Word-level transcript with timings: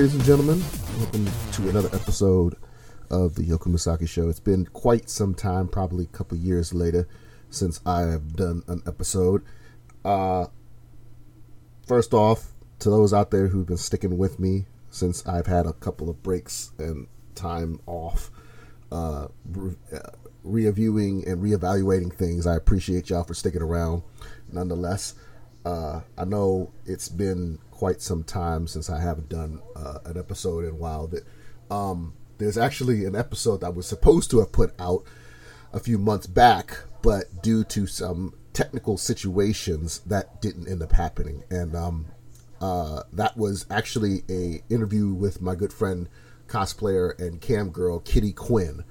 Ladies 0.00 0.14
and 0.14 0.24
gentlemen. 0.24 0.64
Welcome 0.96 1.28
to 1.52 1.68
another 1.68 1.94
episode 1.94 2.56
of 3.10 3.34
the 3.34 3.42
Yoku 3.42 3.66
Misaki 3.66 4.08
Show. 4.08 4.30
It's 4.30 4.40
been 4.40 4.64
quite 4.64 5.10
some 5.10 5.34
time, 5.34 5.68
probably 5.68 6.04
a 6.04 6.16
couple 6.16 6.38
years 6.38 6.72
later, 6.72 7.06
since 7.50 7.82
I 7.84 8.04
have 8.06 8.34
done 8.34 8.62
an 8.66 8.82
episode. 8.86 9.44
Uh, 10.02 10.46
first 11.86 12.14
off, 12.14 12.54
to 12.78 12.88
those 12.88 13.12
out 13.12 13.30
there 13.30 13.48
who've 13.48 13.66
been 13.66 13.76
sticking 13.76 14.16
with 14.16 14.40
me 14.40 14.64
since 14.88 15.26
I've 15.26 15.46
had 15.46 15.66
a 15.66 15.74
couple 15.74 16.08
of 16.08 16.22
breaks 16.22 16.70
and 16.78 17.06
time 17.34 17.78
off, 17.84 18.30
uh, 18.90 19.28
re- 19.50 19.76
uh, 19.92 20.12
reviewing 20.42 21.28
and 21.28 21.42
reevaluating 21.42 22.10
things, 22.10 22.46
I 22.46 22.56
appreciate 22.56 23.10
y'all 23.10 23.24
for 23.24 23.34
sticking 23.34 23.60
around. 23.60 24.02
Nonetheless, 24.50 25.12
uh, 25.64 26.00
I 26.16 26.24
know 26.24 26.72
it's 26.86 27.08
been 27.08 27.58
quite 27.70 28.00
some 28.00 28.22
time 28.22 28.66
since 28.66 28.90
I 28.90 29.00
haven't 29.00 29.28
done 29.28 29.60
uh, 29.76 29.98
an 30.04 30.18
episode 30.18 30.64
in 30.64 30.70
a 30.72 30.76
while. 30.76 31.06
That 31.06 31.24
um, 31.70 32.14
there's 32.38 32.58
actually 32.58 33.04
an 33.04 33.14
episode 33.14 33.60
that 33.60 33.74
was 33.74 33.86
supposed 33.86 34.30
to 34.30 34.40
have 34.40 34.52
put 34.52 34.74
out 34.78 35.04
a 35.72 35.80
few 35.80 35.98
months 35.98 36.26
back, 36.26 36.78
but 37.02 37.42
due 37.42 37.64
to 37.64 37.86
some 37.86 38.34
technical 38.52 38.96
situations, 38.96 40.00
that 40.00 40.40
didn't 40.40 40.68
end 40.68 40.82
up 40.82 40.92
happening. 40.92 41.44
And 41.50 41.74
um, 41.76 42.06
uh, 42.60 43.02
that 43.12 43.36
was 43.36 43.66
actually 43.70 44.22
a 44.28 44.62
interview 44.72 45.12
with 45.12 45.40
my 45.40 45.54
good 45.54 45.72
friend, 45.72 46.08
cosplayer 46.48 47.18
and 47.18 47.40
cam 47.40 47.70
girl 47.70 48.00
Kitty 48.00 48.32
Quinn. 48.32 48.84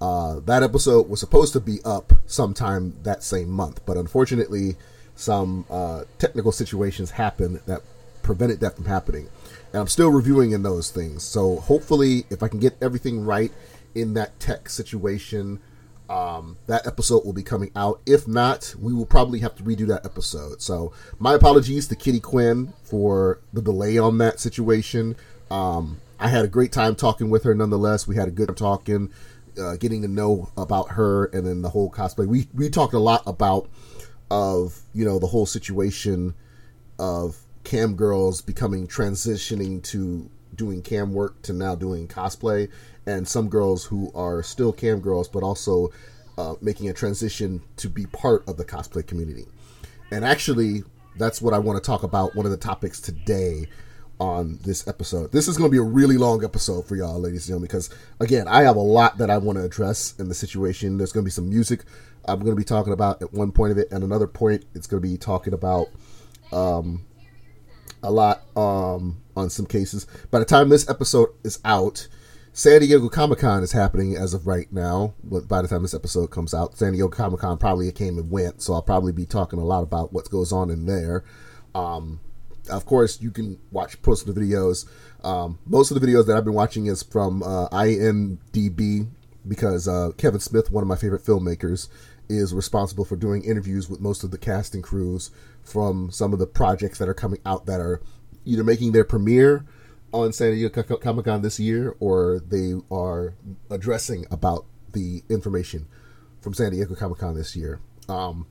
Uh, 0.00 0.40
that 0.40 0.62
episode 0.62 1.08
was 1.08 1.18
supposed 1.18 1.52
to 1.52 1.60
be 1.60 1.80
up 1.84 2.12
sometime 2.26 2.94
that 3.02 3.22
same 3.22 3.50
month, 3.50 3.84
but 3.84 3.96
unfortunately, 3.96 4.76
some 5.18 5.66
uh, 5.68 6.04
technical 6.18 6.52
situations 6.52 7.10
happened 7.10 7.60
that 7.66 7.82
prevented 8.22 8.60
that 8.60 8.76
from 8.76 8.84
happening. 8.84 9.28
And 9.72 9.80
I'm 9.80 9.88
still 9.88 10.10
reviewing 10.10 10.52
in 10.52 10.62
those 10.62 10.90
things. 10.90 11.24
So 11.24 11.56
hopefully, 11.56 12.24
if 12.30 12.42
I 12.42 12.48
can 12.48 12.60
get 12.60 12.76
everything 12.80 13.24
right 13.24 13.52
in 13.94 14.14
that 14.14 14.38
tech 14.38 14.68
situation, 14.68 15.60
um, 16.08 16.56
that 16.68 16.86
episode 16.86 17.24
will 17.24 17.32
be 17.32 17.42
coming 17.42 17.72
out. 17.74 18.00
If 18.06 18.28
not, 18.28 18.74
we 18.80 18.92
will 18.92 19.06
probably 19.06 19.40
have 19.40 19.56
to 19.56 19.62
redo 19.64 19.88
that 19.88 20.04
episode. 20.04 20.62
So 20.62 20.92
my 21.18 21.34
apologies 21.34 21.88
to 21.88 21.96
Kitty 21.96 22.20
Quinn 22.20 22.72
for 22.84 23.40
the 23.52 23.60
delay 23.60 23.98
on 23.98 24.18
that 24.18 24.38
situation. 24.38 25.16
Um, 25.50 26.00
I 26.20 26.28
had 26.28 26.44
a 26.44 26.48
great 26.48 26.72
time 26.72 26.94
talking 26.94 27.28
with 27.28 27.42
her. 27.42 27.54
Nonetheless, 27.54 28.06
we 28.06 28.14
had 28.14 28.28
a 28.28 28.30
good 28.30 28.48
time 28.48 28.56
talking, 28.56 29.12
uh, 29.60 29.76
getting 29.76 30.02
to 30.02 30.08
know 30.08 30.50
about 30.56 30.92
her, 30.92 31.26
and 31.26 31.46
then 31.46 31.62
the 31.62 31.70
whole 31.70 31.90
cosplay. 31.90 32.26
We 32.26 32.48
we 32.54 32.70
talked 32.70 32.94
a 32.94 32.98
lot 32.98 33.22
about 33.26 33.68
of 34.30 34.80
you 34.92 35.04
know 35.04 35.18
the 35.18 35.26
whole 35.26 35.46
situation 35.46 36.34
of 36.98 37.36
cam 37.64 37.94
girls 37.94 38.40
becoming 38.40 38.86
transitioning 38.86 39.82
to 39.82 40.28
doing 40.54 40.82
cam 40.82 41.12
work 41.12 41.40
to 41.42 41.52
now 41.52 41.74
doing 41.74 42.08
cosplay 42.08 42.68
and 43.06 43.26
some 43.26 43.48
girls 43.48 43.84
who 43.84 44.10
are 44.14 44.42
still 44.42 44.72
cam 44.72 45.00
girls 45.00 45.28
but 45.28 45.42
also 45.42 45.90
uh, 46.36 46.54
making 46.60 46.88
a 46.88 46.92
transition 46.92 47.60
to 47.76 47.88
be 47.88 48.06
part 48.06 48.46
of 48.48 48.56
the 48.56 48.64
cosplay 48.64 49.06
community. 49.06 49.44
And 50.10 50.24
actually 50.24 50.82
that's 51.18 51.42
what 51.42 51.52
i 51.52 51.58
want 51.58 51.82
to 51.82 51.84
talk 51.84 52.04
about 52.04 52.36
one 52.36 52.46
of 52.46 52.52
the 52.52 52.56
topics 52.56 53.00
today 53.00 53.66
on 54.20 54.58
this 54.64 54.86
episode. 54.88 55.30
This 55.30 55.46
is 55.46 55.56
going 55.56 55.70
to 55.70 55.72
be 55.72 55.78
a 55.78 55.82
really 55.82 56.16
long 56.16 56.44
episode 56.44 56.86
for 56.86 56.96
y'all 56.96 57.20
ladies 57.20 57.42
and 57.42 57.48
gentlemen 57.48 57.68
because 57.68 57.90
again 58.20 58.48
i 58.48 58.62
have 58.62 58.76
a 58.76 58.80
lot 58.80 59.18
that 59.18 59.30
i 59.30 59.38
want 59.38 59.58
to 59.58 59.64
address 59.64 60.14
in 60.18 60.28
the 60.28 60.34
situation. 60.34 60.96
There's 60.96 61.12
going 61.12 61.24
to 61.24 61.26
be 61.26 61.32
some 61.32 61.48
music 61.48 61.84
i'm 62.28 62.40
going 62.40 62.52
to 62.52 62.56
be 62.56 62.64
talking 62.64 62.92
about 62.92 63.20
at 63.22 63.32
one 63.32 63.50
point 63.50 63.72
of 63.72 63.78
it 63.78 63.90
and 63.90 64.04
another 64.04 64.26
point 64.26 64.64
it's 64.74 64.86
going 64.86 65.02
to 65.02 65.08
be 65.08 65.16
talking 65.16 65.52
about 65.52 65.88
um, 66.52 67.04
a 68.02 68.10
lot 68.10 68.42
um, 68.56 69.22
on 69.36 69.50
some 69.50 69.66
cases. 69.66 70.06
By 70.30 70.38
the 70.38 70.44
time 70.44 70.68
this 70.68 70.88
episode 70.88 71.30
is 71.44 71.58
out, 71.64 72.08
San 72.52 72.80
Diego 72.80 73.08
Comic 73.08 73.38
Con 73.38 73.62
is 73.62 73.72
happening 73.72 74.16
as 74.16 74.34
of 74.34 74.46
right 74.46 74.72
now. 74.72 75.14
But 75.22 75.48
by 75.48 75.62
the 75.62 75.68
time 75.68 75.82
this 75.82 75.94
episode 75.94 76.30
comes 76.30 76.54
out, 76.54 76.76
San 76.76 76.92
Diego 76.92 77.08
Comic 77.08 77.40
Con 77.40 77.58
probably 77.58 77.90
came 77.92 78.18
and 78.18 78.30
went, 78.30 78.62
so 78.62 78.74
I'll 78.74 78.82
probably 78.82 79.12
be 79.12 79.26
talking 79.26 79.58
a 79.58 79.64
lot 79.64 79.82
about 79.82 80.12
what 80.12 80.30
goes 80.30 80.52
on 80.52 80.70
in 80.70 80.86
there. 80.86 81.24
Um, 81.74 82.20
of 82.70 82.84
course, 82.84 83.20
you 83.20 83.30
can 83.30 83.58
watch 83.70 84.00
post 84.02 84.26
the 84.26 84.32
videos. 84.32 84.86
Um, 85.24 85.58
most 85.66 85.90
of 85.90 86.00
the 86.00 86.06
videos 86.06 86.26
that 86.26 86.36
I've 86.36 86.44
been 86.44 86.54
watching 86.54 86.86
is 86.86 87.02
from 87.02 87.42
uh, 87.42 87.68
IMDb 87.70 89.08
because 89.46 89.88
uh, 89.88 90.10
Kevin 90.18 90.40
Smith, 90.40 90.70
one 90.70 90.82
of 90.82 90.88
my 90.88 90.96
favorite 90.96 91.24
filmmakers, 91.24 91.88
is 92.28 92.54
responsible 92.54 93.04
for 93.04 93.16
doing 93.16 93.42
interviews 93.44 93.88
with 93.88 94.00
most 94.00 94.24
of 94.24 94.30
the 94.30 94.38
casting 94.38 94.82
crews 94.82 95.30
from 95.62 96.10
some 96.10 96.32
of 96.32 96.38
the 96.38 96.46
projects 96.46 96.98
that 96.98 97.08
are 97.08 97.14
coming 97.14 97.40
out 97.44 97.66
that 97.66 97.80
are 97.80 98.00
either 98.44 98.64
making 98.64 98.92
their 98.92 99.04
premiere 99.04 99.64
on 100.12 100.32
San 100.32 100.52
Diego 100.52 100.82
Comic 100.82 101.24
Con 101.26 101.42
this 101.42 101.60
year 101.60 101.94
or 102.00 102.40
they 102.40 102.74
are 102.90 103.34
addressing 103.70 104.24
about 104.30 104.64
the 104.92 105.22
information 105.28 105.86
from 106.40 106.54
San 106.54 106.72
Diego 106.72 106.94
Comic 106.94 107.18
Con 107.18 107.34
this 107.34 107.54
year. 107.54 107.80
Um, 108.08 108.46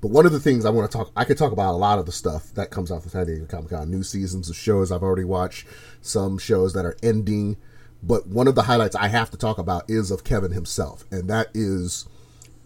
but 0.00 0.10
one 0.10 0.26
of 0.26 0.32
the 0.32 0.40
things 0.40 0.64
I 0.64 0.70
want 0.70 0.90
to 0.90 0.98
talk, 0.98 1.12
I 1.14 1.24
could 1.24 1.38
talk 1.38 1.52
about 1.52 1.74
a 1.74 1.76
lot 1.76 1.98
of 1.98 2.06
the 2.06 2.12
stuff 2.12 2.52
that 2.54 2.70
comes 2.70 2.90
out 2.90 3.04
of 3.04 3.10
San 3.10 3.26
Diego 3.26 3.46
Comic 3.46 3.70
Con, 3.70 3.90
new 3.90 4.02
seasons 4.02 4.50
of 4.50 4.56
shows 4.56 4.90
I've 4.90 5.02
already 5.02 5.24
watched, 5.24 5.66
some 6.00 6.38
shows 6.38 6.72
that 6.72 6.84
are 6.84 6.96
ending. 7.02 7.56
But 8.02 8.26
one 8.26 8.48
of 8.48 8.56
the 8.56 8.62
highlights 8.62 8.96
I 8.96 9.08
have 9.08 9.30
to 9.30 9.36
talk 9.36 9.58
about 9.58 9.88
is 9.88 10.10
of 10.10 10.24
Kevin 10.24 10.50
himself, 10.50 11.04
and 11.12 11.30
that 11.30 11.48
is 11.54 12.08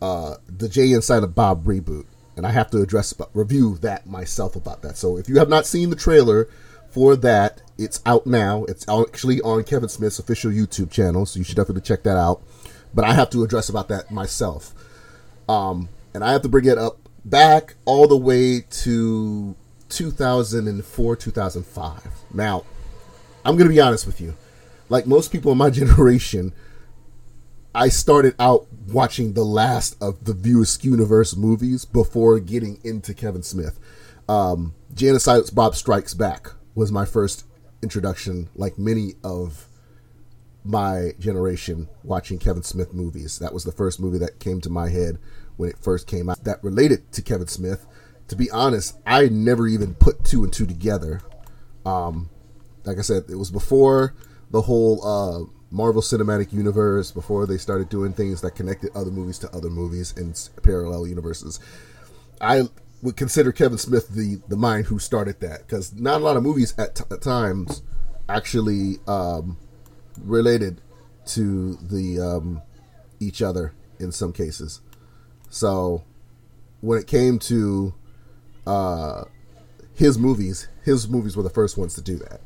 uh, 0.01 0.37
the 0.47 0.69
Jay 0.69 0.93
and 0.93 1.03
Silent 1.03 1.35
Bob 1.35 1.65
reboot, 1.65 2.07
and 2.37 2.47
I 2.47 2.51
have 2.51 2.71
to 2.71 2.83
address 2.83 3.15
review 3.35 3.79
that 3.79 4.07
myself 4.07 4.57
about 4.57 4.83
that. 4.83 4.97
So 4.97 5.17
if 5.17 5.29
you 5.29 5.39
have 5.39 5.49
not 5.49 5.67
seen 5.67 5.91
the 5.91 5.97
trailer 5.97 6.49
for 6.91 7.17
that, 7.17 7.63
it's 7.79 8.01
out 8.07 8.27
now. 8.27 8.65
It's 8.65 8.87
actually 8.89 9.41
on 9.43 9.65
Kevin 9.65 9.89
Smith's 9.89 10.19
official 10.19 10.51
YouTube 10.51 10.91
channel, 10.91 11.27
so 11.27 11.39
you 11.39 11.45
should 11.45 11.57
definitely 11.57 11.83
check 11.83 12.03
that 12.05 12.17
out. 12.17 12.43
But 12.95 13.05
I 13.05 13.13
have 13.15 13.31
to 13.31 13.43
address 13.43 13.69
about 13.69 13.89
that 13.89 14.11
myself, 14.11 14.75
um, 15.49 15.89
and 16.15 16.25
I 16.25 16.33
have 16.33 16.43
to 16.43 16.49
bring 16.49 16.65
it 16.65 16.79
up 16.79 16.99
back 17.25 17.75
all 17.85 18.07
the 18.07 18.17
way 18.17 18.61
to 18.61 19.57
2004, 19.89 21.17
2005. 21.17 22.09
Now, 22.33 22.65
I'm 23.45 23.57
to 23.69 23.75
be 23.75 23.81
honest 23.81 24.07
with 24.07 24.21
you. 24.21 24.35
Like 24.89 25.07
most 25.07 25.33
people 25.33 25.53
in 25.53 25.59
my 25.59 25.71
generation, 25.81 26.53
I 27.75 27.89
started 27.89 28.35
out 28.39 28.67
watching 28.93 29.33
the 29.33 29.45
last 29.45 29.97
of 30.01 30.25
the 30.25 30.35
View 30.35 30.63
Askew 30.63 30.93
universe 30.93 31.37
movies 31.37 31.85
before 31.85 32.39
getting 32.39 32.79
into 32.85 33.15
Kevin 33.15 33.43
Smith. 33.43 33.79
Um, 34.29 34.75
Jay 34.95 35.09
and 35.09 35.21
Silent 35.21 35.55
Bob 35.55 35.75
Strikes 35.75 36.15
Back 36.15 36.49
was 36.75 36.93
my 36.93 37.05
first 37.05 37.45
introduction, 37.83 38.49
like 38.55 38.79
many 38.79 39.15
of 39.23 39.69
my 40.65 41.13
generation 41.19 41.89
watching 42.03 42.39
Kevin 42.39 42.63
Smith 42.63 42.93
movies. 42.93 43.39
That 43.39 43.55
was 43.55 43.65
the 43.65 43.73
first 43.73 44.01
movie 44.01 44.19
that 44.19 44.41
came 44.41 44.61
to 44.63 44.71
my 44.71 44.89
head 44.89 45.19
when 45.57 45.71
it 45.71 45.79
first 45.79 46.07
came 46.07 46.29
out 46.29 46.43
that 46.45 46.63
related 46.63 47.13
to 47.13 47.23
Kevin 47.23 47.47
Smith. 47.47 47.87
To 48.29 48.37
be 48.37 48.51
honest, 48.51 48.99
I 49.07 49.29
never 49.29 49.69
even 49.69 49.95
put 49.95 50.25
two 50.25 50.43
and 50.43 50.53
two 50.53 50.67
together. 50.67 51.23
Um, 51.85 52.31
like 52.85 52.99
I 52.99 53.03
said, 53.03 53.25
it 53.29 53.37
was 53.37 53.51
before 53.51 54.15
the 54.51 54.63
whole 54.63 55.07
uh, 55.07 55.56
Marvel 55.71 56.03
Cinematic 56.03 56.53
Universe, 56.53 57.11
before 57.11 57.47
they 57.47 57.59
started 57.59 57.89
doing 57.89 58.13
things 58.13 58.41
that 58.41 58.53
connected 58.53 58.91
other 58.95 59.11
movies 59.11 59.39
to 59.41 59.51
other 59.51 59.71
movies 59.71 60.15
in 60.17 60.35
parallel 60.63 61.07
universes. 61.07 61.59
I 62.41 62.69
would 63.03 63.17
consider 63.17 63.53
Kevin 63.53 63.79
Smith 63.79 64.09
the 64.09 64.41
the 64.49 64.57
mind 64.57 64.87
who 64.87 64.99
started 64.99 65.41
that 65.41 65.61
because 65.61 65.95
not 65.95 66.21
a 66.21 66.25
lot 66.25 66.37
of 66.37 66.43
movies 66.43 66.75
at, 66.79 66.95
t- 66.95 67.05
at 67.11 67.23
times 67.23 67.83
actually 68.29 68.97
um, 69.07 69.57
related 70.23 70.81
to 71.27 71.75
the 71.77 72.21
um, 72.21 72.63
each 73.21 73.43
other 73.43 73.73
in 73.99 74.13
some 74.13 74.33
cases. 74.33 74.81
So 75.51 76.05
when 76.81 76.99
it 76.99 77.07
came 77.07 77.39
to 77.41 77.95
uh, 78.67 79.25
his 79.95 80.19
movies, 80.19 80.69
his 80.85 81.09
movies 81.09 81.37
were 81.37 81.43
the 81.43 81.51
first 81.51 81.77
ones 81.77 81.95
to 81.95 82.03
do 82.03 82.17
that. 82.19 82.41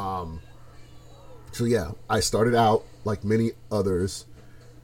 Um, 0.00 0.40
so 1.54 1.64
yeah, 1.64 1.92
I 2.10 2.20
started 2.20 2.54
out 2.54 2.84
like 3.04 3.24
many 3.24 3.52
others 3.70 4.26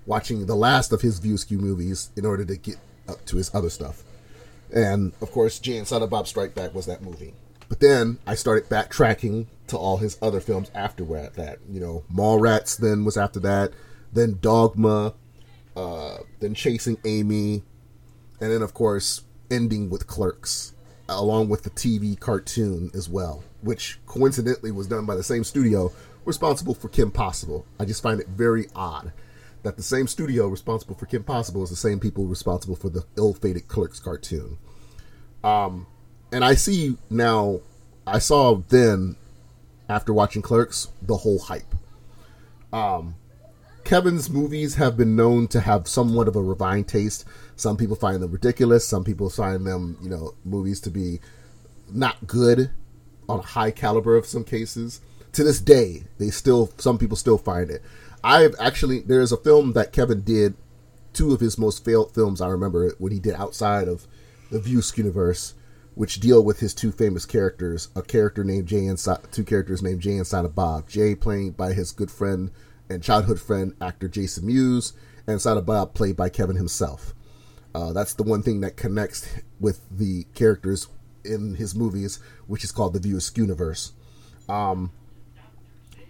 watching 0.06 0.46
the 0.46 0.54
last 0.54 0.92
of 0.92 1.00
his 1.00 1.18
View 1.18 1.34
Askew 1.34 1.58
movies 1.58 2.10
in 2.16 2.24
order 2.24 2.44
to 2.44 2.56
get 2.56 2.76
up 3.08 3.24
to 3.26 3.36
his 3.36 3.52
other 3.54 3.70
stuff. 3.70 4.04
And 4.72 5.12
of 5.20 5.32
course, 5.32 5.58
Jay 5.58 5.78
and 5.78 5.86
Silent 5.86 6.10
Bob 6.10 6.28
Strike 6.28 6.54
Back 6.54 6.72
was 6.72 6.86
that 6.86 7.02
movie. 7.02 7.34
But 7.68 7.80
then 7.80 8.18
I 8.26 8.36
started 8.36 8.68
backtracking 8.68 9.46
to 9.68 9.76
all 9.76 9.96
his 9.96 10.16
other 10.22 10.40
films 10.40 10.70
after 10.74 11.04
that. 11.04 11.58
You 11.68 11.80
know, 11.80 12.04
Mallrats 12.12 12.76
then 12.76 13.04
was 13.04 13.16
after 13.16 13.40
that. 13.40 13.72
Then 14.12 14.38
Dogma. 14.40 15.14
Uh, 15.76 16.18
then 16.40 16.54
Chasing 16.54 16.98
Amy. 17.04 17.62
And 18.40 18.52
then, 18.52 18.62
of 18.62 18.74
course, 18.74 19.22
ending 19.50 19.90
with 19.90 20.06
Clerks, 20.06 20.72
along 21.08 21.48
with 21.48 21.62
the 21.62 21.70
TV 21.70 22.18
cartoon 22.18 22.90
as 22.94 23.08
well, 23.08 23.44
which 23.60 23.98
coincidentally 24.06 24.72
was 24.72 24.86
done 24.86 25.04
by 25.04 25.14
the 25.14 25.22
same 25.22 25.44
studio 25.44 25.92
responsible 26.24 26.74
for 26.74 26.88
Kim 26.88 27.10
Possible. 27.10 27.66
I 27.78 27.84
just 27.84 28.02
find 28.02 28.20
it 28.20 28.28
very 28.28 28.66
odd 28.74 29.12
that 29.62 29.76
the 29.76 29.82
same 29.82 30.06
studio 30.06 30.46
responsible 30.46 30.94
for 30.94 31.06
Kim 31.06 31.22
Possible 31.22 31.62
is 31.62 31.70
the 31.70 31.76
same 31.76 32.00
people 32.00 32.24
responsible 32.24 32.76
for 32.76 32.88
the 32.88 33.04
ill-fated 33.16 33.68
Clerks 33.68 34.00
cartoon. 34.00 34.58
Um, 35.44 35.86
and 36.32 36.44
I 36.44 36.54
see 36.54 36.96
now, 37.10 37.60
I 38.06 38.18
saw 38.18 38.62
then 38.68 39.16
after 39.88 40.12
watching 40.12 40.40
Clerks, 40.40 40.88
the 41.02 41.18
whole 41.18 41.40
hype. 41.40 41.74
Um, 42.72 43.16
Kevin's 43.84 44.30
movies 44.30 44.76
have 44.76 44.96
been 44.96 45.16
known 45.16 45.48
to 45.48 45.60
have 45.60 45.88
somewhat 45.88 46.28
of 46.28 46.36
a 46.36 46.42
refined 46.42 46.86
taste. 46.86 47.24
Some 47.56 47.76
people 47.76 47.96
find 47.96 48.22
them 48.22 48.30
ridiculous. 48.30 48.86
Some 48.86 49.02
people 49.02 49.28
find 49.28 49.66
them, 49.66 49.98
you 50.00 50.08
know, 50.08 50.34
movies 50.44 50.80
to 50.82 50.90
be 50.90 51.20
not 51.90 52.26
good 52.26 52.70
on 53.28 53.40
a 53.40 53.42
high 53.42 53.72
caliber 53.72 54.16
of 54.16 54.26
some 54.26 54.44
cases. 54.44 55.00
To 55.32 55.44
this 55.44 55.60
day, 55.60 56.04
they 56.18 56.30
still 56.30 56.70
some 56.78 56.98
people 56.98 57.16
still 57.16 57.38
find 57.38 57.70
it. 57.70 57.82
I've 58.22 58.54
actually 58.58 59.00
there's 59.00 59.32
a 59.32 59.36
film 59.36 59.72
that 59.72 59.92
Kevin 59.92 60.22
did, 60.22 60.54
two 61.12 61.32
of 61.32 61.40
his 61.40 61.58
most 61.58 61.84
failed 61.84 62.14
films 62.14 62.40
I 62.40 62.48
remember 62.48 62.90
when 62.98 63.12
he 63.12 63.20
did 63.20 63.34
outside 63.34 63.88
of 63.88 64.06
the 64.50 64.60
Views 64.60 64.92
universe, 64.96 65.54
which 65.94 66.20
deal 66.20 66.42
with 66.44 66.60
his 66.60 66.74
two 66.74 66.92
famous 66.92 67.24
characters, 67.24 67.88
a 67.94 68.02
character 68.02 68.44
named 68.44 68.66
Jay 68.66 68.86
and 68.86 68.98
two 69.30 69.44
characters 69.44 69.82
named 69.82 70.00
Jay 70.00 70.16
and 70.16 70.26
Silent 70.26 70.54
Bob. 70.54 70.88
Jay 70.88 71.14
playing 71.14 71.52
by 71.52 71.72
his 71.72 71.92
good 71.92 72.10
friend 72.10 72.50
and 72.88 73.02
childhood 73.02 73.40
friend 73.40 73.74
actor 73.80 74.08
Jason 74.08 74.46
Mewes, 74.46 74.92
and 75.26 75.40
Silent 75.40 75.66
Bob 75.66 75.94
played 75.94 76.16
by 76.16 76.28
Kevin 76.28 76.56
himself. 76.56 77.14
Uh, 77.74 77.92
that's 77.92 78.14
the 78.14 78.24
one 78.24 78.42
thing 78.42 78.60
that 78.62 78.76
connects 78.76 79.28
with 79.60 79.80
the 79.90 80.24
characters 80.34 80.88
in 81.24 81.54
his 81.54 81.74
movies, 81.74 82.18
which 82.48 82.64
is 82.64 82.72
called 82.72 82.94
the 82.94 82.98
View 82.98 83.20
universe. 83.36 83.92
Um, 84.48 84.90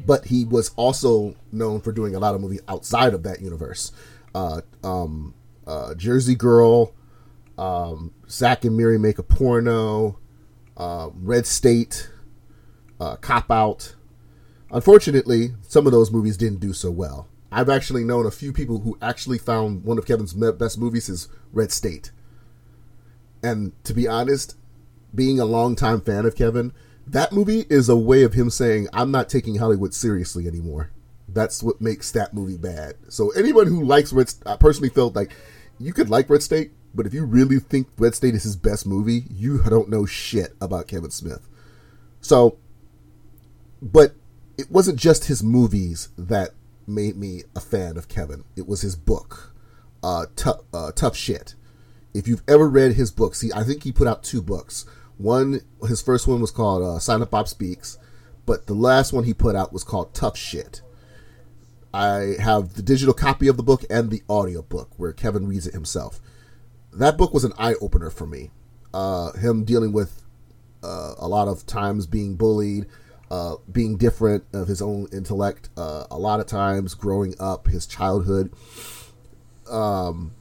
but 0.06 0.26
he 0.26 0.44
was 0.44 0.70
also 0.76 1.35
known 1.52 1.81
for 1.81 1.93
doing 1.93 2.14
a 2.14 2.19
lot 2.19 2.35
of 2.35 2.41
movies 2.41 2.61
outside 2.69 3.14
of 3.14 3.23
that 3.23 3.41
universe. 3.41 3.93
Uh, 4.35 4.61
um, 4.82 5.35
uh, 5.67 5.94
Jersey 5.94 6.35
Girl, 6.35 6.94
um, 7.58 8.12
Zack 8.29 8.64
and 8.64 8.76
Miri 8.76 8.99
Make 8.99 9.19
a 9.19 9.23
Porno, 9.23 10.19
uh, 10.76 11.11
Red 11.14 11.47
State, 11.47 12.11
uh, 13.00 13.17
Cop 13.17 13.50
Out. 13.50 13.94
Unfortunately, 14.70 15.50
some 15.62 15.87
of 15.87 15.93
those 15.93 16.11
movies 16.11 16.37
didn't 16.37 16.61
do 16.61 16.73
so 16.73 16.91
well. 16.91 17.29
I've 17.53 17.69
actually 17.69 18.05
known 18.05 18.26
a 18.26 18.31
few 18.31 18.53
people 18.53 18.81
who 18.81 18.96
actually 19.03 19.38
found 19.38 19.85
one 19.85 19.99
of 19.99 20.06
Kevin's 20.06 20.35
best 20.35 20.79
movies 20.79 21.08
is 21.08 21.29
Red 21.53 21.73
State. 21.73 22.12
And 23.43 23.73
to 23.85 23.93
be 23.93 24.06
honest, 24.06 24.56
being 25.14 25.41
a 25.41 25.44
longtime 25.44 26.03
fan 26.03 26.26
of 26.26 26.37
Kevin, 26.37 26.73
that 27.06 27.32
movie 27.32 27.64
is 27.69 27.88
a 27.88 27.97
way 27.97 28.23
of 28.23 28.35
him 28.35 28.50
saying, 28.50 28.88
I'm 28.93 29.11
not 29.11 29.29
taking 29.29 29.56
Hollywood 29.56 29.94
seriously 29.94 30.47
anymore. 30.47 30.91
That's 31.29 31.62
what 31.62 31.81
makes 31.81 32.11
that 32.12 32.35
movie 32.35 32.56
bad. 32.56 32.94
So 33.08 33.31
anyone 33.31 33.67
who 33.67 33.85
likes 33.85 34.12
Red 34.12 34.29
State, 34.29 34.47
I 34.47 34.56
personally 34.56 34.88
felt 34.88 35.14
like 35.14 35.32
you 35.79 35.93
could 35.93 36.11
like 36.11 36.29
Red 36.29 36.43
State, 36.43 36.73
but 36.94 37.06
if 37.06 37.14
you 37.14 37.25
really 37.25 37.58
think 37.58 37.88
Red 37.99 38.14
State 38.14 38.35
is 38.35 38.43
his 38.43 38.56
best 38.56 38.87
movie, 38.87 39.25
you 39.31 39.62
don't 39.62 39.88
know 39.88 40.06
shit 40.06 40.55
about 40.61 40.88
Kevin 40.88 41.11
Smith. 41.11 41.49
So, 42.20 42.58
but 43.81 44.14
it 44.58 44.70
wasn't 44.70 44.99
just 44.99 45.26
his 45.26 45.43
movies 45.43 46.11
that 46.19 46.50
made 46.87 47.17
me 47.17 47.44
a 47.55 47.61
fan 47.61 47.96
of 47.96 48.08
Kevin. 48.08 48.44
It 48.56 48.67
was 48.67 48.82
his 48.82 48.96
book, 48.96 49.55
uh, 50.03 50.26
tough, 50.37 50.61
uh, 50.75 50.93
tough 50.93 51.17
shit. 51.17 51.55
If 52.12 52.26
you've 52.26 52.43
ever 52.49 52.69
read 52.69 52.94
his 52.94 53.11
books, 53.11 53.38
see, 53.38 53.50
I 53.55 53.62
think 53.62 53.85
he 53.85 53.93
put 53.93 54.08
out 54.08 54.25
two 54.25 54.43
books. 54.43 54.85
One, 55.20 55.61
his 55.87 56.00
first 56.00 56.26
one 56.26 56.40
was 56.40 56.50
called 56.50 56.82
uh, 56.82 57.12
Up, 57.12 57.31
Bob 57.31 57.46
Speaks, 57.46 57.99
but 58.46 58.67
the 58.67 58.75
last 58.75 59.12
one 59.12 59.25
he 59.25 59.34
put 59.34 59.55
out 59.55 59.70
was 59.70 59.84
called 59.84 60.14
Tough 60.14 60.34
Shit. 60.34 60.81
I 61.93 62.37
have 62.40 62.72
the 62.72 62.81
digital 62.82 63.12
copy 63.12 63.46
of 63.46 63.58
the 63.58 63.62
book 63.62 63.84
and 63.90 64.11
the 64.11 64.22
audio 64.31 64.62
book 64.62 64.93
where 64.96 65.12
Kevin 65.12 65.46
reads 65.46 65.67
it 65.67 65.75
himself. 65.75 66.20
That 66.90 67.19
book 67.19 67.34
was 67.34 67.44
an 67.44 67.52
eye 67.58 67.75
opener 67.82 68.08
for 68.08 68.26
me. 68.26 68.50
Uh, 68.94 69.32
him 69.32 69.64
dealing 69.64 69.93
with 69.93 70.22
uh, 70.82 71.17
a 71.19 71.28
lot 71.28 71.49
of 71.49 71.67
times 71.67 72.06
being 72.06 72.37
bullied, 72.37 72.87
uh, 73.31 73.56
being 73.70 73.99
different 73.99 74.44
of 74.55 74.69
his 74.69 74.81
own 74.81 75.06
intellect, 75.12 75.69
uh, 75.76 76.06
a 76.11 76.19
lot 76.19 76.40
of 76.40 76.46
times 76.46 76.94
growing 76.94 77.34
up, 77.38 77.67
his 77.67 77.87
childhood, 77.87 78.55
um, 79.69 80.32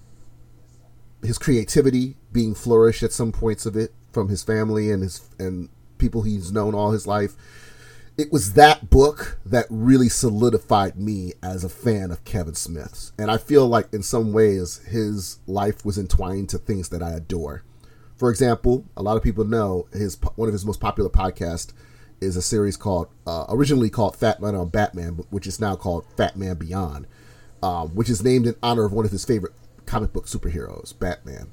his 1.22 1.38
creativity 1.38 2.16
being 2.32 2.56
flourished 2.56 3.04
at 3.04 3.12
some 3.12 3.34
points 3.34 3.66
of 3.66 3.76
it 3.76 3.94
from 4.12 4.30
his 4.30 4.44
family 4.44 4.92
and 4.92 5.04
his 5.04 5.30
and 5.38 5.70
people 5.98 6.24
he's 6.24 6.52
known 6.52 6.74
all 6.74 6.92
his 6.92 7.08
life. 7.08 7.36
It 8.18 8.34
was 8.34 8.54
that 8.54 8.90
book 8.90 9.40
that 9.46 9.66
really 9.70 10.10
solidified 10.10 10.98
me 10.98 11.34
as 11.42 11.64
a 11.64 11.70
fan 11.70 12.12
of 12.12 12.26
Kevin 12.26 12.56
Smith's. 12.56 13.14
And 13.18 13.32
I 13.32 13.38
feel 13.38 13.66
like 13.66 13.94
in 13.94 14.04
some 14.04 14.34
ways 14.34 14.80
his 14.80 15.40
life 15.48 15.86
was 15.86 15.98
entwined 15.98 16.50
to 16.50 16.58
things 16.58 16.90
that 16.90 17.02
I 17.02 17.12
adore. 17.12 17.64
For 18.18 18.30
example, 18.30 18.84
a 18.98 19.02
lot 19.02 19.16
of 19.16 19.24
people 19.24 19.46
know 19.46 19.88
his 19.94 20.18
one 20.36 20.50
of 20.50 20.54
his 20.54 20.66
most 20.66 20.82
popular 20.82 21.10
podcasts 21.10 21.72
is 22.20 22.36
a 22.36 22.42
series 22.42 22.76
called 22.76 23.08
uh, 23.26 23.46
originally 23.48 23.90
called 23.90 24.18
Fat 24.18 24.42
Man 24.42 24.56
on 24.56 24.68
Batman, 24.68 25.24
which 25.30 25.48
is 25.48 25.62
now 25.62 25.78
called 25.78 26.06
Fat 26.18 26.36
Man 26.36 26.56
Beyond, 26.56 27.08
um, 27.64 27.90
which 27.96 28.10
is 28.10 28.22
named 28.22 28.46
in 28.46 28.56
honor 28.62 28.84
of 28.84 28.92
one 28.92 29.06
of 29.06 29.12
his 29.12 29.24
favorite 29.24 29.54
comic 29.86 30.12
book 30.12 30.28
superheroes, 30.28 30.98
Batman. 30.98 31.52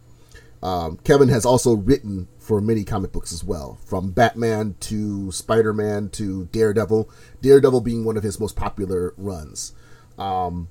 Um, 0.63 0.99
Kevin 1.05 1.29
has 1.29 1.45
also 1.45 1.75
written 1.75 2.29
for 2.39 2.61
many 2.61 2.85
comic 2.85 3.13
books 3.13 3.33
as 3.33 3.45
well, 3.45 3.79
from 3.85 4.11
Batman 4.11 4.75
to 4.81 5.31
Spider 5.33 5.73
Man 5.73 6.09
to 6.11 6.47
Daredevil. 6.47 7.11
Daredevil 7.43 7.83
being 7.83 8.05
one 8.05 8.17
of 8.17 8.23
his 8.23 8.41
most 8.41 8.57
popular 8.57 9.15
runs, 9.17 9.73
um, 10.19 10.69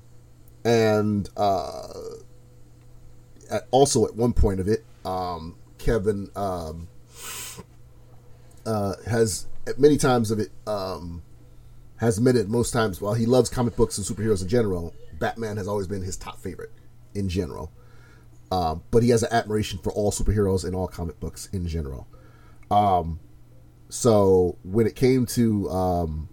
and 0.64 1.28
uh, 1.36 1.88
at, 3.50 3.66
also 3.70 4.06
at 4.06 4.16
one 4.16 4.32
point 4.32 4.60
of 4.60 4.68
it, 4.68 4.84
um, 5.04 5.56
Kevin 5.78 6.30
um, 6.34 6.88
uh, 8.66 8.94
has 9.06 9.46
many 9.78 9.96
times 9.96 10.30
of 10.30 10.40
it 10.40 10.50
um, 10.66 11.22
has 11.96 12.18
admitted 12.18 12.48
most 12.48 12.72
times 12.72 13.00
while 13.00 13.14
he 13.14 13.26
loves 13.26 13.48
comic 13.48 13.76
books 13.76 13.98
and 13.98 14.06
superheroes 14.06 14.42
in 14.42 14.48
general, 14.48 14.94
Batman 15.18 15.56
has 15.56 15.68
always 15.68 15.86
been 15.86 16.02
his 16.02 16.16
top 16.16 16.38
favorite 16.38 16.72
in 17.14 17.28
general. 17.28 17.72
Um, 18.50 18.82
but 18.90 19.02
he 19.02 19.10
has 19.10 19.22
an 19.22 19.32
admiration 19.32 19.80
for 19.82 19.92
all 19.92 20.12
superheroes 20.12 20.64
and 20.64 20.74
all 20.74 20.86
comic 20.86 21.18
books 21.18 21.48
in 21.52 21.66
general. 21.66 22.06
Um, 22.70 23.20
so 23.88 24.58
when 24.62 24.86
it 24.86 24.94
came 24.94 25.26
to 25.26 25.68
um, 25.70 26.28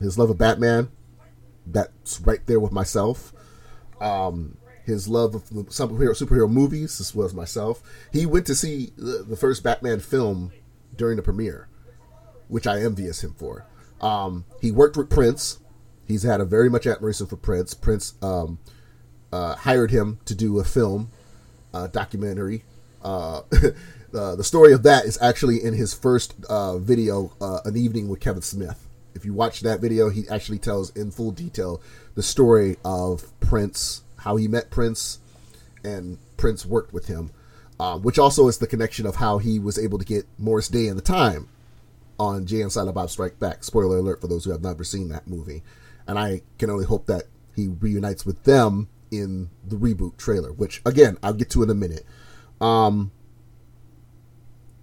his 0.00 0.18
love 0.18 0.30
of 0.30 0.38
Batman, 0.38 0.90
that's 1.66 2.20
right 2.20 2.44
there 2.46 2.60
with 2.60 2.72
myself. 2.72 3.32
Um, 4.00 4.56
his 4.84 5.08
love 5.08 5.34
of 5.34 5.44
superhero 5.44 6.10
superhero 6.10 6.50
movies, 6.50 6.98
this 6.98 7.14
was 7.14 7.32
myself. 7.32 7.82
He 8.12 8.26
went 8.26 8.46
to 8.46 8.54
see 8.54 8.92
the, 8.96 9.24
the 9.26 9.36
first 9.36 9.62
Batman 9.62 10.00
film 10.00 10.52
during 10.96 11.16
the 11.16 11.22
premiere 11.22 11.70
which 12.50 12.66
I 12.66 12.82
envious 12.82 13.22
him 13.24 13.32
for. 13.34 13.64
Um, 14.00 14.44
he 14.60 14.70
worked 14.70 14.96
with 14.96 15.08
Prince. 15.08 15.60
He's 16.06 16.24
had 16.24 16.40
a 16.40 16.44
very 16.44 16.68
much 16.68 16.86
admiration 16.86 17.26
for 17.26 17.36
Prince. 17.36 17.74
Prince 17.74 18.14
um, 18.20 18.58
uh, 19.32 19.54
hired 19.54 19.92
him 19.92 20.18
to 20.24 20.34
do 20.34 20.58
a 20.58 20.64
film, 20.64 21.10
uh, 21.74 21.86
documentary. 21.88 22.64
Uh, 24.12 24.34
the 24.34 24.42
story 24.42 24.72
of 24.72 24.82
that 24.82 25.04
is 25.04 25.16
actually 25.22 25.62
in 25.62 25.72
his 25.72 25.94
first 25.94 26.34
uh, 26.48 26.78
video, 26.78 27.32
uh, 27.40 27.60
An 27.64 27.76
Evening 27.76 28.08
with 28.08 28.18
Kevin 28.18 28.42
Smith. 28.42 28.88
If 29.14 29.24
you 29.24 29.32
watch 29.32 29.60
that 29.60 29.80
video, 29.80 30.08
he 30.08 30.28
actually 30.28 30.58
tells 30.58 30.90
in 30.96 31.10
full 31.10 31.30
detail 31.30 31.80
the 32.16 32.22
story 32.22 32.76
of 32.84 33.38
Prince, 33.38 34.02
how 34.16 34.36
he 34.36 34.48
met 34.48 34.70
Prince, 34.70 35.20
and 35.84 36.18
Prince 36.36 36.66
worked 36.66 36.92
with 36.92 37.06
him, 37.06 37.30
uh, 37.78 37.98
which 37.98 38.18
also 38.18 38.48
is 38.48 38.58
the 38.58 38.66
connection 38.66 39.06
of 39.06 39.16
how 39.16 39.38
he 39.38 39.58
was 39.58 39.78
able 39.78 39.98
to 39.98 40.04
get 40.04 40.26
Morris 40.38 40.68
Day 40.68 40.88
in 40.88 40.96
the 40.96 41.02
time 41.02 41.48
on 42.18 42.46
Jay 42.46 42.60
and 42.62 42.72
Silent 42.72 42.94
Bob 42.94 43.10
Strike 43.10 43.38
Back. 43.38 43.64
Spoiler 43.64 43.98
alert 43.98 44.20
for 44.20 44.26
those 44.26 44.44
who 44.44 44.50
have 44.50 44.62
never 44.62 44.84
seen 44.84 45.08
that 45.08 45.26
movie. 45.26 45.62
And 46.06 46.18
I 46.18 46.42
can 46.58 46.68
only 46.68 46.84
hope 46.84 47.06
that 47.06 47.24
he 47.54 47.68
reunites 47.68 48.26
with 48.26 48.44
them 48.44 48.88
in 49.10 49.50
the 49.66 49.76
reboot 49.76 50.16
trailer, 50.16 50.52
which 50.52 50.82
again 50.84 51.18
I'll 51.22 51.34
get 51.34 51.50
to 51.50 51.62
in 51.62 51.70
a 51.70 51.74
minute. 51.74 52.04
Um, 52.60 53.10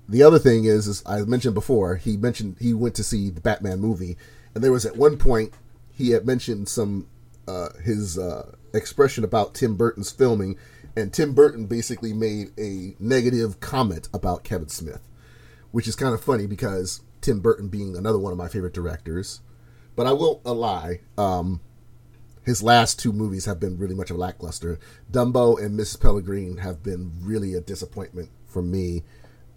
the 0.09 0.23
other 0.23 0.39
thing 0.39 0.65
is, 0.65 0.87
is 0.87 1.03
I 1.05 1.21
mentioned 1.21 1.53
before, 1.53 1.95
he 1.95 2.17
mentioned 2.17 2.57
he 2.59 2.73
went 2.73 2.95
to 2.95 3.03
see 3.03 3.29
the 3.29 3.41
Batman 3.41 3.79
movie, 3.79 4.17
and 4.55 4.63
there 4.63 4.71
was 4.71 4.85
at 4.85 4.95
one 4.95 5.17
point 5.17 5.53
he 5.91 6.11
had 6.11 6.25
mentioned 6.25 6.69
some 6.69 7.07
uh, 7.47 7.69
his 7.83 8.17
uh, 8.17 8.55
expression 8.73 9.23
about 9.23 9.53
Tim 9.53 9.75
Burton's 9.75 10.11
filming, 10.11 10.57
and 10.95 11.13
Tim 11.13 11.33
Burton 11.33 11.65
basically 11.65 12.13
made 12.13 12.51
a 12.57 12.95
negative 12.99 13.59
comment 13.59 14.09
about 14.13 14.43
Kevin 14.43 14.69
Smith, 14.69 15.07
which 15.71 15.87
is 15.87 15.95
kind 15.95 16.13
of 16.13 16.23
funny 16.23 16.47
because 16.47 17.01
Tim 17.21 17.39
Burton 17.39 17.67
being 17.67 17.95
another 17.95 18.19
one 18.19 18.31
of 18.31 18.37
my 18.37 18.47
favorite 18.47 18.73
directors. 18.73 19.41
But 19.95 20.07
I 20.07 20.13
will 20.13 20.41
lie. 20.45 21.01
Um, 21.17 21.61
his 22.47 22.63
last 22.63 22.97
two 22.97 23.11
movies 23.11 23.43
have 23.43 23.59
been 23.59 23.77
really 23.77 23.93
much 23.93 24.09
of 24.09 24.15
a 24.15 24.19
lackluster. 24.19 24.79
Dumbo 25.11 25.61
and 25.61 25.77
Mrs. 25.77 25.99
Peregrine 25.99 26.59
have 26.59 26.81
been 26.81 27.11
really 27.19 27.53
a 27.53 27.59
disappointment 27.59 28.29
for 28.45 28.61
me 28.61 29.03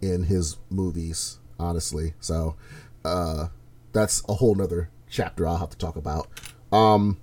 in 0.00 0.24
his 0.24 0.56
movies, 0.70 1.38
honestly. 1.56 2.14
So 2.18 2.56
uh, 3.04 3.46
that's 3.92 4.24
a 4.28 4.34
whole 4.34 4.56
nother 4.56 4.90
chapter 5.08 5.46
I'll 5.46 5.58
have 5.58 5.70
to 5.70 5.78
talk 5.78 5.94
about. 5.94 6.26
Um, 6.72 7.18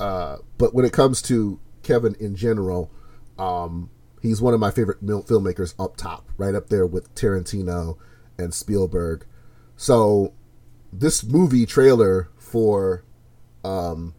uh, 0.00 0.38
but 0.56 0.74
when 0.74 0.86
it 0.86 0.94
comes 0.94 1.20
to 1.20 1.60
Kevin 1.82 2.16
in 2.18 2.36
general, 2.36 2.90
um, 3.38 3.90
he's 4.22 4.40
one 4.40 4.54
of 4.54 4.60
my 4.60 4.70
favorite 4.70 5.04
filmmakers 5.04 5.74
up 5.78 5.98
top, 5.98 6.26
right 6.38 6.54
up 6.54 6.70
there 6.70 6.86
with 6.86 7.14
Tarantino 7.14 7.98
and 8.38 8.54
Spielberg. 8.54 9.26
So 9.76 10.32
this 10.90 11.22
movie 11.22 11.66
trailer 11.66 12.30
for 12.38 13.04
um, 13.64 14.14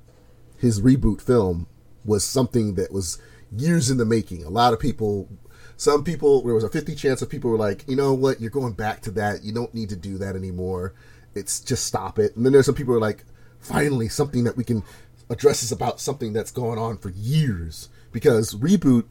his 0.57 0.81
reboot 0.81 1.21
film 1.21 1.67
was 2.05 2.24
something 2.24 2.75
that 2.75 2.91
was 2.91 3.17
years 3.51 3.89
in 3.89 3.98
the 3.98 4.05
making. 4.05 4.43
A 4.43 4.50
lot 4.50 4.74
of 4.74 4.79
people, 4.79 5.29
some 5.77 6.03
people, 6.03 6.41
there 6.43 6.53
was 6.53 6.63
a 6.63 6.69
50 6.69 6.95
chance 6.95 7.21
of 7.21 7.29
people 7.29 7.51
were 7.51 7.57
like, 7.57 7.83
you 7.88 7.95
know 7.95 8.13
what, 8.13 8.39
you're 8.39 8.50
going 8.50 8.74
back 8.74 9.01
to 9.01 9.12
that. 9.12 9.43
You 9.43 9.53
don't 9.53 9.74
need 9.74 9.89
to 9.89 9.95
do 9.95 10.17
that 10.17 10.36
anymore. 10.36 10.93
It's 11.36 11.60
just 11.60 11.86
stop 11.86 12.19
it. 12.19 12.36
And 12.36 12.45
then 12.45 12.53
there's 12.53 12.65
some 12.65 12.75
people 12.75 12.93
who 12.93 12.98
are 12.98 13.01
like, 13.01 13.24
finally, 13.60 14.10
something 14.10 14.43
that 14.43 14.57
we 14.57 14.63
can 14.63 14.83
address 15.29 15.63
is 15.63 15.71
about 15.71 16.00
something 16.00 16.33
that's 16.33 16.51
going 16.51 16.79
on 16.79 16.98
for 16.98 17.10
years. 17.10 17.89
Because 18.12 18.53
reboot, 18.55 19.05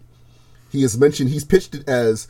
he 0.71 0.83
has 0.83 0.99
mentioned, 0.99 1.31
he's 1.31 1.45
pitched 1.45 1.75
it 1.75 1.89
as 1.89 2.29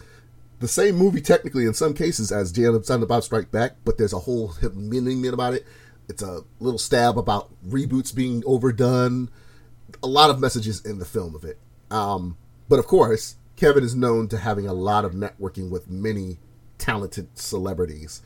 the 0.61 0.69
same 0.69 0.95
movie 0.95 1.23
technically 1.23 1.65
in 1.65 1.75
some 1.75 1.95
cases 1.95 2.31
as 2.31 2.57
and 2.57 2.85
Silent 2.85 3.09
Bob 3.09 3.25
Strike 3.25 3.51
Back, 3.51 3.77
but 3.85 3.99
there's 3.99 4.13
a 4.13 4.21
whole 4.21 4.55
meaning 4.75 5.27
about 5.27 5.55
it. 5.55 5.67
It's 6.11 6.23
a 6.23 6.43
little 6.59 6.79
stab 6.79 7.17
about 7.17 7.51
reboots 7.67 8.15
being 8.15 8.43
overdone. 8.45 9.31
A 10.03 10.07
lot 10.09 10.29
of 10.31 10.41
messages 10.41 10.85
in 10.85 10.99
the 10.99 11.05
film 11.05 11.35
of 11.35 11.45
it. 11.45 11.59
Um, 11.91 12.37
but 12.69 12.79
of 12.79 12.87
course, 12.87 13.37
Kevin 13.57 13.85
is 13.85 13.95
known 13.95 14.29
to 14.29 14.39
having 14.39 14.67
a 14.67 14.73
lot 14.73 15.05
of 15.05 15.13
networking 15.13 15.71
with 15.71 15.89
many 15.89 16.39
talented 16.79 17.29
celebrities. 17.39 18.23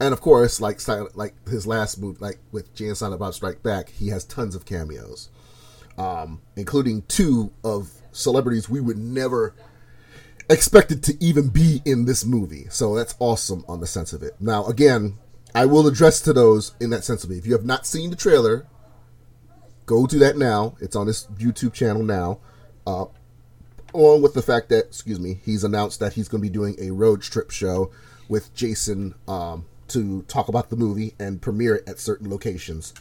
And 0.00 0.12
of 0.12 0.20
course, 0.20 0.60
like 0.60 0.80
like 1.14 1.34
his 1.48 1.66
last 1.66 1.98
movie, 1.98 2.18
like 2.20 2.38
with 2.52 2.74
Jay 2.74 2.86
and 2.86 2.96
Silent 2.96 3.20
Bob 3.20 3.34
Strike 3.34 3.62
Back, 3.62 3.90
he 3.90 4.08
has 4.08 4.24
tons 4.24 4.54
of 4.54 4.64
cameos, 4.64 5.28
um, 5.98 6.40
including 6.54 7.02
two 7.02 7.52
of 7.64 7.90
celebrities 8.12 8.68
we 8.68 8.80
would 8.80 8.98
never 8.98 9.54
expected 10.48 11.02
to 11.02 11.16
even 11.24 11.48
be 11.48 11.82
in 11.84 12.04
this 12.04 12.24
movie. 12.24 12.66
So 12.70 12.94
that's 12.94 13.14
awesome 13.18 13.64
on 13.68 13.80
the 13.80 13.86
sense 13.86 14.12
of 14.12 14.22
it. 14.22 14.36
Now, 14.40 14.66
again, 14.66 15.18
I 15.56 15.64
will 15.66 15.86
address 15.86 16.20
to 16.20 16.32
those 16.32 16.74
in 16.80 16.90
that 16.90 17.04
sense 17.04 17.24
of 17.24 17.30
it. 17.30 17.38
If 17.38 17.46
you 17.46 17.52
have 17.52 17.64
not 17.64 17.86
seen 17.86 18.10
the 18.10 18.16
trailer, 18.16 18.66
go 19.86 20.06
to 20.06 20.18
that 20.18 20.36
now. 20.36 20.76
It's 20.80 20.94
on 20.94 21.06
his 21.06 21.26
YouTube 21.38 21.72
channel 21.72 22.02
now. 22.02 22.38
Uh, 22.86 23.06
along 23.94 24.22
with 24.22 24.34
the 24.34 24.42
fact 24.42 24.68
that, 24.68 24.84
excuse 24.84 25.18
me, 25.18 25.40
he's 25.44 25.64
announced 25.64 25.98
that 26.00 26.12
he's 26.12 26.28
going 26.28 26.42
to 26.42 26.48
be 26.48 26.52
doing 26.52 26.76
a 26.78 26.90
road 26.90 27.22
trip 27.22 27.50
show 27.50 27.90
with 28.28 28.54
Jason 28.54 29.14
um, 29.26 29.64
to 29.88 30.22
talk 30.22 30.48
about 30.48 30.70
the 30.70 30.76
movie 30.76 31.14
and 31.18 31.40
premiere 31.40 31.76
it 31.76 31.88
at 31.88 31.98
certain 31.98 32.30
locations. 32.30 32.92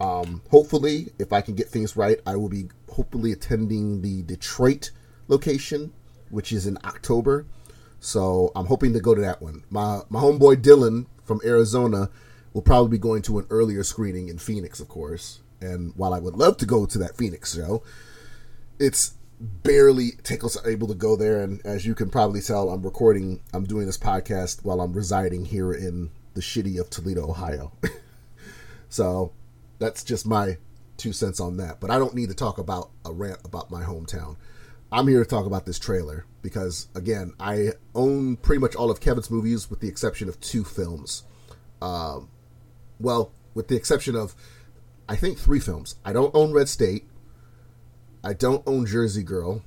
Um, 0.00 0.42
hopefully, 0.50 1.08
if 1.18 1.32
I 1.32 1.40
can 1.40 1.54
get 1.54 1.68
things 1.68 1.96
right, 1.96 2.20
I 2.26 2.36
will 2.36 2.48
be 2.48 2.68
hopefully 2.90 3.32
attending 3.32 4.02
the 4.02 4.22
Detroit 4.22 4.90
location 5.28 5.92
which 6.34 6.52
is 6.52 6.66
in 6.66 6.76
October. 6.84 7.46
So 8.00 8.52
I'm 8.54 8.66
hoping 8.66 8.92
to 8.92 9.00
go 9.00 9.14
to 9.14 9.20
that 9.22 9.40
one. 9.40 9.64
My 9.70 10.00
my 10.10 10.20
homeboy 10.20 10.56
Dylan 10.56 11.06
from 11.24 11.40
Arizona 11.44 12.10
will 12.52 12.62
probably 12.62 12.90
be 12.90 13.00
going 13.00 13.22
to 13.22 13.38
an 13.38 13.46
earlier 13.50 13.82
screening 13.82 14.28
in 14.28 14.38
Phoenix, 14.38 14.80
of 14.80 14.88
course. 14.88 15.40
And 15.60 15.92
while 15.96 16.14
I 16.14 16.20
would 16.20 16.36
love 16.36 16.56
to 16.58 16.66
go 16.66 16.86
to 16.86 16.98
that 16.98 17.16
Phoenix 17.16 17.54
show, 17.54 17.82
it's 18.78 19.14
barely 19.40 20.12
Tickles 20.22 20.56
able 20.66 20.88
to 20.88 20.94
go 20.94 21.16
there. 21.16 21.40
And 21.40 21.64
as 21.64 21.86
you 21.86 21.94
can 21.94 22.10
probably 22.10 22.40
tell, 22.40 22.70
I'm 22.70 22.82
recording, 22.82 23.40
I'm 23.52 23.64
doing 23.64 23.86
this 23.86 23.98
podcast 23.98 24.64
while 24.64 24.80
I'm 24.80 24.92
residing 24.92 25.46
here 25.46 25.72
in 25.72 26.10
the 26.34 26.40
shitty 26.40 26.78
of 26.80 26.90
Toledo, 26.90 27.28
Ohio. 27.28 27.72
so 28.88 29.32
that's 29.78 30.04
just 30.04 30.26
my 30.26 30.58
two 30.96 31.12
cents 31.12 31.40
on 31.40 31.56
that. 31.56 31.80
But 31.80 31.90
I 31.90 31.98
don't 31.98 32.14
need 32.14 32.28
to 32.28 32.34
talk 32.34 32.58
about 32.58 32.90
a 33.04 33.12
rant 33.12 33.38
about 33.44 33.70
my 33.70 33.82
hometown. 33.82 34.36
I'm 34.94 35.08
here 35.08 35.24
to 35.24 35.28
talk 35.28 35.44
about 35.44 35.66
this 35.66 35.80
trailer 35.80 36.24
because, 36.40 36.86
again, 36.94 37.32
I 37.40 37.70
own 37.96 38.36
pretty 38.36 38.60
much 38.60 38.76
all 38.76 38.92
of 38.92 39.00
Kevin's 39.00 39.28
movies 39.28 39.68
with 39.68 39.80
the 39.80 39.88
exception 39.88 40.28
of 40.28 40.38
two 40.38 40.62
films. 40.62 41.24
Um, 41.82 42.28
well, 43.00 43.32
with 43.54 43.66
the 43.66 43.74
exception 43.74 44.14
of, 44.14 44.36
I 45.08 45.16
think, 45.16 45.36
three 45.36 45.58
films. 45.58 45.96
I 46.04 46.12
don't 46.12 46.32
own 46.32 46.52
Red 46.52 46.68
State. 46.68 47.08
I 48.22 48.34
don't 48.34 48.62
own 48.68 48.86
Jersey 48.86 49.24
Girl. 49.24 49.64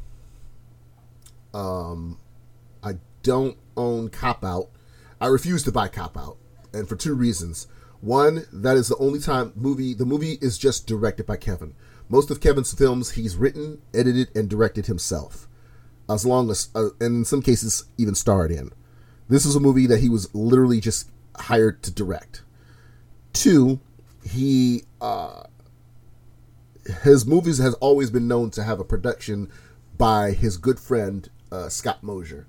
Um, 1.54 2.20
I 2.82 2.94
don't 3.22 3.58
own 3.76 4.08
Cop 4.08 4.46
Out. 4.46 4.70
I 5.20 5.28
refuse 5.28 5.62
to 5.64 5.74
buy 5.74 5.90
Cop 5.90 6.18
Out, 6.18 6.38
and 6.72 6.88
for 6.88 6.96
two 6.96 7.16
reasons. 7.16 7.68
One, 8.00 8.46
that 8.54 8.78
is 8.78 8.88
the 8.88 8.98
only 8.98 9.20
time 9.20 9.52
movie. 9.56 9.94
The 9.94 10.06
movie 10.06 10.38
is 10.40 10.58
just 10.58 10.88
directed 10.88 11.26
by 11.26 11.36
Kevin. 11.36 11.74
Most 12.10 12.32
of 12.32 12.40
Kevin's 12.40 12.74
films 12.74 13.12
he's 13.12 13.36
written, 13.36 13.82
edited, 13.94 14.30
and 14.36 14.50
directed 14.50 14.86
himself, 14.86 15.48
as 16.10 16.26
long 16.26 16.50
as, 16.50 16.70
uh, 16.74 16.90
and 17.00 17.18
in 17.18 17.26
some 17.26 17.42
cases, 17.42 17.86
even 17.98 18.16
starred 18.16 18.52
in. 18.52 18.72
This 19.30 19.46
is 19.46 19.56
a 19.56 19.60
movie 19.60 19.88
that 19.88 20.00
he 20.00 20.10
was 20.10 20.34
literally 20.34 20.80
just 20.80 21.10
hired 21.36 21.84
to 21.84 21.92
direct. 21.92 22.44
Two, 23.34 23.80
he 24.24 24.84
uh, 25.02 25.44
his 27.04 27.26
movies 27.26 27.58
has 27.58 27.74
always 27.76 28.10
been 28.10 28.28
known 28.28 28.50
to 28.52 28.64
have 28.64 28.80
a 28.80 28.86
production 28.86 29.52
by 29.98 30.32
his 30.32 30.58
good 30.58 30.80
friend 30.80 31.30
uh, 31.52 31.70
Scott 31.70 32.04
Mosier, 32.04 32.48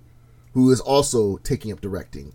who 0.52 0.70
is 0.70 0.80
also 0.80 1.38
taking 1.38 1.72
up 1.72 1.80
directing. 1.80 2.32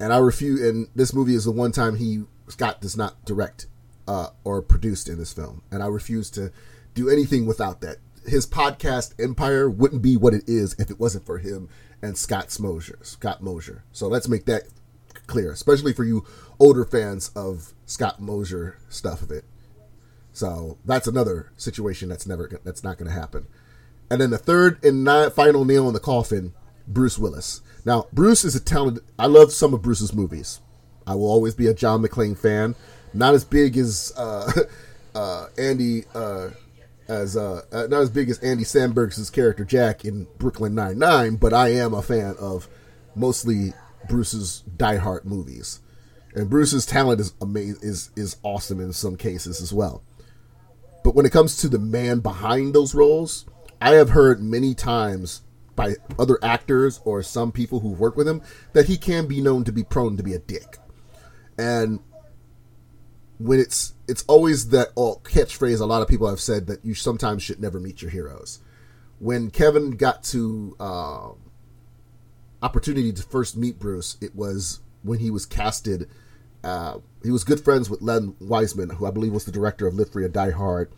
And 0.00 0.12
I 0.12 0.18
refuse. 0.18 0.60
And 0.62 0.88
this 0.94 1.12
movie 1.12 1.34
is 1.34 1.44
the 1.44 1.52
one 1.52 1.72
time 1.72 1.96
he 1.96 2.24
Scott 2.48 2.80
does 2.80 2.96
not 2.96 3.24
direct 3.24 3.66
uh, 4.06 4.28
or 4.44 4.62
produced 4.62 5.08
in 5.08 5.18
this 5.18 5.32
film, 5.32 5.62
and 5.70 5.82
I 5.82 5.86
refuse 5.86 6.30
to 6.32 6.52
do 6.94 7.08
anything 7.08 7.46
without 7.46 7.80
that. 7.80 7.96
His 8.26 8.46
podcast 8.46 9.14
Empire 9.22 9.70
wouldn't 9.70 10.02
be 10.02 10.16
what 10.16 10.34
it 10.34 10.44
is 10.48 10.74
if 10.78 10.90
it 10.90 10.98
wasn't 10.98 11.26
for 11.26 11.38
him 11.38 11.68
and 12.02 12.18
Scott 12.18 12.56
Mosier. 12.58 12.98
Scott 13.02 13.42
Mosier. 13.42 13.84
So 13.92 14.08
let's 14.08 14.28
make 14.28 14.46
that 14.46 14.64
clear, 15.26 15.52
especially 15.52 15.92
for 15.92 16.04
you 16.04 16.24
older 16.58 16.84
fans 16.84 17.30
of 17.36 17.72
Scott 17.84 18.20
Mosier 18.20 18.78
stuff 18.88 19.22
of 19.22 19.30
it. 19.30 19.44
So 20.32 20.78
that's 20.84 21.06
another 21.06 21.52
situation 21.56 22.08
that's 22.08 22.26
never 22.26 22.60
that's 22.64 22.84
not 22.84 22.98
going 22.98 23.08
to 23.08 23.18
happen. 23.18 23.46
And 24.10 24.20
then 24.20 24.30
the 24.30 24.38
third 24.38 24.82
and 24.84 25.02
not 25.04 25.34
final 25.34 25.64
nail 25.64 25.88
in 25.88 25.94
the 25.94 26.00
coffin, 26.00 26.52
Bruce 26.86 27.18
Willis. 27.18 27.62
Now 27.84 28.06
Bruce 28.12 28.44
is 28.44 28.54
a 28.54 28.60
talented. 28.60 29.04
I 29.18 29.26
love 29.26 29.52
some 29.52 29.72
of 29.72 29.82
Bruce's 29.82 30.12
movies. 30.12 30.60
I 31.06 31.14
will 31.14 31.30
always 31.30 31.54
be 31.54 31.68
a 31.68 31.74
John 31.74 32.02
McClane 32.02 32.36
fan 32.36 32.74
not 33.16 33.34
as 33.34 33.44
big 33.44 33.76
as 33.76 34.12
uh, 34.16 34.50
uh, 35.14 35.46
Andy 35.58 36.04
uh, 36.14 36.50
as 37.08 37.36
uh, 37.36 37.62
uh, 37.72 37.86
not 37.88 38.00
as 38.00 38.10
big 38.10 38.30
as 38.30 38.38
Andy 38.38 38.64
Samberg's 38.64 39.30
character 39.30 39.64
Jack 39.64 40.04
in 40.04 40.26
Brooklyn 40.38 40.74
Nine 40.74 40.98
Nine, 40.98 41.36
but 41.36 41.52
I 41.52 41.68
am 41.68 41.94
a 41.94 42.02
fan 42.02 42.36
of 42.38 42.68
mostly 43.14 43.72
Bruce's 44.08 44.62
Die 44.76 44.96
Hard 44.96 45.24
movies, 45.24 45.80
and 46.34 46.50
Bruce's 46.50 46.86
talent 46.86 47.20
is 47.20 47.34
amazing 47.40 47.80
is 47.82 48.10
is 48.16 48.36
awesome 48.42 48.80
in 48.80 48.92
some 48.92 49.16
cases 49.16 49.60
as 49.60 49.72
well. 49.72 50.02
But 51.04 51.14
when 51.14 51.26
it 51.26 51.32
comes 51.32 51.56
to 51.58 51.68
the 51.68 51.78
man 51.78 52.18
behind 52.18 52.74
those 52.74 52.94
roles, 52.94 53.46
I 53.80 53.90
have 53.90 54.10
heard 54.10 54.42
many 54.42 54.74
times 54.74 55.42
by 55.76 55.94
other 56.18 56.38
actors 56.42 57.00
or 57.04 57.22
some 57.22 57.52
people 57.52 57.80
who 57.80 57.90
work 57.90 58.16
with 58.16 58.26
him 58.26 58.42
that 58.72 58.86
he 58.86 58.96
can 58.96 59.26
be 59.26 59.40
known 59.40 59.62
to 59.64 59.72
be 59.72 59.84
prone 59.84 60.16
to 60.16 60.22
be 60.22 60.32
a 60.32 60.38
dick. 60.38 60.78
And 61.58 62.00
when 63.38 63.60
it's 63.60 63.94
it's 64.08 64.24
always 64.26 64.70
that 64.70 64.88
oh, 64.96 65.20
catchphrase 65.24 65.80
a 65.80 65.86
lot 65.86 66.02
of 66.02 66.08
people 66.08 66.28
have 66.28 66.40
said 66.40 66.66
that 66.66 66.84
you 66.84 66.94
sometimes 66.94 67.42
should 67.42 67.60
never 67.60 67.80
meet 67.80 68.02
your 68.02 68.10
heroes. 68.10 68.60
When 69.18 69.50
Kevin 69.50 69.92
got 69.92 70.22
to 70.24 70.76
uh, 70.78 71.28
opportunity 72.62 73.12
to 73.12 73.22
first 73.22 73.56
meet 73.56 73.78
Bruce, 73.78 74.16
it 74.20 74.34
was 74.34 74.80
when 75.02 75.18
he 75.18 75.30
was 75.30 75.46
casted. 75.46 76.08
Uh, 76.62 76.98
he 77.22 77.30
was 77.30 77.44
good 77.44 77.60
friends 77.60 77.88
with 77.88 78.02
Len 78.02 78.34
Wiseman, 78.40 78.90
who 78.90 79.06
I 79.06 79.10
believe 79.10 79.32
was 79.32 79.44
the 79.44 79.52
director 79.52 79.86
of 79.86 79.94
Live 79.94 80.10
Free 80.10 80.24
or 80.24 80.28
Die 80.28 80.50
Hard, 80.50 80.90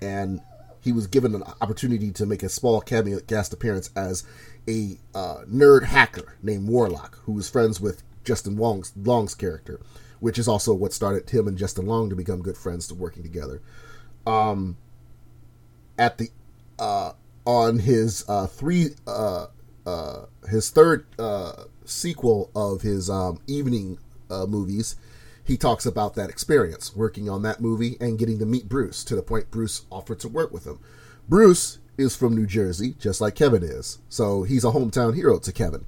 and 0.00 0.40
he 0.80 0.92
was 0.92 1.06
given 1.06 1.34
an 1.34 1.42
opportunity 1.60 2.12
to 2.12 2.26
make 2.26 2.42
a 2.42 2.48
small 2.48 2.80
cameo 2.80 3.18
guest 3.20 3.52
appearance 3.52 3.90
as 3.96 4.24
a 4.68 4.98
uh, 5.14 5.38
nerd 5.50 5.84
hacker 5.84 6.36
named 6.42 6.68
Warlock, 6.68 7.18
who 7.24 7.32
was 7.32 7.50
friends 7.50 7.80
with 7.80 8.02
Justin 8.24 8.56
Long's, 8.56 8.92
Long's 8.96 9.34
character 9.34 9.80
which 10.26 10.40
is 10.40 10.48
also 10.48 10.74
what 10.74 10.92
started 10.92 11.30
him 11.30 11.46
and 11.46 11.56
Justin 11.56 11.86
Long 11.86 12.10
to 12.10 12.16
become 12.16 12.42
good 12.42 12.56
friends 12.56 12.88
to 12.88 12.96
working 12.96 13.22
together. 13.22 13.62
Um, 14.26 14.76
at 15.96 16.18
the 16.18 16.30
uh, 16.80 17.12
on 17.44 17.78
his 17.78 18.24
uh, 18.26 18.48
three 18.48 18.88
uh, 19.06 19.46
uh, 19.86 20.24
his 20.50 20.68
third 20.70 21.06
uh, 21.16 21.66
sequel 21.84 22.50
of 22.56 22.82
his 22.82 23.08
um, 23.08 23.38
evening 23.46 23.98
uh, 24.28 24.46
movies, 24.46 24.96
he 25.44 25.56
talks 25.56 25.86
about 25.86 26.16
that 26.16 26.28
experience 26.28 26.96
working 26.96 27.30
on 27.30 27.42
that 27.42 27.60
movie 27.60 27.96
and 28.00 28.18
getting 28.18 28.40
to 28.40 28.46
meet 28.46 28.68
Bruce 28.68 29.04
to 29.04 29.14
the 29.14 29.22
point 29.22 29.52
Bruce 29.52 29.86
offered 29.92 30.18
to 30.18 30.28
work 30.28 30.50
with 30.50 30.66
him. 30.66 30.80
Bruce 31.28 31.78
is 31.96 32.16
from 32.16 32.34
New 32.34 32.48
Jersey, 32.48 32.96
just 32.98 33.20
like 33.20 33.36
Kevin 33.36 33.62
is, 33.62 34.00
so 34.08 34.42
he's 34.42 34.64
a 34.64 34.72
hometown 34.72 35.14
hero 35.14 35.38
to 35.38 35.52
Kevin. 35.52 35.86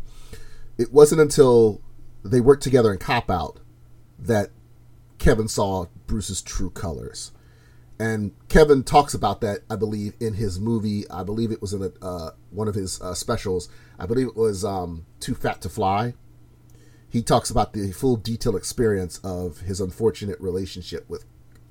It 0.78 0.92
wasn't 0.92 1.22
until 1.22 1.80
they 2.24 2.40
worked 2.40 2.62
together 2.62 2.92
in 2.92 2.98
Cop 3.00 3.32
Out 3.32 3.58
that 4.18 4.50
Kevin 5.18 5.48
saw 5.48 5.86
Bruce's 6.06 6.42
true 6.42 6.70
colors. 6.70 7.32
And 8.00 8.32
Kevin 8.48 8.84
talks 8.84 9.12
about 9.12 9.40
that, 9.40 9.62
I 9.68 9.74
believe, 9.74 10.14
in 10.20 10.34
his 10.34 10.60
movie. 10.60 11.08
I 11.10 11.24
believe 11.24 11.50
it 11.50 11.60
was 11.60 11.72
in 11.72 11.82
a, 11.82 12.04
uh, 12.04 12.30
one 12.50 12.68
of 12.68 12.76
his 12.76 13.00
uh, 13.00 13.14
specials. 13.14 13.68
I 13.98 14.06
believe 14.06 14.28
it 14.28 14.36
was 14.36 14.64
um, 14.64 15.06
Too 15.18 15.34
Fat 15.34 15.60
to 15.62 15.68
Fly. 15.68 16.14
he 17.08 17.22
talks 17.22 17.50
about 17.50 17.72
the 17.72 17.90
full 17.92 18.16
detailed 18.16 18.56
experience 18.56 19.18
of 19.24 19.60
his 19.60 19.80
unfortunate 19.80 20.40
relationship 20.40 21.08
with 21.08 21.24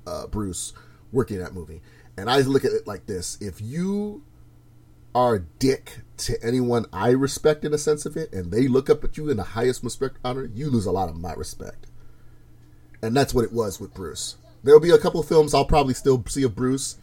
uh, 0.05 0.27
Bruce 0.27 0.73
working 1.11 1.39
that 1.39 1.53
movie. 1.53 1.81
And 2.17 2.29
I 2.29 2.39
look 2.39 2.65
at 2.65 2.71
it 2.71 2.87
like 2.87 3.05
this: 3.05 3.37
if 3.39 3.61
you 3.61 4.23
are 5.15 5.35
a 5.35 5.39
dick 5.39 5.99
to 6.17 6.37
anyone 6.43 6.85
I 6.91 7.09
respect 7.09 7.63
in 7.63 7.73
a 7.73 7.77
sense 7.77 8.05
of 8.05 8.17
it, 8.17 8.33
and 8.33 8.51
they 8.51 8.67
look 8.67 8.89
up 8.89 9.03
at 9.03 9.17
you 9.17 9.29
in 9.29 9.37
the 9.37 9.43
highest 9.43 9.83
respect 9.83 10.17
honor, 10.23 10.49
you 10.53 10.69
lose 10.69 10.85
a 10.85 10.91
lot 10.91 11.09
of 11.09 11.15
my 11.15 11.33
respect. 11.33 11.86
And 13.01 13.15
that's 13.15 13.33
what 13.33 13.45
it 13.45 13.53
was 13.53 13.79
with 13.79 13.93
Bruce. 13.93 14.37
There'll 14.63 14.79
be 14.79 14.89
a 14.89 14.97
couple 14.97 15.19
of 15.19 15.27
films 15.27 15.53
I'll 15.53 15.65
probably 15.65 15.93
still 15.93 16.23
see 16.27 16.43
of 16.43 16.55
Bruce 16.55 16.97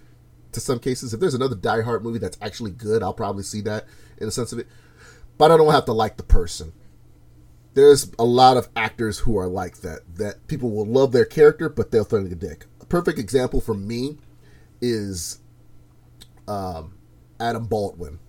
to 0.53 0.61
some 0.61 0.79
cases. 0.79 1.15
If 1.15 1.21
there's 1.21 1.35
another 1.35 1.55
Die 1.55 1.83
Hard 1.83 2.03
movie 2.03 2.19
that's 2.19 2.39
actually 2.41 2.73
good, 2.73 3.03
I'll 3.03 3.15
probably 3.15 3.43
see 3.43 3.61
that 3.63 3.87
in 4.19 4.29
a 4.29 4.33
sense 4.33 4.53
of 4.53 4.59
it. 4.59 4.67
But 5.39 5.51
I 5.51 5.57
don't 5.57 5.73
have 5.73 5.85
to 5.87 5.93
like 5.93 6.17
the 6.17 6.23
person. 6.23 6.73
There's 7.75 8.13
a 8.19 8.25
lot 8.25 8.57
of 8.57 8.69
actors 8.77 9.21
who 9.21 9.37
are 9.37 9.49
like 9.49 9.79
that. 9.79 10.01
That 10.17 10.47
people 10.47 10.71
will 10.71 10.87
love 10.87 11.13
their 11.13 11.25
character, 11.25 11.69
but 11.69 11.91
they'll 11.91 12.05
throw 12.05 12.25
a 12.25 12.29
dick. 12.29 12.67
A 12.81 12.87
perfect 12.87 13.19
example 13.19 13.61
for 13.61 13.75
me 13.75 14.19
is 14.81 15.41
um, 16.47 16.99
Adam 17.41 17.67
Baldwin. 17.67 18.21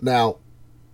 Now, 0.00 0.38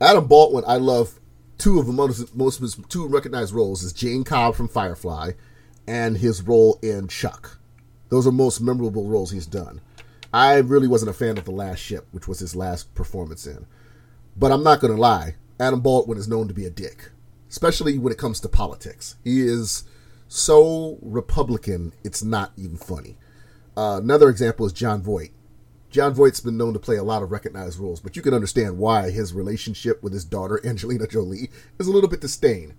Adam 0.00 0.26
Baldwin, 0.26 0.64
I 0.66 0.76
love 0.76 1.21
two 1.59 1.78
of 1.78 1.87
the 1.87 1.92
most, 1.92 2.35
most 2.37 2.90
two 2.90 3.06
recognized 3.06 3.54
roles 3.54 3.83
is 3.83 3.92
Jayne 3.92 4.25
Cobb 4.25 4.54
from 4.54 4.68
Firefly 4.68 5.33
and 5.87 6.19
his 6.19 6.43
role 6.43 6.78
in 6.83 7.09
Chuck. 7.09 7.59
Those 8.09 8.26
are 8.26 8.33
most 8.33 8.61
memorable 8.61 9.09
roles 9.09 9.31
he's 9.31 9.47
done. 9.47 9.81
I 10.33 10.57
really 10.57 10.88
wasn't 10.88 11.11
a 11.11 11.14
fan 11.14 11.38
of 11.38 11.45
The 11.45 11.50
Last 11.50 11.78
Ship, 11.78 12.07
which 12.12 12.28
was 12.28 12.40
his 12.40 12.55
last 12.55 12.95
performance 12.95 13.47
in. 13.47 13.66
But 14.37 14.52
I'm 14.52 14.62
not 14.62 14.81
going 14.81 14.95
to 14.95 15.00
lie, 15.00 15.37
Adam 15.59 15.81
Baldwin 15.81 16.19
is 16.19 16.28
known 16.28 16.49
to 16.49 16.55
be 16.55 16.66
a 16.66 16.71
dick, 16.71 17.11
especially 17.49 17.99
when 17.99 18.12
it 18.12 18.19
comes 18.19 18.40
to 18.40 18.49
politics. 18.49 19.16
He 19.25 19.40
is 19.40 19.85
so 20.28 20.99
Republican, 21.00 21.93
it's 22.05 22.23
not 22.23 22.52
even 22.57 22.76
funny. 22.76 23.16
Uh, 23.76 24.00
another 24.02 24.28
example 24.28 24.66
is 24.66 24.73
Jon 24.73 25.02
Voight. 25.02 25.31
Jon 25.90 26.12
Voight's 26.12 26.40
been 26.40 26.59
known 26.59 26.75
to 26.75 26.78
play 26.78 26.97
a 26.97 27.02
lot 27.02 27.23
of 27.23 27.31
recognized 27.31 27.78
roles, 27.78 28.00
but 28.00 28.16
you 28.16 28.23
can 28.23 28.35
understand 28.35 28.76
why 28.76 29.11
his 29.11 29.33
relationship 29.33 30.02
with 30.02 30.12
his 30.12 30.25
daughter, 30.25 30.61
Angelina 30.66 31.07
Jolie, 31.07 31.50
is 31.78 31.87
a 31.87 31.93
little 31.93 32.11
bit 32.11 32.21
disdain. 32.21 32.75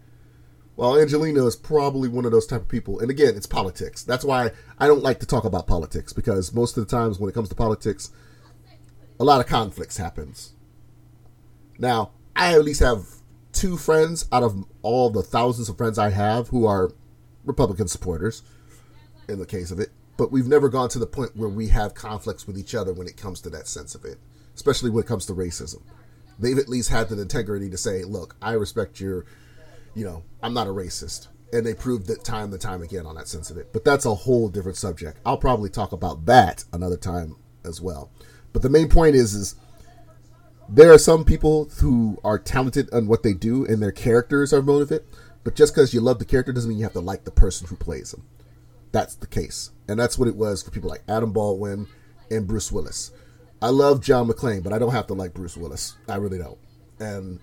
Well, 0.78 1.00
Angelina 1.00 1.44
is 1.48 1.56
probably 1.56 2.08
one 2.08 2.24
of 2.24 2.32
those 2.32 2.46
type 2.46 2.62
of 2.62 2.68
people. 2.68 3.00
And 3.00 3.10
again, 3.10 3.36
it's 3.36 3.48
politics. 3.48 4.04
That's 4.04 4.24
why 4.24 4.52
I 4.78 4.86
don't 4.86 5.02
like 5.02 5.20
to 5.20 5.26
talk 5.26 5.44
about 5.44 5.66
politics 5.66 6.14
because 6.14 6.54
most 6.54 6.78
of 6.78 6.88
the 6.88 6.96
times 6.96 7.20
when 7.20 7.30
it 7.30 7.34
comes 7.34 7.50
to 7.50 7.56
politics, 7.56 8.12
a 9.20 9.24
lot 9.24 9.42
of 9.42 9.48
conflicts 9.48 9.98
happens. 9.98 10.54
Now, 11.80 12.12
I 12.36 12.54
at 12.54 12.64
least 12.64 12.82
have 12.82 13.08
two 13.54 13.76
friends 13.76 14.28
out 14.32 14.44
of 14.44 14.66
all 14.84 15.10
the 15.10 15.24
thousands 15.24 15.68
of 15.68 15.78
friends 15.78 15.98
I 15.98 16.12
have 16.12 16.50
who 16.50 16.68
are 16.68 16.92
Republican 17.44 17.88
supporters 17.88 18.44
in 19.28 19.40
the 19.40 19.48
case 19.48 19.72
of 19.72 19.80
it, 19.80 19.90
but 20.16 20.32
we've 20.32 20.48
never 20.48 20.70
gone 20.70 20.90
to 20.90 21.00
the 21.00 21.08
point 21.08 21.36
where 21.36 21.50
we 21.50 21.70
have 21.70 21.96
conflicts 21.96 22.46
with 22.46 22.58
each 22.58 22.76
other 22.76 22.94
when 22.94 23.08
it 23.08 23.18
comes 23.18 23.42
to 23.42 23.50
that 23.50 23.68
sense 23.68 23.96
of 23.96 24.06
it, 24.06 24.20
especially 24.54 24.92
when 24.92 25.04
it 25.04 25.08
comes 25.08 25.26
to 25.26 25.34
racism. 25.34 25.82
They've 26.38 26.58
at 26.60 26.70
least 26.70 26.90
had 26.90 27.10
the 27.10 27.20
integrity 27.20 27.68
to 27.72 27.78
say, 27.78 28.04
"Look, 28.04 28.36
I 28.44 28.52
respect 28.52 29.00
your 29.00 29.26
you 29.94 30.06
know, 30.06 30.24
I'm 30.42 30.54
not 30.54 30.68
a 30.68 30.72
racist. 30.72 31.28
And 31.54 31.66
they 31.66 31.74
proved 31.74 32.10
it 32.10 32.24
time 32.24 32.52
and 32.52 32.62
time 32.62 32.82
again 32.82 33.06
on 33.06 33.16
that 33.16 33.28
sense 33.28 33.50
of 33.50 33.58
it. 33.58 33.72
But 33.72 33.86
that's 33.86 34.06
a 34.06 34.14
whole 34.14 34.50
different 34.50 34.78
subject. 34.78 35.20
I'll 35.26 35.38
probably 35.38 35.70
talk 35.70 35.94
about 35.94 36.26
that 36.26 36.66
another 36.74 36.98
time 36.98 37.38
as 37.64 37.82
well. 37.82 38.12
But 38.52 38.62
the 38.64 38.70
main 38.70 38.90
point 38.90 39.16
is 39.16 39.34
is 39.34 39.56
there 40.70 40.92
are 40.92 40.98
some 40.98 41.24
people 41.24 41.70
who 41.80 42.20
are 42.24 42.38
talented 42.38 42.90
on 42.94 43.08
what 43.08 43.24
they 43.24 43.34
do 43.34 43.66
and 43.66 43.82
their 43.82 43.92
characters 43.92 44.52
are 44.52 44.62
motivated, 44.62 45.08
but 45.44 45.56
just 45.56 45.74
because 45.74 45.94
you 45.94 46.02
love 46.02 46.20
the 46.20 46.26
character 46.26 46.52
doesn't 46.52 46.70
mean 46.70 46.78
you 46.78 46.84
have 46.84 46.94
to 46.94 47.00
like 47.00 47.24
the 47.24 47.32
person 47.32 47.68
who 47.68 47.78
plays 47.78 48.12
them. 48.12 48.26
That's 48.92 49.16
the 49.16 49.28
case. 49.28 49.72
And 49.88 49.98
that's 49.98 50.18
what 50.18 50.28
it 50.28 50.36
was 50.36 50.62
for 50.62 50.72
people 50.72 50.90
like 50.90 51.04
Adam 51.08 51.32
Baldwin 51.32 51.88
and 52.30 52.48
Bruce 52.48 52.72
Willis. 52.72 53.12
I 53.62 53.70
love 53.70 54.02
John 54.02 54.28
McClane, 54.28 54.64
but 54.64 54.74
I 54.74 54.80
don't 54.80 54.92
have 54.92 55.08
to 55.08 55.14
like 55.14 55.34
Bruce 55.34 55.58
Willis. 55.58 55.96
I 56.08 56.16
really 56.16 56.38
don't. 56.38 56.60
And 57.00 57.40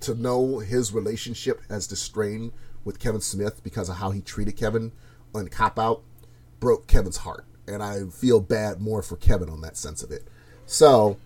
to 0.00 0.14
know 0.14 0.58
his 0.58 0.92
relationship 0.92 1.62
as 1.68 1.86
the 1.86 1.96
strain 1.96 2.52
with 2.84 2.98
Kevin 2.98 3.20
Smith 3.20 3.62
because 3.62 3.88
of 3.88 3.96
how 3.96 4.10
he 4.10 4.20
treated 4.20 4.56
Kevin 4.56 4.92
on 5.34 5.48
Cop 5.48 5.78
Out 5.78 6.02
broke 6.60 6.86
Kevin's 6.86 7.18
heart. 7.18 7.44
And 7.66 7.82
I 7.82 8.04
feel 8.06 8.40
bad 8.40 8.80
more 8.80 9.02
for 9.02 9.16
Kevin 9.16 9.50
on 9.50 9.60
that 9.60 9.76
sense 9.76 10.02
of 10.02 10.10
it. 10.10 10.26
So 10.66 11.18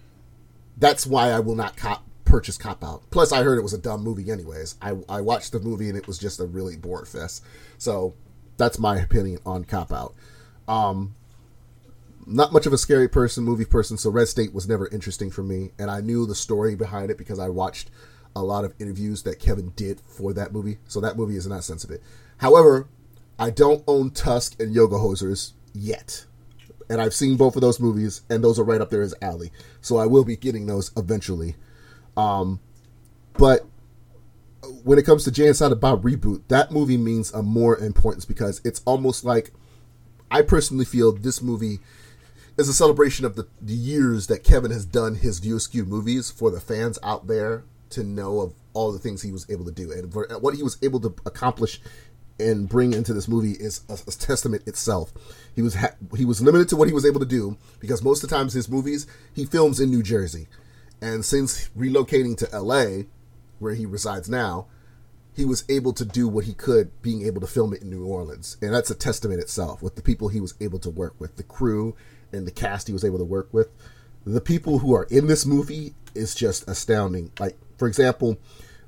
that's 0.76 1.06
why 1.06 1.30
I 1.30 1.40
will 1.40 1.54
not 1.54 1.76
cop, 1.76 2.04
purchase 2.24 2.58
Cop 2.58 2.82
Out. 2.82 3.02
Plus, 3.11 3.32
I 3.32 3.42
heard 3.42 3.58
it 3.58 3.62
was 3.62 3.74
a 3.74 3.78
dumb 3.78 4.02
movie, 4.02 4.30
anyways. 4.30 4.76
I, 4.82 4.96
I 5.08 5.20
watched 5.20 5.52
the 5.52 5.61
movie 5.61 5.88
and 5.88 5.96
it 5.96 6.06
was 6.06 6.18
just 6.18 6.40
a 6.40 6.46
really 6.46 6.76
bored 6.76 7.06
fest. 7.06 7.44
So 7.78 8.14
that's 8.56 8.78
my 8.78 8.96
opinion 8.96 9.40
on 9.46 9.64
Cop 9.64 9.92
Out. 9.92 10.14
Um, 10.66 11.14
not 12.26 12.52
much 12.52 12.66
of 12.66 12.72
a 12.72 12.78
scary 12.78 13.08
person, 13.08 13.44
movie 13.44 13.64
person, 13.64 13.96
so 13.96 14.11
Red 14.11 14.28
State 14.28 14.54
was 14.54 14.68
never 14.68 14.88
interesting 14.88 15.30
for 15.30 15.42
me. 15.42 15.70
And 15.78 15.90
I 15.90 16.00
knew 16.00 16.26
the 16.26 16.35
story 16.35 16.74
behind 16.74 17.11
it 17.11 17.18
because 17.18 17.38
I 17.38 17.48
watched 17.48 17.90
a 18.34 18.42
lot 18.42 18.64
of 18.64 18.74
interviews 18.78 19.22
that 19.22 19.38
Kevin 19.38 19.72
did 19.76 20.00
for 20.00 20.32
that 20.32 20.52
movie. 20.52 20.78
So 20.88 21.00
that 21.00 21.16
movie 21.16 21.36
is 21.36 21.46
not 21.46 21.64
sense 21.64 21.84
of 21.84 21.90
it. 21.90 22.02
However, 22.38 22.88
I 23.38 23.50
don't 23.50 23.84
own 23.86 24.10
Tusk 24.10 24.60
and 24.60 24.74
Yoga 24.74 24.96
Hosers 24.96 25.52
yet. 25.72 26.26
And 26.88 27.00
I've 27.00 27.14
seen 27.14 27.36
both 27.36 27.56
of 27.56 27.62
those 27.62 27.80
movies, 27.80 28.22
and 28.28 28.42
those 28.42 28.58
are 28.58 28.64
right 28.64 28.80
up 28.80 28.90
there 28.90 29.02
as 29.02 29.14
alley. 29.22 29.50
So 29.80 29.96
I 29.96 30.06
will 30.06 30.24
be 30.24 30.36
getting 30.36 30.66
those 30.66 30.90
eventually. 30.96 31.56
Um, 32.16 32.60
but 33.34 33.66
when 34.84 34.98
it 34.98 35.06
comes 35.06 35.24
to 35.24 35.30
Jay 35.30 35.46
and 35.46 35.56
Silent 35.56 35.80
Bob 35.80 36.02
reboot, 36.02 36.42
that 36.48 36.70
movie 36.70 36.96
means 36.96 37.32
a 37.32 37.42
more 37.42 37.78
importance 37.78 38.24
because 38.24 38.60
it's 38.64 38.82
almost 38.84 39.24
like 39.24 39.52
I 40.30 40.42
personally 40.42 40.84
feel 40.84 41.12
this 41.12 41.42
movie 41.42 41.80
is 42.56 42.68
a 42.68 42.74
celebration 42.74 43.24
of 43.24 43.36
the, 43.36 43.48
the 43.60 43.74
years 43.74 44.26
that 44.26 44.44
Kevin 44.44 44.70
has 44.70 44.84
done 44.84 45.16
his 45.16 45.38
View 45.38 45.56
Askew 45.56 45.84
movies 45.84 46.30
for 46.30 46.50
the 46.50 46.60
fans 46.60 46.98
out 47.02 47.26
there 47.26 47.64
to 47.92 48.02
know 48.02 48.40
of 48.40 48.55
all 48.74 48.92
the 48.92 48.98
things 48.98 49.22
he 49.22 49.33
was 49.33 49.48
able 49.50 49.64
to 49.64 49.72
do 49.72 49.92
and 49.92 50.12
for 50.12 50.31
uh, 50.33 50.38
what 50.38 50.55
he 50.55 50.62
was 50.62 50.78
able 50.83 51.00
to 51.00 51.14
accomplish 51.26 51.81
and 52.38 52.68
bring 52.68 52.92
into 52.92 53.12
this 53.12 53.28
movie 53.28 53.52
is 53.52 53.83
a, 53.88 53.94
a 53.94 54.11
testament 54.12 54.66
itself. 54.66 55.12
He 55.55 55.62
was 55.62 55.74
ha- 55.76 55.94
he 56.16 56.24
was 56.24 56.40
limited 56.40 56.68
to 56.70 56.76
what 56.76 56.88
he 56.88 56.94
was 56.94 57.07
able 57.07 57.20
to 57.20 57.26
do 57.26 57.57
because 57.78 58.02
most 58.02 58.22
of 58.22 58.31
the 58.31 58.37
times 58.37 58.52
his 58.52 58.68
movies 58.68 59.07
he 59.35 59.44
films 59.44 59.81
in 59.81 59.90
New 59.90 60.02
Jersey, 60.02 60.48
and 61.00 61.24
since 61.24 61.68
relocating 61.76 62.37
to 62.38 62.52
L.A., 62.52 63.07
where 63.59 63.74
he 63.74 63.87
resides 63.87 64.28
now, 64.28 64.66
he 65.35 65.44
was 65.44 65.64
able 65.68 65.92
to 65.94 66.05
do 66.05 66.28
what 66.28 66.44
he 66.44 66.52
could, 66.52 67.00
being 67.02 67.24
able 67.26 67.40
to 67.40 67.46
film 67.46 67.72
it 67.72 67.83
in 67.83 67.90
New 67.90 68.05
Orleans, 68.05 68.57
and 68.61 68.74
that's 68.74 68.90
a 68.90 68.94
testament 68.94 69.40
itself 69.40 69.83
with 69.83 69.96
the 69.96 70.02
people 70.02 70.28
he 70.28 70.40
was 70.40 70.55
able 70.61 70.78
to 70.81 70.90
work 70.90 71.14
with, 71.18 71.37
the 71.37 71.42
crew 71.42 71.94
and 72.33 72.46
the 72.46 72.50
cast 72.50 72.87
he 72.87 72.92
was 72.92 73.05
able 73.05 73.18
to 73.18 73.24
work 73.24 73.48
with. 73.52 73.68
The 74.24 74.40
people 74.40 74.78
who 74.78 74.94
are 74.94 75.05
in 75.11 75.26
this 75.26 75.44
movie 75.44 75.94
is 76.14 76.35
just 76.35 76.68
astounding. 76.68 77.33
Like 77.40 77.57
for 77.82 77.88
example, 77.88 78.38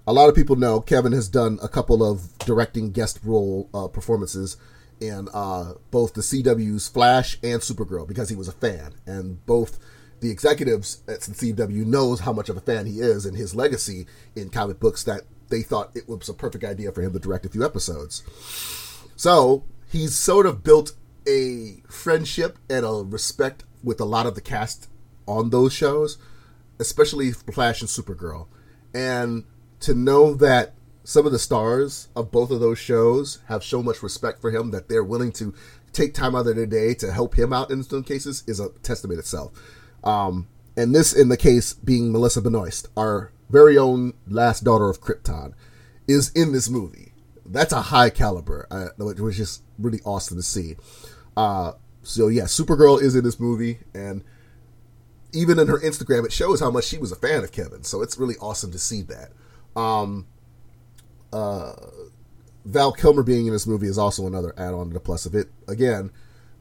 a 0.07 0.13
lot 0.13 0.29
of 0.29 0.37
people 0.37 0.55
know 0.55 0.81
Kevin 0.81 1.11
has 1.11 1.29
done 1.29 1.59
a 1.61 1.67
couple 1.67 2.09
of 2.09 2.39
directing 2.39 2.93
guest 2.93 3.19
role 3.25 3.69
uh, 3.75 3.89
performances 3.89 4.57
in 5.01 5.29
uh, 5.35 5.73
both 5.91 6.15
the 6.15 6.21
CW's 6.21 6.87
Flash 6.87 7.37
and 7.43 7.61
Supergirl 7.61 8.07
because 8.07 8.29
he 8.29 8.37
was 8.37 8.47
a 8.47 8.53
fan, 8.53 8.95
and 9.05 9.45
both 9.47 9.81
the 10.21 10.31
executives 10.31 11.03
at 11.09 11.23
CW 11.23 11.85
knows 11.85 12.21
how 12.21 12.33
much 12.33 12.49
of 12.49 12.57
a 12.57 12.61
fan 12.61 12.87
he 12.87 13.01
is 13.01 13.27
and 13.27 13.37
his 13.37 13.57
legacy 13.57 14.07
in 14.37 14.49
comic 14.49 14.79
books 14.79 15.03
that 15.03 15.23
they 15.49 15.63
thought 15.63 15.91
it 15.97 16.09
was 16.09 16.29
a 16.29 16.33
perfect 16.35 16.63
idea 16.63 16.93
for 16.93 17.03
him 17.03 17.13
to 17.15 17.19
direct 17.19 17.47
a 17.47 17.49
few 17.49 17.65
episodes. 17.65 18.23
So 19.17 19.65
he's 19.91 20.15
sort 20.17 20.47
of 20.47 20.63
built 20.63 20.93
a 21.27 21.83
friendship 21.91 22.61
and 22.71 22.87
a 22.87 23.03
respect 23.05 23.65
with 23.83 24.01
a 24.01 24.05
lot 24.05 24.27
of 24.27 24.37
the 24.37 24.41
cast 24.41 24.89
on 25.27 25.51
those 25.51 25.73
shows, 25.73 26.17
especially 26.79 27.33
Flash 27.33 27.81
and 27.81 27.91
Supergirl 27.91 28.47
and 28.95 29.45
to 29.81 29.93
know 29.95 30.35
that 30.35 30.75
some 31.03 31.27
of 31.27 31.33
the 31.33 31.39
stars 31.39 32.09
of 32.17 32.31
both 32.31 32.51
of 32.51 32.61
those 32.61 32.79
shows 32.79 33.41
have 33.49 33.63
so 33.63 33.83
much 33.83 34.03
respect 34.03 34.41
for 34.41 34.51
him 34.51 34.71
that 34.71 34.89
they're 34.89 35.05
willing 35.05 35.33
to 35.33 35.53
take 35.93 36.15
time 36.15 36.35
out 36.35 36.47
of 36.47 36.57
their 36.57 36.67
day 36.67 36.95
to 36.95 37.13
help 37.13 37.39
him 37.39 37.53
out 37.53 37.71
in 37.71 37.83
some 37.83 38.03
cases 38.03 38.43
is 38.47 38.59
a 38.59 38.71
testament 38.83 39.19
itself. 39.19 39.53
Um, 40.03 40.49
and 40.77 40.95
this, 40.95 41.13
in 41.13 41.29
the 41.29 41.37
case, 41.37 41.75
being 41.75 42.11
Melissa 42.11 42.41
Benoist, 42.41 42.89
our 42.97 43.33
very 43.51 43.79
own 43.79 44.15
last 44.27 44.65
daughter 44.65 44.89
of 44.89 45.01
Krypton, 45.01 45.53
is 46.09 46.31
in 46.31 46.53
this 46.53 46.69
movie. 46.69 47.13
That's 47.47 47.73
a 47.73 47.83
high 47.83 48.11
caliber, 48.11 48.67
uh, 48.71 48.89
which 48.97 49.21
was 49.21 49.37
just 49.37 49.63
really 49.79 50.01
awesome 50.05 50.39
to 50.39 50.43
see. 50.43 50.77
Uh, 51.37 51.73
so 52.03 52.29
yeah, 52.29 52.45
Supergirl 52.45 53.01
is 53.01 53.15
in 53.15 53.25
this 53.25 53.39
movie, 53.39 53.81
and 53.95 54.25
even 55.35 55.59
in 55.59 55.69
her 55.69 55.79
Instagram, 55.81 56.25
it 56.25 56.33
shows 56.33 56.61
how 56.61 56.71
much 56.71 56.85
she 56.85 56.99
was 56.99 57.13
a 57.13 57.17
fan 57.17 57.45
of 57.45 57.53
Kevin. 57.53 57.83
So 57.83 58.03
it's 58.03 58.19
really 58.19 58.37
awesome 58.41 58.71
to 58.73 58.79
see 58.79 59.03
that. 59.03 59.31
Um, 59.79 60.27
uh, 61.33 61.73
Val 62.65 62.93
Kilmer 62.93 63.23
being 63.23 63.47
in 63.47 63.53
this 63.53 63.67
movie 63.67 63.89
is 63.89 63.99
also 63.99 64.27
another 64.27 64.55
add-on 64.57 64.89
to 64.89 64.95
the 64.95 65.01
plus 65.01 65.27
of 65.27 65.35
it. 65.35 65.49
Again, 65.69 66.11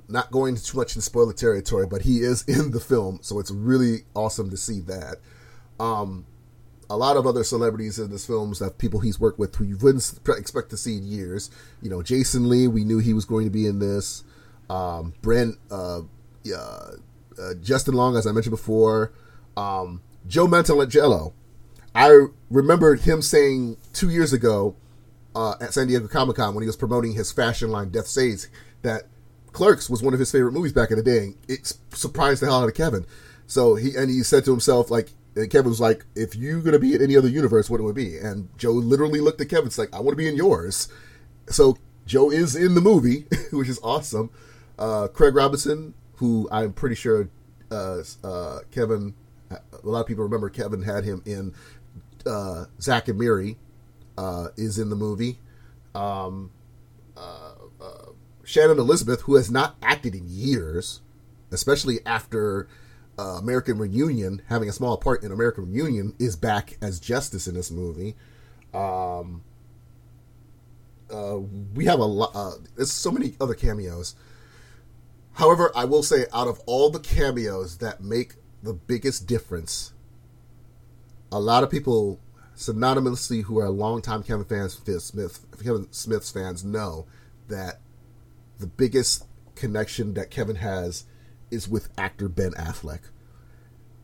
not 0.09 0.31
going 0.31 0.55
too 0.55 0.77
much 0.77 0.95
in 0.95 1.01
spoiler 1.01 1.33
territory, 1.33 1.87
but 1.87 2.01
he 2.01 2.17
is 2.17 2.43
in 2.47 2.71
the 2.71 2.79
film, 2.79 3.19
so 3.21 3.39
it's 3.39 3.51
really 3.51 3.99
awesome 4.15 4.49
to 4.49 4.57
see 4.57 4.81
that. 4.81 5.17
Um, 5.79 6.25
a 6.89 6.97
lot 6.97 7.17
of 7.17 7.25
other 7.25 7.43
celebrities 7.43 7.97
in 7.97 8.11
this 8.11 8.25
film 8.25 8.53
that 8.59 8.77
people 8.77 8.99
he's 8.99 9.19
worked 9.19 9.39
with 9.39 9.55
who 9.55 9.63
you 9.63 9.77
wouldn't 9.77 10.19
expect 10.37 10.69
to 10.71 10.77
see 10.77 10.97
in 10.97 11.05
years. 11.05 11.49
You 11.81 11.89
know, 11.89 12.03
Jason 12.03 12.49
Lee, 12.49 12.67
we 12.67 12.83
knew 12.83 12.99
he 12.99 13.13
was 13.13 13.25
going 13.25 13.45
to 13.45 13.51
be 13.51 13.65
in 13.65 13.79
this. 13.79 14.23
Um, 14.69 15.13
Brent, 15.21 15.55
uh, 15.71 16.01
uh, 16.55 16.91
uh, 17.39 17.53
Justin 17.61 17.93
Long, 17.93 18.15
as 18.15 18.27
I 18.27 18.31
mentioned 18.31 18.51
before. 18.51 19.11
Um, 19.55 20.01
Joe 20.27 20.47
Manganiello. 20.47 21.33
I 21.95 22.25
remembered 22.49 23.01
him 23.01 23.21
saying 23.21 23.77
two 23.93 24.09
years 24.09 24.33
ago 24.33 24.75
uh, 25.35 25.55
at 25.61 25.73
San 25.73 25.87
Diego 25.87 26.07
Comic 26.07 26.37
Con 26.37 26.55
when 26.55 26.63
he 26.63 26.67
was 26.67 26.75
promoting 26.75 27.13
his 27.13 27.31
fashion 27.31 27.69
line 27.69 27.89
Death 27.89 28.07
Saves 28.07 28.47
that 28.81 29.03
Clerks 29.51 29.89
was 29.89 30.01
one 30.01 30.13
of 30.13 30.19
his 30.19 30.31
favorite 30.31 30.53
movies 30.53 30.73
back 30.73 30.89
in 30.91 30.97
the 30.97 31.03
day. 31.03 31.19
And 31.19 31.35
It 31.47 31.73
surprised 31.91 32.41
the 32.41 32.47
hell 32.47 32.61
out 32.61 32.69
of 32.69 32.75
Kevin. 32.75 33.05
So 33.45 33.75
he 33.75 33.95
and 33.95 34.09
he 34.09 34.23
said 34.23 34.45
to 34.45 34.51
himself 34.51 34.89
like, 34.89 35.09
Kevin 35.35 35.69
was 35.69 35.79
like, 35.79 36.05
"If 36.15 36.35
you're 36.35 36.61
gonna 36.61 36.79
be 36.79 36.93
in 36.93 37.01
any 37.01 37.17
other 37.17 37.27
universe, 37.27 37.69
what 37.69 37.79
it 37.79 37.83
would 37.83 37.95
be?" 37.95 38.17
And 38.17 38.49
Joe 38.57 38.71
literally 38.71 39.19
looked 39.19 39.41
at 39.41 39.49
Kevin, 39.49 39.65
it's 39.67 39.77
like, 39.77 39.93
"I 39.93 39.99
want 39.99 40.11
to 40.11 40.15
be 40.15 40.27
in 40.27 40.35
yours." 40.35 40.87
So 41.49 41.77
Joe 42.05 42.29
is 42.31 42.55
in 42.55 42.75
the 42.75 42.81
movie, 42.81 43.25
which 43.51 43.67
is 43.67 43.79
awesome. 43.83 44.29
Uh, 44.77 45.07
Craig 45.07 45.35
Robinson, 45.35 45.93
who 46.23 46.47
I'm 46.53 46.71
pretty 46.71 46.95
sure 46.95 47.27
uh, 47.69 48.01
uh, 48.23 48.59
Kevin, 48.71 49.13
a 49.51 49.59
lot 49.83 49.99
of 49.99 50.07
people 50.07 50.23
remember 50.23 50.49
Kevin 50.49 50.81
had 50.81 51.03
him 51.03 51.21
in 51.25 51.53
uh, 52.25 52.63
Zack 52.79 53.09
and 53.09 53.19
Miri, 53.19 53.57
uh, 54.17 54.47
is 54.55 54.79
in 54.79 54.89
the 54.89 54.95
movie. 54.95 55.39
Um, 55.93 56.51
uh, 57.17 57.55
Shannon 58.45 58.79
Elizabeth, 58.79 59.23
who 59.23 59.35
has 59.35 59.51
not 59.51 59.75
acted 59.81 60.15
in 60.15 60.23
years, 60.29 61.01
especially 61.51 61.99
after 62.05 62.69
uh, 63.19 63.39
American 63.41 63.77
Reunion, 63.77 64.43
having 64.47 64.69
a 64.69 64.71
small 64.71 64.95
part 64.95 65.23
in 65.23 65.31
American 65.33 65.73
Reunion, 65.73 66.15
is 66.19 66.37
back 66.37 66.77
as 66.81 67.01
Justice 67.01 67.47
in 67.47 67.55
this 67.55 67.69
movie. 67.69 68.15
Um, 68.73 69.43
uh, 71.11 71.39
we 71.73 71.83
have 71.83 71.99
a 71.99 72.05
lot. 72.05 72.31
Uh, 72.33 72.51
there's 72.77 72.93
so 72.93 73.11
many 73.11 73.35
other 73.41 73.55
cameos. 73.55 74.15
However, 75.33 75.71
I 75.75 75.85
will 75.85 76.03
say, 76.03 76.25
out 76.33 76.47
of 76.47 76.59
all 76.65 76.89
the 76.89 76.99
cameos 76.99 77.77
that 77.77 78.01
make 78.01 78.35
the 78.61 78.73
biggest 78.73 79.27
difference, 79.27 79.93
a 81.31 81.39
lot 81.39 81.63
of 81.63 81.71
people 81.71 82.19
synonymously 82.55 83.43
who 83.43 83.59
are 83.59 83.69
longtime 83.69 84.23
Kevin 84.23 84.45
fans, 84.45 84.73
Smith, 85.03 85.45
Kevin 85.63 85.91
Smith's 85.91 86.31
fans, 86.31 86.63
know 86.63 87.07
that 87.47 87.81
the 88.59 88.67
biggest 88.67 89.25
connection 89.55 90.13
that 90.13 90.29
Kevin 90.31 90.57
has 90.57 91.05
is 91.49 91.67
with 91.67 91.89
actor 91.97 92.29
Ben 92.29 92.51
Affleck. 92.51 93.01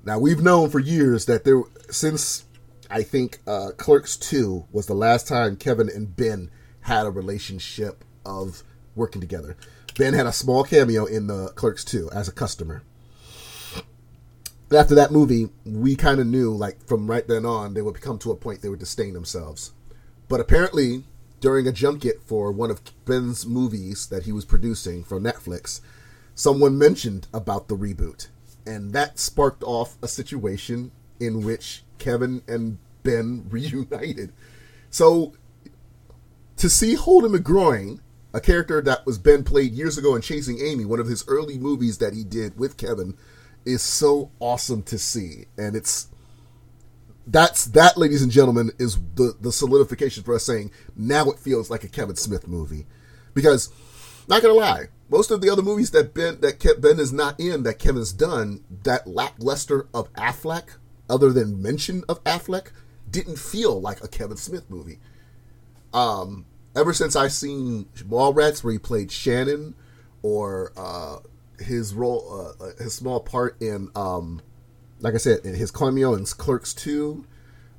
Now 0.03 0.19
we've 0.19 0.41
known 0.41 0.69
for 0.69 0.79
years 0.79 1.25
that 1.25 1.43
there 1.43 1.61
since 1.89 2.45
I 2.89 3.03
think 3.03 3.39
uh, 3.45 3.71
Clerks 3.77 4.17
Two 4.17 4.65
was 4.71 4.87
the 4.87 4.93
last 4.93 5.27
time 5.27 5.55
Kevin 5.55 5.89
and 5.89 6.15
Ben 6.15 6.49
had 6.81 7.05
a 7.05 7.11
relationship 7.11 8.03
of 8.25 8.63
working 8.95 9.21
together. 9.21 9.55
Ben 9.99 10.13
had 10.13 10.27
a 10.27 10.31
small 10.31 10.63
cameo 10.63 11.03
in 11.03 11.27
the 11.27 11.49
Clerks 11.55 11.83
Two 11.83 12.09
as 12.13 12.29
a 12.29 12.31
customer. 12.31 12.83
After 14.71 14.95
that 14.95 15.11
movie, 15.11 15.49
we 15.65 15.97
kind 15.97 16.21
of 16.21 16.27
knew, 16.27 16.55
like 16.55 16.87
from 16.87 17.11
right 17.11 17.27
then 17.27 17.45
on, 17.45 17.73
they 17.73 17.81
would 17.81 17.99
come 17.99 18.17
to 18.19 18.31
a 18.31 18.35
point 18.37 18.61
they 18.61 18.69
would 18.69 18.79
disdain 18.79 19.13
themselves. 19.13 19.73
But 20.29 20.39
apparently, 20.39 21.03
during 21.41 21.67
a 21.67 21.73
junket 21.73 22.21
for 22.23 22.49
one 22.49 22.71
of 22.71 22.81
Ben's 23.03 23.45
movies 23.45 24.07
that 24.07 24.23
he 24.23 24.31
was 24.31 24.45
producing 24.45 25.03
for 25.03 25.19
Netflix, 25.19 25.81
someone 26.33 26.77
mentioned 26.77 27.27
about 27.33 27.67
the 27.67 27.75
reboot. 27.75 28.29
And 28.65 28.93
that 28.93 29.19
sparked 29.19 29.63
off 29.63 29.97
a 30.01 30.07
situation 30.07 30.91
in 31.19 31.43
which 31.43 31.83
Kevin 31.97 32.41
and 32.47 32.77
Ben 33.03 33.47
reunited. 33.49 34.31
So 34.89 35.33
to 36.55 36.69
see 36.69 36.93
Holden 36.93 37.33
McGroin, 37.33 37.99
a 38.33 38.41
character 38.41 38.81
that 38.81 39.05
was 39.05 39.17
Ben 39.17 39.43
played 39.43 39.71
years 39.71 39.97
ago 39.97 40.15
in 40.15 40.21
Chasing 40.21 40.59
Amy, 40.61 40.85
one 40.85 40.99
of 40.99 41.07
his 41.07 41.23
early 41.27 41.57
movies 41.57 41.97
that 41.97 42.13
he 42.13 42.23
did 42.23 42.57
with 42.57 42.77
Kevin, 42.77 43.17
is 43.65 43.81
so 43.81 44.31
awesome 44.39 44.83
to 44.83 44.97
see. 44.97 45.45
And 45.57 45.75
it's 45.75 46.07
that's 47.25 47.65
that, 47.65 47.97
ladies 47.97 48.21
and 48.21 48.31
gentlemen, 48.31 48.71
is 48.79 48.97
the 49.15 49.35
the 49.39 49.51
solidification 49.51 50.23
for 50.23 50.35
us 50.35 50.45
saying 50.45 50.71
now 50.95 51.29
it 51.29 51.39
feels 51.39 51.69
like 51.69 51.83
a 51.83 51.89
Kevin 51.89 52.15
Smith 52.15 52.47
movie, 52.47 52.85
because 53.33 53.69
not 54.27 54.41
gonna 54.41 54.53
lie, 54.53 54.85
most 55.09 55.31
of 55.31 55.41
the 55.41 55.49
other 55.49 55.61
movies 55.61 55.91
that 55.91 56.13
Ben 56.13 56.39
that 56.41 56.59
Ben 56.79 56.99
is 56.99 57.11
not 57.11 57.39
in 57.39 57.63
that 57.63 57.79
Kevin's 57.79 58.13
done 58.13 58.63
that 58.83 59.07
lackluster 59.07 59.87
of 59.93 60.11
Affleck, 60.13 60.77
other 61.09 61.31
than 61.31 61.61
mention 61.61 62.03
of 62.07 62.23
Affleck, 62.23 62.71
didn't 63.09 63.39
feel 63.39 63.79
like 63.79 64.03
a 64.03 64.07
Kevin 64.07 64.37
Smith 64.37 64.69
movie. 64.69 64.99
Um, 65.93 66.45
ever 66.79 66.93
since 66.93 67.15
I 67.15 67.27
seen 67.27 67.85
Mallrats, 67.95 68.63
where 68.63 68.73
he 68.73 68.79
played 68.79 69.11
Shannon, 69.11 69.75
or 70.21 70.71
uh, 70.77 71.17
his 71.59 71.93
role, 71.93 72.55
uh, 72.59 72.63
uh 72.63 72.71
his 72.83 72.93
small 72.93 73.19
part 73.19 73.61
in 73.61 73.89
um, 73.95 74.41
like 75.01 75.13
I 75.13 75.17
said, 75.17 75.45
in 75.45 75.55
his 75.55 75.71
cameo 75.71 76.13
in 76.13 76.25
Clerks 76.25 76.73
2, 76.73 77.25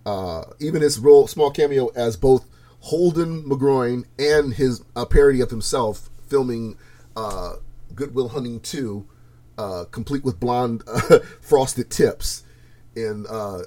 uh, 0.06 0.44
even 0.58 0.82
his 0.82 0.98
role, 0.98 1.26
small 1.26 1.50
cameo 1.50 1.88
as 1.88 2.16
both 2.16 2.48
Holden 2.80 3.44
McGroin 3.44 4.04
and 4.18 4.54
his 4.54 4.82
uh, 4.96 5.04
parody 5.04 5.40
of 5.40 5.50
himself 5.50 6.08
filming 6.28 6.76
uh, 7.16 7.54
Good 7.94 8.14
Will 8.14 8.28
Hunting 8.28 8.60
2, 8.60 9.06
uh, 9.58 9.84
complete 9.90 10.24
with 10.24 10.40
blonde 10.40 10.82
frosted 11.40 11.90
tips 11.90 12.44
in 12.96 13.26
uh, 13.28 13.64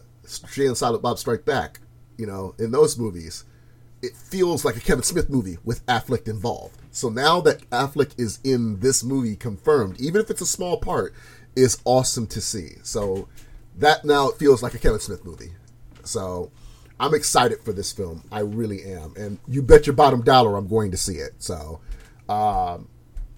Jay 0.51 0.65
and 0.65 0.77
Silent 0.77 1.03
Bob 1.03 1.19
Strike 1.19 1.45
Back. 1.45 1.79
You 2.17 2.27
know, 2.27 2.55
in 2.59 2.71
those 2.71 2.97
movies, 2.97 3.43
it 4.03 4.17
feels 4.17 4.65
like 4.65 4.75
a 4.75 4.81
Kevin 4.81 5.01
Smith 5.01 5.29
movie 5.29 5.57
with 5.63 5.83
Affleck 5.85 6.27
involved. 6.27 6.77
So 6.91 7.09
now 7.09 7.39
that 7.41 7.67
Affleck 7.69 8.19
is 8.19 8.39
in 8.43 8.81
this 8.81 9.01
movie 9.01 9.37
confirmed, 9.37 9.99
even 9.99 10.19
if 10.19 10.29
it's 10.29 10.41
a 10.41 10.45
small 10.45 10.77
part, 10.77 11.15
is 11.55 11.79
awesome 11.85 12.27
to 12.27 12.41
see. 12.41 12.73
So 12.83 13.29
that 13.77 14.03
now 14.03 14.27
feels 14.29 14.61
like 14.61 14.73
a 14.73 14.77
Kevin 14.77 14.99
Smith 14.99 15.23
movie. 15.23 15.53
So 16.03 16.51
I'm 16.99 17.13
excited 17.13 17.61
for 17.61 17.71
this 17.71 17.93
film. 17.93 18.23
I 18.29 18.41
really 18.41 18.83
am, 18.83 19.13
and 19.17 19.39
you 19.47 19.61
bet 19.61 19.87
your 19.87 19.95
bottom 19.95 20.21
dollar 20.21 20.57
I'm 20.57 20.67
going 20.67 20.91
to 20.91 20.97
see 20.97 21.15
it. 21.15 21.31
So, 21.39 21.79
um, 22.27 22.89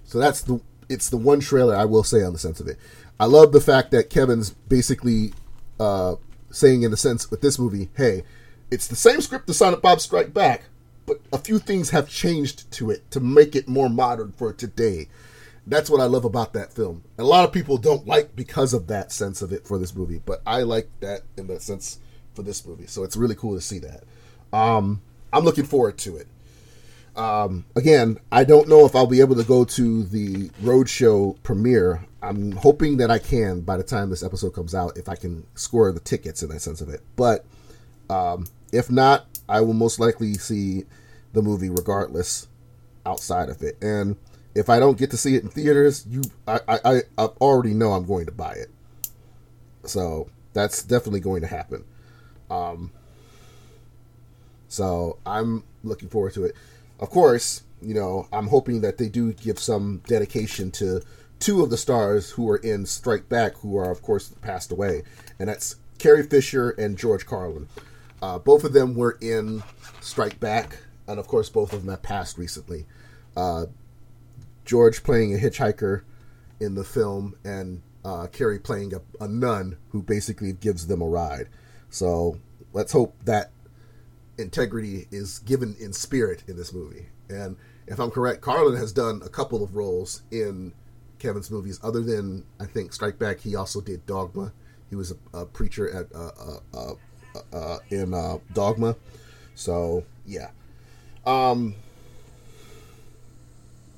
so 0.02 0.18
that's 0.18 0.42
the 0.42 0.60
it's 0.88 1.10
the 1.10 1.16
one 1.16 1.40
trailer 1.40 1.76
I 1.76 1.84
will 1.84 2.04
say 2.04 2.24
on 2.24 2.32
the 2.32 2.38
sense 2.40 2.58
of 2.58 2.66
it. 2.66 2.76
I 3.20 3.26
love 3.26 3.52
the 3.52 3.60
fact 3.60 3.92
that 3.92 4.10
Kevin's 4.10 4.50
basically 4.50 5.32
uh, 5.78 6.16
saying 6.50 6.82
in 6.82 6.90
the 6.90 6.96
sense 6.96 7.30
with 7.30 7.40
this 7.40 7.58
movie, 7.58 7.88
hey, 7.96 8.24
it's 8.70 8.86
the 8.86 8.96
same 8.96 9.20
script 9.20 9.48
as 9.48 9.58
Silent 9.58 9.82
Bob 9.82 10.00
Strike 10.00 10.34
Back, 10.34 10.64
but 11.06 11.20
a 11.32 11.38
few 11.38 11.58
things 11.58 11.90
have 11.90 12.08
changed 12.08 12.70
to 12.72 12.90
it 12.90 13.10
to 13.12 13.20
make 13.20 13.54
it 13.54 13.68
more 13.68 13.88
modern 13.88 14.32
for 14.32 14.52
today. 14.52 15.08
That's 15.66 15.90
what 15.90 16.00
I 16.00 16.04
love 16.04 16.24
about 16.24 16.52
that 16.52 16.72
film. 16.72 17.02
A 17.18 17.24
lot 17.24 17.44
of 17.44 17.52
people 17.52 17.76
don't 17.76 18.06
like 18.06 18.36
because 18.36 18.72
of 18.72 18.86
that 18.86 19.12
sense 19.12 19.42
of 19.42 19.52
it 19.52 19.66
for 19.66 19.78
this 19.78 19.94
movie, 19.94 20.20
but 20.24 20.40
I 20.46 20.62
like 20.62 20.88
that 21.00 21.22
in 21.36 21.48
that 21.48 21.62
sense 21.62 21.98
for 22.34 22.42
this 22.42 22.64
movie. 22.66 22.86
So 22.86 23.02
it's 23.02 23.16
really 23.16 23.34
cool 23.34 23.54
to 23.54 23.60
see 23.60 23.80
that. 23.80 24.04
Um, 24.52 25.02
I'm 25.32 25.44
looking 25.44 25.64
forward 25.64 25.98
to 25.98 26.16
it. 26.16 26.28
Um, 27.16 27.64
again, 27.74 28.18
I 28.30 28.44
don't 28.44 28.68
know 28.68 28.84
if 28.84 28.94
I'll 28.94 29.06
be 29.06 29.20
able 29.20 29.36
to 29.36 29.42
go 29.42 29.64
to 29.64 30.04
the 30.04 30.50
roadshow 30.62 31.42
premiere. 31.42 32.04
I'm 32.22 32.52
hoping 32.52 32.98
that 32.98 33.10
I 33.10 33.18
can 33.18 33.62
by 33.62 33.76
the 33.76 33.82
time 33.82 34.10
this 34.10 34.22
episode 34.22 34.50
comes 34.50 34.74
out, 34.74 34.98
if 34.98 35.08
I 35.08 35.16
can 35.16 35.46
score 35.54 35.90
the 35.92 36.00
tickets 36.00 36.42
in 36.42 36.50
that 36.50 36.60
sense 36.60 36.80
of 36.80 36.90
it. 36.90 37.00
But 37.16 37.44
um, 38.10 38.46
if 38.72 38.90
not, 38.90 39.26
I 39.48 39.60
will 39.60 39.74
most 39.74 40.00
likely 40.00 40.34
see 40.34 40.84
the 41.32 41.42
movie 41.42 41.70
regardless 41.70 42.48
outside 43.04 43.48
of 43.48 43.62
it. 43.62 43.76
And 43.82 44.16
if 44.54 44.68
I 44.68 44.78
don't 44.78 44.98
get 44.98 45.10
to 45.10 45.16
see 45.16 45.36
it 45.36 45.42
in 45.42 45.50
theaters, 45.50 46.06
you 46.08 46.22
I, 46.48 46.60
I, 46.68 47.02
I 47.18 47.24
already 47.40 47.74
know 47.74 47.92
I'm 47.92 48.06
going 48.06 48.26
to 48.26 48.32
buy 48.32 48.52
it. 48.52 48.70
So 49.84 50.28
that's 50.52 50.82
definitely 50.82 51.20
going 51.20 51.42
to 51.42 51.46
happen. 51.46 51.84
Um, 52.50 52.90
so 54.68 55.18
I'm 55.26 55.64
looking 55.84 56.08
forward 56.08 56.32
to 56.34 56.44
it. 56.44 56.54
Of 56.98 57.10
course, 57.10 57.62
you 57.82 57.94
know, 57.94 58.26
I'm 58.32 58.48
hoping 58.48 58.80
that 58.80 58.98
they 58.98 59.08
do 59.08 59.32
give 59.32 59.58
some 59.58 60.02
dedication 60.06 60.70
to 60.72 61.02
two 61.38 61.62
of 61.62 61.70
the 61.70 61.76
stars 61.76 62.30
who 62.30 62.48
are 62.48 62.56
in 62.56 62.86
Strike 62.86 63.28
Back, 63.28 63.56
who 63.58 63.76
are, 63.76 63.90
of 63.90 64.02
course, 64.02 64.30
passed 64.40 64.72
away. 64.72 65.02
And 65.38 65.48
that's 65.48 65.76
Carrie 65.98 66.22
Fisher 66.22 66.70
and 66.70 66.96
George 66.96 67.26
Carlin. 67.26 67.68
Uh, 68.22 68.38
both 68.38 68.64
of 68.64 68.72
them 68.72 68.94
were 68.94 69.18
in 69.20 69.62
Strike 70.00 70.40
Back, 70.40 70.78
and 71.06 71.18
of 71.18 71.26
course, 71.26 71.48
both 71.48 71.72
of 71.72 71.82
them 71.82 71.90
have 71.90 72.02
passed 72.02 72.38
recently. 72.38 72.86
Uh, 73.36 73.66
George 74.64 75.02
playing 75.02 75.34
a 75.34 75.38
hitchhiker 75.38 76.02
in 76.58 76.74
the 76.74 76.84
film, 76.84 77.36
and 77.44 77.82
uh, 78.04 78.26
Carrie 78.28 78.58
playing 78.58 78.94
a, 78.94 79.00
a 79.22 79.28
nun 79.28 79.76
who 79.90 80.02
basically 80.02 80.52
gives 80.52 80.86
them 80.86 81.02
a 81.02 81.06
ride. 81.06 81.48
So 81.90 82.38
let's 82.72 82.92
hope 82.92 83.14
that 83.24 83.50
integrity 84.38 85.06
is 85.10 85.38
given 85.40 85.76
in 85.78 85.92
spirit 85.92 86.44
in 86.46 86.56
this 86.56 86.72
movie. 86.72 87.06
And 87.28 87.56
if 87.86 87.98
I'm 87.98 88.10
correct, 88.10 88.40
Carlin 88.40 88.76
has 88.76 88.92
done 88.92 89.22
a 89.24 89.28
couple 89.28 89.62
of 89.62 89.74
roles 89.74 90.22
in 90.30 90.72
Kevin's 91.18 91.50
movies. 91.50 91.80
Other 91.82 92.02
than 92.02 92.44
I 92.60 92.66
think 92.66 92.92
Strike 92.92 93.18
Back, 93.18 93.40
he 93.40 93.54
also 93.56 93.80
did 93.80 94.06
Dogma. 94.06 94.52
He 94.90 94.96
was 94.96 95.12
a, 95.12 95.38
a 95.38 95.46
preacher 95.46 95.90
at 95.90 96.10
a, 96.12 96.78
a, 96.78 96.94
uh, 97.52 97.78
in 97.90 98.14
uh, 98.14 98.38
Dogma. 98.52 98.96
So 99.54 100.04
yeah, 100.26 100.50
um, 101.24 101.74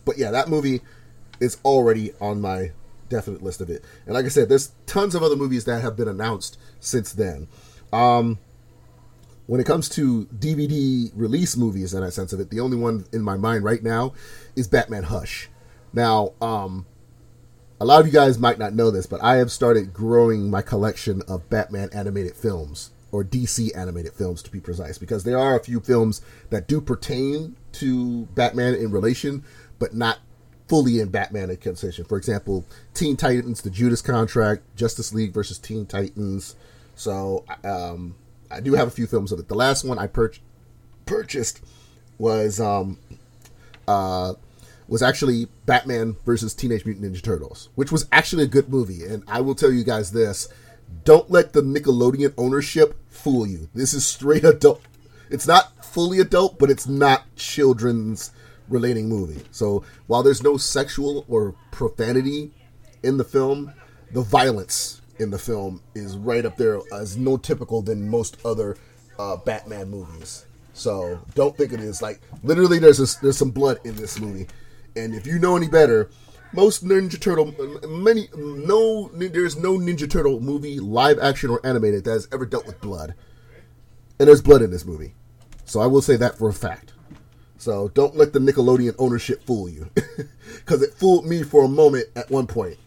but 0.05 0.18
yeah, 0.18 0.31
that 0.31 0.48
movie 0.48 0.81
is 1.40 1.59
already 1.64 2.12
on 2.20 2.40
my 2.40 2.72
definite 3.09 3.42
list 3.42 3.61
of 3.61 3.70
it. 3.70 3.85
And 4.07 4.14
like 4.14 4.24
I 4.24 4.29
said, 4.29 4.48
there's 4.48 4.72
tons 4.87 5.14
of 5.14 5.22
other 5.22 5.37
movies 5.37 5.64
that 5.64 5.83
have 5.83 5.96
been 5.96 6.09
announced 6.09 6.59
since 6.81 7.12
then. 7.12 7.48
Um, 7.92 8.38
when 9.46 9.61
it 9.61 9.64
comes 9.64 9.88
to 9.90 10.27
DVD 10.27 11.11
release 11.14 11.57
movies, 11.57 11.94
in 11.94 12.03
that 12.03 12.12
sense 12.12 12.33
of 12.33 12.40
it, 12.40 12.51
the 12.51 12.61
only 12.61 12.77
one 12.77 13.07
in 13.12 13.22
my 13.22 13.37
mind 13.37 13.64
right 13.64 13.83
now 13.83 14.12
is 14.57 14.68
Batman 14.68 15.05
Hush. 15.05 15.48
Now, 15.92 16.35
um, 16.40 16.85
a 17.81 17.85
lot 17.85 18.01
of 18.01 18.07
you 18.07 18.12
guys 18.12 18.38
might 18.38 18.59
not 18.59 18.74
know 18.74 18.90
this, 18.90 19.07
but 19.07 19.22
I 19.22 19.37
have 19.37 19.51
started 19.51 19.94
growing 19.94 20.51
my 20.51 20.61
collection 20.61 21.22
of 21.29 21.48
Batman 21.48 21.88
animated 21.94 22.35
films, 22.35 22.90
or 23.11 23.25
DC 23.25 23.77
animated 23.77 24.12
films 24.12 24.42
to 24.42 24.51
be 24.51 24.61
precise, 24.61 24.99
because 24.99 25.25
there 25.25 25.38
are 25.38 25.57
a 25.57 25.62
few 25.62 25.81
films 25.81 26.21
that 26.51 26.68
do 26.68 26.81
pertain 26.81 27.57
to 27.73 28.27
Batman 28.35 28.75
in 28.75 28.90
relation, 28.90 29.44
but 29.79 29.94
not 29.94 30.18
fully 30.68 31.01
in 31.01 31.09
Batman 31.09 31.51
in 31.51 31.57
conversation. 31.57 32.05
For 32.05 32.18
example, 32.18 32.64
Teen 32.94 33.16
Titans, 33.16 33.62
The 33.62 33.71
Judas 33.71 34.03
Contract, 34.03 34.62
Justice 34.77 35.12
League 35.14 35.33
versus 35.33 35.59
Teen 35.59 35.87
Titans. 35.87 36.55
So 36.94 37.44
um, 37.64 38.14
I 38.51 38.61
do 38.61 38.75
have 38.75 38.88
a 38.88 38.90
few 38.90 39.07
films 39.07 39.33
of 39.33 39.38
it. 39.38 39.49
The 39.49 39.55
last 39.55 39.85
one 39.85 39.99
I 39.99 40.07
pur- 40.07 40.33
purchased 41.07 41.61
was 42.18 42.61
um, 42.61 42.99
uh, 43.87 44.35
was 44.88 45.03
actually 45.03 45.49
Batman 45.66 46.16
versus 46.25 46.55
Teenage 46.55 46.85
Mutant 46.85 47.12
Ninja 47.12 47.23
Turtles, 47.23 47.68
which 47.75 47.92
was 47.92 48.07
actually 48.12 48.44
a 48.44 48.49
good 48.49 48.68
movie. 48.68 49.05
And 49.05 49.23
I 49.27 49.40
will 49.40 49.55
tell 49.55 49.73
you 49.73 49.85
guys 49.85 50.12
this: 50.12 50.49
don't 51.05 51.31
let 51.31 51.53
the 51.53 51.62
Nickelodeon 51.62 52.35
ownership 52.37 52.98
fool 53.09 53.46
you. 53.46 53.68
This 53.74 53.94
is 53.94 54.07
straight 54.07 54.44
adult. 54.44 54.83
It's 55.31 55.46
not 55.46 55.85
fully 55.85 56.20
adult, 56.20 56.59
but 56.59 56.70
it's 56.70 56.87
not 56.87 57.24
children's 57.37 58.33
relating 58.68 59.09
movie. 59.09 59.42
So 59.51 59.85
while 60.07 60.22
there's 60.22 60.42
no 60.42 60.57
sexual 60.57 61.24
or 61.29 61.55
profanity 61.70 62.53
in 63.03 63.16
the 63.16 63.24
film, 63.24 63.72
the 64.12 64.22
violence 64.22 65.01
in 65.18 65.31
the 65.31 65.38
film 65.38 65.83
is 65.94 66.16
right 66.16 66.44
up 66.44 66.57
there 66.57 66.81
as 66.92 67.16
no 67.16 67.37
typical 67.37 67.83
than 67.83 68.09
most 68.09 68.37
other 68.44 68.77
uh, 69.18 69.37
Batman 69.37 69.90
movies. 69.90 70.46
So 70.72 71.20
don't 71.35 71.57
think 71.57 71.72
it 71.72 71.81
is 71.81 72.01
like 72.01 72.20
literally 72.42 72.79
there's 72.79 73.01
a, 73.01 73.20
there's 73.20 73.37
some 73.37 73.51
blood 73.51 73.81
in 73.85 73.96
this 73.96 74.20
movie, 74.20 74.46
and 74.94 75.14
if 75.14 75.27
you 75.27 75.38
know 75.38 75.57
any 75.57 75.68
better, 75.68 76.09
most 76.52 76.84
Ninja 76.84 77.20
Turtle 77.20 77.54
many 77.88 78.28
no 78.34 79.08
there's 79.08 79.56
no 79.56 79.78
Ninja 79.78 80.11
Turtle 80.11 80.40
movie 80.40 80.80
live 80.80 81.18
action 81.18 81.50
or 81.50 81.64
animated 81.64 82.04
that 82.04 82.12
has 82.12 82.28
ever 82.32 82.46
dealt 82.46 82.66
with 82.66 82.80
blood, 82.80 83.14
and 84.18 84.28
there's 84.28 84.42
blood 84.42 84.62
in 84.62 84.70
this 84.70 84.84
movie. 84.84 85.14
So 85.64 85.80
I 85.80 85.87
will 85.87 86.02
say 86.02 86.16
that 86.16 86.38
for 86.38 86.48
a 86.48 86.54
fact. 86.54 86.92
So 87.58 87.88
don't 87.88 88.16
let 88.16 88.32
the 88.32 88.38
Nickelodeon 88.38 88.94
ownership 88.98 89.44
fool 89.44 89.68
you, 89.68 89.90
because 90.54 90.80
it 90.80 90.94
fooled 90.94 91.26
me 91.26 91.42
for 91.42 91.64
a 91.64 91.68
moment 91.68 92.06
at 92.14 92.30
one 92.30 92.46
point. 92.46 92.78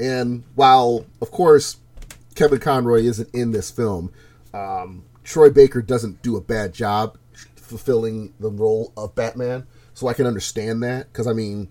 And 0.00 0.44
while, 0.54 1.04
of 1.20 1.30
course, 1.30 1.76
Kevin 2.34 2.60
Conroy 2.60 3.02
isn't 3.02 3.34
in 3.34 3.50
this 3.50 3.70
film, 3.70 4.12
um, 4.54 5.04
Troy 5.24 5.50
Baker 5.50 5.82
doesn't 5.82 6.22
do 6.22 6.36
a 6.36 6.40
bad 6.40 6.72
job 6.72 7.18
fulfilling 7.56 8.32
the 8.38 8.50
role 8.50 8.92
of 8.96 9.14
Batman. 9.14 9.66
So 9.94 10.06
I 10.08 10.14
can 10.14 10.26
understand 10.26 10.82
that, 10.84 11.12
because 11.12 11.26
I 11.26 11.32
mean, 11.32 11.68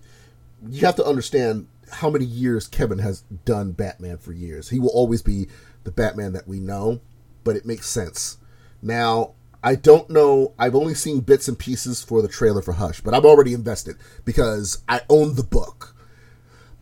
you 0.68 0.86
have 0.86 0.96
to 0.96 1.04
understand 1.04 1.68
how 1.90 2.10
many 2.10 2.24
years 2.24 2.66
Kevin 2.66 2.98
has 2.98 3.22
done 3.44 3.72
Batman 3.72 4.18
for 4.18 4.32
years. 4.32 4.70
He 4.70 4.80
will 4.80 4.90
always 4.90 5.22
be 5.22 5.48
the 5.84 5.90
Batman 5.90 6.32
that 6.32 6.48
we 6.48 6.60
know, 6.60 7.00
but 7.44 7.56
it 7.56 7.66
makes 7.66 7.88
sense. 7.88 8.38
Now, 8.80 9.32
I 9.62 9.74
don't 9.76 10.10
know. 10.10 10.54
I've 10.58 10.74
only 10.74 10.94
seen 10.94 11.20
bits 11.20 11.48
and 11.48 11.58
pieces 11.58 12.02
for 12.02 12.22
the 12.22 12.28
trailer 12.28 12.62
for 12.62 12.72
Hush, 12.72 13.00
but 13.00 13.14
I'm 13.14 13.24
already 13.24 13.52
invested 13.54 13.96
because 14.24 14.82
I 14.88 15.02
own 15.08 15.36
the 15.36 15.44
book. 15.44 15.94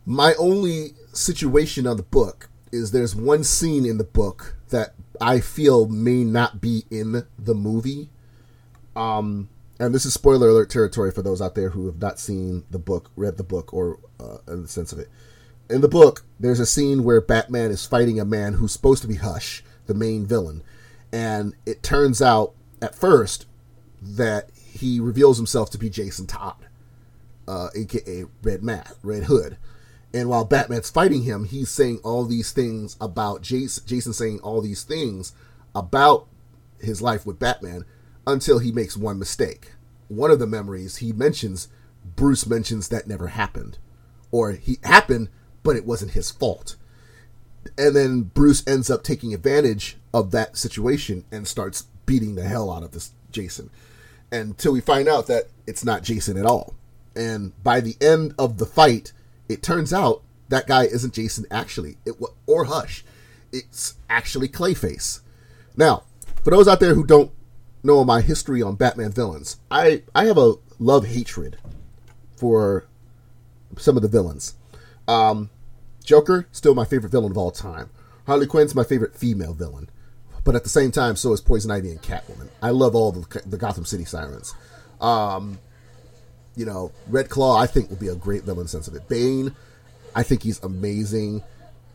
My 0.05 0.33
only 0.35 0.93
situation 1.13 1.85
on 1.85 1.97
the 1.97 2.03
book 2.03 2.49
is 2.71 2.91
there's 2.91 3.15
one 3.15 3.43
scene 3.43 3.85
in 3.85 3.97
the 3.97 4.03
book 4.03 4.55
that 4.69 4.95
I 5.19 5.39
feel 5.41 5.87
may 5.87 6.23
not 6.23 6.61
be 6.61 6.85
in 6.89 7.27
the 7.37 7.53
movie. 7.53 8.09
Um, 8.95 9.49
and 9.81 9.95
this 9.95 10.05
is 10.05 10.13
spoiler 10.13 10.49
alert 10.49 10.69
territory 10.69 11.09
for 11.09 11.23
those 11.23 11.41
out 11.41 11.55
there 11.55 11.71
who 11.71 11.87
have 11.87 11.99
not 11.99 12.19
seen 12.19 12.63
the 12.69 12.77
book, 12.77 13.09
read 13.15 13.37
the 13.37 13.43
book, 13.43 13.73
or 13.73 13.97
uh, 14.19 14.37
in 14.47 14.61
the 14.61 14.67
sense 14.67 14.93
of 14.93 14.99
it. 14.99 15.09
In 15.71 15.81
the 15.81 15.87
book, 15.87 16.23
there's 16.39 16.59
a 16.59 16.67
scene 16.67 17.03
where 17.03 17.19
Batman 17.19 17.71
is 17.71 17.83
fighting 17.83 18.19
a 18.19 18.25
man 18.25 18.53
who's 18.53 18.71
supposed 18.71 19.01
to 19.01 19.07
be 19.07 19.15
Hush, 19.15 19.63
the 19.87 19.95
main 19.95 20.27
villain, 20.27 20.61
and 21.11 21.55
it 21.65 21.81
turns 21.81 22.21
out 22.21 22.53
at 22.79 22.93
first 22.93 23.47
that 23.99 24.51
he 24.55 24.99
reveals 24.99 25.37
himself 25.37 25.71
to 25.71 25.79
be 25.79 25.89
Jason 25.89 26.27
Todd, 26.27 26.67
uh, 27.47 27.69
aka 27.75 28.25
Red 28.43 28.61
Matt, 28.61 28.93
Red 29.01 29.23
Hood. 29.23 29.57
And 30.13 30.29
while 30.29 30.45
Batman's 30.45 30.91
fighting 30.91 31.23
him, 31.23 31.45
he's 31.45 31.71
saying 31.71 32.01
all 32.03 32.25
these 32.25 32.51
things 32.51 32.97
about 33.01 33.41
Jason. 33.41 33.83
Jason 33.87 34.13
saying 34.13 34.41
all 34.41 34.61
these 34.61 34.83
things 34.83 35.33
about 35.73 36.27
his 36.79 37.01
life 37.01 37.25
with 37.25 37.39
Batman 37.39 37.83
until 38.25 38.59
he 38.59 38.71
makes 38.71 38.97
one 38.97 39.19
mistake. 39.19 39.73
One 40.07 40.31
of 40.31 40.39
the 40.39 40.47
memories 40.47 40.97
he 40.97 41.13
mentions, 41.13 41.67
Bruce 42.15 42.45
mentions 42.45 42.89
that 42.89 43.07
never 43.07 43.29
happened, 43.29 43.77
or 44.31 44.51
he 44.51 44.77
happened, 44.83 45.29
but 45.63 45.75
it 45.75 45.85
wasn't 45.85 46.11
his 46.11 46.31
fault. 46.31 46.75
And 47.77 47.95
then 47.95 48.23
Bruce 48.23 48.63
ends 48.67 48.89
up 48.89 49.03
taking 49.03 49.33
advantage 49.33 49.97
of 50.13 50.31
that 50.31 50.57
situation 50.57 51.25
and 51.31 51.47
starts 51.47 51.85
beating 52.05 52.35
the 52.35 52.43
hell 52.43 52.71
out 52.71 52.83
of 52.83 52.91
this 52.91 53.11
Jason 53.31 53.69
until 54.31 54.73
we 54.73 54.81
find 54.81 55.07
out 55.07 55.27
that 55.27 55.49
it's 55.67 55.85
not 55.85 56.03
Jason 56.03 56.37
at 56.37 56.45
all. 56.45 56.73
And 57.15 57.51
by 57.63 57.81
the 57.81 57.95
end 58.01 58.33
of 58.39 58.57
the 58.57 58.65
fight, 58.65 59.13
it 59.47 59.61
turns 59.61 59.93
out 59.93 60.23
that 60.49 60.67
guy 60.67 60.83
isn't 60.83 61.13
Jason 61.13 61.45
actually, 61.51 61.97
it 62.05 62.15
or 62.47 62.65
Hush. 62.65 63.03
It's 63.51 63.95
actually 64.09 64.47
Clayface. 64.47 65.21
Now, 65.75 66.03
for 66.43 66.51
those 66.51 66.67
out 66.67 66.79
there 66.79 66.95
who 66.95 67.05
don't 67.05 67.31
know 67.83 68.03
my 68.03 68.21
history 68.21 68.61
on 68.61 68.75
Batman 68.75 69.11
villains, 69.11 69.57
I 69.69 70.03
I 70.13 70.25
have 70.25 70.37
a 70.37 70.55
love 70.79 71.07
hatred 71.07 71.57
for 72.35 72.87
some 73.77 73.95
of 73.95 74.01
the 74.01 74.09
villains. 74.09 74.55
Um, 75.07 75.49
Joker, 76.03 76.47
still 76.51 76.75
my 76.75 76.85
favorite 76.85 77.11
villain 77.11 77.31
of 77.31 77.37
all 77.37 77.51
time. 77.51 77.89
Harley 78.25 78.47
Quinn's 78.47 78.75
my 78.75 78.83
favorite 78.83 79.15
female 79.15 79.53
villain. 79.53 79.89
But 80.43 80.55
at 80.55 80.63
the 80.63 80.69
same 80.69 80.91
time, 80.91 81.15
so 81.15 81.33
is 81.33 81.41
Poison 81.41 81.69
Ivy 81.69 81.91
and 81.91 82.01
Catwoman. 82.01 82.49
I 82.61 82.71
love 82.71 82.95
all 82.95 83.11
the, 83.11 83.41
the 83.45 83.57
Gotham 83.57 83.85
City 83.85 84.05
Sirens. 84.05 84.55
Um, 84.99 85.59
you 86.55 86.65
know, 86.65 86.91
Red 87.07 87.29
Claw, 87.29 87.57
I 87.57 87.67
think 87.67 87.89
will 87.89 87.97
be 87.97 88.07
a 88.07 88.15
great 88.15 88.43
villain 88.43 88.67
sense 88.67 88.87
of 88.87 88.95
it. 88.95 89.07
Bane, 89.07 89.55
I 90.15 90.23
think 90.23 90.43
he's 90.43 90.61
amazing. 90.63 91.43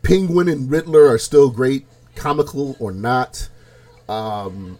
Penguin 0.01 0.47
and 0.47 0.71
Riddler 0.71 1.07
are 1.07 1.17
still 1.17 1.49
great, 1.49 1.85
comical 2.15 2.77
or 2.79 2.91
not. 2.91 3.49
Um, 4.07 4.79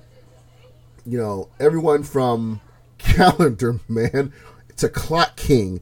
you 1.07 1.17
know, 1.17 1.49
everyone 1.59 2.03
from 2.03 2.59
Calendar 2.97 3.79
Man 3.87 4.33
to 4.75 4.89
Clock 4.89 5.37
King, 5.37 5.79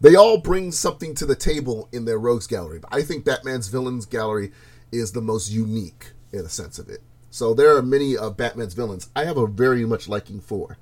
they 0.00 0.16
all 0.16 0.38
bring 0.38 0.72
something 0.72 1.14
to 1.14 1.24
the 1.24 1.36
table 1.36 1.88
in 1.92 2.04
their 2.04 2.18
rogues 2.18 2.46
gallery. 2.46 2.80
But 2.80 2.92
I 2.92 3.02
think 3.02 3.24
Batman's 3.24 3.68
villains 3.68 4.04
gallery 4.04 4.52
is 4.90 5.12
the 5.12 5.22
most 5.22 5.50
unique 5.50 6.12
in 6.32 6.40
a 6.40 6.48
sense 6.48 6.78
of 6.78 6.88
it. 6.88 7.00
So 7.30 7.54
there 7.54 7.76
are 7.76 7.82
many 7.82 8.16
of 8.16 8.36
Batman's 8.36 8.74
villains 8.74 9.08
I 9.14 9.24
have 9.24 9.36
a 9.36 9.46
very 9.46 9.86
much 9.86 10.08
liking 10.08 10.40
for, 10.40 10.76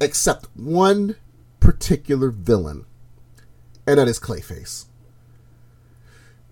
except 0.00 0.48
one 0.54 1.16
particular 1.60 2.30
villain, 2.30 2.86
and 3.86 3.98
that 3.98 4.08
is 4.08 4.18
Clayface. 4.18 4.85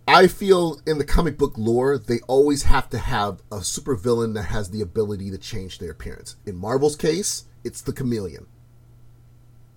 I 0.06 0.26
feel 0.26 0.80
in 0.86 0.98
the 0.98 1.04
comic 1.04 1.38
book 1.38 1.54
lore, 1.56 1.98
they 1.98 2.20
always 2.26 2.64
have 2.64 2.90
to 2.90 2.98
have 2.98 3.40
a 3.50 3.58
supervillain 3.58 4.34
that 4.34 4.44
has 4.44 4.70
the 4.70 4.80
ability 4.80 5.30
to 5.30 5.38
change 5.38 5.78
their 5.78 5.90
appearance. 5.90 6.36
In 6.44 6.56
Marvel's 6.56 6.96
case, 6.96 7.44
it's 7.64 7.80
the 7.80 7.92
chameleon. 7.92 8.46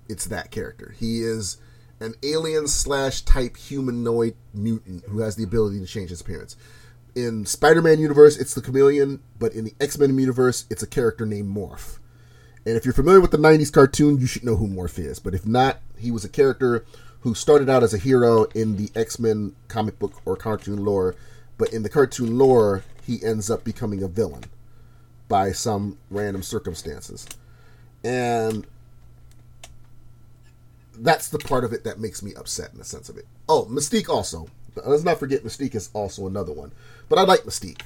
It's 0.09 0.25
that 0.25 0.51
character. 0.51 0.95
He 0.97 1.21
is 1.21 1.57
an 1.99 2.13
alien 2.23 2.67
slash 2.67 3.21
type 3.21 3.57
humanoid 3.57 4.35
mutant 4.53 5.05
who 5.05 5.19
has 5.19 5.35
the 5.35 5.43
ability 5.43 5.79
to 5.79 5.85
change 5.85 6.09
his 6.09 6.21
appearance 6.21 6.55
in 7.17 7.47
Spider-Man 7.47 7.99
universe, 7.99 8.37
it's 8.37 8.53
the 8.53 8.61
Chameleon, 8.61 9.21
but 9.39 9.53
in 9.53 9.65
the 9.65 9.73
X-Men 9.81 10.15
universe, 10.19 10.65
it's 10.69 10.83
a 10.83 10.87
character 10.87 11.25
named 11.25 11.53
Morph. 11.53 11.97
And 12.63 12.77
if 12.77 12.85
you're 12.85 12.93
familiar 12.93 13.19
with 13.19 13.31
the 13.31 13.37
'90s 13.37 13.73
cartoon, 13.73 14.19
you 14.19 14.27
should 14.27 14.43
know 14.43 14.55
who 14.55 14.67
Morph 14.67 14.99
is. 14.99 15.17
But 15.17 15.33
if 15.33 15.45
not, 15.45 15.79
he 15.97 16.11
was 16.11 16.23
a 16.23 16.29
character 16.29 16.85
who 17.27 17.35
started 17.35 17.69
out 17.69 17.83
as 17.83 17.93
a 17.93 17.97
hero 17.97 18.45
in 18.55 18.77
the 18.77 18.89
X-Men 18.95 19.53
comic 19.67 19.99
book 19.99 20.13
or 20.23 20.37
cartoon 20.37 20.85
lore, 20.85 21.13
but 21.57 21.73
in 21.73 21.83
the 21.83 21.89
cartoon 21.89 22.37
lore, 22.37 22.85
he 23.03 23.21
ends 23.21 23.51
up 23.51 23.65
becoming 23.65 24.01
a 24.01 24.07
villain 24.07 24.45
by 25.27 25.51
some 25.51 25.97
random 26.09 26.41
circumstances. 26.41 27.27
And 28.01 28.65
that's 30.97 31.27
the 31.27 31.37
part 31.37 31.65
of 31.65 31.73
it 31.73 31.83
that 31.83 31.99
makes 31.99 32.23
me 32.23 32.33
upset 32.33 32.71
in 32.71 32.77
the 32.77 32.85
sense 32.85 33.09
of 33.09 33.17
it. 33.17 33.25
Oh, 33.49 33.67
Mystique 33.69 34.07
also. 34.07 34.47
Let's 34.85 35.03
not 35.03 35.19
forget 35.19 35.43
Mystique 35.43 35.75
is 35.75 35.89
also 35.91 36.27
another 36.27 36.53
one. 36.53 36.71
But 37.09 37.19
I 37.19 37.23
like 37.23 37.41
Mystique. 37.41 37.81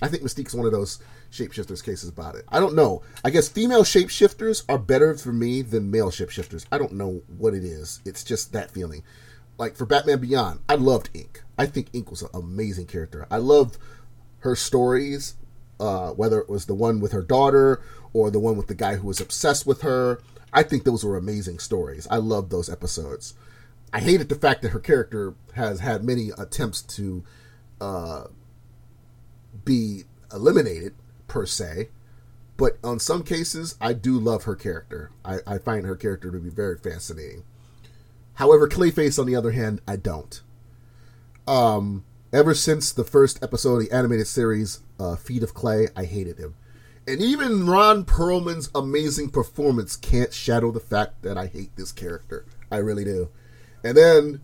I 0.00 0.06
think 0.06 0.22
Mystique's 0.22 0.54
one 0.54 0.64
of 0.64 0.70
those 0.70 1.00
shapeshifters 1.36 1.84
cases 1.84 2.08
about 2.08 2.34
it. 2.34 2.44
I 2.48 2.60
don't 2.60 2.74
know. 2.74 3.02
I 3.24 3.30
guess 3.30 3.48
female 3.48 3.84
shapeshifters 3.84 4.64
are 4.68 4.78
better 4.78 5.16
for 5.16 5.32
me 5.32 5.62
than 5.62 5.90
male 5.90 6.10
shapeshifters. 6.10 6.66
I 6.70 6.78
don't 6.78 6.94
know 6.94 7.22
what 7.38 7.54
it 7.54 7.64
is. 7.64 8.00
It's 8.04 8.24
just 8.24 8.52
that 8.52 8.70
feeling. 8.70 9.02
Like 9.58 9.76
for 9.76 9.86
Batman 9.86 10.20
Beyond, 10.20 10.60
I 10.68 10.74
loved 10.74 11.10
Ink. 11.14 11.42
I 11.58 11.66
think 11.66 11.88
Ink 11.92 12.10
was 12.10 12.22
an 12.22 12.28
amazing 12.34 12.86
character. 12.86 13.26
I 13.30 13.38
loved 13.38 13.78
her 14.40 14.54
stories, 14.54 15.34
uh, 15.80 16.10
whether 16.10 16.40
it 16.40 16.48
was 16.48 16.66
the 16.66 16.74
one 16.74 17.00
with 17.00 17.12
her 17.12 17.22
daughter 17.22 17.82
or 18.12 18.30
the 18.30 18.40
one 18.40 18.56
with 18.56 18.66
the 18.66 18.74
guy 18.74 18.96
who 18.96 19.06
was 19.06 19.20
obsessed 19.20 19.66
with 19.66 19.82
her. 19.82 20.20
I 20.52 20.62
think 20.62 20.84
those 20.84 21.04
were 21.04 21.16
amazing 21.16 21.58
stories. 21.58 22.06
I 22.10 22.16
loved 22.16 22.50
those 22.50 22.70
episodes. 22.70 23.34
I 23.92 24.00
hated 24.00 24.28
the 24.28 24.34
fact 24.34 24.62
that 24.62 24.70
her 24.70 24.80
character 24.80 25.34
has 25.54 25.80
had 25.80 26.04
many 26.04 26.30
attempts 26.36 26.82
to 26.82 27.24
uh, 27.80 28.24
be 29.64 30.04
eliminated 30.32 30.94
per 31.28 31.46
se, 31.46 31.88
but 32.56 32.78
on 32.82 32.98
some 32.98 33.22
cases, 33.22 33.76
I 33.80 33.92
do 33.92 34.18
love 34.18 34.44
her 34.44 34.56
character. 34.56 35.10
I, 35.24 35.38
I 35.46 35.58
find 35.58 35.84
her 35.84 35.96
character 35.96 36.30
to 36.30 36.38
be 36.38 36.50
very 36.50 36.78
fascinating. 36.78 37.44
However, 38.34 38.68
Clayface, 38.68 39.18
on 39.18 39.26
the 39.26 39.36
other 39.36 39.52
hand, 39.52 39.80
I 39.86 39.96
don't. 39.96 40.40
Um, 41.46 42.04
ever 42.32 42.54
since 42.54 42.92
the 42.92 43.04
first 43.04 43.42
episode 43.42 43.76
of 43.76 43.88
the 43.88 43.94
animated 43.94 44.26
series, 44.26 44.80
uh, 44.98 45.16
Feet 45.16 45.42
of 45.42 45.54
Clay, 45.54 45.88
I 45.96 46.04
hated 46.04 46.38
him. 46.38 46.54
And 47.06 47.22
even 47.22 47.66
Ron 47.66 48.04
Perlman's 48.04 48.70
amazing 48.74 49.30
performance 49.30 49.96
can't 49.96 50.32
shadow 50.32 50.70
the 50.70 50.80
fact 50.80 51.22
that 51.22 51.38
I 51.38 51.46
hate 51.46 51.76
this 51.76 51.92
character. 51.92 52.44
I 52.70 52.78
really 52.78 53.04
do. 53.04 53.28
And 53.84 53.96
then 53.96 54.40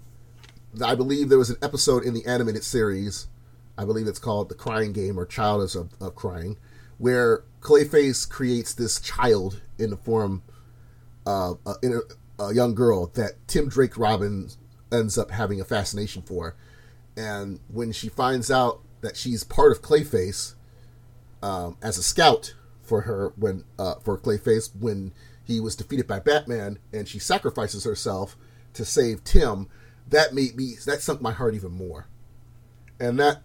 I 0.82 0.94
believe 0.94 1.28
there 1.28 1.38
was 1.38 1.50
an 1.50 1.58
episode 1.60 2.04
in 2.04 2.14
the 2.14 2.24
animated 2.24 2.62
series, 2.62 3.26
I 3.76 3.84
believe 3.84 4.06
it's 4.06 4.18
called 4.18 4.48
The 4.48 4.54
Crying 4.54 4.92
Game 4.92 5.18
or 5.18 5.26
Child 5.26 5.74
of, 5.74 5.92
of 6.00 6.14
Crying, 6.14 6.56
where 7.02 7.42
Clayface 7.60 8.28
creates 8.28 8.72
this 8.74 9.00
child 9.00 9.60
in 9.76 9.90
the 9.90 9.96
form 9.96 10.40
of 11.26 11.58
a, 11.66 11.74
a, 12.38 12.44
a 12.44 12.54
young 12.54 12.76
girl 12.76 13.08
that 13.14 13.32
Tim 13.48 13.68
Drake 13.68 13.98
Robin 13.98 14.48
ends 14.92 15.18
up 15.18 15.32
having 15.32 15.60
a 15.60 15.64
fascination 15.64 16.22
for. 16.22 16.54
And 17.16 17.58
when 17.66 17.90
she 17.90 18.08
finds 18.08 18.52
out 18.52 18.82
that 19.00 19.16
she's 19.16 19.42
part 19.42 19.72
of 19.72 19.82
Clayface 19.82 20.54
um, 21.42 21.76
as 21.82 21.98
a 21.98 22.04
scout 22.04 22.54
for 22.84 23.00
her 23.00 23.32
when 23.34 23.64
uh, 23.80 23.96
for 23.96 24.16
Clayface 24.16 24.70
when 24.78 25.12
he 25.42 25.58
was 25.58 25.74
defeated 25.74 26.06
by 26.06 26.20
Batman, 26.20 26.78
and 26.92 27.08
she 27.08 27.18
sacrifices 27.18 27.82
herself 27.82 28.36
to 28.74 28.84
save 28.84 29.24
Tim, 29.24 29.66
that 30.08 30.34
made 30.34 30.54
me 30.54 30.76
that 30.86 31.02
sunk 31.02 31.20
my 31.20 31.32
heart 31.32 31.54
even 31.54 31.72
more, 31.72 32.06
and 33.00 33.18
that 33.18 33.42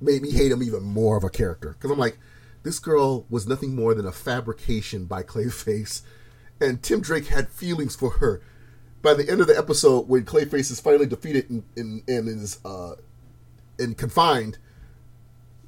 made 0.00 0.22
me 0.22 0.30
hate 0.30 0.52
him 0.52 0.62
even 0.62 0.84
more 0.84 1.16
of 1.16 1.24
a 1.24 1.28
character 1.28 1.70
because 1.70 1.90
I'm 1.90 1.98
like, 1.98 2.16
this 2.62 2.78
girl 2.78 3.26
was 3.30 3.46
nothing 3.46 3.74
more 3.74 3.94
than 3.94 4.06
a 4.06 4.12
fabrication 4.12 5.06
by 5.06 5.22
Clayface, 5.22 6.02
and 6.60 6.82
Tim 6.82 7.00
Drake 7.00 7.28
had 7.28 7.48
feelings 7.48 7.96
for 7.96 8.10
her. 8.10 8.42
By 9.02 9.14
the 9.14 9.28
end 9.30 9.40
of 9.40 9.46
the 9.46 9.56
episode, 9.56 10.08
when 10.08 10.24
Clayface 10.24 10.70
is 10.70 10.80
finally 10.80 11.06
defeated 11.06 11.48
and, 11.48 11.64
and, 11.76 12.02
and 12.06 12.28
is 12.28 12.58
uh, 12.64 12.96
and 13.78 13.96
confined, 13.96 14.58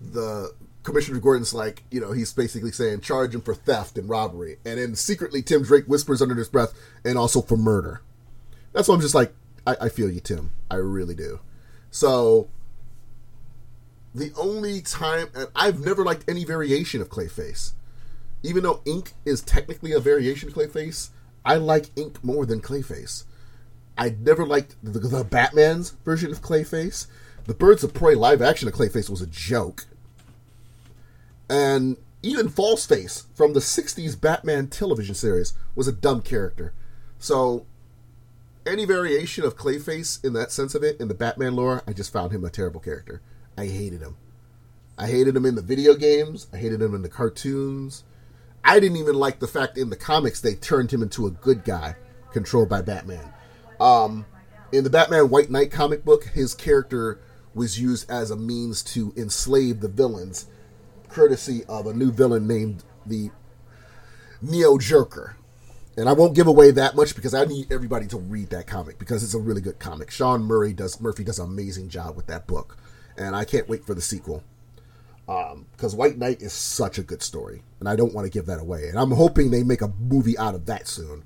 the 0.00 0.52
Commissioner 0.82 1.18
Gordon's 1.18 1.54
like, 1.54 1.84
you 1.90 2.00
know, 2.00 2.12
he's 2.12 2.32
basically 2.32 2.72
saying 2.72 3.00
charge 3.00 3.34
him 3.34 3.40
for 3.40 3.54
theft 3.54 3.96
and 3.96 4.08
robbery, 4.08 4.58
and 4.64 4.78
then 4.78 4.94
secretly 4.94 5.42
Tim 5.42 5.62
Drake 5.62 5.86
whispers 5.86 6.20
under 6.20 6.34
his 6.34 6.48
breath, 6.48 6.74
and 7.04 7.16
also 7.16 7.40
for 7.40 7.56
murder. 7.56 8.02
That's 8.72 8.88
why 8.88 8.94
I'm 8.94 9.00
just 9.00 9.14
like, 9.14 9.32
I, 9.66 9.76
I 9.82 9.88
feel 9.88 10.10
you, 10.10 10.20
Tim. 10.20 10.50
I 10.70 10.76
really 10.76 11.14
do. 11.14 11.40
So 11.90 12.48
the 14.14 14.32
only 14.36 14.80
time, 14.80 15.28
and 15.34 15.48
I've 15.54 15.80
never 15.80 16.04
liked 16.04 16.28
any 16.28 16.44
variation 16.44 17.00
of 17.00 17.08
Clayface. 17.08 17.72
Even 18.42 18.62
though 18.62 18.80
Ink 18.84 19.12
is 19.24 19.40
technically 19.40 19.92
a 19.92 20.00
variation 20.00 20.48
of 20.48 20.54
Clayface, 20.54 21.10
I 21.44 21.56
like 21.56 21.90
Ink 21.96 22.22
more 22.22 22.44
than 22.44 22.60
Clayface. 22.60 23.24
I 23.96 24.16
never 24.20 24.44
liked 24.44 24.76
the, 24.82 24.98
the 24.98 25.24
Batman's 25.24 25.90
version 26.04 26.30
of 26.30 26.42
Clayface. 26.42 27.06
The 27.44 27.54
Birds 27.54 27.82
of 27.84 27.94
Prey 27.94 28.14
live 28.14 28.42
action 28.42 28.68
of 28.68 28.74
Clayface 28.74 29.10
was 29.10 29.22
a 29.22 29.26
joke. 29.26 29.86
And 31.48 31.96
even 32.22 32.48
Falseface 32.48 33.26
from 33.34 33.52
the 33.52 33.60
60s 33.60 34.20
Batman 34.20 34.68
television 34.68 35.14
series 35.14 35.54
was 35.74 35.88
a 35.88 35.92
dumb 35.92 36.22
character. 36.22 36.72
So, 37.18 37.66
any 38.64 38.84
variation 38.84 39.44
of 39.44 39.56
Clayface 39.56 40.24
in 40.24 40.32
that 40.34 40.52
sense 40.52 40.74
of 40.74 40.84
it, 40.84 41.00
in 41.00 41.08
the 41.08 41.14
Batman 41.14 41.56
lore, 41.56 41.82
I 41.86 41.92
just 41.92 42.12
found 42.12 42.32
him 42.32 42.44
a 42.44 42.50
terrible 42.50 42.80
character. 42.80 43.20
I 43.56 43.66
hated 43.66 44.00
him. 44.00 44.16
I 44.98 45.06
hated 45.06 45.36
him 45.36 45.46
in 45.46 45.54
the 45.54 45.62
video 45.62 45.94
games. 45.94 46.46
I 46.52 46.58
hated 46.58 46.80
him 46.80 46.94
in 46.94 47.02
the 47.02 47.08
cartoons. 47.08 48.04
I 48.64 48.78
didn't 48.78 48.98
even 48.98 49.14
like 49.14 49.40
the 49.40 49.48
fact 49.48 49.76
in 49.76 49.90
the 49.90 49.96
comics 49.96 50.40
they 50.40 50.54
turned 50.54 50.92
him 50.92 51.02
into 51.02 51.26
a 51.26 51.30
good 51.30 51.64
guy 51.64 51.96
controlled 52.32 52.68
by 52.68 52.82
Batman. 52.82 53.32
Um, 53.80 54.26
in 54.70 54.84
the 54.84 54.90
Batman 54.90 55.28
White 55.28 55.50
Knight 55.50 55.70
comic 55.70 56.04
book, 56.04 56.24
his 56.26 56.54
character 56.54 57.20
was 57.54 57.80
used 57.80 58.10
as 58.10 58.30
a 58.30 58.36
means 58.36 58.82
to 58.82 59.12
enslave 59.16 59.80
the 59.80 59.88
villains, 59.88 60.46
courtesy 61.08 61.64
of 61.68 61.86
a 61.86 61.92
new 61.92 62.10
villain 62.10 62.46
named 62.46 62.84
the 63.04 63.30
Neo 64.40 64.78
Joker. 64.78 65.36
And 65.96 66.08
I 66.08 66.14
won't 66.14 66.34
give 66.34 66.46
away 66.46 66.70
that 66.70 66.96
much 66.96 67.14
because 67.14 67.34
I 67.34 67.44
need 67.44 67.70
everybody 67.70 68.06
to 68.06 68.16
read 68.16 68.48
that 68.50 68.66
comic 68.66 68.98
because 68.98 69.22
it's 69.22 69.34
a 69.34 69.38
really 69.38 69.60
good 69.60 69.78
comic. 69.78 70.10
Sean 70.10 70.42
Murray 70.42 70.72
does 70.72 71.00
Murphy 71.00 71.22
does 71.22 71.38
an 71.38 71.46
amazing 71.46 71.90
job 71.90 72.16
with 72.16 72.26
that 72.28 72.46
book, 72.46 72.78
and 73.16 73.34
I 73.34 73.44
can't 73.44 73.68
wait 73.68 73.84
for 73.84 73.94
the 73.94 74.00
sequel 74.00 74.42
because 75.26 75.92
um, 75.92 75.98
White 75.98 76.18
Knight 76.18 76.42
is 76.42 76.52
such 76.52 76.98
a 76.98 77.02
good 77.02 77.22
story, 77.22 77.62
and 77.80 77.88
I 77.88 77.96
don't 77.96 78.12
want 78.12 78.26
to 78.26 78.30
give 78.30 78.46
that 78.46 78.60
away. 78.60 78.88
And 78.88 78.98
I'm 78.98 79.12
hoping 79.12 79.50
they 79.50 79.62
make 79.62 79.80
a 79.82 79.92
movie 80.00 80.36
out 80.36 80.54
of 80.54 80.66
that 80.66 80.88
soon. 80.88 81.24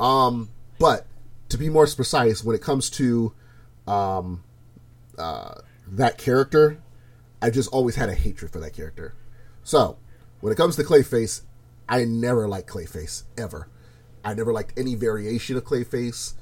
Um, 0.00 0.50
but 0.78 1.06
to 1.50 1.58
be 1.58 1.68
more 1.68 1.86
precise, 1.86 2.42
when 2.42 2.56
it 2.56 2.62
comes 2.62 2.90
to 2.90 3.32
um, 3.86 4.42
uh, 5.18 5.60
that 5.86 6.18
character, 6.18 6.78
I 7.40 7.50
just 7.50 7.70
always 7.70 7.96
had 7.96 8.08
a 8.08 8.14
hatred 8.14 8.50
for 8.50 8.58
that 8.60 8.72
character. 8.72 9.14
So 9.62 9.98
when 10.40 10.52
it 10.52 10.56
comes 10.56 10.76
to 10.76 10.82
Clayface, 10.82 11.42
I 11.88 12.04
never 12.04 12.48
liked 12.48 12.68
Clayface 12.68 13.24
ever. 13.36 13.68
I 14.24 14.34
never 14.34 14.52
liked 14.52 14.76
any 14.78 14.94
variation 14.94 15.56
of 15.56 15.64
Clayface. 15.64 16.34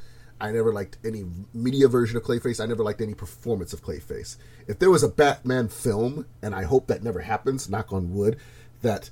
I 0.45 0.53
never 0.53 0.75
liked 0.75 0.99
any 1.07 1.25
media 1.55 1.89
version 1.89 2.19
of 2.19 2.23
Clayface. 2.23 2.63
I 2.63 2.67
never 2.67 2.85
liked 2.85 3.01
any 3.01 3.15
performance 3.15 3.73
of 3.73 3.83
Clayface. 3.83 4.37
If 4.69 4.79
there 4.79 4.91
was 4.91 5.03
a 5.03 5.09
Batman 5.09 5.69
film, 5.69 6.27
and 6.43 6.55
I 6.55 6.65
hope 6.65 6.87
that 6.89 7.03
never 7.03 7.21
happens, 7.21 7.71
knock 7.71 7.95
on 7.95 8.13
wood, 8.13 8.37
that 8.83 9.09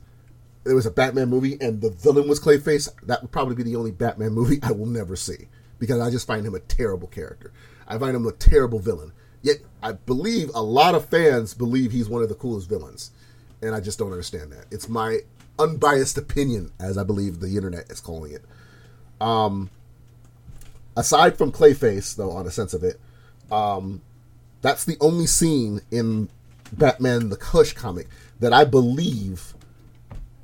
there 0.65 0.75
was 0.75 0.85
a 0.85 0.91
Batman 0.91 1.31
movie 1.31 1.57
and 1.59 1.81
the 1.81 1.89
villain 1.89 2.29
was 2.29 2.39
Clayface, 2.39 2.91
that 3.05 3.23
would 3.23 3.33
probably 3.33 3.55
be 3.55 3.63
the 3.63 3.77
only 3.77 3.93
Batman 3.93 4.33
movie 4.35 4.59
I 4.63 4.73
will 4.73 4.85
never 4.85 5.17
see 5.17 5.49
because 5.79 6.01
I 6.01 6.11
just 6.11 6.27
find 6.27 6.47
him 6.47 6.55
a 6.55 6.61
terrible 6.61 7.09
character. 7.09 7.51
I 7.89 7.97
find 7.97 8.15
him 8.15 8.27
a 8.27 8.33
terrible 8.33 8.79
villain. 8.79 9.13
Yet 9.41 9.57
I 9.83 9.93
believe 9.93 10.51
a 10.55 10.63
lot 10.63 10.95
of 10.95 11.09
fans 11.09 11.55
believe 11.55 11.93
he's 11.93 12.11
one 12.11 12.23
of 12.23 12.29
the 12.29 12.35
coolest 12.35 12.69
villains, 12.69 13.11
and 13.63 13.75
I 13.75 13.81
just 13.81 13.99
don't 13.99 14.13
understand 14.13 14.53
that. 14.53 14.67
It's 14.71 14.87
my 14.87 15.21
unbiased 15.59 16.19
opinion, 16.19 16.73
as 16.79 16.99
I 16.99 17.05
believe 17.05 17.41
the 17.41 17.57
internet 17.57 17.91
is 17.91 18.01
calling 18.01 18.33
it. 18.33 18.45
Um, 19.19 19.71
aside 20.97 21.37
from 21.37 21.53
Clayface, 21.53 22.17
though, 22.17 22.33
on 22.33 22.47
a 22.47 22.51
sense 22.51 22.75
of 22.75 22.85
it, 22.85 23.01
um, 23.51 24.03
that's 24.61 24.85
the 24.85 24.97
only 25.01 25.27
scene 25.27 25.81
in 25.91 26.29
Batman 26.73 27.29
the 27.29 27.39
Hush 27.41 27.73
comic 27.73 28.09
that 28.41 28.53
I 28.53 28.65
believe 28.65 29.55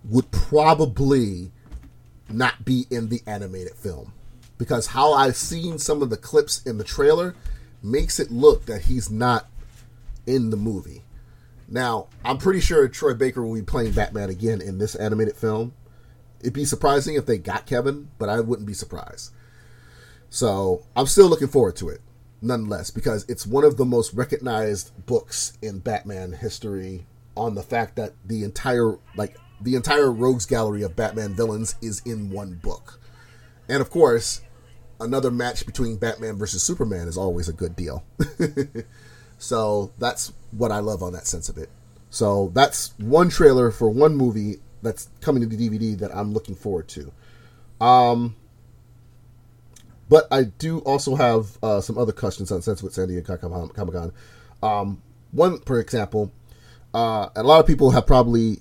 would 0.05 0.31
probably 0.31 1.51
not 2.29 2.65
be 2.65 2.87
in 2.91 3.09
the 3.09 3.23
animated 3.27 3.75
film. 3.75 4.13
Because 4.59 4.89
how 4.89 5.13
I've 5.13 5.37
seen 5.37 5.79
some 5.79 6.03
of 6.03 6.11
the 6.11 6.17
clips 6.17 6.63
in 6.65 6.79
the 6.79 6.85
trailer 6.85 7.35
makes 7.83 8.19
it 8.19 8.31
look 8.31 8.67
that 8.67 8.83
he's 8.83 9.11
not 9.11 9.47
in 10.27 10.51
the 10.51 10.57
movie. 10.57 11.05
Now, 11.69 12.09
I'm 12.25 12.39
pretty 12.39 12.61
sure 12.61 12.89
Troy 12.89 13.15
Baker 13.15 13.45
will 13.45 13.55
be 13.55 13.63
playing 13.63 13.93
Batman 13.93 14.31
again 14.31 14.61
in 14.61 14.79
this 14.79 14.95
animated 14.95 15.37
film 15.37 15.73
it'd 16.41 16.53
be 16.53 16.65
surprising 16.65 17.17
if 17.17 17.27
they 17.27 17.39
got 17.39 17.67
Kevin, 17.67 18.09
but 18.19 18.29
I 18.29 18.41
wouldn't 18.41 18.67
be 18.67 18.75
surprised. 18.75 19.33
So 20.31 20.85
I'm 20.95 21.07
still 21.07 21.29
looking 21.29 21.49
forward 21.49 21.77
to 21.77 21.89
it, 21.89 22.01
nonetheless, 22.43 22.91
because 22.91 23.25
it's 23.29 23.47
one 23.47 23.65
of 23.65 23.77
the 23.77 23.85
most 23.85 24.13
recognized 24.15 24.93
books 25.07 25.57
in 25.63 25.79
Batman 25.79 26.33
history 26.33 27.07
on 27.37 27.55
the 27.55 27.63
fact 27.63 27.97
that 27.97 28.15
the 28.27 28.45
entire 28.45 28.99
like 29.17 29.37
the 29.61 29.75
entire 29.75 30.11
rogues 30.11 30.47
gallery 30.47 30.83
of 30.83 30.97
Batman 30.97 31.35
villains 31.35 31.77
is 31.81 32.01
in 32.05 32.31
one 32.31 32.55
book. 32.55 33.01
And 33.69 33.81
of 33.81 33.91
course, 33.91 34.41
another 35.01 35.31
match 35.31 35.67
between 35.67 35.97
Batman 35.97 36.37
versus 36.37 36.63
Superman 36.63 37.09
is 37.09 37.17
always 37.17 37.49
a 37.49 37.53
good 37.53 37.77
deal. 37.77 38.05
so 39.39 39.93
that's 39.99 40.33
what 40.51 40.73
I 40.73 40.79
love 40.79 41.03
on 41.03 41.13
that 41.13 41.27
sense 41.27 41.49
of 41.49 41.59
it. 41.59 41.71
So 42.11 42.51
that's 42.55 42.95
one 42.99 43.29
trailer 43.29 43.71
for 43.71 43.89
one 43.91 44.17
movie 44.17 44.57
that's 44.83 45.09
coming 45.21 45.43
to 45.43 45.49
the 45.49 45.69
DVD 45.69 45.99
that 45.99 46.15
I'm 46.15 46.33
looking 46.33 46.55
forward 46.55 46.89
to. 46.89 47.13
Um, 47.81 48.37
but 50.09 50.27
I 50.31 50.45
do 50.45 50.79
also 50.81 51.17
have 51.17 51.59
uh, 51.63 51.81
some 51.81 51.99
other 51.99 52.13
questions 52.13 52.51
on 52.53 52.63
Sense 52.63 52.83
with 52.83 52.95
San 52.95 53.09
Diego 53.09 53.37
Comic 53.37 53.75
Con. 53.75 54.13
Um, 54.63 55.03
one, 55.33 55.61
for 55.61 55.79
example, 55.81 56.33
uh, 56.95 56.99
Uh, 56.99 57.29
a 57.37 57.43
lot 57.43 57.61
of 57.61 57.67
people 57.67 57.91
have 57.91 58.07
probably 58.07 58.59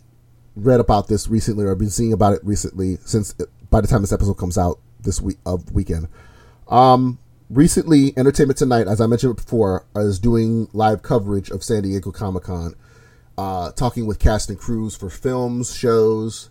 read 0.56 0.80
about 0.80 1.08
this 1.08 1.28
recently 1.28 1.66
or 1.66 1.76
been 1.76 1.90
seeing 1.90 2.14
about 2.14 2.34
it 2.34 2.42
recently 2.44 2.98
since 3.06 3.34
it, 3.40 3.50
by 3.70 3.82
the 3.82 3.88
time 3.88 4.02
this 4.02 4.12
episode 4.12 4.38
comes 4.38 4.58
out 4.58 4.80
this 5.00 5.22
week 5.22 5.38
of 5.46 5.72
weekend. 5.72 6.08
Um, 6.68 7.20
recently, 7.50 8.14
Entertainment 8.18 8.58
Tonight, 8.58 8.88
as 8.88 9.00
I 9.00 9.08
mentioned 9.08 9.36
before, 9.38 9.86
is 9.96 10.20
doing 10.20 10.68
live 10.74 11.02
coverage 11.02 11.50
of 11.50 11.64
San 11.64 11.84
Diego 11.84 12.12
Comic 12.12 12.44
Con, 12.44 12.76
uh, 13.38 13.72
talking 13.72 14.06
with 14.06 14.20
cast 14.20 14.50
and 14.50 14.60
crews 14.60 14.96
for 14.96 15.10
films, 15.10 15.74
shows, 15.74 16.50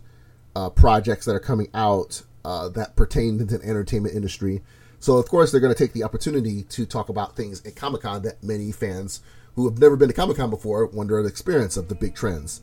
uh, 0.54 0.70
projects 0.70 1.26
that 1.26 1.34
are 1.34 1.40
coming 1.40 1.68
out 1.74 2.22
uh, 2.44 2.68
that 2.70 2.96
pertain 2.96 3.38
to 3.38 3.44
the 3.44 3.62
entertainment 3.62 4.14
industry. 4.14 4.62
So, 5.06 5.18
of 5.18 5.28
course, 5.28 5.52
they're 5.52 5.60
going 5.60 5.72
to 5.72 5.78
take 5.78 5.92
the 5.92 6.02
opportunity 6.02 6.64
to 6.64 6.84
talk 6.84 7.08
about 7.08 7.36
things 7.36 7.64
at 7.64 7.76
Comic 7.76 8.02
Con 8.02 8.22
that 8.22 8.42
many 8.42 8.72
fans 8.72 9.20
who 9.54 9.68
have 9.68 9.78
never 9.78 9.94
been 9.94 10.08
to 10.08 10.14
Comic 10.14 10.36
Con 10.36 10.50
before 10.50 10.84
wonder 10.84 11.22
the 11.22 11.28
experience 11.28 11.76
of 11.76 11.88
the 11.88 11.94
big 11.94 12.16
trends. 12.16 12.60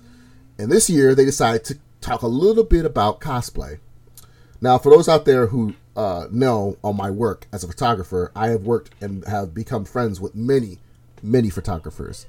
And 0.57 0.69
this 0.69 0.89
year, 0.89 1.15
they 1.15 1.23
decided 1.23 1.63
to 1.63 1.79
talk 2.01 2.21
a 2.21 2.27
little 2.27 2.65
bit 2.65 2.83
about 2.83 3.21
cosplay. 3.21 3.79
Now, 4.59 4.77
for 4.77 4.89
those 4.89 5.07
out 5.07 5.23
there 5.23 5.47
who 5.47 5.75
uh, 5.95 6.27
know 6.31 6.75
on 6.83 6.97
my 6.97 7.09
work 7.09 7.47
as 7.53 7.63
a 7.63 7.67
photographer, 7.69 8.29
I 8.35 8.49
have 8.49 8.63
worked 8.63 8.93
and 9.01 9.25
have 9.25 9.53
become 9.53 9.85
friends 9.85 10.19
with 10.19 10.35
many, 10.35 10.79
many 11.21 11.49
photographers. 11.49 12.25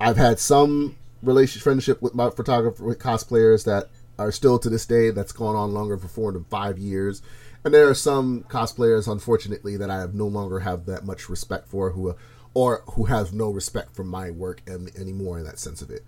I've 0.00 0.16
had 0.16 0.40
some 0.40 0.96
relationship 1.22 1.62
friendship 1.62 2.02
with 2.02 2.16
my 2.16 2.30
photographer 2.30 2.82
with 2.82 2.98
cosplayers 2.98 3.64
that 3.66 3.90
are 4.18 4.32
still 4.32 4.58
to 4.58 4.68
this 4.68 4.86
day 4.86 5.10
that's 5.10 5.30
gone 5.30 5.54
on 5.54 5.72
longer 5.72 5.96
for 5.96 6.08
four 6.08 6.32
than 6.32 6.42
five 6.46 6.78
years. 6.78 7.22
And 7.64 7.72
there 7.72 7.88
are 7.88 7.94
some 7.94 8.44
cosplayers, 8.48 9.10
unfortunately, 9.10 9.76
that 9.76 9.90
I 9.90 10.00
have 10.00 10.14
no 10.14 10.26
longer 10.26 10.60
have 10.60 10.86
that 10.86 11.04
much 11.04 11.28
respect 11.28 11.68
for, 11.68 11.90
who 11.90 12.14
or 12.54 12.82
who 12.92 13.04
have 13.04 13.32
no 13.32 13.50
respect 13.50 13.94
for 13.94 14.04
my 14.04 14.30
work 14.30 14.62
anymore 14.68 15.38
in 15.38 15.44
that 15.44 15.58
sense 15.58 15.80
of 15.80 15.90
it. 15.90 16.04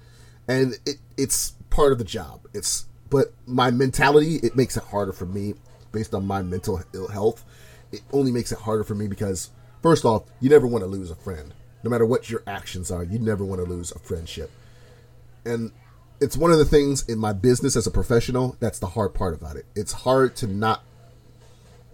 And 0.46 0.74
it, 0.84 0.96
it's 1.16 1.52
part 1.70 1.92
of 1.92 1.98
the 1.98 2.05
job. 2.05 2.46
It's 2.52 2.86
but 3.11 3.32
my 3.46 3.70
mentality 3.70 4.36
it 4.42 4.57
makes 4.57 4.76
it 4.76 4.82
harder 4.84 5.12
for 5.12 5.26
me 5.26 5.55
based 5.92 6.14
on 6.14 6.26
my 6.26 6.42
mental 6.42 6.82
ill 6.92 7.09
health. 7.09 7.44
It 7.92 8.02
only 8.12 8.32
makes 8.32 8.52
it 8.52 8.59
harder 8.59 8.84
for 8.84 8.94
me 8.94 9.07
because 9.07 9.50
first 9.82 10.05
off, 10.05 10.24
you 10.40 10.50
never 10.50 10.66
want 10.66 10.82
to 10.82 10.88
lose 10.88 11.11
a 11.11 11.14
friend. 11.14 11.55
No 11.82 11.90
matter 11.90 12.05
what 12.05 12.30
your 12.30 12.42
actions 12.46 12.90
are, 12.90 13.05
you 13.05 13.18
never 13.18 13.44
want 13.44 13.62
to 13.62 13.70
lose 13.70 13.92
a 13.92 13.98
friendship. 13.98 14.50
And 15.44 15.70
it's 16.20 16.36
one 16.36 16.50
of 16.50 16.59
the 16.59 16.64
things 16.64 17.09
in 17.09 17.18
my 17.18 17.32
business 17.32 17.76
as 17.76 17.86
a 17.86 17.90
professional 17.90 18.57
that's 18.59 18.78
the 18.78 18.88
hard 18.88 19.14
part 19.14 19.34
about 19.34 19.57
it. 19.57 19.66
It's 19.74 19.92
hard 19.92 20.34
to 20.36 20.46
not 20.46 20.82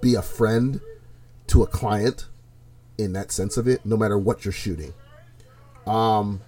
be 0.01 0.15
a 0.15 0.23
friend 0.23 0.81
to 1.49 1.63
a 1.63 1.67
client 1.67 2.27
in 2.99 3.13
that 3.15 3.33
sense 3.33 3.57
of 3.57 3.67
it, 3.67 3.85
no 3.85 3.97
matter 3.97 4.19
what 4.19 4.45
you're 4.45 4.53
shooting. 4.53 4.93
Um, 5.87 6.41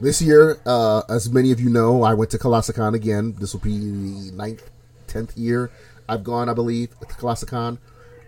this 0.00 0.22
year, 0.22 0.58
uh, 0.64 1.02
as 1.08 1.30
many 1.30 1.50
of 1.50 1.60
you 1.60 1.68
know, 1.68 2.02
I 2.02 2.14
went 2.14 2.30
to 2.30 2.38
Colossalcon 2.38 2.94
again. 2.94 3.34
This 3.38 3.52
will 3.52 3.60
be 3.60 3.78
the 3.78 4.32
ninth, 4.32 4.70
tenth 5.06 5.36
year 5.36 5.70
I've 6.08 6.24
gone, 6.24 6.48
I 6.48 6.54
believe, 6.54 6.98
to 7.00 7.06
Colossalcon. 7.06 7.78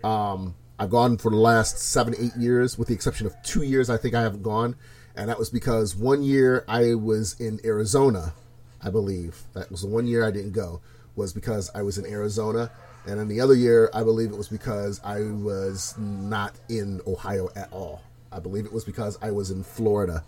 Um, 0.03 0.55
I've 0.77 0.89
gone 0.89 1.17
for 1.17 1.31
the 1.31 1.37
last 1.37 1.79
seven, 1.79 2.13
eight 2.19 2.35
years, 2.37 2.77
with 2.77 2.87
the 2.87 2.93
exception 2.93 3.25
of 3.25 3.35
two 3.43 3.63
years 3.63 3.89
I 3.89 3.97
think 3.97 4.13
I 4.13 4.21
haven't 4.21 4.43
gone. 4.43 4.75
And 5.15 5.29
that 5.29 5.39
was 5.39 5.49
because 5.49 5.95
one 5.95 6.23
year 6.23 6.63
I 6.67 6.93
was 6.95 7.39
in 7.39 7.59
Arizona, 7.65 8.33
I 8.81 8.89
believe. 8.89 9.41
That 9.53 9.71
was 9.71 9.81
the 9.81 9.87
one 9.87 10.07
year 10.07 10.25
I 10.25 10.31
didn't 10.31 10.51
go, 10.51 10.81
was 11.15 11.33
because 11.33 11.71
I 11.73 11.81
was 11.81 11.97
in 11.97 12.05
Arizona 12.05 12.71
and 13.07 13.19
then 13.19 13.27
the 13.27 13.41
other 13.41 13.55
year, 13.55 13.89
I 13.93 14.03
believe 14.03 14.31
it 14.31 14.37
was 14.37 14.47
because 14.47 15.01
I 15.03 15.21
was 15.21 15.95
not 15.97 16.53
in 16.69 17.01
Ohio 17.07 17.49
at 17.55 17.71
all. 17.71 18.01
I 18.31 18.39
believe 18.39 18.65
it 18.65 18.73
was 18.73 18.85
because 18.85 19.17
I 19.21 19.31
was 19.31 19.49
in 19.49 19.63
Florida 19.63 20.23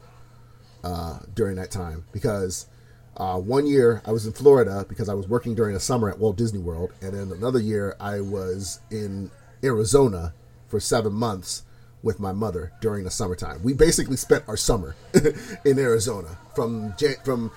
uh, 0.84 1.20
during 1.34 1.56
that 1.58 1.72
time. 1.72 2.06
Because 2.12 2.68
uh, 3.16 3.40
one 3.40 3.68
year 3.68 4.02
I 4.06 4.12
was 4.12 4.26
in 4.26 4.34
Florida 4.34 4.86
because 4.90 5.08
I 5.08 5.14
was 5.14 5.28
working 5.28 5.54
during 5.54 5.74
the 5.74 5.80
summer 5.80 6.10
at 6.10 6.18
Walt 6.18 6.36
Disney 6.36 6.60
World, 6.60 6.92
and 7.02 7.14
then 7.14 7.32
another 7.32 7.60
year 7.60 7.96
I 8.00 8.22
was 8.22 8.80
in 8.90 9.30
Arizona 9.64 10.34
for 10.68 10.80
seven 10.80 11.14
months 11.14 11.64
with 12.02 12.20
my 12.20 12.34
mother 12.34 12.74
during 12.82 13.04
the 13.04 13.12
summertime. 13.12 13.62
We 13.64 13.74
basically 13.74 14.18
spent 14.18 14.44
our 14.48 14.58
summer 14.58 14.96
in 15.66 15.78
Arizona 15.78 16.38
from 16.56 16.96
from 17.24 17.52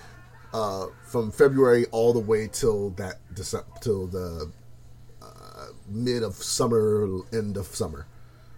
uh, 0.53 0.87
from 1.05 1.33
February 1.33 1.87
all 1.87 2.13
the 2.13 2.21
way 2.21 2.49
till 2.53 2.91
that 2.91 3.17
December, 3.35 3.67
till 3.81 4.07
the 4.07 4.53
mid 5.89 6.23
of 6.23 6.35
summer, 6.35 7.09
end 7.33 7.57
of 7.57 7.67
summer. 7.67 8.07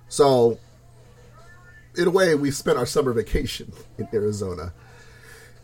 So, 0.08 0.58
in 1.96 2.06
a 2.06 2.10
way, 2.10 2.34
we 2.34 2.50
spent 2.50 2.78
our 2.78 2.86
summer 2.86 3.12
vacation 3.12 3.72
in 3.98 4.08
Arizona. 4.12 4.72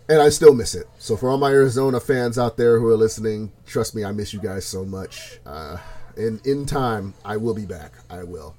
And 0.08 0.20
I 0.20 0.28
still 0.28 0.54
miss 0.54 0.74
it. 0.74 0.86
So, 0.98 1.16
for 1.16 1.30
all 1.30 1.38
my 1.38 1.50
Arizona 1.50 1.98
fans 1.98 2.38
out 2.38 2.56
there 2.56 2.78
who 2.78 2.86
are 2.88 2.96
listening, 2.96 3.52
trust 3.66 3.94
me, 3.94 4.04
I 4.04 4.12
miss 4.12 4.34
you 4.34 4.40
guys 4.40 4.66
so 4.66 4.84
much. 4.84 5.38
Uh, 5.46 5.78
and 6.16 6.44
in 6.46 6.66
time, 6.66 7.14
I 7.24 7.38
will 7.38 7.54
be 7.54 7.64
back. 7.64 7.92
I 8.10 8.22
will. 8.22 8.54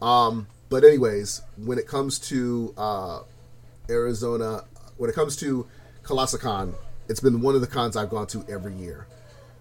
Um, 0.00 0.48
but, 0.70 0.82
anyways, 0.82 1.42
when 1.56 1.78
it 1.78 1.86
comes 1.86 2.18
to 2.30 2.74
uh, 2.76 3.20
Arizona, 3.88 4.64
when 4.96 5.08
it 5.08 5.14
comes 5.14 5.36
to 5.36 5.66
Colossalcon, 6.02 6.74
it's 7.08 7.20
been 7.20 7.40
one 7.40 7.54
of 7.54 7.60
the 7.60 7.66
cons 7.66 7.96
I've 7.96 8.10
gone 8.10 8.26
to 8.28 8.44
every 8.48 8.74
year. 8.74 9.06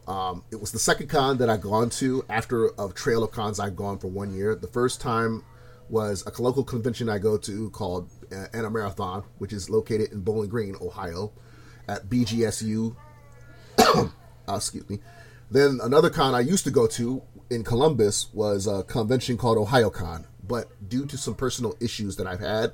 Um, 0.08 0.44
it 0.52 0.60
was 0.60 0.72
the 0.72 0.80
second 0.80 1.08
con 1.08 1.38
that 1.38 1.50
I'd 1.50 1.62
gone 1.62 1.90
to 1.92 2.26
after 2.30 2.68
a 2.80 2.90
trail 2.94 3.24
of 3.24 3.32
cons 3.32 3.60
I'd 3.60 3.76
gone 3.76 4.00
for 4.00 4.08
one 4.08 4.34
year. 4.34 4.56
The 4.56 4.68
first 4.68 5.00
time 5.00 5.44
was 5.90 6.24
a 6.26 6.42
local 6.42 6.64
convention 6.64 7.10
I 7.10 7.20
go 7.20 7.38
to 7.38 7.70
called 7.70 8.10
uh, 8.32 8.48
Anna 8.54 8.70
Marathon, 8.70 9.24
which 9.38 9.54
is 9.54 9.70
located 9.70 10.12
in 10.12 10.22
Bowling 10.22 10.50
Green, 10.50 10.76
Ohio, 10.82 11.32
at 11.88 12.10
BGSU. 12.10 12.96
uh, 13.78 14.08
excuse 14.50 14.90
me. 14.90 15.00
Then 15.52 15.80
another 15.84 16.10
con 16.10 16.34
I 16.34 16.40
used 16.40 16.64
to 16.64 16.72
go 16.72 16.88
to 16.88 17.22
in 17.50 17.64
Columbus 17.64 18.34
was 18.34 18.68
a 18.68 18.84
convention 18.84 19.38
called 19.38 19.58
Ohayocon, 19.58 20.26
but 20.48 20.70
due 20.88 21.06
to 21.06 21.18
some 21.18 21.36
personal 21.36 21.76
issues 21.82 22.16
that 22.16 22.26
I've 22.26 22.40
had, 22.40 22.72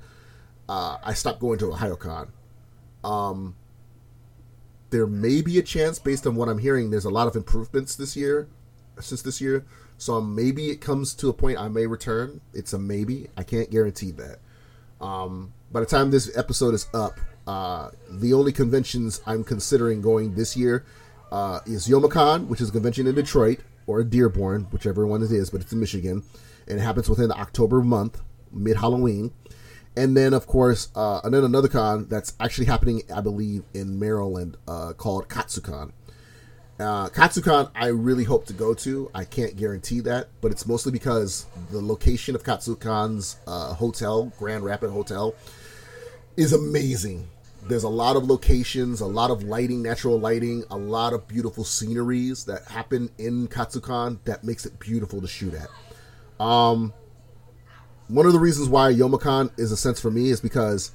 uh, 0.69 0.97
I 1.03 1.13
stopped 1.13 1.39
going 1.39 1.57
to 1.59 1.65
Ohayocon. 1.65 2.29
Um, 3.03 3.55
there 4.89 5.07
may 5.07 5.41
be 5.41 5.59
a 5.59 5.63
chance, 5.63 5.99
based 5.99 6.25
on 6.25 6.35
what 6.35 6.49
I'm 6.49 6.59
hearing, 6.59 6.89
there's 6.89 7.05
a 7.05 7.09
lot 7.09 7.27
of 7.27 7.35
improvements 7.35 7.95
this 7.95 8.15
year, 8.15 8.47
since 8.99 9.21
this 9.21 9.41
year. 9.41 9.65
So 9.97 10.21
maybe 10.21 10.69
it 10.69 10.81
comes 10.81 11.13
to 11.15 11.29
a 11.29 11.33
point 11.33 11.57
I 11.57 11.67
may 11.67 11.87
return. 11.87 12.41
It's 12.53 12.73
a 12.73 12.79
maybe. 12.79 13.27
I 13.35 13.43
can't 13.43 13.69
guarantee 13.69 14.11
that. 14.11 14.39
Um, 15.01 15.53
by 15.71 15.79
the 15.79 15.85
time 15.85 16.11
this 16.11 16.35
episode 16.37 16.73
is 16.73 16.87
up, 16.93 17.19
uh, 17.45 17.91
the 18.09 18.33
only 18.33 18.51
conventions 18.51 19.21
I'm 19.25 19.43
considering 19.43 20.01
going 20.01 20.35
this 20.35 20.55
year 20.55 20.85
uh, 21.31 21.59
is 21.65 21.87
Youmacon, 21.87 22.47
which 22.47 22.61
is 22.61 22.69
a 22.69 22.71
convention 22.71 23.07
in 23.07 23.15
Detroit, 23.15 23.59
or 23.85 24.03
Dearborn, 24.03 24.63
whichever 24.71 25.07
one 25.07 25.23
it 25.23 25.31
is, 25.31 25.49
but 25.49 25.61
it's 25.61 25.71
in 25.71 25.79
Michigan, 25.79 26.23
and 26.67 26.79
it 26.79 26.81
happens 26.81 27.09
within 27.09 27.29
the 27.29 27.37
October 27.37 27.81
month, 27.81 28.21
mid 28.51 28.77
Halloween 28.77 29.31
and 29.97 30.15
then 30.15 30.33
of 30.33 30.45
course, 30.45 30.89
uh, 30.95 31.19
and 31.23 31.33
then 31.33 31.43
another 31.43 31.67
con 31.67 32.05
that's 32.07 32.33
actually 32.39 32.67
happening, 32.67 33.01
I 33.13 33.21
believe, 33.21 33.63
in 33.73 33.97
Maryland, 33.97 34.55
uh, 34.67 34.93
called 34.93 35.27
Katsucon. 35.27 35.91
Uh, 36.79 37.09
Katsucon, 37.09 37.71
I 37.73 37.87
really 37.87 38.23
hope 38.23 38.45
to 38.45 38.53
go 38.53 38.75
to. 38.75 39.09
I 39.15 39.25
can't 39.25 39.57
guarantee 39.57 40.01
that, 40.01 40.29
but 40.39 40.51
it's 40.51 40.67
mostly 40.67 40.91
because 40.91 41.47
the 41.71 41.81
location 41.81 42.35
of 42.35 42.43
Katsucon's 42.43 43.37
uh, 43.47 43.73
hotel, 43.73 44.31
Grand 44.37 44.63
Rapid 44.63 44.91
Hotel, 44.91 45.33
is 46.37 46.53
amazing. 46.53 47.27
There's 47.63 47.83
a 47.83 47.89
lot 47.89 48.15
of 48.15 48.25
locations, 48.25 49.01
a 49.01 49.07
lot 49.07 49.31
of 49.31 49.41
lighting, 49.41 49.81
natural 49.81 50.19
lighting, 50.19 50.63
a 50.69 50.77
lot 50.77 51.13
of 51.13 51.27
beautiful 51.27 51.63
sceneries 51.63 52.45
that 52.45 52.65
happen 52.65 53.09
in 53.17 53.47
Katsucon 53.47 54.19
that 54.25 54.43
makes 54.43 54.67
it 54.67 54.77
beautiful 54.77 55.19
to 55.21 55.27
shoot 55.27 55.55
at. 55.55 56.45
Um, 56.45 56.93
one 58.07 58.25
of 58.25 58.33
the 58.33 58.39
reasons 58.39 58.69
why 58.69 58.93
Youmacon 58.93 59.51
is 59.57 59.71
a 59.71 59.77
sense 59.77 59.99
for 59.99 60.11
me 60.11 60.29
is 60.29 60.39
because 60.39 60.91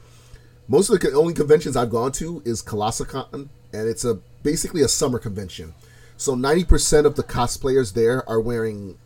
most 0.69 0.89
of 0.89 0.99
the 0.99 1.13
only 1.13 1.35
conventions 1.35 1.77
I've 1.77 1.91
gone 1.91 2.13
to 2.13 2.43
is 2.45 2.63
Colossalcon, 2.63 3.49
and 3.73 3.89
it's 3.89 4.05
a 4.05 4.15
basically 4.43 4.83
a 4.83 4.89
summer 4.89 5.19
convention. 5.19 5.75
So 6.17 6.35
90% 6.35 7.05
of 7.05 7.17
the 7.17 7.23
cosplayers 7.23 7.95
there 7.95 8.29
are 8.29 8.41
wearing 8.41 8.97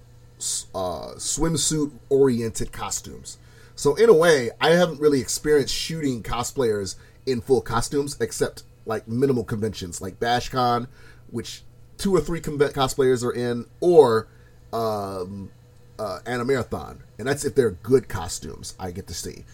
uh, 0.75 1.15
swimsuit 1.17 1.93
oriented 2.09 2.73
costumes. 2.73 3.39
So 3.75 3.95
in 3.95 4.09
a 4.09 4.15
way, 4.15 4.51
I 4.61 4.71
haven't 4.71 5.01
really 5.01 5.21
experienced 5.21 5.75
shooting 5.75 6.23
cosplayers 6.23 6.97
in 7.27 7.41
full 7.41 7.61
costumes 7.61 8.17
except 8.21 8.63
like 8.85 9.09
minimal 9.09 9.45
conventions 9.45 10.01
like 10.01 10.21
BashCon, 10.21 10.89
which 11.31 11.63
two 11.99 12.15
or 12.15 12.21
three 12.21 12.41
cosplayers 12.41 13.25
are 13.25 13.33
in, 13.33 13.67
or 13.81 14.29
um, 14.73 15.51
uh, 15.99 16.21
Marathon, 16.27 17.03
and 17.19 17.27
that's 17.27 17.45
if 17.45 17.55
they're 17.55 17.71
good 17.71 18.09
costumes 18.09 18.75
I 18.79 18.91
get 18.91 19.07
to 19.09 19.15
see. 19.15 19.45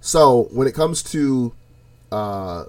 So 0.00 0.48
when 0.50 0.66
it 0.66 0.74
comes 0.74 1.02
to 1.04 1.54
uh, 2.10 2.64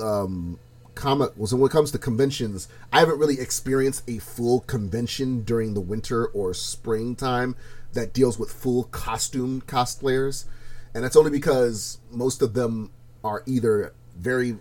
um, 0.00 0.58
comic, 0.94 1.32
so 1.44 1.56
when 1.56 1.70
it 1.70 1.72
comes 1.72 1.90
to 1.92 1.98
conventions, 1.98 2.68
I 2.92 3.00
haven't 3.00 3.18
really 3.18 3.40
experienced 3.40 4.08
a 4.08 4.18
full 4.18 4.60
convention 4.60 5.42
during 5.42 5.74
the 5.74 5.80
winter 5.80 6.26
or 6.26 6.54
springtime 6.54 7.56
that 7.92 8.12
deals 8.12 8.38
with 8.38 8.50
full 8.50 8.84
costume 8.84 9.62
cosplayers, 9.62 10.44
and 10.94 11.02
that's 11.02 11.16
only 11.16 11.30
because 11.30 11.98
most 12.10 12.42
of 12.42 12.54
them 12.54 12.90
are 13.24 13.42
either 13.46 13.92
very 14.16 14.56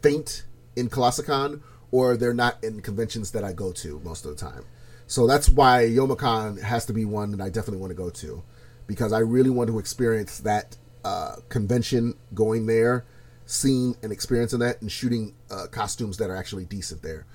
faint 0.00 0.44
in 0.74 0.88
Colossalcon 0.88 1.60
or 1.90 2.16
they're 2.16 2.34
not 2.34 2.62
in 2.64 2.80
conventions 2.80 3.30
that 3.32 3.44
I 3.44 3.52
go 3.52 3.70
to 3.72 4.00
most 4.02 4.24
of 4.24 4.36
the 4.36 4.36
time. 4.36 4.64
So 5.12 5.26
that's 5.26 5.50
why 5.50 5.82
Youmacon 5.82 6.58
has 6.62 6.86
to 6.86 6.94
be 6.94 7.04
one 7.04 7.32
that 7.32 7.40
I 7.42 7.50
definitely 7.50 7.82
want 7.82 7.90
to 7.90 7.94
go 7.94 8.08
to 8.08 8.42
because 8.86 9.12
I 9.12 9.18
really 9.18 9.50
want 9.50 9.68
to 9.68 9.78
experience 9.78 10.38
that 10.38 10.78
uh, 11.04 11.36
convention 11.50 12.14
going 12.32 12.64
there, 12.64 13.04
seeing 13.44 13.94
and 14.02 14.10
experiencing 14.10 14.60
that, 14.60 14.80
and 14.80 14.90
shooting 14.90 15.34
uh, 15.50 15.66
costumes 15.70 16.16
that 16.16 16.30
are 16.30 16.34
actually 16.34 16.64
decent 16.64 17.02
there. 17.02 17.26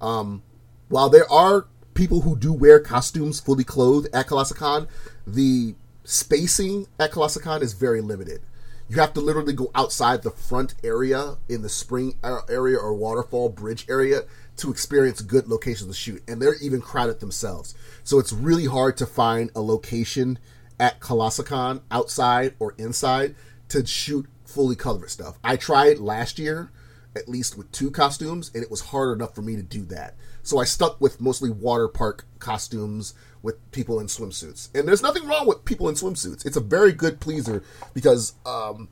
Um, 0.00 0.44
while 0.88 1.10
there 1.10 1.30
are 1.30 1.66
people 1.92 2.22
who 2.22 2.38
do 2.38 2.54
wear 2.54 2.80
costumes 2.80 3.38
fully 3.38 3.64
clothed 3.64 4.08
at 4.14 4.28
Colossalcon, 4.28 4.88
the 5.26 5.74
spacing 6.04 6.86
at 6.98 7.12
Colossalcon 7.12 7.60
is 7.60 7.74
very 7.74 8.00
limited. 8.00 8.40
You 8.88 8.98
have 9.00 9.12
to 9.12 9.20
literally 9.20 9.52
go 9.52 9.70
outside 9.74 10.22
the 10.22 10.30
front 10.30 10.74
area 10.82 11.36
in 11.50 11.60
the 11.60 11.68
spring 11.68 12.16
area 12.48 12.78
or 12.78 12.94
waterfall 12.94 13.50
bridge 13.50 13.84
area 13.90 14.22
to 14.56 14.70
experience 14.70 15.20
good 15.20 15.48
locations 15.48 15.88
to 15.88 15.94
shoot. 15.94 16.22
And 16.28 16.40
they're 16.40 16.56
even 16.62 16.80
crowded 16.80 17.20
themselves. 17.20 17.74
So 18.04 18.18
it's 18.18 18.32
really 18.32 18.66
hard 18.66 18.96
to 18.98 19.06
find 19.06 19.50
a 19.54 19.60
location 19.60 20.38
at 20.78 21.00
Colossalcon 21.00 21.82
outside 21.90 22.54
or 22.58 22.74
inside 22.78 23.34
to 23.68 23.84
shoot 23.86 24.26
fully 24.44 24.76
colored 24.76 25.10
stuff. 25.10 25.38
I 25.42 25.56
tried 25.56 25.98
last 25.98 26.38
year, 26.38 26.70
at 27.14 27.28
least 27.28 27.56
with 27.56 27.70
two 27.72 27.90
costumes, 27.90 28.50
and 28.54 28.62
it 28.62 28.70
was 28.70 28.80
hard 28.80 29.16
enough 29.16 29.34
for 29.34 29.42
me 29.42 29.56
to 29.56 29.62
do 29.62 29.84
that. 29.86 30.14
So 30.42 30.58
I 30.58 30.64
stuck 30.64 31.00
with 31.00 31.20
mostly 31.20 31.50
water 31.50 31.88
park 31.88 32.24
costumes 32.38 33.14
with 33.42 33.70
people 33.72 34.00
in 34.00 34.06
swimsuits. 34.06 34.68
And 34.74 34.86
there's 34.86 35.02
nothing 35.02 35.26
wrong 35.26 35.46
with 35.46 35.64
people 35.64 35.88
in 35.88 35.94
swimsuits. 35.94 36.46
It's 36.46 36.56
a 36.56 36.60
very 36.60 36.92
good 36.92 37.20
pleaser 37.20 37.62
because, 37.94 38.34
um, 38.44 38.88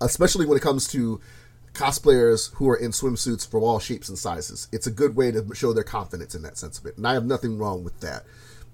especially 0.00 0.46
when 0.46 0.56
it 0.56 0.62
comes 0.62 0.88
to 0.88 1.20
cosplayers 1.78 2.52
who 2.54 2.68
are 2.68 2.76
in 2.76 2.90
swimsuits 2.90 3.48
for 3.48 3.60
all 3.60 3.78
shapes 3.78 4.08
and 4.08 4.18
sizes, 4.18 4.68
it's 4.72 4.86
a 4.86 4.90
good 4.90 5.16
way 5.16 5.30
to 5.30 5.44
show 5.54 5.72
their 5.72 5.84
confidence 5.84 6.34
in 6.34 6.42
that 6.42 6.58
sense 6.58 6.78
of 6.78 6.86
it. 6.86 6.96
And 6.96 7.06
I 7.06 7.14
have 7.14 7.24
nothing 7.24 7.58
wrong 7.58 7.84
with 7.84 8.00
that. 8.00 8.24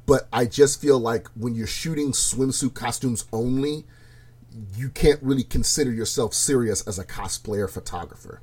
But 0.07 0.29
I 0.33 0.45
just 0.47 0.81
feel 0.81 0.99
like 0.99 1.29
when 1.35 1.55
you're 1.55 1.67
shooting 1.67 2.13
swimsuit 2.13 2.75
costumes 2.75 3.25
only, 3.33 3.85
you 4.77 4.89
can't 4.89 5.23
really 5.23 5.45
consider 5.45 5.93
yourself 5.93 6.35
serious 6.35 6.87
as 6.87 6.99
a 6.99 7.05
cosplayer 7.05 7.69
photographer 7.69 8.41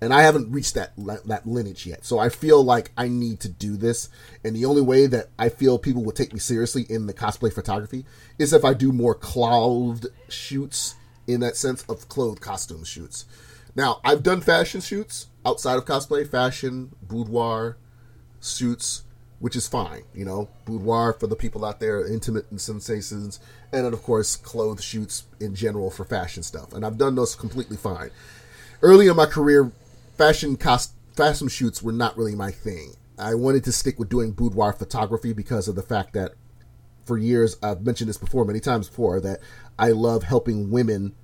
and 0.00 0.12
I 0.12 0.22
haven't 0.22 0.52
reached 0.52 0.74
that 0.74 0.92
that 0.96 1.46
lineage 1.46 1.86
yet. 1.86 2.04
So 2.04 2.18
I 2.18 2.28
feel 2.28 2.62
like 2.62 2.90
I 2.96 3.08
need 3.08 3.40
to 3.40 3.48
do 3.48 3.76
this, 3.76 4.10
and 4.44 4.54
the 4.54 4.66
only 4.66 4.82
way 4.82 5.06
that 5.06 5.30
I 5.38 5.48
feel 5.48 5.78
people 5.78 6.04
will 6.04 6.12
take 6.12 6.34
me 6.34 6.38
seriously 6.38 6.84
in 6.90 7.06
the 7.06 7.14
cosplay 7.14 7.52
photography 7.52 8.04
is 8.38 8.52
if 8.52 8.64
I 8.64 8.74
do 8.74 8.92
more 8.92 9.14
clothed 9.14 10.08
shoots 10.28 10.94
in 11.26 11.40
that 11.40 11.56
sense 11.56 11.84
of 11.88 12.08
clothed 12.10 12.42
costume 12.42 12.84
shoots. 12.84 13.24
Now 13.74 14.00
I've 14.04 14.22
done 14.22 14.40
fashion 14.40 14.80
shoots 14.80 15.28
outside 15.44 15.76
of 15.76 15.84
cosplay, 15.84 16.28
fashion 16.28 16.94
boudoir 17.02 17.76
shoots, 18.40 19.02
which 19.40 19.56
is 19.56 19.68
fine. 19.68 20.02
You 20.14 20.24
know, 20.24 20.48
boudoir 20.64 21.12
for 21.12 21.26
the 21.26 21.36
people 21.36 21.64
out 21.64 21.80
there, 21.80 22.06
intimate 22.06 22.50
and 22.50 22.60
sensations, 22.60 23.40
and 23.72 23.84
then 23.84 23.92
of 23.92 24.02
course 24.02 24.36
clothes 24.36 24.84
shoots 24.84 25.24
in 25.40 25.54
general 25.54 25.90
for 25.90 26.04
fashion 26.04 26.42
stuff, 26.42 26.72
and 26.72 26.84
I've 26.84 26.98
done 26.98 27.14
those 27.14 27.34
completely 27.34 27.76
fine 27.76 28.10
early 28.84 29.08
in 29.08 29.16
my 29.16 29.24
career, 29.24 29.72
fashion 30.18 30.56
cost 30.56 30.92
fashion 31.16 31.48
shoots 31.48 31.82
were 31.82 31.92
not 31.92 32.16
really 32.16 32.34
my 32.34 32.50
thing. 32.50 32.94
I 33.18 33.34
wanted 33.34 33.64
to 33.64 33.72
stick 33.72 33.98
with 33.98 34.10
doing 34.10 34.32
boudoir 34.32 34.72
photography 34.74 35.32
because 35.32 35.68
of 35.68 35.74
the 35.74 35.82
fact 35.82 36.12
that 36.12 36.32
for 37.04 37.16
years 37.16 37.56
I've 37.62 37.82
mentioned 37.82 38.10
this 38.10 38.18
before 38.18 38.44
many 38.44 38.60
times 38.60 38.88
before 38.88 39.20
that 39.20 39.40
I 39.78 39.90
love 39.90 40.24
helping 40.24 40.70
women 40.70 41.14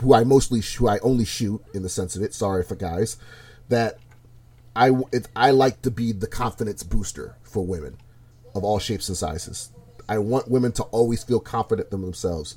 who 0.00 0.14
I 0.14 0.24
mostly 0.24 0.60
who 0.60 0.88
I 0.88 0.98
only 0.98 1.24
shoot 1.24 1.62
in 1.74 1.82
the 1.82 1.88
sense 1.88 2.16
of 2.16 2.22
it. 2.22 2.34
Sorry 2.34 2.62
for 2.62 2.74
guys 2.74 3.16
that 3.68 3.98
I 4.74 4.90
it, 5.12 5.28
I 5.34 5.50
like 5.50 5.82
to 5.82 5.90
be 5.90 6.12
the 6.12 6.26
confidence 6.26 6.82
booster 6.82 7.36
for 7.42 7.64
women 7.64 7.96
of 8.54 8.64
all 8.64 8.78
shapes 8.78 9.08
and 9.08 9.16
sizes. 9.16 9.70
I 10.08 10.18
want 10.18 10.50
women 10.50 10.72
to 10.72 10.84
always 10.84 11.24
feel 11.24 11.40
confident 11.40 11.88
in 11.92 12.00
themselves. 12.00 12.56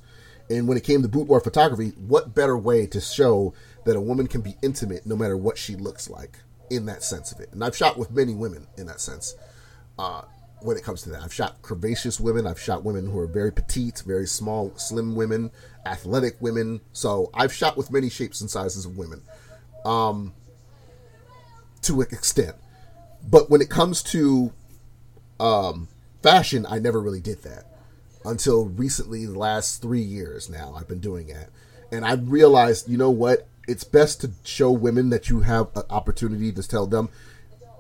And 0.50 0.68
when 0.68 0.78
it 0.78 0.84
came 0.84 1.02
to 1.02 1.08
boudoir 1.08 1.40
photography, 1.40 1.94
what 2.08 2.34
better 2.34 2.58
way 2.58 2.88
to 2.88 3.00
show 3.00 3.54
that 3.86 3.96
a 3.96 4.02
woman 4.02 4.28
can 4.28 4.42
be 4.42 4.56
intimate 4.62 5.06
no 5.06 5.16
matter 5.16 5.38
what 5.38 5.58
she 5.58 5.76
looks 5.76 6.10
like 6.10 6.40
in 6.70 6.86
that 6.86 7.04
sense 7.04 7.32
of 7.32 7.40
it. 7.40 7.50
And 7.52 7.64
I've 7.64 7.76
shot 7.76 7.98
with 7.98 8.12
many 8.12 8.34
women 8.34 8.68
in 8.78 8.88
that 8.88 9.00
sense. 9.02 9.36
Uh, 9.98 10.24
when 10.62 10.78
it 10.78 10.84
comes 10.84 11.04
to 11.04 11.10
that, 11.10 11.22
I've 11.24 11.34
shot 11.34 11.62
curvaceous 11.62 12.20
women. 12.20 12.46
I've 12.46 12.60
shot 12.60 12.84
women 12.84 13.10
who 13.10 13.20
are 13.20 13.28
very 13.28 13.52
petite, 13.52 14.04
very 14.06 14.28
small, 14.28 14.74
slim 14.76 15.16
women, 15.16 15.52
athletic 15.86 16.36
women. 16.42 16.82
So 16.94 17.30
I've 17.34 17.54
shot 17.54 17.78
with 17.78 17.92
many 17.92 18.10
shapes 18.10 18.42
and 18.42 18.50
sizes 18.50 18.86
of 18.86 18.98
women, 18.98 19.22
um, 19.86 20.34
to 21.84 22.02
an 22.02 22.08
extent. 22.12 22.56
But 23.28 23.50
when 23.50 23.62
it 23.62 23.70
comes 23.70 24.02
to 24.04 24.54
um, 25.40 25.88
fashion, 26.24 26.66
I 26.70 26.80
never 26.80 27.02
really 27.02 27.22
did 27.22 27.44
that 27.44 27.66
until 28.26 28.66
recently. 28.66 29.26
The 29.26 29.38
last 29.38 29.82
three 29.82 30.02
years 30.02 30.50
now, 30.50 30.74
I've 30.78 30.88
been 30.88 31.00
doing 31.00 31.30
it, 31.30 31.50
and 31.92 32.06
I 32.06 32.14
realized, 32.14 32.90
you 32.90 32.98
know 32.98 33.12
what? 33.12 33.46
it's 33.68 33.84
best 33.84 34.20
to 34.20 34.32
show 34.44 34.72
women 34.72 35.12
that 35.12 35.30
you 35.30 35.42
have 35.42 35.68
an 35.76 35.84
opportunity 35.92 36.52
to 36.52 36.68
tell 36.68 36.88
them 36.88 37.08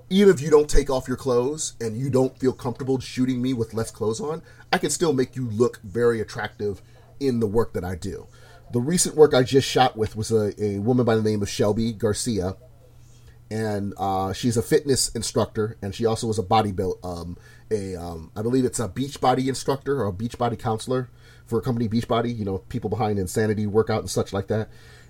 even 0.09 0.33
if 0.33 0.41
you 0.41 0.49
don't 0.49 0.69
take 0.69 0.89
off 0.89 1.07
your 1.07 1.17
clothes 1.17 1.73
and 1.79 1.97
you 1.97 2.09
don't 2.09 2.37
feel 2.37 2.53
comfortable 2.53 2.99
shooting 2.99 3.41
me 3.41 3.53
with 3.53 3.73
less 3.73 3.91
clothes 3.91 4.19
on, 4.19 4.41
I 4.73 4.77
can 4.77 4.89
still 4.89 5.13
make 5.13 5.35
you 5.35 5.47
look 5.49 5.79
very 5.83 6.19
attractive 6.19 6.81
in 7.19 7.39
the 7.39 7.47
work 7.47 7.73
that 7.73 7.83
I 7.83 7.95
do. 7.95 8.27
The 8.71 8.79
recent 8.79 9.15
work 9.15 9.33
I 9.33 9.43
just 9.43 9.67
shot 9.67 9.97
with 9.97 10.15
was 10.15 10.31
a, 10.31 10.53
a 10.63 10.79
woman 10.79 11.05
by 11.05 11.15
the 11.15 11.23
name 11.23 11.41
of 11.41 11.49
Shelby 11.49 11.91
Garcia, 11.91 12.55
and 13.49 13.93
uh, 13.97 14.31
she's 14.33 14.57
a 14.57 14.61
fitness 14.61 15.09
instructor, 15.09 15.77
and 15.81 15.95
she 15.95 16.05
also 16.05 16.27
was 16.27 16.37
a 16.37 16.43
bodybuild, 16.43 17.03
um, 17.03 17.37
a 17.71 17.95
um, 17.95 18.31
I 18.35 18.43
believe 18.43 18.65
it's 18.65 18.79
a 18.79 18.87
Beachbody 18.87 19.47
instructor 19.47 20.01
or 20.01 20.07
a 20.07 20.13
Beachbody 20.13 20.59
counselor 20.59 21.09
for 21.45 21.57
a 21.57 21.61
company 21.61 21.89
Beachbody. 21.89 22.37
You 22.37 22.45
know, 22.45 22.59
people 22.59 22.89
behind 22.89 23.17
Insanity 23.17 23.65
workout 23.65 24.01
and 24.01 24.09
such 24.09 24.33
like 24.33 24.47
that 24.47 24.69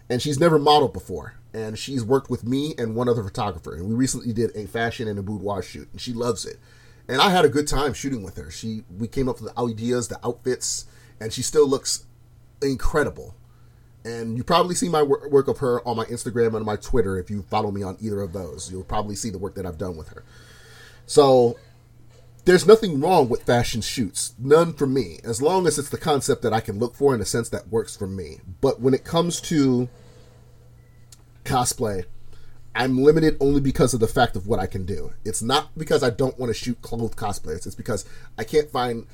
and 0.09 0.21
she's 0.21 0.39
never 0.39 0.57
modeled 0.57 0.93
before. 0.93 1.35
And 1.53 1.77
she's 1.77 2.03
worked 2.03 2.29
with 2.29 2.43
me 2.43 2.73
and 2.77 2.95
one 2.95 3.09
other 3.09 3.23
photographer, 3.23 3.75
and 3.75 3.87
we 3.87 3.95
recently 3.95 4.33
did 4.33 4.55
a 4.55 4.67
fashion 4.67 5.07
and 5.07 5.17
a 5.17 5.23
boudoir 5.23 5.63
shoot, 5.63 5.89
and 5.91 5.99
she 5.99 6.13
loves 6.13 6.45
it. 6.45 6.57
And 7.07 7.19
I 7.19 7.31
had 7.31 7.43
a 7.43 7.49
good 7.49 7.67
time 7.67 7.93
shooting 7.93 8.21
with 8.21 8.37
her. 8.37 8.51
She 8.51 8.83
we 8.95 9.07
came 9.07 9.27
up 9.27 9.41
with 9.41 9.53
the 9.53 9.59
ideas, 9.59 10.09
the 10.09 10.23
outfits, 10.23 10.85
and 11.19 11.33
she 11.33 11.41
still 11.41 11.67
looks 11.67 12.05
incredible. 12.61 13.35
And 14.05 14.37
you 14.37 14.43
probably 14.43 14.75
see 14.75 14.89
my 14.89 15.03
work 15.03 15.47
of 15.47 15.57
her 15.57 15.85
on 15.87 15.97
my 15.97 16.05
Instagram 16.05 16.55
and 16.55 16.65
my 16.65 16.77
Twitter 16.77 17.19
if 17.19 17.29
you 17.29 17.41
follow 17.43 17.69
me 17.69 17.83
on 17.83 17.97
either 17.99 18.21
of 18.21 18.33
those. 18.33 18.71
You'll 18.71 18.83
probably 18.83 19.15
see 19.15 19.29
the 19.29 19.37
work 19.37 19.55
that 19.55 19.65
I've 19.65 19.77
done 19.77 19.97
with 19.97 20.09
her. 20.09 20.23
So 21.05 21.57
there's 22.45 22.65
nothing 22.65 23.01
wrong 23.01 23.27
with 23.27 23.43
fashion 23.43 23.81
shoots. 23.81 24.33
None 24.39 24.73
for 24.73 24.87
me. 24.87 25.19
As 25.23 25.41
long 25.41 25.67
as 25.67 25.77
it's 25.77 25.89
the 25.89 25.97
concept 25.97 26.41
that 26.43 26.53
I 26.53 26.61
can 26.61 26.79
look 26.79 26.95
for 26.95 27.13
in 27.13 27.21
a 27.21 27.25
sense 27.25 27.49
that 27.49 27.67
works 27.67 27.95
for 27.97 28.07
me. 28.07 28.39
But 28.61 28.79
when 28.79 28.93
it 28.93 29.03
comes 29.03 29.41
to 29.41 29.89
cosplay, 31.43 32.05
I'm 32.73 33.03
limited 33.03 33.35
only 33.41 33.59
because 33.59 33.93
of 33.93 33.99
the 33.99 34.07
fact 34.07 34.35
of 34.35 34.47
what 34.47 34.59
I 34.59 34.65
can 34.65 34.85
do. 34.85 35.11
It's 35.25 35.41
not 35.41 35.77
because 35.77 36.03
I 36.03 36.09
don't 36.09 36.39
want 36.39 36.49
to 36.49 36.53
shoot 36.53 36.81
clothed 36.81 37.17
cosplayers. 37.17 37.65
It's 37.65 37.75
because 37.75 38.05
I 38.37 38.45
can't 38.45 38.69
find. 38.71 39.05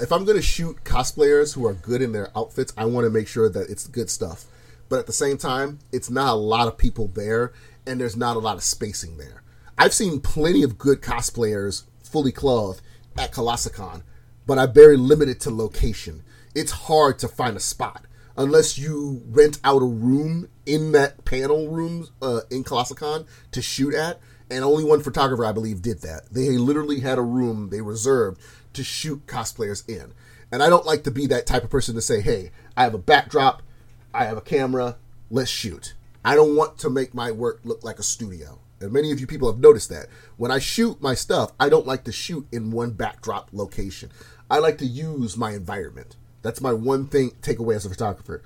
If 0.00 0.12
I'm 0.12 0.24
going 0.24 0.36
to 0.36 0.42
shoot 0.42 0.84
cosplayers 0.84 1.54
who 1.54 1.66
are 1.66 1.74
good 1.74 2.00
in 2.00 2.12
their 2.12 2.30
outfits, 2.36 2.72
I 2.76 2.86
want 2.86 3.04
to 3.04 3.10
make 3.10 3.28
sure 3.28 3.48
that 3.50 3.68
it's 3.68 3.86
good 3.86 4.08
stuff. 4.08 4.46
But 4.88 4.98
at 4.98 5.06
the 5.06 5.12
same 5.12 5.36
time, 5.36 5.78
it's 5.92 6.10
not 6.10 6.32
a 6.32 6.36
lot 6.36 6.68
of 6.68 6.78
people 6.78 7.08
there, 7.08 7.52
and 7.86 8.00
there's 8.00 8.16
not 8.16 8.36
a 8.36 8.40
lot 8.40 8.56
of 8.56 8.62
spacing 8.62 9.18
there. 9.18 9.42
I've 9.76 9.94
seen 9.94 10.20
plenty 10.20 10.62
of 10.62 10.78
good 10.78 11.00
cosplayers 11.00 11.84
fully 12.02 12.32
clothed 12.32 12.80
at 13.18 13.32
Colossalcon, 13.32 14.02
but 14.46 14.58
I'm 14.58 14.72
very 14.72 14.96
limited 14.96 15.40
to 15.40 15.50
location. 15.50 16.22
It's 16.54 16.72
hard 16.72 17.18
to 17.20 17.28
find 17.28 17.56
a 17.56 17.60
spot 17.60 18.06
unless 18.36 18.78
you 18.78 19.22
rent 19.26 19.60
out 19.64 19.82
a 19.82 19.86
room 19.86 20.48
in 20.66 20.92
that 20.92 21.24
panel 21.24 21.68
room 21.68 22.08
uh, 22.22 22.40
in 22.50 22.64
Colossalcon 22.64 23.26
to 23.52 23.62
shoot 23.62 23.94
at. 23.94 24.20
And 24.50 24.62
only 24.62 24.84
one 24.84 25.00
photographer, 25.00 25.44
I 25.44 25.52
believe, 25.52 25.80
did 25.80 26.02
that. 26.02 26.28
They 26.30 26.50
literally 26.50 27.00
had 27.00 27.18
a 27.18 27.22
room 27.22 27.70
they 27.70 27.80
reserved 27.80 28.40
to 28.74 28.84
shoot 28.84 29.26
cosplayers 29.26 29.88
in. 29.88 30.12
And 30.52 30.62
I 30.62 30.68
don't 30.68 30.86
like 30.86 31.04
to 31.04 31.10
be 31.10 31.26
that 31.26 31.46
type 31.46 31.64
of 31.64 31.70
person 31.70 31.94
to 31.94 32.00
say, 32.00 32.20
hey, 32.20 32.50
I 32.76 32.84
have 32.84 32.94
a 32.94 32.98
backdrop, 32.98 33.62
I 34.12 34.24
have 34.24 34.36
a 34.36 34.42
camera, 34.42 34.96
let's 35.30 35.50
shoot. 35.50 35.94
I 36.24 36.34
don't 36.34 36.56
want 36.56 36.78
to 36.78 36.90
make 36.90 37.14
my 37.14 37.30
work 37.30 37.60
look 37.64 37.82
like 37.82 37.98
a 37.98 38.04
studio. 38.04 38.60
And 38.80 38.92
many 38.92 39.12
of 39.12 39.20
you 39.20 39.26
people 39.26 39.50
have 39.50 39.60
noticed 39.60 39.88
that. 39.90 40.06
When 40.36 40.50
I 40.50 40.58
shoot 40.58 41.00
my 41.02 41.14
stuff, 41.14 41.52
I 41.58 41.68
don't 41.68 41.86
like 41.86 42.04
to 42.04 42.12
shoot 42.12 42.46
in 42.52 42.70
one 42.70 42.92
backdrop 42.92 43.48
location. 43.52 44.10
I 44.50 44.58
like 44.58 44.78
to 44.78 44.86
use 44.86 45.36
my 45.36 45.52
environment. 45.52 46.16
That's 46.42 46.60
my 46.60 46.72
one 46.72 47.06
thing 47.06 47.30
takeaway 47.40 47.76
as 47.76 47.86
a 47.86 47.90
photographer. 47.90 48.42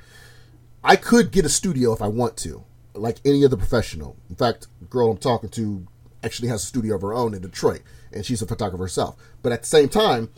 I 0.85 0.97
could 0.97 1.33
get 1.33 1.45
a 1.45 1.49
studio 1.49 1.93
if 1.93 2.01
I 2.01 2.09
want 2.09 2.37
to, 2.39 2.65
like 2.95 3.19
any 3.25 3.45
other 3.45 3.57
professional. 3.57 4.17
In 4.31 4.37
fact, 4.37 4.69
girl 4.89 5.11
I'm 5.11 5.19
talking 5.19 5.51
to 5.51 5.87
actually 6.23 6.49
has 6.49 6.63
a 6.63 6.67
studio 6.67 6.95
of 6.95 7.03
her 7.03 7.15
own 7.15 7.35
in 7.35 7.43
Detroit, 7.43 7.83
and 8.13 8.25
she's 8.25 8.43
a 8.43 8.47
photographer 8.47 8.85
herself. 8.85 9.17
But 9.43 9.53
at 9.53 9.63
the 9.63 9.69
same 9.69 9.89
time, 9.89 10.31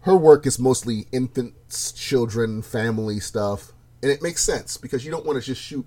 her 0.00 0.16
work 0.16 0.46
is 0.46 0.58
mostly 0.58 1.06
infants, 1.12 1.92
children, 1.92 2.62
family 2.62 3.20
stuff, 3.20 3.72
and 4.02 4.10
it 4.10 4.22
makes 4.22 4.44
sense 4.44 4.76
because 4.76 5.04
you 5.04 5.10
don't 5.10 5.24
want 5.24 5.40
to 5.40 5.44
just 5.44 5.62
shoot 5.62 5.86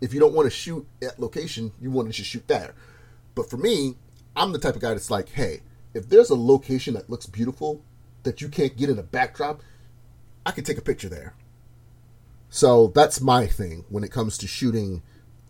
If 0.00 0.12
you 0.12 0.18
don't 0.18 0.34
want 0.34 0.46
to 0.46 0.50
shoot 0.50 0.84
at 1.00 1.20
location, 1.20 1.70
you 1.80 1.92
want 1.92 2.08
to 2.08 2.12
just 2.12 2.28
shoot 2.28 2.48
there. 2.48 2.74
But 3.36 3.48
for 3.48 3.56
me, 3.56 3.94
I'm 4.34 4.50
the 4.50 4.58
type 4.58 4.74
of 4.74 4.82
guy 4.82 4.90
that's 4.90 5.10
like, 5.12 5.28
hey, 5.28 5.60
if 5.94 6.08
there's 6.08 6.30
a 6.30 6.34
location 6.34 6.94
that 6.94 7.08
looks 7.08 7.26
beautiful 7.26 7.84
that 8.24 8.40
you 8.40 8.48
can't 8.48 8.76
get 8.76 8.90
in 8.90 8.98
a 8.98 9.02
backdrop, 9.04 9.62
I 10.44 10.50
can 10.50 10.64
take 10.64 10.78
a 10.78 10.82
picture 10.82 11.08
there. 11.08 11.34
So 12.50 12.88
that's 12.88 13.20
my 13.20 13.46
thing 13.46 13.84
when 13.88 14.02
it 14.02 14.10
comes 14.10 14.36
to 14.38 14.48
shooting 14.48 15.02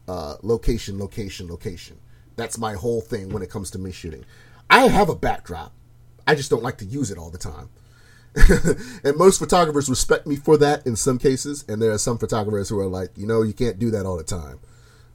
uh, 0.07 0.37
location, 0.43 0.99
location, 0.99 1.49
location. 1.49 1.97
That's 2.37 2.59
my 2.59 2.75
whole 2.75 3.01
thing 3.01 3.31
when 3.31 3.43
it 3.43 3.51
comes 3.51 3.71
to 3.73 3.79
me 3.79 3.93
shooting. 3.93 4.25
I 4.71 4.87
have 4.87 5.09
a 5.09 5.15
backdrop. 5.15 5.73
I 6.27 6.35
just 6.35 6.51
don't 6.51 6.63
like 6.63 6.79
to 6.79 6.85
use 6.85 7.11
it 7.11 7.19
all 7.19 7.31
the 7.31 7.39
time. 7.39 7.69
and 9.05 9.17
most 9.17 9.39
photographers 9.39 9.91
respect 9.91 10.27
me 10.27 10.37
for 10.37 10.57
that 10.57 10.87
in 10.87 10.97
some 10.97 11.19
cases, 11.19 11.65
and 11.69 11.83
there 11.83 11.93
are 11.93 11.99
some 11.99 12.17
photographers 12.17 12.69
who 12.69 12.81
are 12.81 12.87
like, 12.87 13.11
you 13.17 13.27
know, 13.27 13.43
you 13.43 13.53
can't 13.53 13.79
do 13.79 13.91
that 13.91 14.07
all 14.07 14.17
the 14.17 14.25
time. 14.25 14.59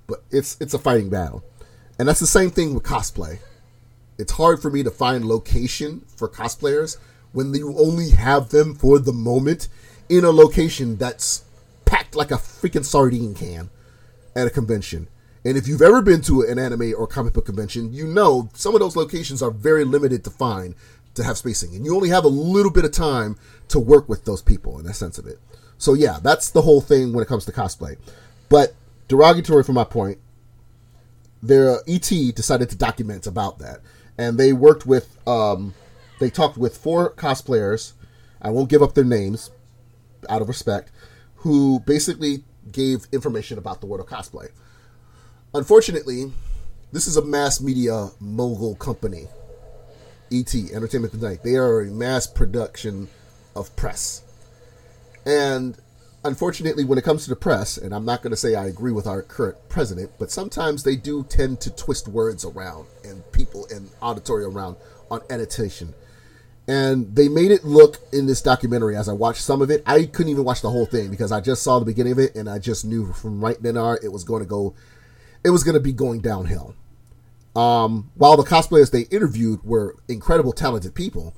But 0.05 0.23
it's 0.31 0.57
it's 0.59 0.73
a 0.73 0.79
fighting 0.79 1.09
battle. 1.09 1.43
And 1.97 2.07
that's 2.07 2.19
the 2.19 2.27
same 2.27 2.51
thing 2.51 2.73
with 2.73 2.83
cosplay. 2.83 3.39
It's 4.17 4.33
hard 4.33 4.61
for 4.61 4.69
me 4.69 4.83
to 4.83 4.91
find 4.91 5.25
location 5.25 6.05
for 6.15 6.29
cosplayers 6.29 6.97
when 7.31 7.53
you 7.53 7.75
only 7.77 8.11
have 8.11 8.49
them 8.49 8.75
for 8.75 8.99
the 8.99 9.13
moment 9.13 9.67
in 10.09 10.23
a 10.23 10.31
location 10.31 10.97
that's 10.97 11.43
packed 11.85 12.15
like 12.15 12.31
a 12.31 12.35
freaking 12.35 12.85
sardine 12.85 13.33
can 13.33 13.69
at 14.35 14.47
a 14.47 14.49
convention. 14.49 15.07
And 15.47 15.55
if 15.55 15.65
you've 15.65 15.81
ever 15.81 16.01
been 16.01 16.19
to 16.23 16.41
an 16.41 16.59
anime 16.59 16.93
or 16.97 17.07
comic 17.07 17.31
book 17.31 17.45
convention, 17.45 17.93
you 17.93 18.05
know 18.05 18.49
some 18.53 18.73
of 18.73 18.81
those 18.81 18.97
locations 18.97 19.41
are 19.41 19.49
very 19.49 19.85
limited 19.85 20.25
to 20.25 20.29
find 20.29 20.75
to 21.13 21.23
have 21.23 21.37
spacing. 21.37 21.73
And 21.73 21.85
you 21.85 21.95
only 21.95 22.09
have 22.09 22.25
a 22.25 22.27
little 22.27 22.69
bit 22.69 22.83
of 22.83 22.91
time 22.91 23.37
to 23.69 23.79
work 23.79 24.09
with 24.09 24.25
those 24.25 24.41
people 24.41 24.77
in 24.77 24.85
that 24.85 24.95
sense 24.95 25.17
of 25.17 25.25
it. 25.25 25.39
So 25.77 25.93
yeah, 25.93 26.19
that's 26.21 26.49
the 26.49 26.63
whole 26.63 26.81
thing 26.81 27.13
when 27.13 27.23
it 27.23 27.29
comes 27.29 27.45
to 27.45 27.53
cosplay. 27.53 27.97
But 28.49 28.75
derogatory 29.07 29.63
from 29.63 29.75
my 29.75 29.85
point, 29.85 30.17
their 31.41 31.77
ET 31.87 32.09
decided 32.09 32.69
to 32.71 32.75
document 32.75 33.25
about 33.25 33.59
that. 33.59 33.79
And 34.17 34.37
they 34.37 34.51
worked 34.51 34.85
with 34.85 35.17
um, 35.25 35.75
they 36.19 36.29
talked 36.29 36.57
with 36.57 36.75
four 36.75 37.13
cosplayers. 37.13 37.93
I 38.41 38.49
won't 38.49 38.69
give 38.69 38.83
up 38.83 38.95
their 38.95 39.05
names 39.05 39.49
out 40.27 40.41
of 40.41 40.49
respect, 40.49 40.91
who 41.35 41.79
basically 41.87 42.43
gave 42.69 43.07
information 43.13 43.57
about 43.57 43.79
the 43.79 43.87
world 43.87 44.05
of 44.05 44.13
cosplay. 44.13 44.49
Unfortunately, 45.53 46.31
this 46.91 47.07
is 47.07 47.17
a 47.17 47.23
mass 47.23 47.61
media 47.61 48.09
mogul 48.19 48.75
company, 48.75 49.27
ET 50.31 50.53
Entertainment 50.53 51.13
Tonight. 51.13 51.39
They 51.43 51.55
are 51.55 51.81
a 51.81 51.85
mass 51.85 52.27
production 52.27 53.07
of 53.55 53.73
press, 53.75 54.23
and 55.25 55.77
unfortunately, 56.25 56.83
when 56.83 56.97
it 56.97 57.03
comes 57.03 57.23
to 57.23 57.29
the 57.29 57.35
press, 57.35 57.77
and 57.77 57.93
I'm 57.95 58.05
not 58.05 58.21
going 58.21 58.31
to 58.31 58.37
say 58.37 58.55
I 58.55 58.65
agree 58.65 58.91
with 58.91 59.07
our 59.07 59.21
current 59.21 59.57
president, 59.69 60.11
but 60.19 60.31
sometimes 60.31 60.83
they 60.83 60.97
do 60.97 61.23
tend 61.23 61.61
to 61.61 61.71
twist 61.71 62.07
words 62.09 62.43
around 62.43 62.87
and 63.05 63.23
people 63.31 63.67
and 63.73 63.89
auditory 64.01 64.43
around 64.43 64.75
on 65.09 65.21
editation 65.29 65.93
and 66.67 67.15
they 67.15 67.29
made 67.29 67.51
it 67.51 67.63
look 67.63 67.97
in 68.11 68.25
this 68.25 68.41
documentary 68.41 68.95
as 68.97 69.07
I 69.07 69.13
watched 69.13 69.41
some 69.41 69.61
of 69.61 69.71
it. 69.71 69.81
I 69.85 70.05
couldn't 70.05 70.31
even 70.31 70.43
watch 70.43 70.61
the 70.61 70.69
whole 70.69 70.85
thing 70.85 71.09
because 71.09 71.31
I 71.31 71.39
just 71.39 71.63
saw 71.63 71.79
the 71.79 71.85
beginning 71.85 72.11
of 72.11 72.19
it 72.19 72.35
and 72.35 72.49
I 72.49 72.59
just 72.59 72.83
knew 72.83 73.13
from 73.13 73.39
right 73.41 73.61
then 73.61 73.77
on 73.77 73.97
it 74.03 74.11
was 74.11 74.25
going 74.25 74.43
to 74.43 74.49
go, 74.49 74.75
it 75.43 75.49
was 75.49 75.63
going 75.63 75.75
to 75.75 75.79
be 75.79 75.93
going 75.93 76.21
downhill. 76.21 76.75
Um, 77.55 78.11
while 78.15 78.37
the 78.37 78.43
cosplayers 78.43 78.91
they 78.91 79.01
interviewed 79.01 79.63
were 79.63 79.95
incredible, 80.07 80.53
talented 80.53 80.93
people, 80.93 81.33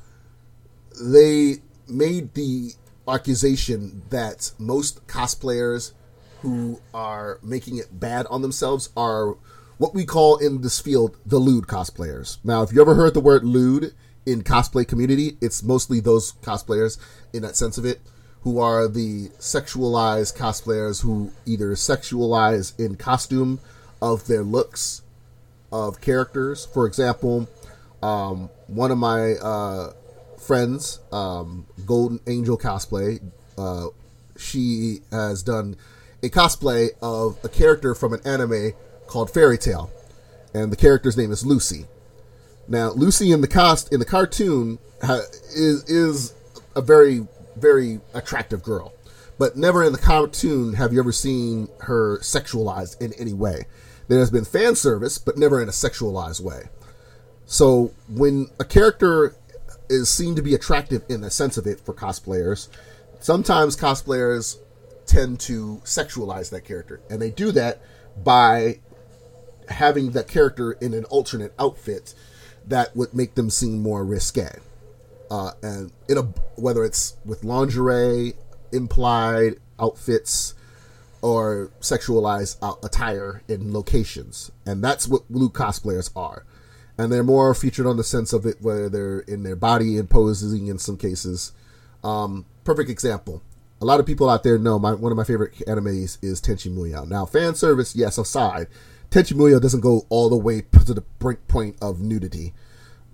they 1.02 1.58
made 1.88 2.34
the 2.34 2.74
accusation 3.08 4.04
that 4.10 4.52
most 4.58 5.08
cosplayers 5.08 5.93
who 6.41 6.82
are 6.93 7.39
making 7.41 7.78
it 7.78 8.00
bad 8.00 8.26
on 8.28 8.41
themselves 8.41 8.89
are 8.95 9.38
what 9.78 9.93
we 9.93 10.06
call 10.06 10.38
in 10.38 10.62
this 10.62 10.80
field 10.80 11.18
the 11.26 11.38
lewd 11.38 11.68
cosplayers. 11.68 12.38
Now, 12.43 12.64
if 12.64 12.74
you 12.74 12.82
ever 12.82 12.95
heard 12.95 13.14
the 13.14 13.22
word 13.22 13.43
lewd, 13.45 13.93
in 14.30 14.43
cosplay 14.43 14.88
community, 14.88 15.38
it's 15.41 15.64
mostly 15.64 16.00
those 16.00 16.34
cosplayers 16.43 16.97
in 17.34 17.41
that 17.41 17.56
sense 17.56 17.78
of 17.78 17.86
it 17.86 18.00
who 18.41 18.60
are 18.60 18.88
the 18.88 19.30
sexualized 19.39 20.38
cosplayers 20.38 21.02
who 21.02 21.32
either 21.45 21.72
sexualize 21.72 22.78
in 22.80 22.95
costume 22.95 23.60
of 24.02 24.28
their 24.28 24.43
looks 24.43 25.02
of 25.72 26.02
characters. 26.02 26.66
For 26.66 26.86
example, 26.86 27.47
um, 28.02 28.50
one 28.68 28.91
of 28.91 28.97
my 28.97 29.34
uh, 29.34 29.93
friends, 30.38 31.00
um, 31.12 31.68
Golden 31.86 32.20
Angel 32.28 32.58
Cosplay, 32.58 33.22
uh, 33.58 33.88
she 34.38 35.00
has 35.12 35.43
done 35.43 35.76
a 36.24 36.30
cosplay 36.30 36.89
of 37.02 37.38
a 37.43 37.50
character 37.50 37.93
from 37.93 38.14
an 38.14 38.22
anime 38.26 38.74
called 39.08 39.32
Fairy 39.32 39.58
Tail, 39.58 39.91
and 40.54 40.72
the 40.72 40.76
character's 40.76 41.18
name 41.18 41.32
is 41.32 41.45
Lucy. 41.45 41.86
Now, 42.68 42.91
Lucy 42.91 43.32
in 43.32 43.41
the 43.41 43.47
cost 43.47 43.91
in 43.91 44.00
the 44.00 44.06
cartoon 44.06 44.80
ha, 45.02 45.22
is 45.56 45.84
is 45.89 46.34
a 46.76 46.82
very 46.82 47.28
very 47.56 48.00
attractive 48.14 48.64
girl, 48.64 48.93
but 49.38 49.58
never 49.58 49.84
in 49.84 49.91
the 49.91 49.97
cartoon 49.97 50.74
have 50.74 50.93
you 50.93 51.00
ever 51.00 51.12
seen 51.12 51.68
her 51.82 52.20
sexualized 52.20 53.02
in 53.02 53.14
any 53.14 53.34
way. 53.34 53.66
There 54.10 54.20
has 54.20 54.30
been 54.30 54.43
fan 54.43 54.76
service, 54.76 55.18
but 55.18 55.38
never 55.38 55.62
in 55.62 55.70
a 55.70 55.72
sexualized 55.72 56.41
way. 56.41 56.64
So 57.45 57.93
when 58.10 58.47
a 58.60 58.66
character 58.66 59.36
is 59.88 60.10
seen 60.10 60.36
to 60.36 60.41
be 60.41 60.53
attractive 60.53 61.03
in 61.07 61.22
the 61.22 61.32
sense 61.32 61.57
of 61.57 61.66
it 61.66 61.80
for 61.80 61.93
cosplayers, 61.93 62.68
sometimes 63.20 63.78
cosplayers 63.78 64.57
tend 65.05 65.39
to 65.41 65.82
sexualize 65.86 66.49
that 66.49 66.66
character, 66.66 67.01
and 67.10 67.22
they 67.22 67.32
do 67.32 67.51
that 67.51 67.82
by 68.24 68.80
having 69.70 70.12
that 70.12 70.28
character 70.28 70.74
in 70.74 70.93
an 70.93 71.05
alternate 71.05 71.53
outfit 71.60 72.14
that 72.68 72.95
would 72.95 73.14
make 73.14 73.36
them 73.36 73.49
seem 73.49 73.80
more 73.82 74.03
risque. 74.03 74.60
Uh, 75.32 75.51
and 75.62 75.91
in 76.07 76.18
a 76.18 76.24
whether 76.55 76.84
it's 76.84 77.16
with 77.24 77.43
lingerie, 77.43 78.34
implied 78.72 79.55
outfits, 79.80 80.55
or 81.22 81.72
sexualized 81.80 82.57
attire 82.84 83.41
in 83.47 83.74
locations, 83.74 84.51
and 84.65 84.84
that's 84.84 85.07
what 85.07 85.30
blue 85.30 85.49
cosplayers 85.49 86.11
are. 86.15 86.45
And 86.97 87.11
they're 87.11 87.24
more 87.24 87.53
featured 87.53 87.86
on 87.86 87.97
the 87.97 88.03
sense 88.03 88.34
of 88.34 88.45
it, 88.45 88.57
where 88.61 88.89
they're 88.89 89.20
in 89.22 89.43
their 89.43 89.55
body 89.55 89.97
and 89.97 90.09
posing 90.09 90.67
in 90.67 90.78
some 90.80 90.97
cases. 90.97 91.53
Um, 92.03 92.45
perfect 92.63 92.89
example. 92.89 93.41
A 93.82 93.86
lot 93.86 94.01
of 94.01 94.05
people 94.05 94.30
out 94.30 94.43
there 94.43 94.57
know 94.57 94.78
my 94.78 94.93
one 94.93 95.11
of 95.11 95.17
my 95.17 95.24
favorite 95.24 95.55
animes 95.59 96.17
is 96.22 96.41
Tenchi 96.41 96.70
Muyo. 96.70 97.07
Now, 97.07 97.26
fan 97.26 97.55
service, 97.55 97.95
yes, 97.95 98.17
aside, 98.17 98.67
Tenchi 99.09 99.34
Muyo 99.34 99.61
doesn't 99.61 99.80
go 99.80 100.05
all 100.09 100.30
the 100.30 100.38
way 100.38 100.61
to 100.61 100.93
the 100.93 101.03
brink 101.20 101.47
point 101.47 101.78
of 101.82 102.01
nudity. 102.01 102.53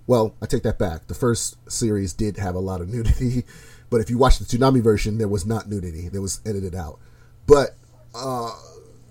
Well, 0.06 0.34
I 0.42 0.46
take 0.46 0.62
that 0.64 0.78
back. 0.78 1.06
The 1.06 1.14
first 1.14 1.56
series 1.70 2.12
did 2.12 2.36
have 2.36 2.54
a 2.54 2.60
lot 2.60 2.80
of 2.80 2.88
nudity, 2.92 3.44
but 3.90 4.00
if 4.00 4.10
you 4.10 4.18
watch 4.18 4.38
the 4.38 4.44
Toonami 4.44 4.82
version, 4.82 5.18
there 5.18 5.28
was 5.28 5.46
not 5.46 5.68
nudity. 5.68 6.08
There 6.08 6.20
was 6.20 6.40
edited 6.44 6.74
out. 6.74 6.98
But 7.46 7.76
uh, 8.16 8.58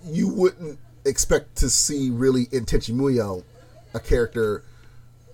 you 0.05 0.27
wouldn't 0.27 0.79
expect 1.05 1.55
to 1.57 1.69
see 1.69 2.09
really 2.09 2.47
in 2.51 2.65
Tenchi 2.65 3.43
a 3.93 3.99
character 3.99 4.63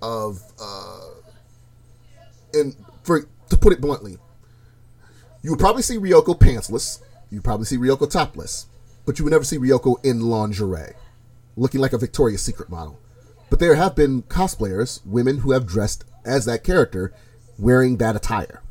of 0.00 0.42
uh, 0.60 1.00
and 2.54 2.76
for 3.02 3.26
to 3.48 3.56
put 3.56 3.72
it 3.72 3.80
bluntly, 3.80 4.18
you 5.42 5.50
would 5.50 5.58
probably 5.58 5.82
see 5.82 5.96
Ryoko 5.96 6.38
pantsless. 6.38 7.00
You'd 7.30 7.44
probably 7.44 7.66
see 7.66 7.76
Ryoko 7.78 8.10
topless, 8.10 8.66
but 9.06 9.18
you 9.18 9.24
would 9.24 9.32
never 9.32 9.44
see 9.44 9.58
Ryoko 9.58 10.04
in 10.04 10.20
lingerie 10.20 10.94
looking 11.56 11.80
like 11.80 11.92
a 11.92 11.98
Victoria's 11.98 12.42
Secret 12.42 12.68
model. 12.68 12.98
But 13.50 13.58
there 13.58 13.74
have 13.74 13.94
been 13.94 14.22
cosplayers, 14.22 15.04
women 15.04 15.38
who 15.38 15.52
have 15.52 15.66
dressed 15.66 16.04
as 16.24 16.44
that 16.46 16.64
character, 16.64 17.12
wearing 17.58 17.98
that 17.98 18.16
attire. 18.16 18.62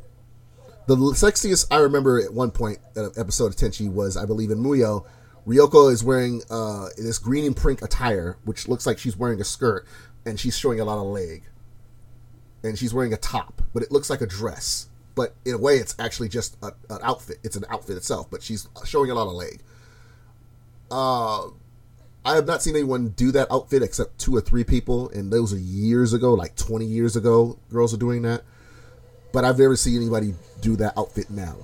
The 0.86 0.96
sexiest 0.96 1.66
I 1.70 1.78
remember 1.78 2.20
at 2.20 2.34
one 2.34 2.50
point, 2.50 2.78
an 2.96 3.12
episode 3.16 3.46
of 3.46 3.56
Tenchi 3.56 3.90
was, 3.90 4.16
I 4.16 4.26
believe, 4.26 4.50
in 4.50 4.58
Muyo. 4.58 5.06
Ryoko 5.46 5.92
is 5.92 6.02
wearing 6.02 6.42
uh, 6.50 6.88
this 6.96 7.18
green 7.18 7.44
and 7.44 7.56
pink 7.56 7.82
attire, 7.82 8.36
which 8.44 8.68
looks 8.68 8.86
like 8.86 8.98
she's 8.98 9.16
wearing 9.16 9.40
a 9.40 9.44
skirt, 9.44 9.86
and 10.26 10.38
she's 10.38 10.56
showing 10.56 10.80
a 10.80 10.84
lot 10.84 10.98
of 10.98 11.06
leg. 11.06 11.44
And 12.64 12.78
she's 12.78 12.92
wearing 12.92 13.12
a 13.12 13.16
top, 13.16 13.62
but 13.72 13.82
it 13.82 13.92
looks 13.92 14.10
like 14.10 14.20
a 14.20 14.26
dress. 14.26 14.88
But 15.14 15.34
in 15.44 15.54
a 15.54 15.58
way, 15.58 15.76
it's 15.76 15.94
actually 15.98 16.28
just 16.28 16.56
a, 16.62 16.72
an 16.90 16.98
outfit. 17.02 17.38
It's 17.44 17.56
an 17.56 17.64
outfit 17.70 17.96
itself, 17.96 18.30
but 18.30 18.42
she's 18.42 18.68
showing 18.84 19.10
a 19.10 19.14
lot 19.14 19.26
of 19.26 19.34
leg. 19.34 19.60
Uh, 20.90 21.48
I 22.24 22.34
have 22.34 22.46
not 22.46 22.62
seen 22.62 22.74
anyone 22.74 23.08
do 23.10 23.32
that 23.32 23.50
outfit 23.50 23.82
except 23.82 24.18
two 24.18 24.34
or 24.34 24.40
three 24.40 24.64
people, 24.64 25.10
and 25.10 25.32
those 25.32 25.52
are 25.52 25.58
years 25.58 26.12
ago, 26.12 26.34
like 26.34 26.56
20 26.56 26.84
years 26.84 27.16
ago. 27.16 27.58
Girls 27.70 27.92
are 27.94 27.98
doing 27.98 28.22
that, 28.22 28.42
but 29.32 29.44
I've 29.44 29.58
never 29.58 29.76
seen 29.76 29.96
anybody 29.96 30.34
do 30.60 30.76
that 30.76 30.96
outfit 30.96 31.30
now. 31.30 31.56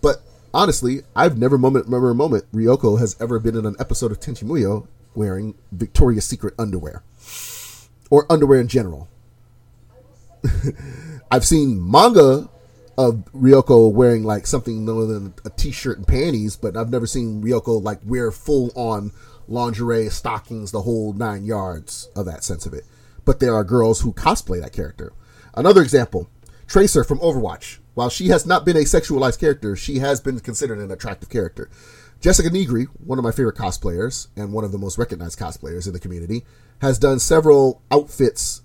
But 0.00 0.22
honestly, 0.54 1.02
I've 1.14 1.38
never 1.38 1.58
moment 1.58 1.86
remember 1.86 2.10
a 2.10 2.14
moment 2.14 2.44
Ryoko 2.52 2.98
has 2.98 3.16
ever 3.20 3.38
been 3.38 3.56
in 3.56 3.66
an 3.66 3.76
episode 3.78 4.12
of 4.12 4.20
Tenchi 4.20 4.44
Muyo 4.44 4.86
wearing 5.14 5.54
Victoria's 5.72 6.24
Secret 6.24 6.54
underwear 6.58 7.02
or 8.10 8.26
underwear 8.30 8.60
in 8.60 8.68
general. 8.68 9.08
I've 11.30 11.44
seen 11.44 11.90
manga 11.90 12.48
of 12.96 13.24
Ryoko 13.32 13.92
wearing 13.92 14.24
like 14.24 14.46
something 14.46 14.88
other 14.88 15.06
than 15.06 15.34
a 15.44 15.50
t-shirt 15.50 15.98
and 15.98 16.06
panties, 16.06 16.56
but 16.56 16.76
I've 16.76 16.90
never 16.90 17.06
seen 17.06 17.42
Ryoko 17.42 17.82
like 17.82 18.00
wear 18.04 18.30
full 18.30 18.70
on 18.74 19.12
lingerie, 19.48 20.08
stockings, 20.10 20.70
the 20.70 20.82
whole 20.82 21.12
nine 21.12 21.44
yards 21.44 22.08
of 22.14 22.26
that 22.26 22.44
sense 22.44 22.66
of 22.66 22.74
it. 22.74 22.84
But 23.24 23.40
there 23.40 23.54
are 23.54 23.64
girls 23.64 24.00
who 24.00 24.12
cosplay 24.12 24.60
that 24.60 24.72
character. 24.72 25.12
Another 25.54 25.82
example 25.82 26.28
Tracer 26.70 27.02
from 27.02 27.18
Overwatch. 27.18 27.78
While 27.94 28.10
she 28.10 28.28
has 28.28 28.46
not 28.46 28.64
been 28.64 28.76
a 28.76 28.84
sexualized 28.84 29.40
character, 29.40 29.74
she 29.74 29.98
has 29.98 30.20
been 30.20 30.38
considered 30.38 30.78
an 30.78 30.92
attractive 30.92 31.28
character. 31.28 31.68
Jessica 32.20 32.48
Nigri, 32.48 32.86
one 33.04 33.18
of 33.18 33.24
my 33.24 33.32
favorite 33.32 33.56
cosplayers 33.56 34.28
and 34.36 34.52
one 34.52 34.62
of 34.62 34.70
the 34.70 34.78
most 34.78 34.96
recognized 34.96 35.36
cosplayers 35.36 35.88
in 35.88 35.92
the 35.92 35.98
community, 35.98 36.44
has 36.80 36.96
done 36.96 37.18
several 37.18 37.82
outfits 37.90 38.62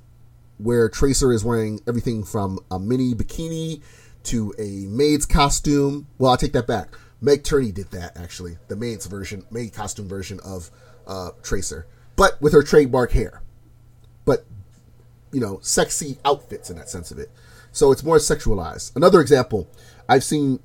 where 0.59 0.87
Tracer 0.87 1.33
is 1.33 1.43
wearing 1.43 1.79
everything 1.87 2.23
from 2.23 2.59
a 2.69 2.77
mini 2.77 3.15
bikini 3.15 3.81
to 4.25 4.53
a 4.59 4.85
maid's 4.85 5.25
costume. 5.25 6.05
Well, 6.19 6.31
I 6.31 6.35
take 6.35 6.53
that 6.53 6.67
back. 6.67 6.89
Meg 7.21 7.43
Turney 7.43 7.71
did 7.71 7.89
that 7.89 8.15
actually, 8.17 8.59
the 8.67 8.75
maid's 8.75 9.07
version, 9.07 9.47
maid 9.49 9.73
costume 9.73 10.07
version 10.07 10.39
of 10.45 10.69
uh, 11.07 11.31
Tracer, 11.41 11.87
but 12.15 12.39
with 12.39 12.53
her 12.53 12.61
trademark 12.61 13.13
hair. 13.13 13.41
But 14.25 14.45
you 15.31 15.39
know, 15.39 15.57
sexy 15.63 16.19
outfits 16.23 16.69
in 16.69 16.77
that 16.77 16.87
sense 16.87 17.09
of 17.09 17.17
it. 17.17 17.31
So 17.75 17.91
it's 17.91 18.05
more 18.05 18.17
sexualized. 18.17 18.95
Another 18.95 19.19
example, 19.19 19.67
I've 20.07 20.23
seen 20.23 20.61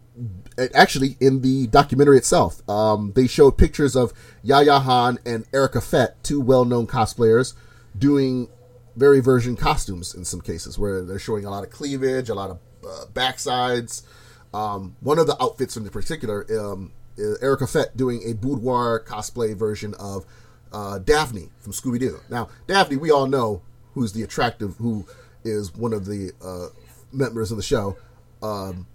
actually 0.72 1.16
in 1.18 1.42
the 1.42 1.66
documentary 1.66 2.16
itself. 2.16 2.68
Um, 2.70 3.12
they 3.16 3.26
showed 3.26 3.58
pictures 3.58 3.96
of 3.96 4.12
Yaya 4.44 4.78
Han 4.78 5.18
and 5.26 5.44
Erica 5.52 5.80
Fett, 5.80 6.22
two 6.22 6.40
well-known 6.40 6.86
cosplayers, 6.86 7.54
doing 7.98 8.48
very 8.94 9.18
version 9.18 9.56
costumes 9.56 10.14
in 10.14 10.24
some 10.24 10.40
cases, 10.40 10.78
where 10.78 11.02
they're 11.02 11.18
showing 11.18 11.44
a 11.44 11.50
lot 11.50 11.64
of 11.64 11.70
cleavage, 11.70 12.28
a 12.28 12.34
lot 12.34 12.50
of 12.50 12.58
uh, 12.86 13.06
backsides. 13.12 14.02
Um, 14.54 14.94
one 15.00 15.18
of 15.18 15.26
the 15.26 15.36
outfits 15.42 15.76
in 15.76 15.88
particular, 15.88 16.46
um, 16.60 16.92
Erica 17.18 17.66
Fett 17.66 17.96
doing 17.96 18.22
a 18.24 18.34
boudoir 18.34 19.02
cosplay 19.04 19.56
version 19.56 19.94
of 19.94 20.24
uh, 20.72 21.00
Daphne 21.00 21.50
from 21.58 21.72
Scooby 21.72 21.98
Doo. 21.98 22.20
Now, 22.28 22.50
Daphne, 22.68 22.96
we 22.98 23.10
all 23.10 23.26
know 23.26 23.62
who's 23.94 24.12
the 24.12 24.22
attractive, 24.22 24.76
who 24.76 25.06
is 25.42 25.74
one 25.74 25.92
of 25.92 26.04
the 26.04 26.32
uh, 26.40 26.68
members 27.12 27.50
of 27.50 27.56
the 27.56 27.62
show. 27.62 27.96
Um, 28.42 28.86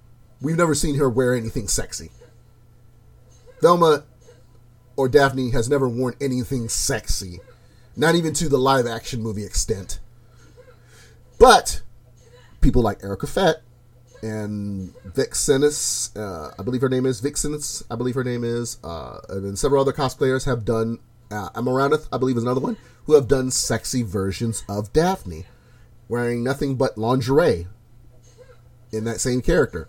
we've 0.41 0.57
never 0.57 0.75
seen 0.75 0.95
her 0.95 1.09
wear 1.09 1.33
anything 1.35 1.67
sexy. 1.67 2.11
Velma 3.61 4.03
or 4.95 5.09
Daphne 5.09 5.51
has 5.51 5.69
never 5.69 5.87
worn 5.89 6.15
anything 6.21 6.69
sexy, 6.69 7.39
not 7.95 8.15
even 8.15 8.33
to 8.33 8.49
the 8.49 8.57
live 8.57 8.85
action 8.87 9.21
movie 9.21 9.45
extent. 9.45 9.99
But 11.37 11.81
people 12.61 12.81
like 12.81 13.03
Erica 13.03 13.27
Fett 13.27 13.61
and 14.23 14.93
Vixenus, 15.05 16.15
uh, 16.17 16.53
I 16.57 16.63
believe 16.63 16.81
her 16.81 16.89
name 16.89 17.05
is 17.05 17.21
Vixenus, 17.21 17.83
I 17.91 17.95
believe 17.95 18.15
her 18.15 18.23
name 18.23 18.43
is, 18.43 18.77
uh, 18.83 19.19
and 19.29 19.57
several 19.59 19.81
other 19.81 19.93
cosplayers 19.93 20.45
have 20.45 20.65
done, 20.65 20.99
uh, 21.29 21.49
Amouranth, 21.49 22.07
I 22.11 22.17
believe 22.17 22.37
is 22.37 22.43
another 22.43 22.61
one, 22.61 22.77
who 23.05 23.13
have 23.13 23.27
done 23.27 23.51
sexy 23.51 24.01
versions 24.01 24.63
of 24.69 24.93
Daphne, 24.93 25.45
wearing 26.07 26.43
nothing 26.43 26.75
but 26.75 26.97
lingerie 26.97 27.67
in 28.95 29.03
that 29.03 29.21
same 29.21 29.41
character. 29.41 29.87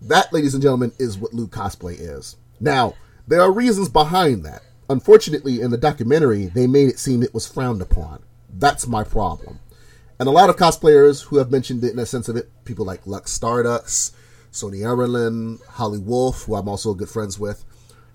That, 0.00 0.32
ladies 0.32 0.54
and 0.54 0.62
gentlemen, 0.62 0.92
is 0.98 1.18
what 1.18 1.34
lewd 1.34 1.50
cosplay 1.50 1.96
is. 1.98 2.36
Now, 2.60 2.94
there 3.26 3.40
are 3.40 3.52
reasons 3.52 3.88
behind 3.88 4.44
that. 4.44 4.62
Unfortunately, 4.88 5.60
in 5.60 5.70
the 5.70 5.76
documentary, 5.76 6.46
they 6.46 6.66
made 6.66 6.88
it 6.88 6.98
seem 6.98 7.22
it 7.22 7.34
was 7.34 7.46
frowned 7.46 7.82
upon. 7.82 8.22
That's 8.48 8.86
my 8.86 9.04
problem. 9.04 9.58
And 10.18 10.28
a 10.28 10.32
lot 10.32 10.50
of 10.50 10.56
cosplayers 10.56 11.24
who 11.24 11.36
have 11.36 11.50
mentioned 11.50 11.84
it 11.84 11.92
in 11.92 11.98
a 11.98 12.06
sense 12.06 12.28
of 12.28 12.36
it, 12.36 12.50
people 12.64 12.84
like 12.86 13.06
Lux 13.06 13.30
Stardust, 13.30 14.14
Sony 14.50 14.84
Erlin, 14.84 15.58
Holly 15.68 15.98
Wolf, 15.98 16.44
who 16.44 16.54
I'm 16.54 16.68
also 16.68 16.94
good 16.94 17.10
friends 17.10 17.38
with, 17.38 17.64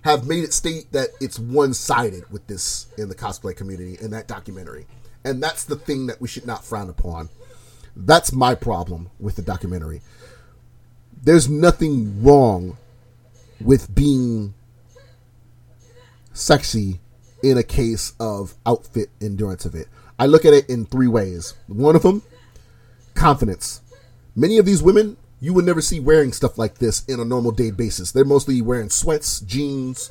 have 0.02 0.26
made 0.26 0.44
it 0.44 0.52
state 0.52 0.92
that 0.92 1.08
it's 1.20 1.38
one 1.38 1.72
sided 1.72 2.30
with 2.30 2.46
this 2.46 2.88
in 2.98 3.08
the 3.08 3.14
cosplay 3.14 3.56
community 3.56 3.96
in 4.00 4.10
that 4.10 4.28
documentary. 4.28 4.86
And 5.24 5.42
that's 5.42 5.64
the 5.64 5.76
thing 5.76 6.06
that 6.08 6.20
we 6.20 6.28
should 6.28 6.46
not 6.46 6.64
frown 6.64 6.90
upon. 6.90 7.30
That's 7.96 8.32
my 8.32 8.54
problem 8.54 9.10
with 9.18 9.36
the 9.36 9.42
documentary. 9.42 10.02
There's 11.22 11.48
nothing 11.48 12.22
wrong 12.22 12.76
with 13.60 13.94
being 13.94 14.54
sexy 16.32 17.00
in 17.42 17.56
a 17.56 17.62
case 17.62 18.14
of 18.18 18.54
outfit 18.66 19.10
endurance 19.20 19.64
of 19.64 19.74
it. 19.74 19.88
I 20.18 20.26
look 20.26 20.44
at 20.44 20.52
it 20.52 20.68
in 20.68 20.86
three 20.86 21.08
ways. 21.08 21.54
One 21.66 21.96
of 21.96 22.02
them, 22.02 22.22
confidence. 23.14 23.80
Many 24.34 24.58
of 24.58 24.66
these 24.66 24.82
women 24.82 25.16
you 25.44 25.52
would 25.52 25.66
never 25.66 25.82
see 25.82 26.00
wearing 26.00 26.32
stuff 26.32 26.56
like 26.56 26.78
this 26.78 27.04
in 27.04 27.20
a 27.20 27.24
normal 27.24 27.50
day 27.50 27.70
basis. 27.70 28.12
They're 28.12 28.24
mostly 28.24 28.62
wearing 28.62 28.88
sweats, 28.88 29.40
jeans, 29.40 30.10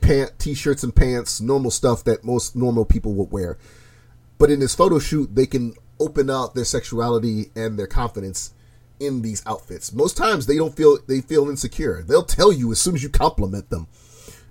pant, 0.00 0.32
t-shirts 0.38 0.82
and 0.82 0.96
pants, 0.96 1.42
normal 1.42 1.70
stuff 1.70 2.02
that 2.04 2.24
most 2.24 2.56
normal 2.56 2.86
people 2.86 3.12
would 3.14 3.30
wear. 3.30 3.58
But 4.38 4.50
in 4.50 4.60
this 4.60 4.74
photo 4.74 4.98
shoot, 4.98 5.34
they 5.34 5.44
can 5.44 5.74
open 5.98 6.30
out 6.30 6.54
their 6.54 6.64
sexuality 6.64 7.50
and 7.54 7.78
their 7.78 7.86
confidence 7.86 8.52
in 9.00 9.22
these 9.22 9.42
outfits. 9.46 9.92
Most 9.92 10.16
times 10.16 10.46
they 10.46 10.56
don't 10.56 10.76
feel 10.76 10.98
they 11.06 11.20
feel 11.20 11.48
insecure. 11.48 12.02
They'll 12.02 12.22
tell 12.22 12.52
you 12.52 12.72
as 12.72 12.80
soon 12.80 12.94
as 12.94 13.02
you 13.02 13.08
compliment 13.08 13.70
them. 13.70 13.88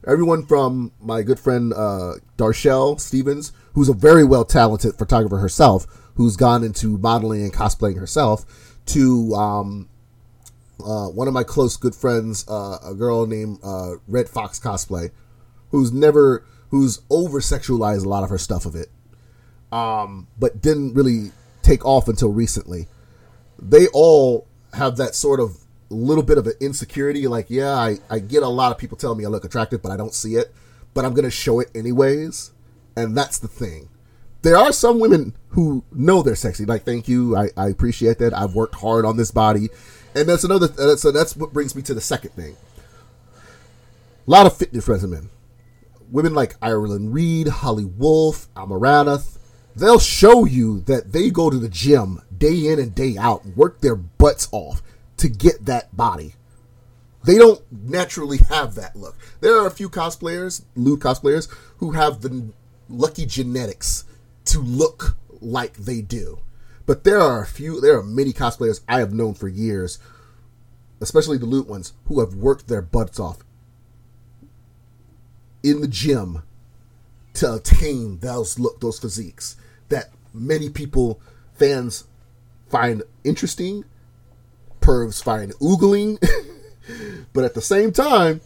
Everyone 0.07 0.45
from 0.45 0.91
my 1.01 1.23
good 1.23 1.39
friend 1.39 1.73
uh, 1.73 2.13
Darshelle 2.37 2.99
Stevens, 2.99 3.51
who's 3.73 3.89
a 3.89 3.93
very 3.93 4.23
well 4.23 4.45
talented 4.45 4.95
photographer 4.95 5.37
herself, 5.37 5.87
who's 6.15 6.35
gone 6.35 6.63
into 6.63 6.97
modeling 6.97 7.41
and 7.41 7.53
cosplaying 7.53 7.97
herself, 7.97 8.45
to 8.87 9.33
um, 9.33 9.89
uh, 10.79 11.07
one 11.07 11.27
of 11.27 11.33
my 11.33 11.43
close 11.43 11.77
good 11.77 11.95
friends, 11.95 12.45
uh, 12.47 12.77
a 12.85 12.93
girl 12.93 13.25
named 13.25 13.59
uh, 13.63 13.93
Red 14.07 14.29
Fox 14.29 14.59
Cosplay, 14.59 15.11
who's 15.71 15.91
never, 15.91 16.45
who's 16.69 17.01
over 17.09 17.39
sexualized 17.39 18.05
a 18.05 18.09
lot 18.09 18.23
of 18.23 18.29
her 18.29 18.37
stuff 18.37 18.65
of 18.65 18.75
it, 18.75 18.89
um, 19.71 20.27
but 20.37 20.61
didn't 20.61 20.93
really 20.93 21.31
take 21.61 21.85
off 21.85 22.07
until 22.07 22.31
recently. 22.31 22.87
They 23.59 23.87
all 23.93 24.47
have 24.73 24.97
that 24.97 25.15
sort 25.15 25.39
of 25.39 25.57
little 25.89 26.23
bit 26.23 26.37
of 26.37 26.47
an 26.47 26.53
insecurity. 26.59 27.27
Like, 27.27 27.49
yeah, 27.49 27.73
I, 27.73 27.97
I 28.09 28.19
get 28.19 28.43
a 28.43 28.47
lot 28.47 28.71
of 28.71 28.77
people 28.77 28.97
telling 28.97 29.17
me 29.17 29.25
I 29.25 29.29
look 29.29 29.45
attractive, 29.45 29.81
but 29.81 29.91
I 29.91 29.97
don't 29.97 30.13
see 30.13 30.35
it. 30.35 30.53
But 30.93 31.05
I'm 31.05 31.13
going 31.13 31.25
to 31.25 31.31
show 31.31 31.59
it 31.59 31.69
anyways. 31.75 32.51
And 32.95 33.15
that's 33.17 33.39
the 33.39 33.47
thing. 33.47 33.89
There 34.41 34.57
are 34.57 34.71
some 34.71 34.99
women 34.99 35.35
who 35.49 35.83
know 35.91 36.21
they're 36.21 36.35
sexy. 36.35 36.65
Like, 36.65 36.83
thank 36.83 37.07
you. 37.07 37.35
I, 37.35 37.49
I 37.57 37.67
appreciate 37.69 38.19
that. 38.19 38.33
I've 38.33 38.53
worked 38.53 38.75
hard 38.75 39.03
on 39.05 39.17
this 39.17 39.31
body. 39.31 39.69
And 40.13 40.29
that's 40.29 40.43
another, 40.43 40.69
uh, 40.79 40.95
so 40.95 41.11
that's 41.11 41.35
what 41.35 41.51
brings 41.51 41.75
me 41.75 41.81
to 41.83 41.93
the 41.93 42.01
second 42.01 42.31
thing. 42.31 42.55
A 44.27 44.31
lot 44.31 44.45
of 44.45 44.55
fitness 44.55 44.87
regimen. 44.87 45.29
Women 46.11 46.33
like 46.33 46.55
Ireland 46.61 47.13
Reed, 47.13 47.47
Holly 47.47 47.85
Wolf, 47.85 48.47
Amouranth, 48.53 49.37
they'll 49.75 49.99
show 49.99 50.45
you 50.45 50.79
that 50.81 51.11
they 51.11 51.29
go 51.29 51.49
to 51.49 51.57
the 51.57 51.69
gym 51.69 52.21
day 52.35 52.67
in 52.67 52.79
and 52.79 52.95
day 52.95 53.17
out, 53.17 53.45
work 53.45 53.81
their 53.81 53.95
butts 53.95 54.47
off 54.51 54.81
to 55.17 55.29
get 55.29 55.65
that 55.65 55.95
body. 55.95 56.35
They 57.23 57.37
don't 57.37 57.61
naturally 57.71 58.37
have 58.49 58.75
that 58.75 58.95
look. 58.95 59.15
There 59.41 59.59
are 59.59 59.67
a 59.67 59.71
few 59.71 59.89
cosplayers, 59.89 60.63
lewd 60.75 60.99
cosplayers, 60.99 61.47
who 61.77 61.91
have 61.91 62.21
the 62.21 62.49
lucky 62.87 63.25
genetics 63.25 64.05
to 64.45 64.59
look 64.59 65.17
like 65.41 65.73
they 65.73 66.01
do. 66.01 66.39
But 66.85 67.03
there 67.03 67.19
are 67.19 67.41
a 67.41 67.47
few, 67.47 67.81
there 67.81 67.97
are 67.97 68.03
many 68.03 68.31
cosplayers 68.31 68.81
I 68.87 68.99
have 68.99 69.13
known 69.13 69.33
for 69.33 69.47
years, 69.47 69.97
especially 71.01 71.39
the 71.39 71.47
lewd 71.47 71.67
ones, 71.67 71.93
who 72.05 72.19
have 72.19 72.35
worked 72.35 72.67
their 72.67 72.83
butts 72.83 73.19
off 73.19 73.39
in 75.63 75.81
the 75.81 75.87
gym 75.87 76.43
to 77.33 77.55
attain 77.55 78.19
those 78.19 78.59
look, 78.59 78.79
those 78.79 78.99
physiques 78.99 79.57
that 79.89 80.11
many 80.33 80.69
people, 80.69 81.19
fans, 81.53 82.05
find 82.69 83.03
interesting 83.23 83.85
pervs 84.85 85.21
find 85.21 85.51
oogling, 85.55 86.23
but 87.33 87.43
at 87.43 87.55
the 87.55 87.61
same 87.61 87.91
time, 87.91 88.41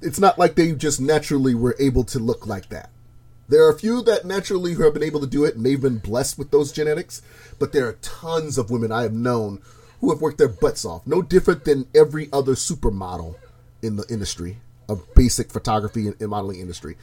it's 0.00 0.20
not 0.20 0.38
like 0.38 0.54
they 0.54 0.72
just 0.72 1.00
naturally 1.00 1.54
were 1.54 1.74
able 1.80 2.04
to 2.04 2.18
look 2.18 2.46
like 2.46 2.68
that. 2.68 2.90
There 3.48 3.64
are 3.64 3.70
a 3.70 3.78
few 3.78 4.02
that 4.02 4.24
naturally 4.24 4.74
who 4.74 4.84
have 4.84 4.94
been 4.94 5.02
able 5.02 5.20
to 5.20 5.26
do 5.26 5.44
it 5.44 5.56
and 5.56 5.64
they've 5.64 5.80
been 5.80 5.98
blessed 5.98 6.38
with 6.38 6.50
those 6.50 6.72
genetics, 6.72 7.22
but 7.58 7.72
there 7.72 7.86
are 7.88 7.94
tons 7.94 8.58
of 8.58 8.70
women 8.70 8.92
I 8.92 9.02
have 9.02 9.12
known 9.12 9.60
who 10.00 10.10
have 10.10 10.20
worked 10.20 10.38
their 10.38 10.48
butts 10.48 10.84
off, 10.84 11.06
no 11.06 11.22
different 11.22 11.64
than 11.64 11.88
every 11.94 12.28
other 12.32 12.52
supermodel 12.52 13.36
in 13.82 13.96
the 13.96 14.06
industry 14.08 14.58
of 14.88 15.14
basic 15.14 15.50
photography 15.50 16.08
and 16.08 16.28
modeling 16.28 16.60
industry. 16.60 16.96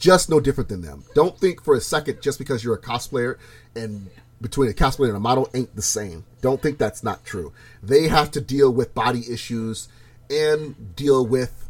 Just 0.00 0.28
no 0.28 0.40
different 0.40 0.68
than 0.68 0.80
them. 0.80 1.04
Don't 1.14 1.38
think 1.38 1.62
for 1.62 1.76
a 1.76 1.80
second 1.80 2.20
just 2.20 2.38
because 2.38 2.64
you're 2.64 2.74
a 2.74 2.80
cosplayer 2.80 3.36
and 3.76 4.10
between 4.40 4.70
a 4.70 4.72
cosplayer 4.72 5.08
and 5.08 5.16
a 5.16 5.20
model 5.20 5.48
ain't 5.54 5.76
the 5.76 5.82
same. 5.82 6.24
Don't 6.40 6.60
think 6.60 6.78
that's 6.78 7.04
not 7.04 7.24
true. 7.24 7.52
They 7.82 8.08
have 8.08 8.32
to 8.32 8.40
deal 8.40 8.72
with 8.72 8.94
body 8.94 9.22
issues 9.30 9.88
and 10.28 10.96
deal 10.96 11.24
with 11.24 11.68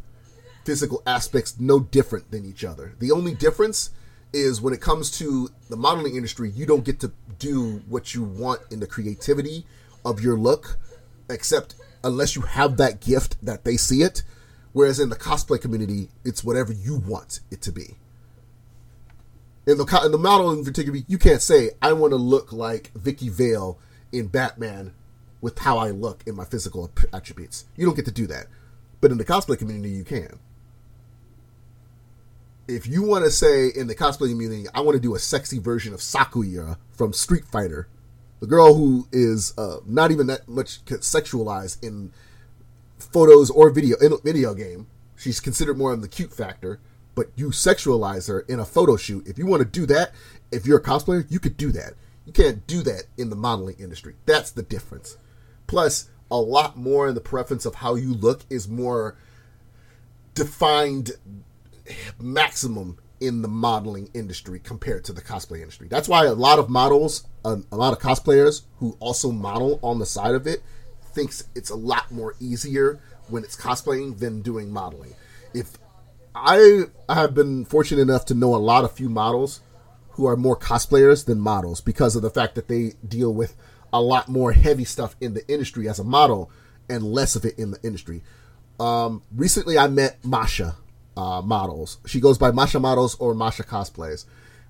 physical 0.65 1.03
aspects 1.07 1.59
no 1.59 1.81
different 1.81 2.31
than 2.31 2.45
each 2.45 2.65
other. 2.65 2.95
The 3.01 3.11
only 3.11 3.35
difference 3.35 3.91
is 4.33 4.61
when 4.61 4.73
it 4.73 4.81
comes 4.81 5.11
to 5.19 5.51
the 5.69 5.77
modeling 5.77 6.15
industry, 6.15 6.51
you 6.51 6.67
don't 6.67 6.85
get 6.85 7.01
to 7.01 7.13
do 7.39 7.83
what 7.89 8.15
you 8.15 8.23
want 8.23 8.61
in 8.71 8.79
the 8.79 8.87
creativity 8.87 9.67
of 10.05 10.21
your 10.21 10.37
look, 10.37 10.79
except 11.29 11.75
unless 12.05 12.37
you 12.37 12.43
have 12.43 12.77
that 12.77 13.01
gift 13.01 13.45
that 13.45 13.65
they 13.65 13.77
see 13.77 14.03
it. 14.03 14.23
Whereas 14.73 15.01
in 15.01 15.09
the 15.09 15.17
cosplay 15.17 15.61
community, 15.61 16.11
it's 16.25 16.45
whatever 16.45 16.73
you 16.73 16.95
want 16.97 17.41
it 17.51 17.61
to 17.63 17.73
be. 17.73 17.97
In 19.71 19.79
the 19.79 20.03
in 20.05 20.11
the 20.11 20.63
particular, 20.65 20.99
you 21.07 21.17
can't 21.17 21.41
say 21.41 21.71
I 21.81 21.93
want 21.93 22.11
to 22.11 22.17
look 22.17 22.53
like 22.53 22.91
Vicki 22.97 23.29
Vale 23.29 23.79
in 24.11 24.27
Batman 24.27 24.95
with 25.41 25.61
how 25.61 25.79
I 25.79 25.91
look 25.91 26.25
in 26.27 26.35
my 26.35 26.45
physical 26.45 26.91
attributes. 27.13 27.67
You 27.77 27.87
don't 27.87 27.95
get 27.95 28.07
to 28.07 28.11
do 28.11 28.27
that. 28.27 28.47
But 29.01 29.13
in 29.13 29.19
the 29.19 29.25
cosplay 29.25 29.57
community, 29.57 29.91
you 29.91 30.03
can. 30.03 30.41
If 32.67 32.89
you 32.89 33.05
want 33.05 33.25
to 33.25 33.31
say 33.31 33.69
in 33.69 33.87
the 33.87 33.95
cosplay 33.95 34.31
community, 34.31 34.67
I 34.75 34.81
want 34.81 34.97
to 34.97 35.01
do 35.01 35.15
a 35.15 35.21
sexy 35.21 35.61
version 35.61 35.95
of 35.95 36.03
Sakura 36.03 36.77
from 36.91 37.13
Street 37.13 37.45
Fighter, 37.45 37.87
the 38.41 38.49
girl 38.49 38.75
who 38.75 39.07
is 39.13 39.55
uh, 39.57 39.77
not 39.87 40.11
even 40.11 40.27
that 40.27 40.49
much 40.49 40.85
sexualized 40.85 41.81
in 41.81 42.11
photos 42.99 43.51
or 43.51 43.71
video 43.71 43.97
in 43.99 44.17
video 44.25 44.53
game. 44.53 44.89
She's 45.17 45.39
considered 45.39 45.79
more 45.79 45.93
on 45.93 46.01
the 46.01 46.09
cute 46.09 46.33
factor, 46.33 46.81
but 47.15 47.31
you 47.37 47.49
sexualize 47.49 48.29
her 48.29 48.41
in 48.41 48.61
a 48.61 48.65
photo 48.65 48.97
shoot. 48.97 49.27
If 49.27 49.39
you 49.39 49.47
want 49.47 49.63
to 49.63 49.69
do 49.69 49.87
that, 49.87 50.13
if 50.51 50.67
you're 50.67 50.79
a 50.79 50.83
cosplayer, 50.83 51.25
you 51.31 51.41
could 51.41 51.57
do 51.57 51.73
that. 51.73 51.95
You 52.27 52.33
can't 52.33 52.67
do 52.67 52.83
that 52.83 53.05
in 53.17 53.31
the 53.31 53.37
modeling 53.37 53.77
industry. 53.79 54.15
That's 54.27 54.51
the 54.51 54.63
difference. 54.63 55.17
Plus, 55.67 56.09
a 56.31 56.37
lot 56.37 56.77
more 56.77 57.09
in 57.09 57.15
the 57.15 57.21
preference 57.21 57.67
of 57.67 57.77
how 57.77 57.97
you 57.97 58.15
look 58.15 58.43
is 58.49 58.69
more 58.69 59.17
defined 60.35 61.13
maximum 62.21 62.99
in 63.21 63.43
the 63.43 63.49
modeling 63.49 64.09
industry 64.15 64.59
compared 64.59 65.05
to 65.05 65.13
the 65.13 65.21
cosplay 65.21 65.61
industry. 65.61 65.89
That's 65.89 66.09
why 66.09 66.25
a 66.25 66.33
lot 66.33 66.59
of 66.59 66.71
models, 66.71 67.27
a, 67.45 67.59
a, 67.71 67.77
lot 67.77 67.93
of 67.93 67.99
cosplayers 67.99 68.63
who 68.79 68.97
also 68.99 69.31
model 69.31 69.79
on 69.83 69.99
the 69.99 70.07
side 70.07 70.35
of 70.35 70.47
it, 70.47 70.63
thinks 71.13 71.45
it's 71.55 71.71
a 71.71 71.77
lot 71.77 72.11
more 72.11 72.35
easier 72.41 73.01
when 73.29 73.45
it's 73.45 73.57
cosplaying 73.57 74.19
than 74.19 74.41
doing 74.41 74.73
modeling. 74.73 75.15
If 75.53 75.79
I 76.35 76.85
have 77.09 77.35
been 77.35 77.65
fortunate 77.65 78.03
enough 78.03 78.25
to 78.27 78.35
know 78.35 78.55
a 78.55 78.57
lot 78.57 78.85
of 78.85 78.93
few 78.93 79.09
models 79.09 79.61
who 80.11 80.27
are 80.27 80.37
more 80.37 80.57
cosplayers 80.57 81.25
than 81.25 81.41
models 81.41 81.81
because 81.81 82.15
of 82.17 82.23
the 82.23 82.31
fact 82.31 82.55
that 82.55 82.69
they 82.69 82.95
deal 83.07 83.33
with 83.33 83.57
a 83.93 84.01
lot 84.01 84.29
more 84.29 84.53
heavy 84.53 84.85
stuff 84.85 85.17
in 85.21 85.35
the 85.35 85.47
industry 85.51 85.89
as 85.89 85.99
a 85.99 86.05
model 86.05 86.51
and 86.89 87.05
less 87.05 87.37
of 87.37 87.45
it 87.45 87.59
in 87.59 87.71
the 87.71 87.83
industry. 87.83 88.23
Um, 88.79 89.23
recently, 89.35 89.79
I 89.79 89.89
met 89.89 90.25
Masha 90.25 90.77
uh, 91.17 91.43
Models. 91.43 91.99
She 92.07 92.21
goes 92.21 92.39
by 92.39 92.51
Masha 92.51 92.81
Models 92.81 93.15
or 93.17 93.35
Masha 93.35 93.63
Cosplays, 93.63 94.25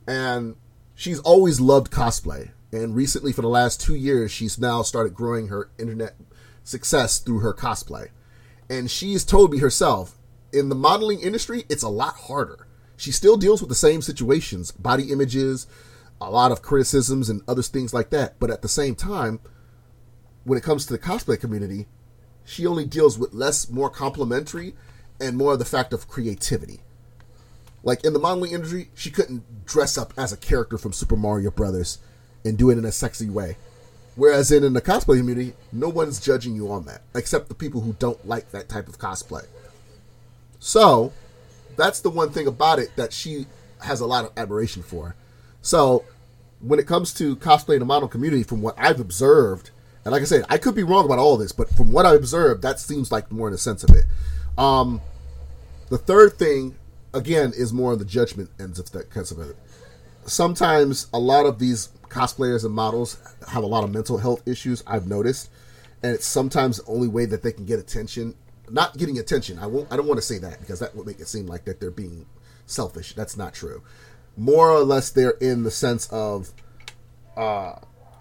and 0.06 0.56
she's 0.94 1.20
always 1.20 1.60
loved 1.60 1.90
cosplay. 1.90 2.50
And 2.72 2.94
recently, 2.94 3.32
for 3.32 3.42
the 3.42 3.48
last 3.48 3.80
two 3.80 3.94
years, 3.94 4.30
she's 4.30 4.58
now 4.58 4.82
started 4.82 5.14
growing 5.14 5.48
her 5.48 5.70
internet 5.78 6.14
success 6.62 7.18
through 7.18 7.40
her 7.40 7.52
cosplay. 7.52 8.08
And 8.68 8.90
she's 8.90 9.24
told 9.24 9.50
me 9.50 9.58
herself, 9.58 10.19
in 10.52 10.68
the 10.68 10.74
modeling 10.74 11.20
industry, 11.20 11.64
it's 11.68 11.82
a 11.82 11.88
lot 11.88 12.14
harder. 12.14 12.66
She 12.96 13.12
still 13.12 13.36
deals 13.36 13.60
with 13.60 13.68
the 13.68 13.74
same 13.74 14.02
situations, 14.02 14.72
body 14.72 15.10
images, 15.10 15.66
a 16.20 16.30
lot 16.30 16.52
of 16.52 16.62
criticisms 16.62 17.30
and 17.30 17.42
other 17.48 17.62
things 17.62 17.94
like 17.94 18.10
that. 18.10 18.38
But 18.38 18.50
at 18.50 18.62
the 18.62 18.68
same 18.68 18.94
time, 18.94 19.40
when 20.44 20.58
it 20.58 20.64
comes 20.64 20.86
to 20.86 20.92
the 20.92 20.98
cosplay 20.98 21.40
community, 21.40 21.86
she 22.44 22.66
only 22.66 22.84
deals 22.84 23.18
with 23.18 23.32
less, 23.32 23.70
more 23.70 23.90
complimentary, 23.90 24.74
and 25.20 25.36
more 25.36 25.54
of 25.54 25.58
the 25.58 25.64
fact 25.64 25.92
of 25.92 26.08
creativity. 26.08 26.80
Like 27.82 28.04
in 28.04 28.12
the 28.12 28.18
modeling 28.18 28.52
industry, 28.52 28.90
she 28.94 29.10
couldn't 29.10 29.64
dress 29.64 29.96
up 29.96 30.12
as 30.16 30.32
a 30.32 30.36
character 30.36 30.76
from 30.76 30.92
Super 30.92 31.16
Mario 31.16 31.50
Brothers 31.50 31.98
and 32.44 32.58
do 32.58 32.70
it 32.70 32.78
in 32.78 32.84
a 32.84 32.92
sexy 32.92 33.30
way. 33.30 33.56
Whereas 34.16 34.50
in, 34.50 34.64
in 34.64 34.74
the 34.74 34.82
cosplay 34.82 35.18
community, 35.18 35.54
no 35.72 35.88
one's 35.88 36.20
judging 36.20 36.54
you 36.54 36.70
on 36.70 36.84
that, 36.84 37.02
except 37.14 37.48
the 37.48 37.54
people 37.54 37.80
who 37.80 37.94
don't 37.94 38.26
like 38.26 38.50
that 38.50 38.68
type 38.68 38.88
of 38.88 38.98
cosplay. 38.98 39.46
So, 40.60 41.12
that's 41.76 42.00
the 42.00 42.10
one 42.10 42.30
thing 42.30 42.46
about 42.46 42.78
it 42.78 42.94
that 42.96 43.12
she 43.12 43.46
has 43.82 44.00
a 44.00 44.06
lot 44.06 44.24
of 44.24 44.32
admiration 44.36 44.82
for. 44.82 45.16
So 45.62 46.04
when 46.60 46.78
it 46.78 46.86
comes 46.86 47.12
to 47.14 47.36
cosplay 47.36 47.74
in 47.74 47.80
the 47.80 47.86
model 47.86 48.08
community, 48.08 48.42
from 48.42 48.62
what 48.62 48.74
I've 48.78 49.00
observed, 49.00 49.70
and 50.04 50.12
like 50.12 50.22
I 50.22 50.26
said, 50.26 50.44
I 50.48 50.58
could 50.58 50.74
be 50.74 50.82
wrong 50.82 51.04
about 51.04 51.18
all 51.18 51.36
this, 51.36 51.52
but 51.52 51.70
from 51.70 51.92
what 51.92 52.06
I've 52.06 52.16
observed, 52.16 52.62
that 52.62 52.78
seems 52.78 53.10
like 53.10 53.30
more 53.32 53.48
in 53.48 53.52
the 53.52 53.58
sense 53.58 53.84
of 53.84 53.90
it. 53.90 54.04
Um, 54.58 55.00
the 55.88 55.98
third 55.98 56.34
thing, 56.34 56.76
again, 57.12 57.52
is 57.56 57.72
more 57.72 57.92
on 57.92 57.98
the 57.98 58.04
judgment 58.04 58.50
ends 58.58 58.78
of 58.78 58.90
that 58.92 59.10
kind 59.10 59.30
of 59.30 59.38
it. 59.40 59.56
Sometimes 60.26 61.08
a 61.12 61.18
lot 61.18 61.46
of 61.46 61.58
these 61.58 61.88
cosplayers 62.08 62.64
and 62.64 62.74
models 62.74 63.18
have 63.48 63.62
a 63.62 63.66
lot 63.66 63.84
of 63.84 63.92
mental 63.92 64.18
health 64.18 64.46
issues. 64.46 64.82
I've 64.86 65.06
noticed, 65.06 65.50
and 66.02 66.14
it's 66.14 66.26
sometimes 66.26 66.78
the 66.78 66.90
only 66.90 67.08
way 67.08 67.24
that 67.26 67.42
they 67.42 67.52
can 67.52 67.64
get 67.64 67.78
attention. 67.78 68.34
Not 68.70 68.96
getting 68.96 69.18
attention. 69.18 69.58
I 69.58 69.66
won't. 69.66 69.92
I 69.92 69.96
don't 69.96 70.06
want 70.06 70.18
to 70.18 70.26
say 70.26 70.38
that 70.38 70.60
because 70.60 70.80
that 70.80 70.94
would 70.94 71.06
make 71.06 71.20
it 71.20 71.28
seem 71.28 71.46
like 71.46 71.64
that 71.64 71.80
they're 71.80 71.90
being 71.90 72.26
selfish. 72.66 73.14
That's 73.14 73.36
not 73.36 73.54
true 73.54 73.82
more 74.36 74.70
or 74.70 74.80
less 74.80 75.10
they're 75.10 75.36
in 75.40 75.62
the 75.64 75.70
sense 75.70 76.08
of 76.10 76.50
uh, 77.36 77.74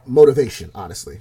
motivation, 0.05 0.71
honestly, 0.75 1.19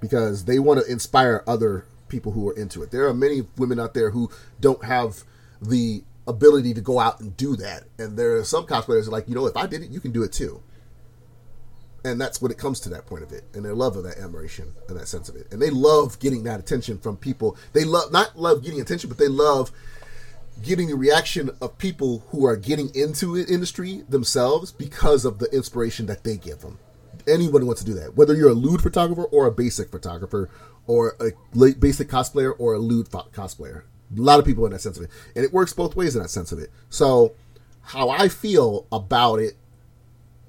because 0.00 0.44
they 0.44 0.58
want 0.58 0.80
to 0.84 0.90
inspire 0.90 1.44
other 1.46 1.86
people 2.08 2.32
who 2.32 2.48
are 2.48 2.56
into 2.56 2.82
it. 2.82 2.90
There 2.90 3.06
are 3.06 3.14
many 3.14 3.42
women 3.56 3.78
out 3.78 3.94
there 3.94 4.10
who 4.10 4.30
don't 4.60 4.84
have 4.84 5.22
the 5.60 6.02
ability 6.26 6.74
to 6.74 6.80
go 6.80 6.98
out 6.98 7.20
and 7.20 7.36
do 7.36 7.56
that, 7.56 7.84
and 7.98 8.16
there 8.18 8.36
are 8.36 8.44
some 8.44 8.66
cosplayers 8.66 9.08
like, 9.08 9.28
you 9.28 9.34
know, 9.34 9.46
if 9.46 9.56
I 9.56 9.66
did 9.66 9.82
it, 9.82 9.90
you 9.90 10.00
can 10.00 10.12
do 10.12 10.22
it 10.22 10.32
too. 10.32 10.62
And 12.04 12.20
that's 12.20 12.42
when 12.42 12.52
it 12.52 12.58
comes 12.58 12.80
to 12.80 12.90
that 12.90 13.06
point 13.06 13.22
of 13.22 13.32
it, 13.32 13.44
and 13.54 13.64
their 13.64 13.74
love 13.74 13.96
of 13.96 14.04
that 14.04 14.18
admiration 14.18 14.72
and 14.88 14.98
that 14.98 15.08
sense 15.08 15.30
of 15.30 15.36
it, 15.36 15.46
and 15.50 15.60
they 15.60 15.70
love 15.70 16.18
getting 16.18 16.44
that 16.44 16.60
attention 16.60 16.98
from 16.98 17.16
people. 17.16 17.56
They 17.72 17.84
love 17.84 18.12
not 18.12 18.38
love 18.38 18.62
getting 18.62 18.80
attention, 18.80 19.08
but 19.08 19.18
they 19.18 19.28
love 19.28 19.72
getting 20.62 20.88
the 20.88 20.96
reaction 20.96 21.50
of 21.60 21.78
people 21.78 22.24
who 22.28 22.44
are 22.46 22.56
getting 22.56 22.94
into 22.94 23.42
the 23.42 23.52
industry 23.52 24.04
themselves 24.08 24.70
because 24.70 25.24
of 25.24 25.38
the 25.38 25.46
inspiration 25.46 26.06
that 26.06 26.24
they 26.24 26.36
give 26.36 26.60
them. 26.60 26.78
Anyone 27.26 27.66
wants 27.66 27.82
to 27.82 27.86
do 27.86 27.98
that, 27.98 28.16
whether 28.16 28.34
you're 28.34 28.50
a 28.50 28.54
lewd 28.54 28.82
photographer 28.82 29.24
or 29.24 29.46
a 29.46 29.52
basic 29.52 29.90
photographer, 29.90 30.50
or 30.86 31.16
a 31.20 31.32
basic 31.72 32.08
cosplayer 32.08 32.54
or 32.58 32.74
a 32.74 32.78
lewd 32.78 33.08
cosplayer. 33.08 33.82
A 34.16 34.20
lot 34.20 34.38
of 34.38 34.44
people 34.44 34.66
in 34.66 34.72
that 34.72 34.80
sense 34.80 34.98
of 34.98 35.04
it, 35.04 35.10
and 35.34 35.44
it 35.44 35.52
works 35.52 35.72
both 35.72 35.96
ways 35.96 36.14
in 36.14 36.22
that 36.22 36.28
sense 36.28 36.52
of 36.52 36.58
it. 36.58 36.70
So, 36.90 37.34
how 37.82 38.10
I 38.10 38.28
feel 38.28 38.86
about 38.92 39.40
it, 39.40 39.56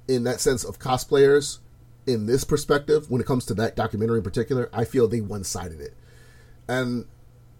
in 0.08 0.24
that 0.24 0.40
sense 0.40 0.64
of 0.64 0.78
cosplayers, 0.78 1.58
in 2.06 2.26
this 2.26 2.44
perspective, 2.44 3.10
when 3.10 3.20
it 3.20 3.26
comes 3.26 3.44
to 3.46 3.54
that 3.54 3.76
documentary 3.76 4.18
in 4.18 4.24
particular, 4.24 4.70
I 4.72 4.84
feel 4.84 5.08
they 5.08 5.20
one 5.20 5.44
sided 5.44 5.80
it, 5.80 5.94
and 6.68 7.06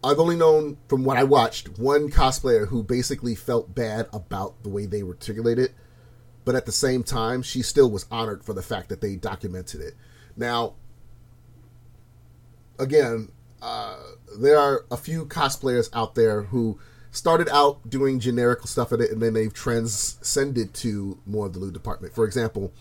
I've 0.04 0.20
only 0.20 0.36
known 0.36 0.76
from 0.88 1.04
what 1.04 1.16
I 1.16 1.24
watched 1.24 1.78
one 1.78 2.10
cosplayer 2.10 2.68
who 2.68 2.82
basically 2.82 3.34
felt 3.34 3.74
bad 3.74 4.06
about 4.12 4.62
the 4.62 4.68
way 4.68 4.86
they 4.86 5.02
articulated, 5.02 5.74
but 6.44 6.54
at 6.54 6.66
the 6.66 6.72
same 6.72 7.02
time, 7.02 7.42
she 7.42 7.62
still 7.62 7.90
was 7.90 8.06
honored 8.10 8.44
for 8.44 8.52
the 8.52 8.62
fact 8.62 8.88
that 8.88 9.00
they 9.00 9.16
documented 9.16 9.80
it. 9.80 9.94
Now, 10.36 10.74
again, 12.78 13.32
uh, 13.60 13.96
there 14.38 14.58
are 14.58 14.84
a 14.90 14.96
few 14.96 15.26
cosplayers 15.26 15.88
out 15.92 16.14
there 16.14 16.42
who 16.42 16.78
started 17.16 17.48
out 17.50 17.88
doing 17.88 18.20
generic 18.20 18.66
stuff 18.66 18.92
at 18.92 19.00
it, 19.00 19.10
and 19.10 19.20
then 19.20 19.34
they've 19.34 19.52
transcended 19.52 20.74
to 20.74 21.18
more 21.26 21.46
of 21.46 21.54
the 21.54 21.58
lewd 21.58 21.74
department. 21.74 22.14
For 22.14 22.24
example, 22.24 22.72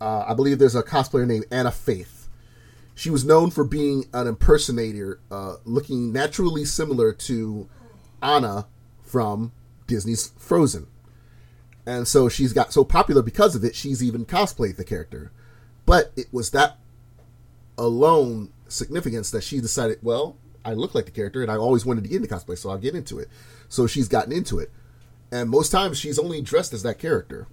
uh, 0.00 0.24
I 0.26 0.34
believe 0.34 0.58
there's 0.58 0.74
a 0.74 0.82
cosplayer 0.82 1.26
named 1.26 1.46
Anna 1.50 1.70
Faith 1.70 2.20
she 3.00 3.08
was 3.08 3.24
known 3.24 3.50
for 3.50 3.64
being 3.64 4.04
an 4.12 4.26
impersonator, 4.26 5.20
uh, 5.30 5.56
looking 5.64 6.12
naturally 6.12 6.66
similar 6.66 7.14
to 7.14 7.66
Anna 8.22 8.66
from 9.02 9.52
Disney's 9.86 10.32
Frozen. 10.36 10.86
And 11.86 12.06
so 12.06 12.28
she's 12.28 12.52
got 12.52 12.74
so 12.74 12.84
popular 12.84 13.22
because 13.22 13.56
of 13.56 13.64
it, 13.64 13.74
she's 13.74 14.04
even 14.04 14.26
cosplayed 14.26 14.76
the 14.76 14.84
character. 14.84 15.32
But 15.86 16.12
it 16.14 16.26
was 16.30 16.50
that 16.50 16.76
alone 17.78 18.52
significance 18.68 19.30
that 19.30 19.44
she 19.44 19.62
decided, 19.62 20.00
well, 20.02 20.36
I 20.64 20.74
look 20.74 20.94
like 20.94 21.06
the 21.06 21.10
character 21.10 21.42
and 21.42 21.50
I 21.50 21.56
always 21.56 21.86
wanted 21.86 22.04
to 22.04 22.10
get 22.10 22.22
into 22.22 22.34
cosplay, 22.34 22.58
so 22.58 22.70
I'll 22.70 22.78
get 22.78 22.94
into 22.94 23.18
it. 23.18 23.28
So 23.68 23.86
she's 23.86 24.08
gotten 24.08 24.32
into 24.32 24.58
it. 24.58 24.70
And 25.32 25.48
most 25.48 25.70
times 25.70 25.98
she's 25.98 26.18
only 26.18 26.40
dressed 26.40 26.72
as 26.72 26.82
that 26.82 26.98
character. 26.98 27.46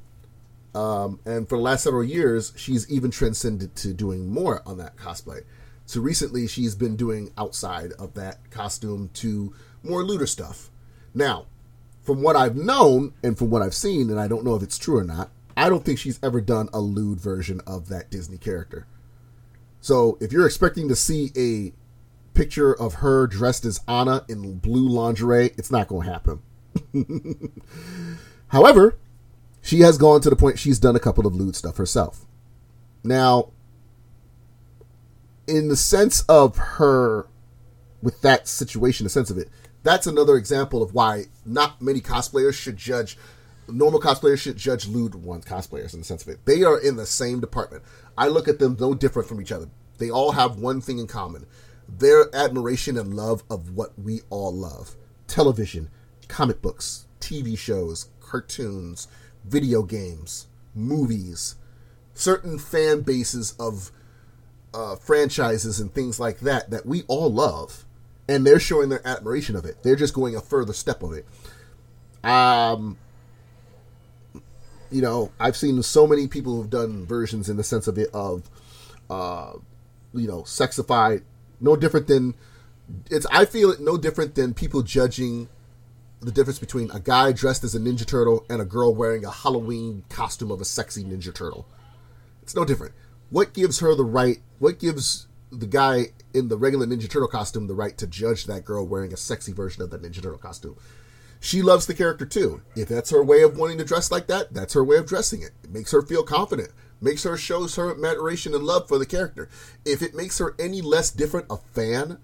Um, 0.73 1.19
and 1.25 1.47
for 1.47 1.57
the 1.57 1.63
last 1.63 1.83
several 1.83 2.03
years, 2.03 2.53
she's 2.55 2.89
even 2.91 3.11
transcended 3.11 3.75
to 3.77 3.93
doing 3.93 4.29
more 4.29 4.61
on 4.65 4.77
that 4.77 4.97
cosplay. 4.97 5.43
So 5.85 6.01
recently, 6.01 6.47
she's 6.47 6.75
been 6.75 6.97
doing 6.97 7.31
outside 7.37 7.93
of 7.93 8.13
that 8.15 8.51
costume 8.51 9.09
to 9.15 9.53
more 9.83 10.03
lewder 10.03 10.27
stuff. 10.27 10.69
Now, 11.13 11.45
from 12.01 12.21
what 12.21 12.35
I've 12.35 12.57
known 12.57 13.13
and 13.23 13.37
from 13.37 13.49
what 13.49 13.61
I've 13.61 13.73
seen, 13.73 14.09
and 14.09 14.19
I 14.19 14.27
don't 14.27 14.43
know 14.43 14.55
if 14.55 14.63
it's 14.63 14.77
true 14.77 14.97
or 14.97 15.03
not, 15.03 15.29
I 15.55 15.69
don't 15.69 15.85
think 15.85 15.97
she's 15.97 16.19
ever 16.21 16.41
done 16.41 16.69
a 16.73 16.79
lewd 16.79 17.19
version 17.19 17.61
of 17.65 17.87
that 17.87 18.11
Disney 18.11 18.37
character. 18.37 18.85
So 19.79 20.17
if 20.19 20.31
you're 20.31 20.45
expecting 20.45 20.89
to 20.89 20.95
see 20.95 21.31
a 21.37 21.73
picture 22.37 22.71
of 22.71 22.95
her 22.95 23.25
dressed 23.25 23.65
as 23.65 23.81
Anna 23.87 24.23
in 24.29 24.59
blue 24.59 24.87
lingerie, 24.87 25.51
it's 25.57 25.71
not 25.71 25.87
going 25.87 26.05
to 26.05 26.13
happen. 26.13 26.41
However, 28.49 28.95
she 29.61 29.79
has 29.79 29.97
gone 29.97 30.21
to 30.21 30.29
the 30.29 30.35
point 30.35 30.59
she's 30.59 30.77
done 30.77 30.95
a 30.95 30.99
couple 30.99 31.25
of 31.25 31.35
lewd 31.35 31.55
stuff 31.55 31.77
herself. 31.77 32.25
Now, 33.03 33.49
in 35.47 35.67
the 35.67 35.75
sense 35.75 36.21
of 36.29 36.57
her, 36.57 37.27
with 38.03 38.21
that 38.21 38.47
situation, 38.47 39.05
the 39.05 39.09
sense 39.09 39.31
of 39.31 39.37
it, 39.39 39.49
that's 39.81 40.05
another 40.05 40.35
example 40.35 40.83
of 40.83 40.93
why 40.93 41.25
not 41.43 41.81
many 41.81 42.01
cosplayers 42.01 42.53
should 42.53 42.77
judge 42.77 43.17
normal 43.67 43.99
cosplayers 43.99 44.39
should 44.39 44.57
judge 44.57 44.87
lewd 44.87 45.15
ones 45.15 45.43
cosplayers 45.43 45.93
in 45.93 45.99
the 45.99 46.05
sense 46.05 46.21
of 46.21 46.29
it. 46.29 46.45
They 46.45 46.63
are 46.63 46.79
in 46.79 46.95
the 46.95 47.05
same 47.05 47.39
department. 47.39 47.83
I 48.17 48.27
look 48.27 48.47
at 48.47 48.59
them 48.59 48.77
no 48.79 48.93
different 48.93 49.27
from 49.27 49.41
each 49.41 49.51
other. 49.51 49.67
They 49.97 50.09
all 50.09 50.33
have 50.33 50.57
one 50.57 50.79
thing 50.81 50.99
in 50.99 51.07
common. 51.07 51.45
Their 51.87 52.33
admiration 52.35 52.97
and 52.97 53.13
love 53.13 53.43
of 53.49 53.75
what 53.75 53.97
we 53.97 54.21
all 54.29 54.53
love. 54.53 54.95
Television, 55.27 55.89
comic 56.27 56.61
books, 56.61 57.07
TV 57.19 57.57
shows, 57.57 58.09
cartoons, 58.19 59.07
video 59.45 59.83
games, 59.83 60.47
movies, 60.75 61.55
certain 62.13 62.57
fan 62.57 63.01
bases 63.01 63.53
of 63.59 63.91
uh, 64.73 64.95
franchises 64.95 65.79
and 65.79 65.93
things 65.93 66.19
like 66.19 66.39
that 66.39 66.69
that 66.69 66.85
we 66.85 67.03
all 67.07 67.31
love, 67.31 67.85
and 68.27 68.45
they're 68.45 68.59
showing 68.59 68.89
their 68.89 69.05
admiration 69.07 69.55
of 69.55 69.65
it. 69.65 69.81
They're 69.83 69.95
just 69.95 70.13
going 70.13 70.35
a 70.35 70.41
further 70.41 70.73
step 70.73 71.01
of 71.03 71.13
it. 71.13 71.25
Um, 72.23 72.97
you 74.91 75.01
know, 75.01 75.31
I've 75.39 75.57
seen 75.57 75.81
so 75.83 76.07
many 76.07 76.27
people 76.27 76.55
who've 76.55 76.69
done 76.69 77.05
versions 77.05 77.49
in 77.49 77.57
the 77.57 77.63
sense 77.63 77.87
of 77.87 77.97
it 77.97 78.09
of, 78.13 78.49
uh, 79.09 79.53
you 80.13 80.27
know, 80.27 80.41
sexified. 80.43 81.23
No 81.59 81.75
different 81.75 82.07
than 82.07 82.35
it's. 83.09 83.25
I 83.31 83.45
feel 83.45 83.71
it 83.71 83.79
no 83.79 83.97
different 83.97 84.35
than 84.35 84.53
people 84.53 84.81
judging 84.81 85.49
the 86.21 86.31
difference 86.31 86.59
between 86.59 86.89
a 86.91 86.99
guy 86.99 87.31
dressed 87.31 87.63
as 87.63 87.75
a 87.75 87.79
Ninja 87.79 88.05
Turtle 88.05 88.45
and 88.49 88.61
a 88.61 88.65
girl 88.65 88.93
wearing 88.93 89.23
a 89.25 89.31
Halloween 89.31 90.03
costume 90.09 90.51
of 90.51 90.61
a 90.61 90.65
sexy 90.65 91.03
Ninja 91.03 91.33
Turtle. 91.33 91.67
It's 92.41 92.55
no 92.55 92.65
different. 92.65 92.93
What 93.29 93.53
gives 93.53 93.79
her 93.79 93.93
the 93.93 94.05
right? 94.05 94.39
What 94.59 94.79
gives 94.79 95.27
the 95.51 95.67
guy 95.67 96.07
in 96.33 96.47
the 96.47 96.57
regular 96.57 96.85
Ninja 96.85 97.09
Turtle 97.09 97.27
costume 97.27 97.67
the 97.67 97.75
right 97.75 97.97
to 97.97 98.07
judge 98.07 98.45
that 98.45 98.65
girl 98.65 98.85
wearing 98.85 99.13
a 99.13 99.17
sexy 99.17 99.51
version 99.53 99.83
of 99.83 99.89
the 99.89 99.99
Ninja 99.99 100.21
Turtle 100.21 100.37
costume? 100.37 100.77
She 101.39 101.61
loves 101.61 101.85
the 101.85 101.93
character 101.93 102.25
too. 102.25 102.61
If 102.75 102.89
that's 102.89 103.11
her 103.11 103.23
way 103.23 103.43
of 103.43 103.57
wanting 103.57 103.77
to 103.77 103.85
dress 103.85 104.11
like 104.11 104.27
that, 104.27 104.53
that's 104.53 104.73
her 104.73 104.83
way 104.83 104.97
of 104.97 105.05
dressing 105.05 105.41
it. 105.41 105.51
It 105.63 105.71
makes 105.71 105.91
her 105.91 106.01
feel 106.01 106.23
confident. 106.23 106.69
Makes 106.99 107.23
her 107.23 107.37
shows 107.37 107.75
her 107.75 107.91
admiration 107.91 108.55
and 108.55 108.63
love 108.63 108.87
for 108.87 108.97
the 108.97 109.05
character. 109.05 109.49
If 109.85 110.01
it 110.01 110.15
makes 110.15 110.39
her 110.39 110.55
any 110.57 110.81
less 110.81 111.11
different 111.11 111.45
a 111.49 111.57
fan, 111.57 112.17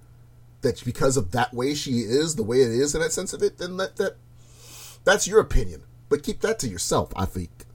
that 0.62 0.84
because 0.84 1.16
of 1.16 1.32
that 1.32 1.54
way 1.54 1.76
she 1.76 2.00
is, 2.00 2.36
the 2.36 2.44
way 2.44 2.62
it 2.62 2.72
is 2.72 2.96
in 2.96 3.02
that 3.02 3.12
sense 3.12 3.34
of 3.34 3.44
it, 3.44 3.60
then 3.60 3.78
that 3.78 3.98
that 3.98 4.16
that's 5.04 5.28
your 5.28 5.40
opinion. 5.40 5.84
But 6.10 6.24
keep 6.24 6.42
that 6.42 6.60
to 6.60 6.68
yourself, 6.68 7.12
I 7.16 7.26
think. 7.26 7.66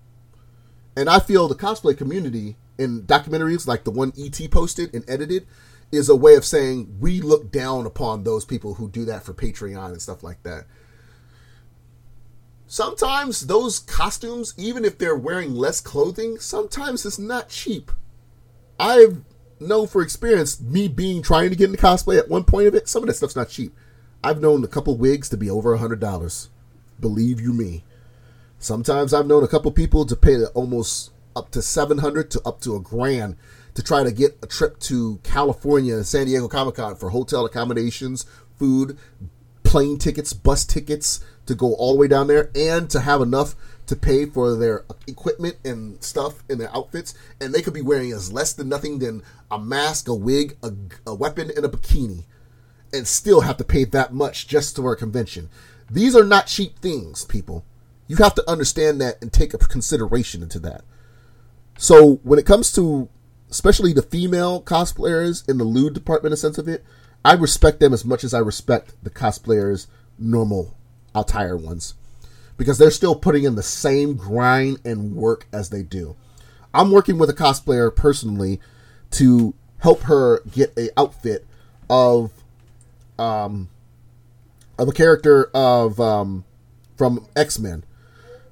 And 0.96 1.08
I 1.08 1.20
feel 1.20 1.46
the 1.46 1.54
cosplay 1.54 1.96
community 1.96 2.56
in 2.78 3.02
documentaries 3.02 3.66
like 3.66 3.84
the 3.84 3.90
one 3.90 4.12
ET 4.18 4.40
posted 4.50 4.92
and 4.94 5.04
edited 5.08 5.46
is 5.90 6.08
a 6.08 6.16
way 6.16 6.34
of 6.34 6.44
saying 6.44 6.96
we 7.00 7.20
look 7.20 7.50
down 7.50 7.86
upon 7.86 8.24
those 8.24 8.44
people 8.44 8.74
who 8.74 8.88
do 8.88 9.04
that 9.04 9.22
for 9.22 9.32
Patreon 9.32 9.86
and 9.86 10.02
stuff 10.02 10.22
like 10.22 10.42
that. 10.42 10.64
Sometimes 12.70 13.46
those 13.46 13.78
costumes, 13.78 14.52
even 14.58 14.84
if 14.84 14.98
they're 14.98 15.16
wearing 15.16 15.54
less 15.54 15.80
clothing, 15.80 16.38
sometimes 16.38 17.06
it's 17.06 17.18
not 17.18 17.48
cheap. 17.48 17.90
I've 18.78 19.22
known 19.58 19.86
for 19.86 20.02
experience, 20.02 20.60
me 20.60 20.86
being 20.86 21.22
trying 21.22 21.48
to 21.48 21.56
get 21.56 21.70
into 21.70 21.82
cosplay 21.82 22.18
at 22.18 22.28
one 22.28 22.44
point 22.44 22.68
of 22.68 22.74
it, 22.74 22.86
some 22.86 23.02
of 23.02 23.06
that 23.06 23.14
stuff's 23.14 23.34
not 23.34 23.48
cheap. 23.48 23.74
I've 24.22 24.42
known 24.42 24.62
a 24.62 24.68
couple 24.68 24.98
wigs 24.98 25.30
to 25.30 25.38
be 25.38 25.48
over 25.48 25.72
a 25.72 25.78
hundred 25.78 25.98
dollars. 25.98 26.50
Believe 27.00 27.40
you 27.40 27.54
me. 27.54 27.84
Sometimes 28.58 29.14
I've 29.14 29.26
known 29.26 29.42
a 29.42 29.48
couple 29.48 29.72
people 29.72 30.04
to 30.04 30.14
pay 30.14 30.44
almost 30.44 31.10
up 31.34 31.50
to 31.52 31.62
700 31.62 32.30
to 32.32 32.42
up 32.44 32.60
to 32.62 32.76
a 32.76 32.80
grand 32.80 33.36
to 33.72 33.82
try 33.82 34.02
to 34.02 34.12
get 34.12 34.36
a 34.42 34.46
trip 34.46 34.78
to 34.80 35.20
California 35.22 36.04
San 36.04 36.26
Diego 36.26 36.48
Comic 36.48 36.74
Con 36.74 36.96
for 36.96 37.10
hotel 37.10 37.46
accommodations, 37.46 38.26
food, 38.58 38.98
plane 39.62 39.96
tickets, 39.96 40.32
bus 40.34 40.66
tickets 40.66 41.20
to 41.48 41.54
go 41.54 41.74
all 41.74 41.94
the 41.94 41.98
way 41.98 42.08
down 42.08 42.28
there, 42.28 42.50
and 42.54 42.88
to 42.90 43.00
have 43.00 43.20
enough 43.20 43.56
to 43.86 43.96
pay 43.96 44.26
for 44.26 44.54
their 44.54 44.84
equipment 45.06 45.56
and 45.64 46.02
stuff 46.04 46.44
and 46.48 46.60
their 46.60 46.74
outfits. 46.74 47.14
And 47.40 47.52
they 47.52 47.62
could 47.62 47.74
be 47.74 47.82
wearing 47.82 48.12
as 48.12 48.32
less 48.32 48.52
than 48.52 48.68
nothing 48.68 48.98
than 48.98 49.22
a 49.50 49.58
mask, 49.58 50.08
a 50.08 50.14
wig, 50.14 50.56
a, 50.62 50.72
a 51.06 51.14
weapon, 51.14 51.50
and 51.56 51.64
a 51.64 51.68
bikini, 51.68 52.24
and 52.92 53.06
still 53.06 53.40
have 53.40 53.56
to 53.56 53.64
pay 53.64 53.84
that 53.84 54.12
much 54.12 54.46
just 54.46 54.76
to 54.76 54.88
a 54.88 54.96
convention. 54.96 55.48
These 55.90 56.14
are 56.14 56.24
not 56.24 56.46
cheap 56.46 56.78
things, 56.78 57.24
people. 57.24 57.64
You 58.06 58.16
have 58.16 58.34
to 58.36 58.50
understand 58.50 59.00
that 59.00 59.20
and 59.20 59.32
take 59.32 59.54
a 59.54 59.58
consideration 59.58 60.42
into 60.42 60.58
that. 60.60 60.82
So 61.78 62.16
when 62.22 62.38
it 62.38 62.46
comes 62.46 62.72
to 62.72 63.08
especially 63.50 63.92
the 63.92 64.02
female 64.02 64.62
cosplayers 64.62 65.48
in 65.48 65.58
the 65.58 65.64
lewd 65.64 65.94
department, 65.94 66.34
a 66.34 66.36
sense 66.36 66.58
of 66.58 66.68
it, 66.68 66.84
I 67.24 67.34
respect 67.34 67.80
them 67.80 67.92
as 67.92 68.04
much 68.04 68.24
as 68.24 68.34
I 68.34 68.38
respect 68.38 68.92
the 69.02 69.10
cosplayers 69.10 69.86
normal 70.18 70.76
attire 71.20 71.56
ones 71.56 71.94
because 72.56 72.78
they're 72.78 72.90
still 72.90 73.14
putting 73.14 73.44
in 73.44 73.54
the 73.54 73.62
same 73.62 74.14
grind 74.14 74.78
and 74.84 75.14
work 75.14 75.46
as 75.52 75.70
they 75.70 75.82
do. 75.82 76.16
I'm 76.74 76.90
working 76.90 77.18
with 77.18 77.30
a 77.30 77.34
cosplayer 77.34 77.94
personally 77.94 78.60
to 79.12 79.54
help 79.78 80.02
her 80.02 80.40
get 80.50 80.76
a 80.76 80.90
outfit 80.98 81.46
of 81.88 82.32
um 83.18 83.68
of 84.78 84.88
a 84.88 84.92
character 84.92 85.50
of 85.54 85.98
um 86.00 86.44
from 86.96 87.26
X-Men 87.34 87.84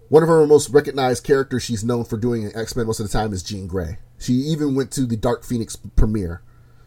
one 0.08 0.22
of 0.22 0.28
her 0.28 0.46
most 0.46 0.70
recognized 0.70 1.24
characters 1.24 1.62
she's 1.62 1.84
known 1.84 2.04
for 2.04 2.16
doing 2.16 2.44
in 2.44 2.56
X 2.56 2.76
Men 2.76 2.86
most 2.86 3.00
of 3.00 3.06
the 3.06 3.12
time 3.12 3.32
is 3.32 3.42
Jean 3.42 3.66
Grey. 3.66 3.98
She 4.18 4.34
even 4.34 4.74
went 4.74 4.90
to 4.92 5.04
the 5.04 5.16
Dark 5.16 5.44
Phoenix 5.44 5.76
premiere 5.76 6.42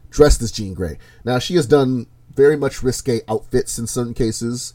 dressed 0.10 0.42
as 0.42 0.52
Jean 0.52 0.74
Grey. 0.74 0.98
Now, 1.24 1.38
she 1.40 1.56
has 1.56 1.68
done 1.68 2.08
very 2.34 2.56
much 2.56 2.82
risque 2.82 3.22
outfits 3.28 3.78
in 3.78 3.88
certain 3.88 4.14
cases 4.14 4.74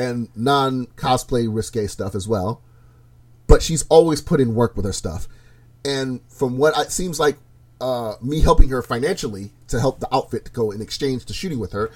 and 0.00 0.28
non 0.34 0.86
cosplay 0.96 1.46
risque 1.48 1.86
stuff 1.86 2.14
as 2.14 2.26
well. 2.26 2.62
But 3.46 3.62
she's 3.62 3.84
always 3.88 4.22
put 4.22 4.40
in 4.40 4.54
work 4.54 4.74
with 4.74 4.86
her 4.86 4.92
stuff. 4.92 5.28
And 5.84 6.20
from 6.28 6.56
what 6.56 6.76
it 6.78 6.90
seems 6.90 7.20
like, 7.20 7.36
uh, 7.80 8.14
me 8.22 8.40
helping 8.40 8.70
her 8.70 8.82
financially 8.82 9.52
to 9.68 9.78
help 9.78 10.00
the 10.00 10.14
outfit 10.14 10.52
go 10.52 10.70
in 10.70 10.80
exchange 10.80 11.24
to 11.26 11.34
shooting 11.34 11.58
with 11.58 11.72
her, 11.72 11.90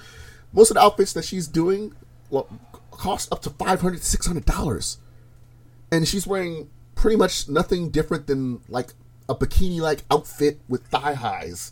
most 0.53 0.69
of 0.69 0.75
the 0.75 0.81
outfits 0.81 1.13
that 1.13 1.25
she's 1.25 1.47
doing 1.47 1.93
well, 2.29 2.47
cost 2.91 3.31
up 3.31 3.41
to 3.41 3.49
$500 3.49 3.79
$600 3.79 4.97
and 5.91 6.07
she's 6.07 6.25
wearing 6.25 6.69
pretty 6.95 7.17
much 7.17 7.49
nothing 7.49 7.89
different 7.89 8.27
than 8.27 8.61
like 8.69 8.93
a 9.27 9.35
bikini 9.35 9.79
like 9.79 10.03
outfit 10.09 10.59
with 10.67 10.85
thigh 10.87 11.13
highs. 11.13 11.71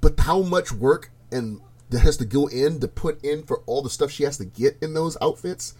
But 0.00 0.18
how 0.20 0.42
much 0.42 0.72
work 0.72 1.10
and 1.30 1.60
that 1.90 2.00
has 2.00 2.16
to 2.18 2.24
go 2.24 2.46
in 2.46 2.80
to 2.80 2.88
put 2.88 3.22
in 3.24 3.44
for 3.44 3.62
all 3.66 3.82
the 3.82 3.90
stuff 3.90 4.10
she 4.10 4.24
has 4.24 4.38
to 4.38 4.44
get 4.44 4.76
in 4.80 4.94
those 4.94 5.16
outfits 5.20 5.74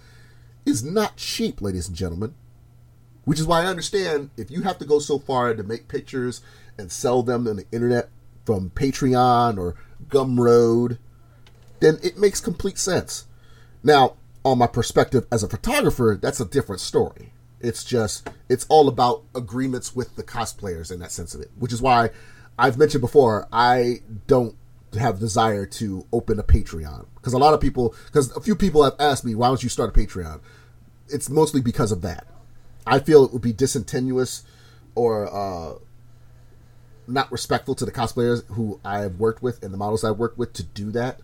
is 0.65 0.85
not 0.85 1.17
cheap, 1.17 1.61
ladies 1.61 1.89
and 1.89 1.97
gentlemen. 1.97 2.35
Which 3.25 3.41
is 3.41 3.47
why 3.47 3.63
I 3.63 3.67
understand 3.67 4.31
if 4.37 4.51
you 4.51 4.63
have 4.63 4.79
to 4.79 4.85
go 4.85 4.99
so 4.99 5.19
far 5.19 5.53
to 5.53 5.63
make 5.63 5.89
pictures 5.89 6.43
and 6.79 6.93
sell 6.93 7.23
them 7.23 7.49
on 7.49 7.57
the 7.57 7.67
internet 7.73 8.09
from 8.45 8.71
Patreon 8.71 9.59
or 9.59 9.75
Gumroad, 10.09 10.99
then 11.81 11.99
it 12.03 12.19
makes 12.19 12.41
complete 12.41 12.79
sense. 12.79 13.27
Now, 13.83 14.17
on 14.45 14.59
my 14.59 14.69
perspective 14.69 15.27
as 15.33 15.43
a 15.43 15.49
photographer, 15.49 16.17
that's 16.21 16.41
a 16.41 16.45
different 16.45 16.81
story. 16.81 17.33
It's 17.61 17.83
just 17.83 18.29
it's 18.49 18.67
all 18.69 18.89
about 18.89 19.25
agreements 19.35 19.97
with 19.97 20.15
the 20.15 20.23
cosplayers 20.23 20.93
in 20.93 21.01
that 21.01 21.11
sense 21.11 21.35
of 21.35 21.41
it, 21.41 21.51
which 21.59 21.73
is 21.73 21.83
why 21.83 22.11
I've 22.57 22.79
mentioned 22.79 23.01
before 23.01 23.49
I 23.53 24.03
don't 24.29 24.55
have 24.99 25.19
desire 25.19 25.67
to 25.67 26.07
open 26.13 26.39
a 26.39 26.43
Patreon 26.43 27.07
because 27.17 27.33
a 27.33 27.39
lot 27.39 27.55
of 27.55 27.61
people 27.61 27.95
because 28.07 28.31
a 28.37 28.41
few 28.41 28.55
people 28.55 28.85
have 28.85 28.95
asked 28.99 29.25
me 29.25 29.35
why 29.35 29.49
don't 29.49 29.63
you 29.63 29.69
start 29.69 29.97
a 29.97 29.99
Patreon. 29.99 30.41
It's 31.09 31.31
mostly 31.31 31.61
because 31.61 31.93
of 31.93 32.03
that. 32.03 32.27
I 32.87 32.99
feel 32.99 33.25
it 33.25 33.33
would 33.33 33.43
be 33.43 33.53
disingenuous 33.53 34.45
or 34.95 35.33
uh, 35.33 35.79
not 37.07 37.31
respectful 37.31 37.75
to 37.77 37.85
the 37.85 37.93
cosplayers 37.93 38.45
who 38.53 38.81
I 38.85 39.01
have 39.01 39.17
worked 39.17 39.43
with 39.43 39.63
and 39.63 39.73
the 39.73 39.79
models 39.79 40.05
I've 40.05 40.19
worked 40.19 40.39
with 40.39 40.53
to 40.55 40.63
do 40.63 40.91
that. 40.93 41.21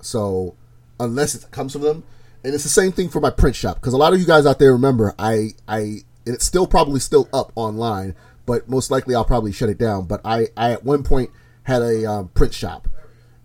So 0.00 0.54
unless 1.00 1.34
it 1.34 1.50
comes 1.50 1.72
from 1.72 1.82
them. 1.82 2.04
And 2.44 2.54
it's 2.54 2.62
the 2.62 2.70
same 2.70 2.92
thing 2.92 3.08
for 3.08 3.20
my 3.20 3.30
print 3.30 3.56
shop 3.56 3.76
because 3.76 3.92
a 3.92 3.96
lot 3.96 4.12
of 4.12 4.20
you 4.20 4.26
guys 4.26 4.46
out 4.46 4.58
there 4.58 4.72
remember 4.72 5.14
I 5.18 5.50
I 5.66 6.02
it's 6.24 6.44
still 6.44 6.66
probably 6.66 7.00
still 7.00 7.28
up 7.32 7.52
online, 7.56 8.14
but 8.46 8.68
most 8.68 8.90
likely 8.90 9.14
I'll 9.14 9.24
probably 9.24 9.52
shut 9.52 9.68
it 9.68 9.78
down. 9.78 10.06
But 10.06 10.20
I 10.24 10.48
I 10.56 10.72
at 10.72 10.84
one 10.84 11.02
point 11.02 11.30
had 11.68 11.82
a 11.82 12.10
um, 12.10 12.28
print 12.28 12.54
shop, 12.54 12.88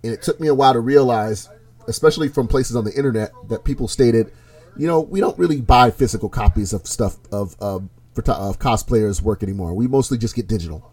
and 0.01 0.13
it 0.13 0.21
took 0.21 0.39
me 0.39 0.47
a 0.47 0.53
while 0.55 0.71
to 0.73 0.79
realize, 0.79 1.49
especially 1.89 2.29
from 2.29 2.47
places 2.47 2.75
on 2.77 2.85
the 2.85 2.93
internet, 2.93 3.33
that 3.49 3.65
people 3.65 3.89
stated, 3.89 4.31
you 4.77 4.87
know, 4.87 5.01
we 5.01 5.19
don't 5.19 5.37
really 5.37 5.59
buy 5.59 5.91
physical 5.91 6.29
copies 6.29 6.71
of 6.71 6.87
stuff 6.87 7.17
of 7.33 7.55
of, 7.59 7.89
of 8.15 8.59
cosplayers' 8.59 9.21
work 9.21 9.43
anymore. 9.43 9.73
We 9.73 9.87
mostly 9.87 10.17
just 10.17 10.35
get 10.35 10.47
digital. 10.47 10.89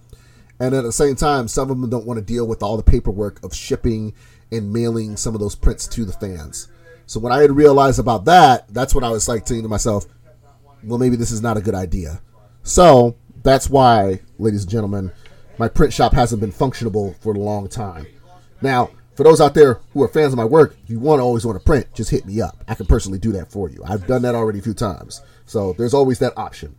And 0.59 0.74
at 0.74 0.83
the 0.83 0.93
same 0.93 1.14
time, 1.14 1.47
some 1.47 1.70
of 1.70 1.81
them 1.81 1.89
don't 1.89 2.05
want 2.05 2.18
to 2.18 2.24
deal 2.24 2.47
with 2.47 2.64
all 2.64 2.76
the 2.76 2.83
paperwork 2.83 3.43
of 3.45 3.55
shipping 3.55 4.12
and 4.53 4.72
mailing 4.72 5.16
some 5.16 5.35
of 5.35 5.41
those 5.41 5.55
prints 5.55 5.87
to 5.87 6.05
the 6.05 6.12
fans. 6.12 6.68
So 7.07 7.20
when 7.20 7.33
I 7.33 7.41
had 7.41 7.53
realized 7.53 8.01
about 8.01 8.24
that, 8.26 8.68
that's 8.74 8.95
when 8.95 9.05
I 9.05 9.11
was 9.11 9.28
like 9.28 9.47
thinking 9.47 9.62
to 9.62 9.68
myself, 9.68 10.07
well, 10.83 10.99
maybe 10.99 11.16
this 11.16 11.31
is 11.31 11.41
not 11.41 11.57
a 11.57 11.62
good 11.62 11.74
idea. 11.74 12.20
So 12.62 13.16
that's 13.43 13.70
why, 13.70 14.20
ladies 14.39 14.62
and 14.62 14.70
gentlemen, 14.70 15.12
my 15.61 15.68
print 15.68 15.92
shop 15.92 16.14
hasn't 16.14 16.40
been 16.40 16.52
functionable 16.52 17.14
for 17.18 17.34
a 17.34 17.38
long 17.38 17.68
time. 17.68 18.06
Now, 18.62 18.90
for 19.14 19.24
those 19.24 19.42
out 19.42 19.52
there 19.52 19.78
who 19.92 20.02
are 20.02 20.08
fans 20.08 20.32
of 20.32 20.38
my 20.38 20.44
work, 20.46 20.74
you 20.86 20.98
want 20.98 21.18
to 21.20 21.22
always 21.22 21.44
want 21.44 21.58
to 21.58 21.62
print, 21.62 21.86
just 21.92 22.11
hit 22.11 22.24
me 22.24 22.40
up. 22.40 22.64
I 22.66 22.74
can 22.74 22.86
personally 22.86 23.18
do 23.18 23.30
that 23.32 23.52
for 23.52 23.68
you. 23.68 23.82
I've 23.84 24.06
done 24.06 24.22
that 24.22 24.34
already 24.34 24.61
a 24.61 24.62
few 24.62 24.72
times. 24.72 25.20
So 25.44 25.74
there's 25.74 25.92
always 25.92 26.18
that 26.20 26.32
option. 26.38 26.76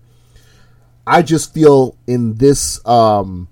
I 1.05 1.21
just 1.21 1.53
feel 1.53 1.95
in 2.07 2.37
this 2.37 2.83
um, 2.87 3.49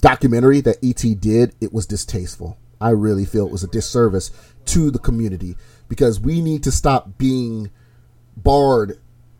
documentary 0.00 0.62
that 0.62 0.82
ET 0.82 1.20
did, 1.20 1.54
it 1.60 1.74
was 1.74 1.84
distasteful. 1.84 2.56
I 2.80 2.90
really 2.90 3.26
feel 3.26 3.44
it 3.44 3.52
was 3.52 3.62
a 3.62 3.68
disservice 3.68 4.30
to 4.66 4.90
the 4.90 4.98
community 4.98 5.54
because 5.86 6.18
we 6.18 6.40
need 6.40 6.62
to 6.62 6.72
stop 6.72 7.18
being 7.18 7.70
barred 8.38 8.98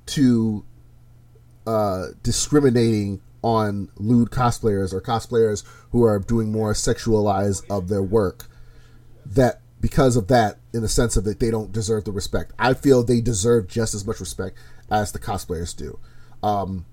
to 0.08 0.62
uh, 1.66 2.08
discriminating 2.22 3.22
on 3.44 3.90
lewd 3.96 4.30
cosplayers 4.30 4.94
or 4.94 5.02
cosplayers 5.02 5.64
who 5.92 6.02
are 6.02 6.18
doing 6.18 6.50
more 6.50 6.72
sexualized 6.72 7.62
of 7.68 7.88
their 7.88 8.02
work. 8.02 8.46
That 9.26 9.60
because 9.82 10.16
of 10.16 10.28
that 10.28 10.58
in 10.72 10.80
the 10.80 10.88
sense 10.88 11.14
of 11.14 11.24
that 11.24 11.40
they 11.40 11.50
don't 11.50 11.70
deserve 11.70 12.04
the 12.04 12.12
respect. 12.12 12.52
I 12.58 12.72
feel 12.72 13.02
they 13.02 13.20
deserve 13.20 13.68
just 13.68 13.92
as 13.94 14.06
much 14.06 14.18
respect 14.18 14.56
as 14.90 15.12
the 15.12 15.18
cosplayers 15.18 15.76
do. 15.76 15.98
Um, 16.42 16.86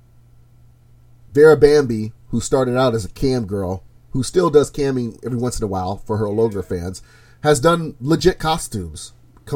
vera 1.31 1.55
bambi 1.55 2.11
who 2.27 2.41
started 2.41 2.77
out 2.77 2.95
as 2.95 3.05
a 3.05 3.09
cam 3.09 3.45
girl 3.45 3.83
who 4.11 4.21
still 4.21 4.49
does 4.49 4.69
camming 4.69 5.17
every 5.25 5.37
once 5.37 5.57
in 5.57 5.63
a 5.63 5.67
while 5.67 5.97
for 5.99 6.17
her 6.17 6.27
longer 6.27 6.61
fans 6.61 7.01
has 7.43 7.61
done 7.61 7.95
legit 8.01 8.39
costumes 8.39 9.13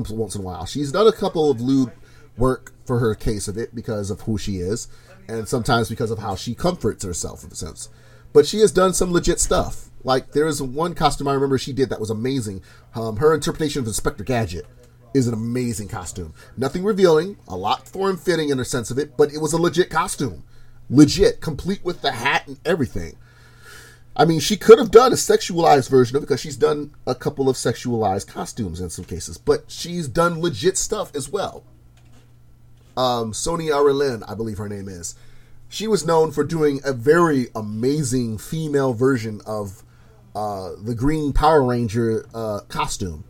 once 0.10 0.36
in 0.36 0.42
a 0.42 0.44
while. 0.46 0.66
She's 0.66 0.94
done 0.94 1.08
a 1.08 1.12
couple 1.12 1.52
of 1.52 1.60
lewd 1.60 1.92
work 2.38 2.74
for 2.86 3.00
her 3.00 3.16
case 3.16 3.50
of 3.50 3.58
it 3.58 3.76
because 3.76 4.10
of 4.10 4.22
who 4.22 4.38
she 4.38 4.58
is 4.58 4.88
and 5.28 5.48
sometimes 5.48 5.90
because 5.90 6.12
of 6.12 6.20
how 6.20 6.36
she 6.36 6.56
comforts 6.56 7.04
herself 7.04 7.44
in 7.44 7.52
a 7.52 7.56
sense. 7.56 7.90
But 8.34 8.46
she 8.46 8.60
has 8.60 8.72
done 8.72 8.94
some 8.94 9.12
legit 9.12 9.40
stuff. 9.40 9.90
Like 10.04 10.32
there 10.32 10.48
is 10.48 10.62
one 10.62 10.94
costume 10.94 11.28
I 11.28 11.34
remember 11.34 11.58
she 11.58 11.74
did 11.74 11.90
that 11.90 12.00
was 12.00 12.10
amazing. 12.10 12.62
Um, 12.94 13.18
her 13.18 13.34
interpretation 13.34 13.82
of 13.82 13.88
Inspector 13.88 14.24
Gadget 14.24 14.66
is 15.14 15.28
an 15.28 15.34
amazing 15.34 15.88
costume. 15.88 16.34
Nothing 16.58 16.84
revealing, 16.84 17.38
a 17.48 17.56
lot 17.56 17.88
form 17.88 18.18
fitting 18.18 18.50
in 18.50 18.60
a 18.60 18.66
sense 18.66 18.92
of 18.92 19.00
it, 19.00 19.18
but 19.18 19.34
it 19.34 19.40
was 19.40 19.54
a 19.54 19.62
legit 19.62 19.90
costume, 19.90 20.44
legit, 20.90 21.42
complete 21.42 21.84
with 21.84 22.02
the 22.02 22.12
hat 22.12 22.46
and 22.48 22.60
everything. 22.66 23.16
I 24.18 24.26
mean, 24.26 24.40
she 24.40 24.58
could 24.58 24.80
have 24.80 24.92
done 24.92 25.12
a 25.12 25.16
sexualized 25.16 25.90
version 25.90 26.16
of 26.16 26.24
it 26.24 26.28
because 26.28 26.40
she's 26.40 26.56
done 26.56 26.94
a 27.08 27.16
couple 27.16 27.50
of 27.50 27.56
sexualized 27.56 28.28
costumes 28.28 28.80
in 28.80 28.90
some 28.90 29.06
cases, 29.06 29.38
but 29.38 29.66
she's 29.68 30.08
done 30.08 30.42
legit 30.42 30.78
stuff 30.78 31.14
as 31.16 31.30
well 31.30 31.66
um, 32.98 33.34
Sonia 33.34 33.76
Arlen, 33.76 34.24
I 34.24 34.36
believe 34.36 34.58
her 34.58 34.70
name 34.70 34.88
is. 34.88 35.16
She 35.68 35.88
was 35.88 36.06
known 36.06 36.32
for 36.32 36.44
doing 36.44 36.80
a 36.84 36.94
very 36.94 37.48
amazing 37.56 38.38
female 38.38 38.94
version 38.94 39.42
of 39.46 39.84
uh, 40.36 40.72
the 40.82 40.96
Green 40.96 41.34
Power 41.34 41.64
Ranger 41.64 42.26
uh, 42.34 42.62
costume. 42.68 43.24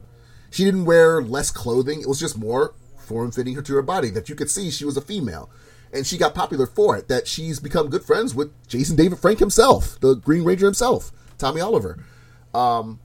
She 0.52 0.64
didn't 0.64 0.86
wear 0.86 1.22
less 1.22 1.52
clothing; 1.52 2.02
it 2.02 2.08
was 2.08 2.20
just 2.20 2.38
more 2.38 2.74
form 2.98 3.32
fitting 3.32 3.56
her 3.56 3.62
to 3.62 3.74
her 3.76 3.82
body. 3.82 4.10
That 4.10 4.30
you 4.30 4.36
could 4.36 4.50
see 4.50 4.70
she 4.70 4.86
was 4.86 4.98
a 4.98 5.02
female, 5.02 5.50
and 5.94 6.06
she 6.06 6.18
got 6.18 6.36
popular 6.36 6.68
for 6.68 6.98
it. 6.98 7.08
That 7.08 7.28
she's 7.28 7.60
become 7.60 7.90
good 7.90 8.04
friends 8.04 8.36
with 8.36 8.52
Jason 8.68 8.96
David 8.96 9.20
Frank 9.20 9.40
himself, 9.40 10.00
the 10.00 10.16
Green 10.16 10.44
Ranger 10.44 10.66
himself, 10.66 11.12
Tommy 11.38 11.62
Oliver. 11.62 12.04
Um, 12.54 13.00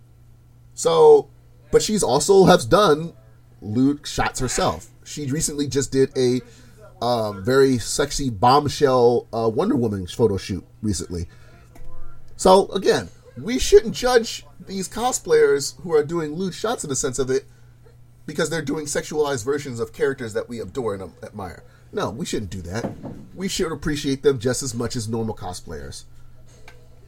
so, 0.74 1.28
but 1.70 1.82
she's 1.82 2.02
also 2.02 2.44
has 2.44 2.64
done 2.64 3.14
lewd 3.61 4.06
shots 4.06 4.40
herself. 4.40 4.88
She 5.11 5.26
recently 5.26 5.66
just 5.66 5.90
did 5.90 6.16
a 6.16 6.40
uh, 7.02 7.32
very 7.32 7.78
sexy 7.78 8.30
bombshell 8.30 9.26
uh, 9.32 9.48
Wonder 9.48 9.74
Woman 9.74 10.06
photo 10.06 10.36
shoot 10.36 10.64
recently. 10.82 11.26
So 12.36 12.68
again, 12.68 13.08
we 13.36 13.58
shouldn't 13.58 13.94
judge 13.94 14.46
these 14.64 14.88
cosplayers 14.88 15.80
who 15.82 15.92
are 15.92 16.04
doing 16.04 16.34
lewd 16.34 16.54
shots 16.54 16.84
in 16.84 16.90
the 16.90 16.96
sense 16.96 17.18
of 17.18 17.28
it 17.28 17.44
because 18.24 18.50
they're 18.50 18.62
doing 18.62 18.86
sexualized 18.86 19.44
versions 19.44 19.80
of 19.80 19.92
characters 19.92 20.32
that 20.34 20.48
we 20.48 20.61
adore 20.61 20.94
and 20.94 21.12
admire. 21.24 21.64
No, 21.92 22.11
we 22.11 22.24
shouldn't 22.24 22.52
do 22.52 22.62
that. 22.62 22.92
We 23.34 23.48
should 23.48 23.72
appreciate 23.72 24.22
them 24.22 24.38
just 24.38 24.62
as 24.62 24.74
much 24.74 24.94
as 24.94 25.08
normal 25.08 25.34
cosplayers. 25.34 26.04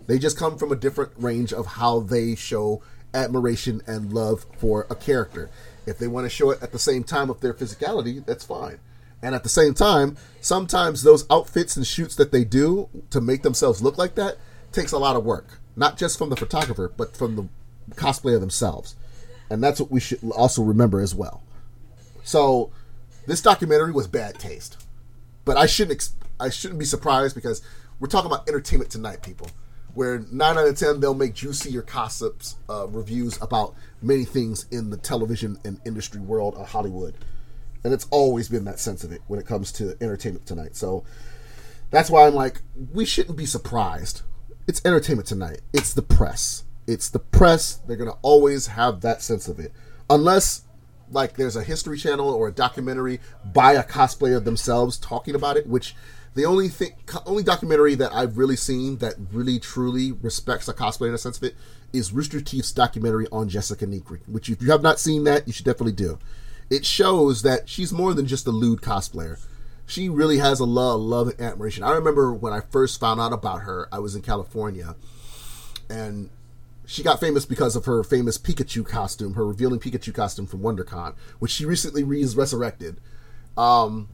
They 0.09 0.19
just 0.19 0.37
come 0.37 0.59
from 0.59 0.73
a 0.73 0.77
different 0.77 1.13
range 1.17 1.53
of 1.53 1.67
how 1.67 2.01
they 2.01 2.35
show 2.35 2.83
admiration 3.15 3.81
and 3.87 4.13
love 4.13 4.45
for 4.59 4.89
a 4.91 4.97
character. 4.97 5.51
If 5.87 5.99
they 5.99 6.09
want 6.09 6.25
to 6.25 6.31
show 6.31 6.51
it 6.51 6.63
at 6.63 6.73
the 6.73 6.79
same 6.79 7.05
time 7.05 7.31
of 7.31 7.41
their 7.41 7.55
physicality, 7.55 8.25
that's 8.25 8.45
fine. 8.45 8.79
And 9.23 9.35
at 9.35 9.43
the 9.43 9.49
same 9.49 9.75
time, 9.75 10.17
sometimes 10.41 11.03
those 11.03 11.27
outfits 11.31 11.77
and 11.77 11.87
shoots 11.87 12.17
that 12.17 12.33
they 12.33 12.45
do 12.45 12.89
to 13.11 13.21
make 13.21 13.43
themselves 13.43 13.83
look 13.83 13.99
like 13.99 14.15
that 14.17 14.37
takes 14.73 14.93
a 14.93 14.99
lot 14.99 15.17
of 15.17 15.25
work, 15.25 15.61
not 15.77 15.97
just 15.97 16.19
from 16.19 16.31
the 16.31 16.37
photographer, 16.37 16.93
but 16.97 17.17
from 17.17 17.37
the 17.37 17.49
cosplayer 17.95 18.41
themselves. 18.41 18.97
And 19.51 19.63
that's 19.63 19.81
what 19.81 19.91
we 19.91 20.01
should 20.01 20.21
also 20.31 20.63
remember 20.63 21.01
as 21.01 21.15
well. 21.15 21.43
So, 22.25 22.71
this 23.27 23.43
documentary 23.43 23.93
was 23.93 24.09
bad 24.09 24.39
taste, 24.39 24.85
but 25.45 25.57
I 25.57 25.67
shouldn't 25.67 25.97
ex- 25.97 26.15
I 26.41 26.49
shouldn't 26.49 26.79
be 26.79 26.85
surprised 26.85 27.35
because 27.35 27.63
we're 28.01 28.09
talking 28.09 28.31
about 28.31 28.49
entertainment 28.49 28.91
tonight, 28.91 29.23
people 29.23 29.49
where 29.95 30.21
nine 30.31 30.59
out 30.59 30.67
of 30.67 30.77
ten 30.79 31.01
they'll 31.01 31.15
make 31.15 31.35
juicy 31.35 31.77
or 31.77 31.83
gossips 31.83 32.57
uh, 32.69 32.87
reviews 32.89 33.41
about 33.43 33.75
many 34.01 34.25
things 34.25 34.67
in 34.71 34.91
the 34.91 34.97
television 34.97 35.59
and 35.65 35.81
industry 35.85 36.21
world 36.21 36.55
of 36.55 36.71
Hollywood, 36.71 37.15
and 37.85 37.93
it's 37.93 38.07
always 38.11 38.49
been 38.49 38.65
that 38.65 38.81
sense 38.81 39.05
of 39.05 39.13
it 39.13 39.23
when 39.27 39.39
it 39.39 39.47
comes 39.47 39.73
to 39.73 39.97
entertainment 40.01 40.47
tonight. 40.47 40.77
So 40.77 41.05
that's 41.91 42.11
why 42.11 42.27
I'm 42.27 42.35
like, 42.35 42.63
we 42.93 43.05
shouldn't 43.05 43.37
be 43.37 43.47
surprised. 43.47 44.23
It's 44.67 44.81
entertainment 44.85 45.29
tonight. 45.29 45.61
It's 45.73 45.93
the 45.93 46.03
press. 46.03 46.65
It's 46.87 47.09
the 47.09 47.19
press. 47.19 47.81
They're 47.87 47.97
gonna 47.97 48.19
always 48.23 48.69
have 48.69 49.01
that 49.03 49.23
sense 49.23 49.49
of 49.49 49.59
it, 49.59 49.73
unless 50.09 50.63
like 51.11 51.37
there's 51.37 51.57
a 51.57 51.63
history 51.63 51.99
channel 51.99 52.31
or 52.31 52.49
a 52.49 52.53
documentary 52.53 53.21
by 53.53 53.75
a 53.75 53.85
cosplayer 53.85 54.43
themselves 54.43 54.97
talking 54.97 55.35
about 55.35 55.57
it, 55.57 55.67
which 55.67 55.95
the 56.35 56.47
only 56.47 56.69
thing, 56.69 56.93
only 57.27 57.43
documentary 57.43 57.95
that 57.97 58.13
I've 58.13 58.39
really 58.39 58.57
seen 58.57 58.99
that 58.99 59.15
really 59.33 59.59
truly 59.59 60.13
respects 60.13 60.69
a 60.69 60.75
cosplay 60.75 61.09
in 61.09 61.15
a 61.15 61.19
sense 61.19 61.37
of 61.37 61.45
it 61.45 61.55
is 61.93 62.13
Rooster 62.13 62.41
Teeth's 62.41 62.73
documentary 62.73 63.27
on 63.31 63.49
Jessica 63.49 63.87
Nigri, 63.87 64.21
which 64.27 64.49
if 64.49 64.63
you 64.63 64.71
have 64.71 64.83
not 64.83 64.99
seen 64.99 65.25
that, 65.25 65.47
you 65.47 65.53
should 65.53 65.67
definitely 65.67 65.93
do. 65.93 66.19
It 66.71 66.87
shows 66.87 67.43
that 67.43 67.69
she's 67.69 67.93
more 67.93 68.15
than 68.15 68.27
just 68.27 68.47
a 68.47 68.51
lewd 68.51 68.81
cosplayer. 68.81 69.39
She 69.85 70.09
really 70.09 70.39
has 70.39 70.59
a 70.59 70.65
love, 70.65 71.01
love 71.03 71.29
and 71.29 71.41
admiration. 71.41 71.85
I 71.85 71.93
remember 71.93 72.33
when 72.33 72.53
I 72.53 72.61
first 72.61 72.99
found 72.99 73.21
out 73.21 73.35
about 73.35 73.63
her, 73.63 73.89
I 73.93 73.99
was 73.99 74.15
in 74.15 74.23
California, 74.23 74.97
and 75.91 76.31
she 76.87 77.03
got 77.03 77.21
famous 77.21 77.45
because 77.45 77.77
of 77.77 77.85
her 77.85 78.03
famous 78.03 78.39
Pikachu 78.39 78.87
costume, 78.87 79.35
her 79.35 79.47
revealing 79.47 79.81
Pikachu 79.81 80.15
costume 80.15 80.47
from 80.47 80.61
WonderCon, 80.61 81.15
which 81.41 81.51
she 81.51 81.67
recently 81.67 82.03
resurrected. 82.05 83.01
Um, 83.59 84.09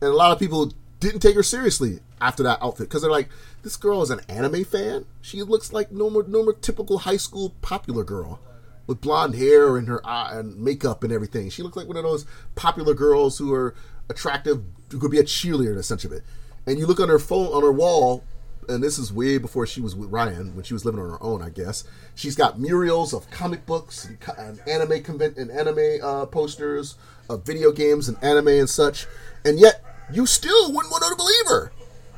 and 0.00 0.10
a 0.10 0.14
lot 0.14 0.32
of 0.32 0.38
people 0.38 0.72
didn't 1.00 1.20
take 1.20 1.34
her 1.34 1.42
seriously 1.42 2.00
after 2.20 2.42
that 2.42 2.62
outfit 2.62 2.88
because 2.88 3.02
they're 3.02 3.10
like, 3.10 3.30
this 3.62 3.76
girl 3.76 4.02
is 4.02 4.10
an 4.10 4.20
anime 4.28 4.64
fan. 4.64 5.06
She 5.22 5.42
looks 5.42 5.72
like 5.72 5.90
normal, 5.90 6.28
normal, 6.28 6.52
typical 6.52 6.98
high 6.98 7.16
school 7.16 7.54
popular 7.62 8.04
girl 8.04 8.40
with 8.86 9.00
blonde 9.00 9.34
hair 9.34 9.76
and 9.76 9.88
her 9.88 10.06
eye 10.06 10.38
and 10.38 10.58
makeup 10.58 11.02
and 11.02 11.12
everything. 11.12 11.48
She 11.48 11.62
looks 11.62 11.76
like 11.76 11.88
one 11.88 11.96
of 11.96 12.02
those 12.02 12.26
popular 12.54 12.94
girls 12.94 13.38
who 13.38 13.52
are 13.54 13.74
attractive, 14.08 14.62
who 14.90 14.98
could 14.98 15.10
be 15.10 15.18
a 15.18 15.24
cheerleader 15.24 15.72
in 15.72 15.78
a 15.78 15.82
sense 15.82 16.04
of 16.04 16.12
it. 16.12 16.22
And 16.66 16.78
you 16.78 16.86
look 16.86 17.00
on 17.00 17.08
her 17.08 17.18
phone 17.18 17.46
on 17.46 17.62
her 17.62 17.72
wall, 17.72 18.24
and 18.68 18.82
this 18.82 18.98
is 18.98 19.12
way 19.12 19.38
before 19.38 19.66
she 19.66 19.80
was 19.80 19.96
with 19.96 20.10
Ryan 20.10 20.54
when 20.54 20.64
she 20.64 20.74
was 20.74 20.84
living 20.84 21.00
on 21.00 21.08
her 21.08 21.22
own, 21.22 21.42
I 21.42 21.48
guess. 21.48 21.84
She's 22.14 22.36
got 22.36 22.60
murals 22.60 23.14
of 23.14 23.30
comic 23.30 23.64
books 23.64 24.06
and, 24.06 24.18
and 24.36 24.60
anime 24.68 25.02
convent 25.02 25.38
and 25.38 25.50
anime 25.50 26.00
uh, 26.02 26.26
posters 26.26 26.96
of 27.28 27.46
video 27.46 27.72
games 27.72 28.08
and 28.08 28.22
anime 28.22 28.48
and 28.48 28.68
such, 28.68 29.06
and 29.44 29.58
yet 29.58 29.82
you 30.12 30.26
still 30.26 30.72
wouldn't 30.72 30.90
want 30.90 31.04
to 31.08 31.16
believe 31.16 31.46
her. 31.46 31.72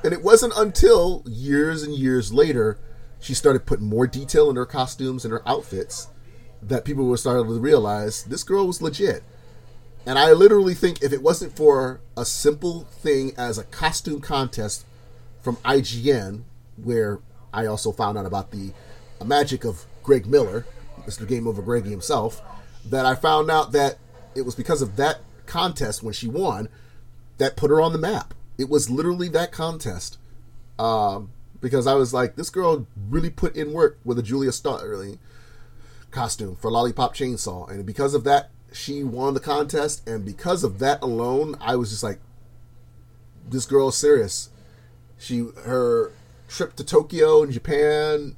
And 0.04 0.12
it 0.12 0.22
wasn't 0.22 0.54
until 0.56 1.22
years 1.26 1.82
and 1.82 1.94
years 1.94 2.32
later 2.32 2.78
she 3.20 3.34
started 3.34 3.66
putting 3.66 3.86
more 3.86 4.06
detail 4.06 4.50
in 4.50 4.56
her 4.56 4.66
costumes 4.66 5.24
and 5.24 5.32
her 5.32 5.48
outfits 5.48 6.08
that 6.60 6.84
people 6.84 7.06
were 7.06 7.16
starting 7.16 7.46
to 7.46 7.60
realize 7.60 8.24
this 8.24 8.42
girl 8.42 8.66
was 8.66 8.82
legit. 8.82 9.22
And 10.04 10.18
I 10.18 10.32
literally 10.32 10.74
think 10.74 11.02
if 11.02 11.12
it 11.12 11.22
wasn't 11.22 11.56
for 11.56 12.00
a 12.16 12.24
simple 12.24 12.84
thing 12.84 13.32
as 13.36 13.58
a 13.58 13.64
costume 13.64 14.20
contest 14.20 14.84
from 15.40 15.56
IGN, 15.58 16.42
where 16.76 17.20
I 17.52 17.66
also 17.66 17.92
found 17.92 18.18
out 18.18 18.26
about 18.26 18.50
the 18.50 18.72
magic 19.24 19.64
of 19.64 19.84
Greg 20.02 20.26
Miller, 20.26 20.66
Mr. 21.06 21.26
Game 21.26 21.46
Over 21.46 21.62
Greg 21.62 21.84
himself, 21.84 22.42
that 22.86 23.06
I 23.06 23.14
found 23.14 23.50
out 23.50 23.70
that 23.72 23.98
it 24.34 24.42
was 24.42 24.56
because 24.56 24.82
of 24.82 24.96
that 24.96 25.20
contest 25.46 26.02
when 26.02 26.14
she 26.14 26.26
won 26.26 26.68
that 27.42 27.56
put 27.56 27.70
her 27.70 27.80
on 27.80 27.92
the 27.92 27.98
map. 27.98 28.34
It 28.56 28.68
was 28.68 28.88
literally 28.88 29.28
that 29.30 29.50
contest. 29.50 30.16
Um, 30.78 31.32
because 31.60 31.86
I 31.88 31.94
was 31.94 32.14
like, 32.14 32.36
this 32.36 32.50
girl 32.50 32.86
really 33.08 33.30
put 33.30 33.56
in 33.56 33.72
work 33.72 33.98
with 34.04 34.18
a 34.18 34.22
Juliet 34.22 34.54
Starling 34.54 35.18
costume 36.12 36.54
for 36.54 36.70
Lollipop 36.70 37.14
Chainsaw. 37.14 37.68
And 37.68 37.84
because 37.84 38.14
of 38.14 38.22
that, 38.24 38.50
she 38.72 39.02
won 39.02 39.34
the 39.34 39.40
contest. 39.40 40.06
And 40.08 40.24
because 40.24 40.62
of 40.62 40.78
that 40.78 41.02
alone, 41.02 41.56
I 41.60 41.74
was 41.74 41.90
just 41.90 42.04
like, 42.04 42.20
this 43.48 43.66
girl 43.66 43.88
is 43.88 43.96
serious. 43.96 44.50
She 45.18 45.48
her 45.64 46.12
trip 46.48 46.76
to 46.76 46.84
Tokyo 46.84 47.42
and 47.42 47.52
Japan 47.52 48.36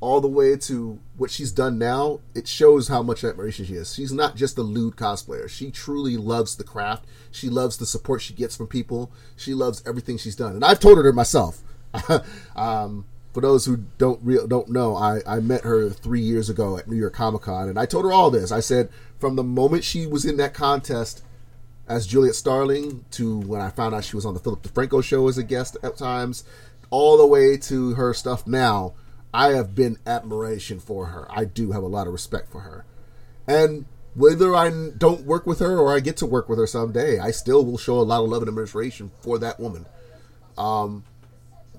all 0.00 0.22
the 0.22 0.28
way 0.28 0.56
to 0.56 0.98
what 1.16 1.30
she's 1.30 1.50
done 1.50 1.78
now, 1.78 2.20
it 2.34 2.46
shows 2.46 2.88
how 2.88 3.02
much 3.02 3.24
admiration 3.24 3.64
she 3.64 3.74
has. 3.74 3.94
She's 3.94 4.12
not 4.12 4.36
just 4.36 4.58
a 4.58 4.62
lewd 4.62 4.96
cosplayer. 4.96 5.48
She 5.48 5.70
truly 5.70 6.16
loves 6.16 6.56
the 6.56 6.64
craft. 6.64 7.06
She 7.30 7.48
loves 7.48 7.78
the 7.78 7.86
support 7.86 8.20
she 8.20 8.34
gets 8.34 8.56
from 8.56 8.66
people. 8.66 9.10
She 9.34 9.54
loves 9.54 9.82
everything 9.86 10.18
she's 10.18 10.36
done. 10.36 10.54
And 10.54 10.64
I've 10.64 10.80
told 10.80 10.98
her 10.98 11.12
myself. 11.12 11.62
um, 12.56 13.06
for 13.32 13.40
those 13.40 13.66
who 13.66 13.84
don't 13.98 14.20
real 14.22 14.46
don't 14.46 14.70
know, 14.70 14.96
I, 14.96 15.20
I 15.26 15.40
met 15.40 15.64
her 15.64 15.90
three 15.90 16.22
years 16.22 16.48
ago 16.48 16.78
at 16.78 16.88
New 16.88 16.96
York 16.96 17.12
Comic 17.12 17.42
Con, 17.42 17.68
and 17.68 17.78
I 17.78 17.84
told 17.84 18.04
her 18.06 18.12
all 18.12 18.30
this. 18.30 18.50
I 18.50 18.60
said 18.60 18.88
from 19.18 19.36
the 19.36 19.44
moment 19.44 19.84
she 19.84 20.06
was 20.06 20.24
in 20.24 20.38
that 20.38 20.54
contest 20.54 21.22
as 21.86 22.06
Juliet 22.06 22.34
Starling 22.34 23.04
to 23.12 23.38
when 23.40 23.60
I 23.60 23.68
found 23.68 23.94
out 23.94 24.04
she 24.04 24.16
was 24.16 24.24
on 24.24 24.32
the 24.32 24.40
Philip 24.40 24.62
DeFranco 24.62 25.04
show 25.04 25.28
as 25.28 25.36
a 25.36 25.42
guest 25.42 25.76
at 25.82 25.98
times, 25.98 26.44
all 26.88 27.18
the 27.18 27.26
way 27.26 27.56
to 27.58 27.94
her 27.94 28.14
stuff 28.14 28.46
now 28.46 28.94
I 29.32 29.48
have 29.50 29.74
been 29.74 29.98
admiration 30.06 30.80
for 30.80 31.06
her. 31.06 31.26
I 31.30 31.44
do 31.44 31.72
have 31.72 31.82
a 31.82 31.88
lot 31.88 32.06
of 32.06 32.12
respect 32.12 32.50
for 32.50 32.60
her. 32.60 32.84
And 33.46 33.86
whether 34.14 34.54
I 34.54 34.70
don't 34.96 35.26
work 35.26 35.46
with 35.46 35.58
her 35.58 35.78
or 35.78 35.94
I 35.94 36.00
get 36.00 36.16
to 36.18 36.26
work 36.26 36.48
with 36.48 36.58
her 36.58 36.66
someday, 36.66 37.18
I 37.18 37.30
still 37.30 37.64
will 37.64 37.78
show 37.78 37.98
a 37.98 38.00
lot 38.00 38.22
of 38.22 38.30
love 38.30 38.42
and 38.42 38.48
admiration 38.48 39.10
for 39.20 39.38
that 39.38 39.60
woman. 39.60 39.84
Um, 40.56 41.04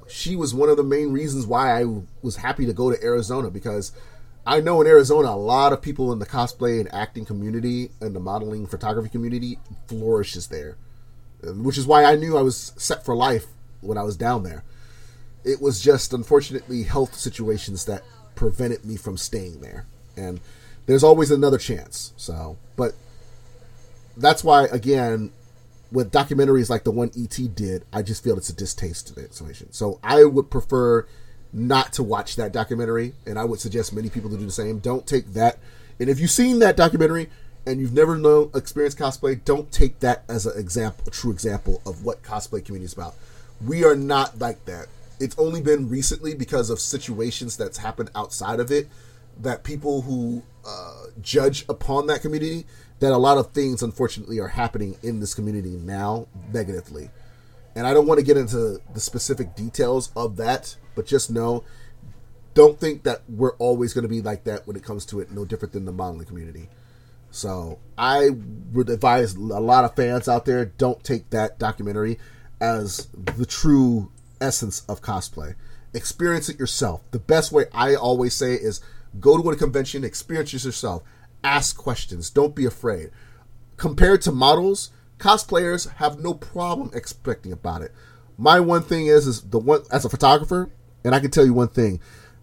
she 0.07 0.35
was 0.35 0.53
one 0.53 0.69
of 0.69 0.77
the 0.77 0.83
main 0.83 1.11
reasons 1.11 1.47
why 1.47 1.81
I 1.81 1.85
was 2.21 2.37
happy 2.37 2.65
to 2.65 2.73
go 2.73 2.91
to 2.91 3.03
Arizona 3.03 3.49
because 3.49 3.91
I 4.45 4.61
know 4.61 4.79
in 4.81 4.87
Arizona 4.87 5.29
a 5.29 5.35
lot 5.35 5.73
of 5.73 5.81
people 5.81 6.13
in 6.13 6.19
the 6.19 6.25
cosplay 6.25 6.79
and 6.79 6.93
acting 6.93 7.25
community 7.25 7.91
and 7.99 8.15
the 8.15 8.19
modeling 8.19 8.67
photography 8.67 9.09
community 9.09 9.59
flourishes 9.87 10.47
there, 10.47 10.77
which 11.41 11.77
is 11.77 11.85
why 11.85 12.05
I 12.05 12.15
knew 12.15 12.37
I 12.37 12.41
was 12.41 12.71
set 12.77 13.03
for 13.03 13.15
life 13.15 13.47
when 13.81 13.97
I 13.97 14.03
was 14.03 14.15
down 14.15 14.43
there. 14.43 14.63
It 15.43 15.61
was 15.61 15.81
just 15.81 16.13
unfortunately 16.13 16.83
health 16.83 17.15
situations 17.15 17.85
that 17.85 18.03
prevented 18.35 18.85
me 18.85 18.97
from 18.97 19.17
staying 19.17 19.61
there. 19.61 19.85
And 20.15 20.39
there's 20.85 21.03
always 21.03 21.31
another 21.31 21.57
chance. 21.57 22.13
So, 22.17 22.57
but 22.75 22.93
that's 24.15 24.43
why 24.43 24.65
again, 24.65 25.31
with 25.91 26.11
documentaries 26.11 26.69
like 26.69 26.83
the 26.83 26.91
one 26.91 27.11
ET 27.17 27.37
did, 27.55 27.85
I 27.93 28.01
just 28.01 28.23
feel 28.23 28.37
it's 28.37 28.49
a 28.49 28.55
distaste 28.55 29.07
to 29.07 29.15
the 29.15 29.21
situation. 29.21 29.71
So 29.71 29.99
I 30.03 30.23
would 30.23 30.49
prefer 30.49 31.05
not 31.53 31.93
to 31.93 32.03
watch 32.03 32.35
that 32.35 32.51
documentary, 32.51 33.13
and 33.25 33.39
I 33.39 33.45
would 33.45 33.59
suggest 33.59 33.93
many 33.93 34.09
people 34.09 34.29
to 34.29 34.37
do 34.37 34.45
the 34.45 34.51
same. 34.51 34.79
Don't 34.79 35.07
take 35.07 35.33
that. 35.33 35.59
And 35.99 36.09
if 36.09 36.19
you've 36.19 36.31
seen 36.31 36.59
that 36.59 36.75
documentary 36.75 37.29
and 37.65 37.79
you've 37.79 37.93
never 37.93 38.17
known 38.17 38.51
experienced 38.53 38.97
cosplay, 38.97 39.43
don't 39.43 39.71
take 39.71 39.99
that 40.01 40.23
as 40.29 40.45
an 40.45 40.59
example, 40.59 41.05
a 41.07 41.11
true 41.11 41.31
example 41.31 41.81
of 41.85 42.03
what 42.03 42.21
cosplay 42.21 42.63
community 42.63 42.85
is 42.85 42.93
about. 42.93 43.15
We 43.65 43.83
are 43.83 43.95
not 43.95 44.39
like 44.39 44.65
that 44.65 44.87
it's 45.19 45.37
only 45.37 45.61
been 45.61 45.89
recently 45.89 46.35
because 46.35 46.69
of 46.69 46.79
situations 46.79 47.57
that's 47.57 47.77
happened 47.77 48.09
outside 48.15 48.59
of 48.59 48.71
it 48.71 48.87
that 49.39 49.63
people 49.63 50.01
who 50.01 50.43
uh, 50.67 51.05
judge 51.21 51.65
upon 51.69 52.07
that 52.07 52.21
community 52.21 52.65
that 52.99 53.11
a 53.11 53.17
lot 53.17 53.37
of 53.37 53.51
things 53.51 53.83
unfortunately 53.83 54.39
are 54.39 54.47
happening 54.47 54.97
in 55.03 55.19
this 55.19 55.33
community 55.33 55.77
now 55.77 56.27
negatively. 56.51 57.09
And 57.75 57.85
i 57.85 57.93
don't 57.93 58.07
want 58.07 58.19
to 58.19 58.25
get 58.25 58.37
into 58.37 58.81
the 58.93 58.99
specific 58.99 59.55
details 59.55 60.11
of 60.15 60.35
that 60.37 60.75
but 60.95 61.05
just 61.05 61.29
know 61.29 61.63
don't 62.55 62.79
think 62.79 63.03
that 63.03 63.21
we're 63.29 63.55
always 63.57 63.93
going 63.93 64.01
to 64.01 64.09
be 64.09 64.19
like 64.19 64.45
that 64.45 64.65
when 64.65 64.75
it 64.75 64.83
comes 64.83 65.05
to 65.05 65.19
it 65.19 65.29
no 65.29 65.45
different 65.45 65.73
than 65.73 65.85
the 65.85 65.91
modeling 65.91 66.25
community. 66.25 66.69
So 67.29 67.77
i 67.97 68.31
would 68.73 68.89
advise 68.89 69.35
a 69.35 69.39
lot 69.39 69.85
of 69.85 69.95
fans 69.95 70.27
out 70.27 70.45
there 70.45 70.65
don't 70.65 71.03
take 71.03 71.29
that 71.29 71.59
documentary 71.59 72.17
as 72.59 73.07
the 73.13 73.45
true 73.45 74.11
essence 74.41 74.83
of 74.87 75.01
cosplay. 75.01 75.55
Experience 75.93 76.49
it 76.49 76.59
yourself. 76.59 77.01
The 77.11 77.19
best 77.19 77.51
way 77.51 77.65
I 77.73 77.95
always 77.95 78.33
say 78.33 78.53
is 78.53 78.81
go 79.19 79.41
to 79.41 79.49
a 79.49 79.55
convention, 79.55 80.03
experience 80.03 80.53
it 80.53 80.63
yourself. 80.63 81.03
Ask 81.43 81.77
questions. 81.77 82.29
Don't 82.29 82.55
be 82.55 82.65
afraid. 82.65 83.11
Compared 83.77 84.21
to 84.23 84.31
models, 84.31 84.91
cosplayers 85.17 85.89
have 85.95 86.19
no 86.19 86.33
problem 86.33 86.91
expecting 86.93 87.51
about 87.51 87.81
it. 87.81 87.91
My 88.37 88.59
one 88.59 88.83
thing 88.83 89.07
is 89.07 89.25
is 89.25 89.41
the 89.41 89.59
one 89.59 89.81
as 89.91 90.05
a 90.05 90.09
photographer, 90.09 90.69
and 91.03 91.15
I 91.15 91.19
can 91.19 91.31
tell 91.31 91.45
you 91.45 91.53
one 91.53 91.69
thing. 91.69 91.99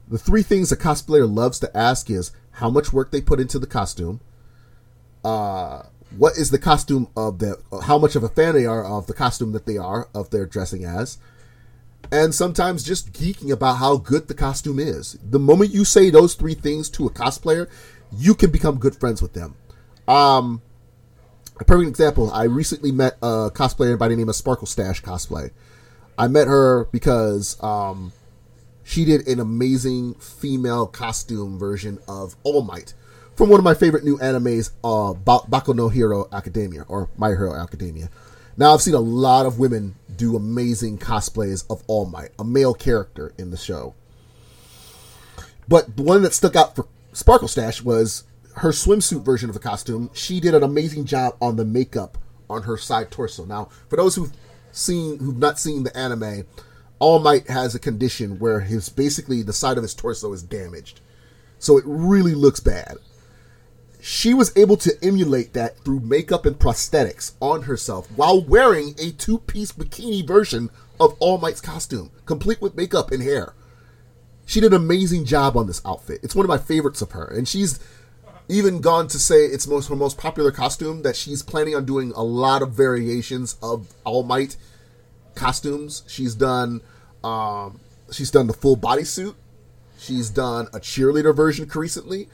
The 0.09 0.19
three 0.19 0.43
things 0.43 0.71
a 0.71 0.77
cosplayer 0.77 1.33
loves 1.33 1.59
to 1.61 1.77
ask 1.77 2.11
is 2.11 2.33
how 2.53 2.71
much 2.71 2.93
work 2.93 3.11
they 3.11 3.21
put 3.21 3.41
into 3.41 3.59
the 3.59 3.66
costume, 3.66 4.21
uh, 5.25 5.85
what 6.16 6.37
is 6.37 6.51
the 6.51 6.59
costume 6.59 7.09
of 7.16 7.39
the, 7.39 7.61
how 7.85 7.99
much 7.99 8.15
of 8.15 8.23
a 8.23 8.29
fan 8.29 8.55
they 8.55 8.66
are 8.66 8.85
of 8.85 9.07
the 9.07 9.15
costume 9.15 9.53
that 9.53 9.66
they 9.66 9.77
are 9.77 10.09
of 10.15 10.31
their 10.31 10.47
dressing 10.47 10.85
as, 10.85 11.19
and 12.10 12.35
sometimes 12.35 12.85
just 12.85 13.12
geeking 13.12 13.51
about 13.51 13.74
how 13.74 13.97
good 13.97 14.28
the 14.28 14.35
costume 14.35 14.78
is. 14.78 15.18
The 15.22 15.39
moment 15.39 15.72
you 15.72 15.85
say 15.85 16.10
those 16.10 16.35
three 16.35 16.55
things 16.55 16.89
to 16.90 17.06
a 17.06 17.10
cosplayer, 17.10 17.68
you 18.12 18.35
can 18.35 18.51
become 18.51 18.78
good 18.78 18.97
friends 18.97 19.20
with 19.22 19.32
them. 19.32 19.55
Um, 20.06 20.62
a 21.60 21.64
perfect 21.64 21.89
example, 21.89 22.31
I 22.32 22.44
recently 22.44 22.93
met 22.93 23.16
a 23.22 23.51
cosplayer 23.55 23.98
by 23.98 24.09
the 24.09 24.16
name 24.16 24.28
of 24.28 24.36
Sparkle 24.36 24.66
Stash 24.66 25.02
Cosplay. 25.02 25.51
I 26.18 26.28
met 26.28 26.47
her 26.47 26.85
because 26.93 27.62
um, 27.62 28.12
she 28.82 29.05
did 29.05 29.26
an 29.26 29.40
amazing 29.40 30.14
female 30.14 30.86
costume 30.86 31.59
version 31.59 31.98
of 32.06 32.36
All 32.44 32.62
Might 32.62 32.94
from 33.36 33.48
one 33.48 33.59
of 33.59 33.64
my 33.64 33.74
favorite 33.74 34.05
new 34.05 34.18
animes, 34.18 34.70
uh, 34.82 35.12
Boku 35.14 35.74
no 35.74 35.89
Hero 35.89 36.28
Academia, 36.32 36.85
or 36.89 37.09
My 37.16 37.28
Hero 37.28 37.55
Academia. 37.55 38.09
Now, 38.56 38.72
I've 38.72 38.82
seen 38.82 38.94
a 38.94 39.01
lot 39.01 39.47
of 39.47 39.59
women 39.59 39.97
do 40.16 40.36
amazing 40.36 40.98
cosplays 40.98 41.64
of 41.68 41.82
All 41.89 42.06
Might, 42.06 42.31
a 42.39 42.44
male 42.44 42.74
character 42.74 43.32
in 43.36 43.51
the 43.51 43.56
show. 43.56 43.94
But 45.66 45.97
the 45.97 46.02
one 46.02 46.22
that 46.22 46.35
stuck 46.35 46.55
out 46.55 46.76
for 46.76 46.86
Sparkle 47.12 47.48
Stash 47.48 47.82
was 47.82 48.24
her 48.56 48.70
swimsuit 48.70 49.24
version 49.24 49.51
of 49.51 49.55
the 49.55 49.60
costume. 49.60 50.10
She 50.12 50.39
did 50.39 50.55
an 50.55 50.62
amazing 50.62 51.05
job 51.06 51.36
on 51.40 51.56
the 51.56 51.64
makeup 51.64 52.18
on 52.48 52.62
her 52.62 52.76
side 52.76 53.10
torso. 53.10 53.44
Now, 53.44 53.70
for 53.89 53.97
those 53.97 54.14
who've 54.14 54.32
seen 54.70 55.18
who've 55.18 55.39
not 55.39 55.59
seen 55.59 55.82
the 55.82 55.97
anime, 55.97 56.44
All 57.01 57.18
Might 57.18 57.48
has 57.48 57.74
a 57.74 57.81
condition 57.81 58.39
where 58.39 58.60
his 58.60 58.89
basically 58.89 59.43
the 59.43 59.52
side 59.52 59.76
of 59.78 59.82
his 59.82 59.94
torso 59.94 60.32
is 60.32 60.43
damaged. 60.43 61.01
So 61.59 61.78
it 61.78 61.85
really 61.86 62.35
looks 62.35 62.60
bad 62.60 62.98
she 64.06 64.35
was 64.35 64.55
able 64.55 64.76
to 64.76 64.93
emulate 65.02 65.55
that 65.55 65.78
through 65.78 65.98
makeup 65.98 66.44
and 66.44 66.59
prosthetics 66.59 67.32
on 67.40 67.62
herself 67.62 68.06
while 68.16 68.44
wearing 68.44 68.94
a 68.98 69.10
two 69.12 69.39
piece 69.39 69.72
bikini 69.72 70.26
version 70.26 70.68
of 71.01 71.16
All 71.20 71.39
Might's 71.39 71.62
costume, 71.62 72.10
complete 72.26 72.60
with 72.60 72.76
makeup 72.76 73.10
and 73.12 73.22
hair. 73.22 73.55
She 74.44 74.60
did 74.60 74.74
an 74.74 74.82
amazing 74.82 75.24
job 75.24 75.56
on 75.56 75.66
this 75.66 75.81
outfit. 75.86 76.20
It's 76.22 76.35
one 76.35 76.44
of 76.44 76.51
my 76.51 76.59
favorites 76.59 77.01
of 77.01 77.12
her. 77.12 77.24
And 77.24 77.48
she's 77.48 77.81
even 78.47 78.82
gone 78.82 79.09
to 79.09 79.18
say 79.18 79.47
it's 79.47 79.66
most 79.66 79.89
her 79.89 79.97
most 79.97 80.18
popular 80.18 80.51
costume 80.51 81.01
that 81.01 81.16
she's 81.16 81.43
planning 81.43 81.74
on 81.74 81.86
doing 81.86 82.12
a 82.14 82.22
lot 82.22 82.60
of 82.60 82.72
variations 82.72 83.56
of 83.62 83.94
All 84.05 84.22
Might 84.22 84.59
costumes. 85.35 86.02
She's 86.06 86.35
done 86.35 86.82
um, 87.24 87.81
she's 88.12 88.31
done 88.31 88.48
the 88.48 88.52
full 88.52 88.76
bodysuit. 88.76 89.35
She's 89.98 90.28
done 90.28 90.66
a 90.74 90.78
cheerleader 90.78 91.35
version 91.35 91.66
recently. 91.74 92.28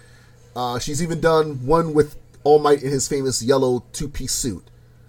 Uh, 0.55 0.79
she's 0.79 1.03
even 1.03 1.21
done 1.21 1.65
one 1.67 1.95
with 1.95 2.17
All 2.45 2.59
Might 2.59 2.83
in 2.83 2.91
his 2.91 3.09
famous 3.09 3.43
yellow 3.43 3.85
two 3.93 4.09
piece 4.09 4.33
suit 4.33 4.65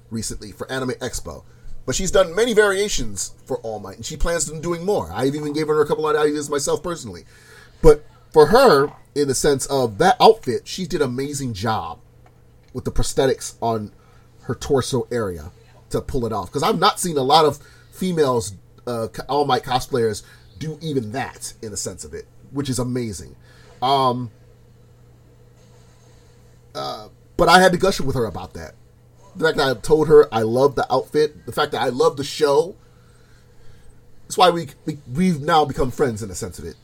recently 0.09 0.51
for 0.51 0.71
Anime 0.71 0.91
Expo. 0.91 1.43
But 1.85 1.95
she's 1.95 2.11
done 2.11 2.35
many 2.35 2.53
variations 2.53 3.33
for 3.45 3.57
All 3.59 3.79
Might, 3.79 3.95
and 3.95 4.05
she 4.05 4.15
plans 4.15 4.49
on 4.49 4.61
doing 4.61 4.85
more. 4.85 5.11
I've 5.11 5.33
even 5.35 5.53
given 5.53 5.75
her 5.75 5.81
a 5.81 5.87
couple 5.87 6.07
of 6.07 6.15
ideas 6.15 6.49
myself 6.49 6.83
personally. 6.83 7.25
But 7.81 8.05
for 8.31 8.47
her, 8.47 8.91
in 9.15 9.27
the 9.27 9.35
sense 9.35 9.65
of 9.65 9.97
that 9.97 10.15
outfit, 10.21 10.67
she 10.67 10.85
did 10.85 11.01
an 11.01 11.09
amazing 11.09 11.53
job 11.53 11.99
with 12.73 12.85
the 12.85 12.91
prosthetics 12.91 13.55
on 13.61 13.91
her 14.43 14.55
torso 14.55 15.07
area 15.11 15.51
to 15.89 16.01
pull 16.01 16.25
it 16.25 16.31
off. 16.31 16.47
Because 16.47 16.63
I've 16.63 16.79
not 16.79 16.99
seen 16.99 17.17
a 17.17 17.23
lot 17.23 17.45
of 17.45 17.59
females, 17.91 18.53
uh, 18.85 19.07
All 19.27 19.45
Might 19.45 19.63
cosplayers, 19.63 20.23
do 20.59 20.77
even 20.81 21.11
that 21.13 21.53
in 21.63 21.71
the 21.71 21.77
sense 21.77 22.05
of 22.05 22.13
it, 22.13 22.27
which 22.51 22.69
is 22.69 22.77
amazing. 22.77 23.35
Um, 23.81 24.29
uh, 26.75 27.09
but 27.37 27.49
I 27.49 27.59
had 27.59 27.71
to 27.71 27.77
gush 27.77 27.99
with 27.99 28.15
her 28.15 28.25
about 28.25 28.53
that. 28.53 28.75
The 29.35 29.45
fact 29.45 29.57
that 29.57 29.77
I 29.77 29.79
told 29.79 30.07
her 30.07 30.33
I 30.33 30.41
love 30.41 30.75
the 30.75 30.91
outfit, 30.91 31.45
the 31.45 31.51
fact 31.51 31.71
that 31.71 31.81
I 31.81 31.89
love 31.89 32.17
the 32.17 32.23
show. 32.23 32.75
That's 34.23 34.37
why 34.37 34.49
we, 34.49 34.67
we 34.85 34.97
we've 35.13 35.41
now 35.41 35.65
become 35.65 35.91
friends 35.91 36.23
in 36.23 36.29
a 36.29 36.35
sense 36.35 36.57
of 36.59 36.65
it, 36.65 36.75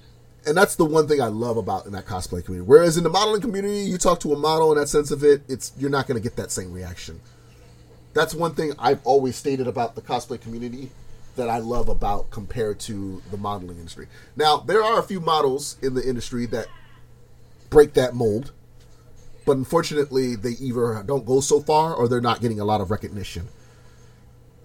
and 0.46 0.58
that's 0.58 0.76
the 0.76 0.86
one 0.86 1.08
thing 1.08 1.22
I 1.22 1.28
love 1.28 1.58
about 1.58 1.86
in 1.86 1.94
that 1.94 2.06
cosplay 2.06 2.44
community. 2.44 2.68
Whereas 2.68 2.98
in 2.98 3.04
the 3.04 3.10
modeling 3.10 3.42
community, 3.42 3.80
you 3.80 3.98
talk 3.98 4.20
to 4.22 4.34
a 4.34 4.38
model 4.38 4.72
in 4.72 4.78
that 4.78 4.88
sense 4.88 5.12
of 5.12 5.24
it, 5.24 5.44
it's 5.48 5.72
you're 5.78 5.90
not 5.90 6.08
going 6.08 6.20
to 6.20 6.24
get 6.24 6.36
that 6.38 6.52
same 6.52 6.74
reaction. 6.74 7.22
That's 8.14 8.34
one 8.34 8.56
thing 8.56 8.74
I've 8.80 9.06
always 9.06 9.36
stated 9.36 9.68
about 9.68 9.96
the 9.96 10.02
cosplay 10.02 10.42
community 10.42 10.90
that 11.36 11.50
I 11.50 11.60
love 11.60 11.88
about 11.88 12.32
compared 12.32 12.80
to 12.82 13.22
the 13.32 13.38
modeling 13.38 13.78
industry. 13.78 14.08
Now, 14.36 14.58
there 14.58 14.84
are 14.84 15.00
a 15.00 15.04
few 15.04 15.20
models 15.20 15.78
in 15.82 15.94
the 15.94 16.08
industry 16.08 16.48
that 16.48 16.68
break 17.70 17.94
that 17.94 18.16
mold 18.16 18.52
but 19.48 19.56
unfortunately, 19.56 20.36
they 20.36 20.52
either 20.60 21.02
don't 21.08 21.26
go 21.26 21.40
so 21.40 21.62
far 21.62 21.96
or 21.96 22.10
they're 22.10 22.20
not 22.20 22.42
getting 22.42 22.60
a 22.60 22.66
lot 22.66 22.82
of 22.82 22.92
recognition. 22.92 23.48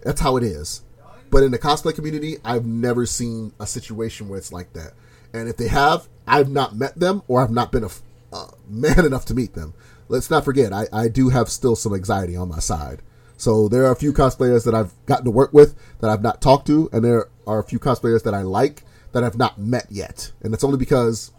That's 0.03 0.21
how 0.21 0.37
it 0.37 0.43
is. 0.43 0.83
But 1.31 1.45
in 1.45 1.53
the 1.53 1.59
cosplay 1.59 1.95
community, 1.95 2.39
I've 2.45 2.67
never 2.67 3.07
seen 3.07 3.53
a 3.61 3.67
situation 3.67 4.29
where 4.29 4.39
it's 4.39 4.53
like 4.53 4.73
that. 4.73 4.95
And 5.33 5.49
if 5.49 5.57
they 5.57 5.69
have, 5.69 6.09
I've 6.27 6.51
not 6.51 6.75
met 6.75 6.99
them 6.99 7.23
or 7.29 7.41
I've 7.41 7.53
not 7.53 7.71
been 7.71 7.85
a 7.85 7.91
uh, 8.33 8.49
man 8.69 9.05
enough 9.07 9.25
to 9.27 9.35
meet 9.35 9.55
them. 9.55 9.73
Let's 10.09 10.31
not 10.31 10.45
forget, 10.45 10.73
I, 10.73 10.89
I 10.93 11.07
do 11.07 11.29
have 11.29 11.49
still 11.49 11.77
some 11.77 11.95
anxiety 11.95 12.35
on 12.35 12.49
my 12.49 12.59
side. 12.59 13.03
So 13.37 13.69
there 13.69 13.85
are 13.87 13.93
a 13.93 13.97
few 13.97 14.13
cosplayers 14.13 14.65
that 14.65 14.75
I've 14.75 14.95
gotten 15.07 15.27
to 15.27 15.31
work 15.31 15.53
with 15.53 15.77
that 16.01 16.11
I've 16.11 16.23
not 16.23 16.43
talked 16.43 16.67
to, 16.67 16.91
and 16.93 17.05
there 17.05 17.29
are 17.47 17.61
a 17.61 17.65
few 17.65 17.79
cosplayers 17.79 18.25
that 18.25 18.35
I 18.35 18.43
like 18.43 18.83
that 19.13 19.23
I've 19.23 19.39
not 19.39 19.59
met 19.59 19.87
yet. 19.91 20.33
And 20.43 20.53
it's 20.53 20.65
only 20.65 20.77
because 20.77 21.31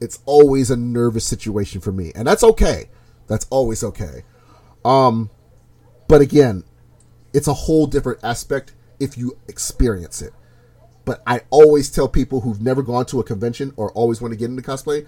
it's 0.00 0.20
always 0.26 0.70
a 0.70 0.76
nervous 0.76 1.24
situation 1.24 1.80
for 1.80 1.92
me. 1.92 2.12
And 2.14 2.26
that's 2.26 2.44
okay. 2.44 2.88
That's 3.26 3.46
always 3.50 3.82
okay. 3.84 4.22
Um 4.84 5.30
but 6.06 6.20
again, 6.20 6.64
it's 7.32 7.48
a 7.48 7.54
whole 7.54 7.86
different 7.86 8.20
aspect 8.24 8.72
if 8.98 9.18
you 9.18 9.38
experience 9.48 10.22
it. 10.22 10.32
But 11.04 11.22
I 11.26 11.42
always 11.50 11.90
tell 11.90 12.08
people 12.08 12.40
who've 12.40 12.60
never 12.60 12.82
gone 12.82 13.06
to 13.06 13.20
a 13.20 13.24
convention 13.24 13.72
or 13.76 13.92
always 13.92 14.20
want 14.20 14.32
to 14.32 14.38
get 14.38 14.50
into 14.50 14.62
cosplay, 14.62 15.06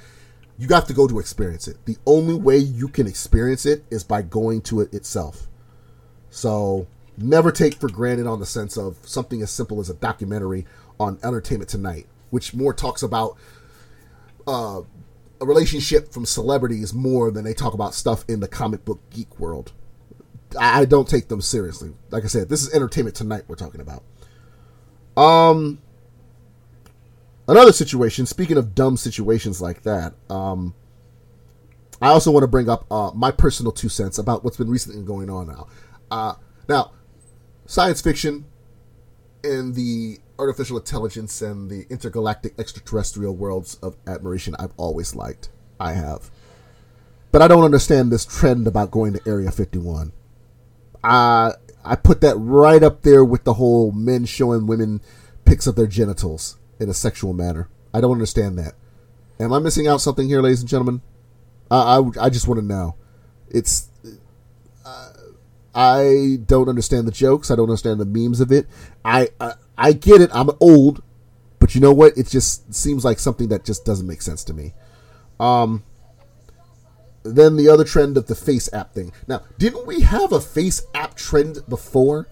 you 0.58 0.68
have 0.68 0.86
to 0.86 0.94
go 0.94 1.06
to 1.08 1.18
experience 1.18 1.68
it. 1.68 1.84
The 1.86 1.96
only 2.06 2.34
way 2.34 2.58
you 2.58 2.88
can 2.88 3.06
experience 3.06 3.66
it 3.66 3.84
is 3.90 4.04
by 4.04 4.22
going 4.22 4.60
to 4.62 4.80
it 4.80 4.92
itself. 4.94 5.48
So 6.30 6.86
never 7.16 7.50
take 7.50 7.74
for 7.74 7.88
granted 7.88 8.26
on 8.26 8.40
the 8.40 8.46
sense 8.46 8.76
of 8.76 8.96
something 9.02 9.42
as 9.42 9.50
simple 9.50 9.80
as 9.80 9.90
a 9.90 9.94
documentary 9.94 10.66
on 10.98 11.18
Entertainment 11.24 11.70
Tonight, 11.70 12.06
which 12.30 12.54
more 12.54 12.72
talks 12.72 13.02
about 13.02 13.36
uh, 14.46 14.82
a 15.40 15.46
relationship 15.46 16.12
from 16.12 16.26
celebrities 16.26 16.92
more 16.92 17.30
than 17.30 17.44
they 17.44 17.54
talk 17.54 17.74
about 17.74 17.94
stuff 17.94 18.24
in 18.28 18.40
the 18.40 18.48
comic 18.48 18.84
book 18.84 19.00
geek 19.10 19.38
world. 19.38 19.72
I 20.58 20.84
don't 20.84 21.08
take 21.08 21.28
them 21.28 21.40
seriously. 21.40 21.92
Like 22.10 22.24
I 22.24 22.26
said, 22.26 22.48
this 22.48 22.62
is 22.62 22.74
Entertainment 22.74 23.16
Tonight 23.16 23.44
we're 23.46 23.56
talking 23.56 23.80
about. 23.80 24.02
Um, 25.16 25.80
another 27.46 27.72
situation. 27.72 28.26
Speaking 28.26 28.56
of 28.56 28.74
dumb 28.74 28.96
situations 28.96 29.60
like 29.60 29.82
that, 29.82 30.14
um, 30.28 30.74
I 32.02 32.08
also 32.08 32.30
want 32.30 32.42
to 32.42 32.48
bring 32.48 32.68
up 32.68 32.86
uh, 32.90 33.12
my 33.14 33.30
personal 33.30 33.72
two 33.72 33.88
cents 33.88 34.18
about 34.18 34.42
what's 34.42 34.56
been 34.56 34.70
recently 34.70 35.02
going 35.02 35.30
on 35.30 35.48
now. 35.48 35.66
Uh, 36.10 36.34
now, 36.68 36.92
science 37.66 38.00
fiction 38.00 38.46
and 39.44 39.74
the 39.74 40.18
artificial 40.40 40.78
intelligence 40.78 41.42
and 41.42 41.70
the 41.70 41.86
intergalactic 41.90 42.58
extraterrestrial 42.58 43.36
worlds 43.36 43.76
of 43.82 43.96
admiration 44.06 44.56
I've 44.58 44.72
always 44.76 45.14
liked. 45.14 45.50
I 45.78 45.92
have. 45.92 46.30
But 47.30 47.42
I 47.42 47.48
don't 47.48 47.64
understand 47.64 48.10
this 48.10 48.24
trend 48.24 48.66
about 48.66 48.90
going 48.90 49.12
to 49.12 49.20
Area 49.26 49.50
51. 49.50 50.12
I 51.04 51.52
I 51.84 51.96
put 51.96 52.20
that 52.20 52.36
right 52.36 52.82
up 52.82 53.02
there 53.02 53.24
with 53.24 53.44
the 53.44 53.54
whole 53.54 53.92
men 53.92 54.24
showing 54.26 54.66
women 54.66 55.00
pics 55.44 55.66
of 55.66 55.76
their 55.76 55.86
genitals 55.86 56.58
in 56.78 56.88
a 56.88 56.94
sexual 56.94 57.32
manner. 57.32 57.68
I 57.94 58.00
don't 58.00 58.12
understand 58.12 58.58
that. 58.58 58.74
Am 59.38 59.52
I 59.52 59.58
missing 59.58 59.86
out 59.86 60.00
something 60.00 60.28
here, 60.28 60.42
ladies 60.42 60.60
and 60.60 60.68
gentlemen? 60.68 61.00
I 61.70 61.98
I, 61.98 62.26
I 62.26 62.30
just 62.30 62.48
want 62.48 62.60
to 62.60 62.66
know. 62.66 62.96
It's 63.48 63.88
uh, 64.84 65.12
I 65.74 66.38
don't 66.44 66.68
understand 66.68 67.06
the 67.06 67.12
jokes. 67.12 67.50
I 67.50 67.56
don't 67.56 67.68
understand 67.68 68.00
the 68.00 68.04
memes 68.04 68.40
of 68.40 68.50
it. 68.52 68.66
I, 69.04 69.28
I 69.40 69.54
I 69.80 69.92
get 69.94 70.20
it. 70.20 70.30
I'm 70.32 70.50
old, 70.60 71.02
but 71.58 71.74
you 71.74 71.80
know 71.80 71.92
what? 71.92 72.16
It 72.16 72.28
just 72.28 72.72
seems 72.72 73.04
like 73.04 73.18
something 73.18 73.48
that 73.48 73.64
just 73.64 73.84
doesn't 73.84 74.06
make 74.06 74.22
sense 74.22 74.44
to 74.44 74.54
me. 74.54 74.74
Um. 75.40 75.82
Then 77.22 77.56
the 77.56 77.68
other 77.68 77.84
trend 77.84 78.16
of 78.16 78.28
the 78.28 78.34
face 78.34 78.72
app 78.72 78.94
thing. 78.94 79.12
Now, 79.28 79.42
didn't 79.58 79.86
we 79.86 80.00
have 80.00 80.32
a 80.32 80.40
face 80.40 80.82
app 80.94 81.14
trend 81.16 81.58
before? 81.68 82.28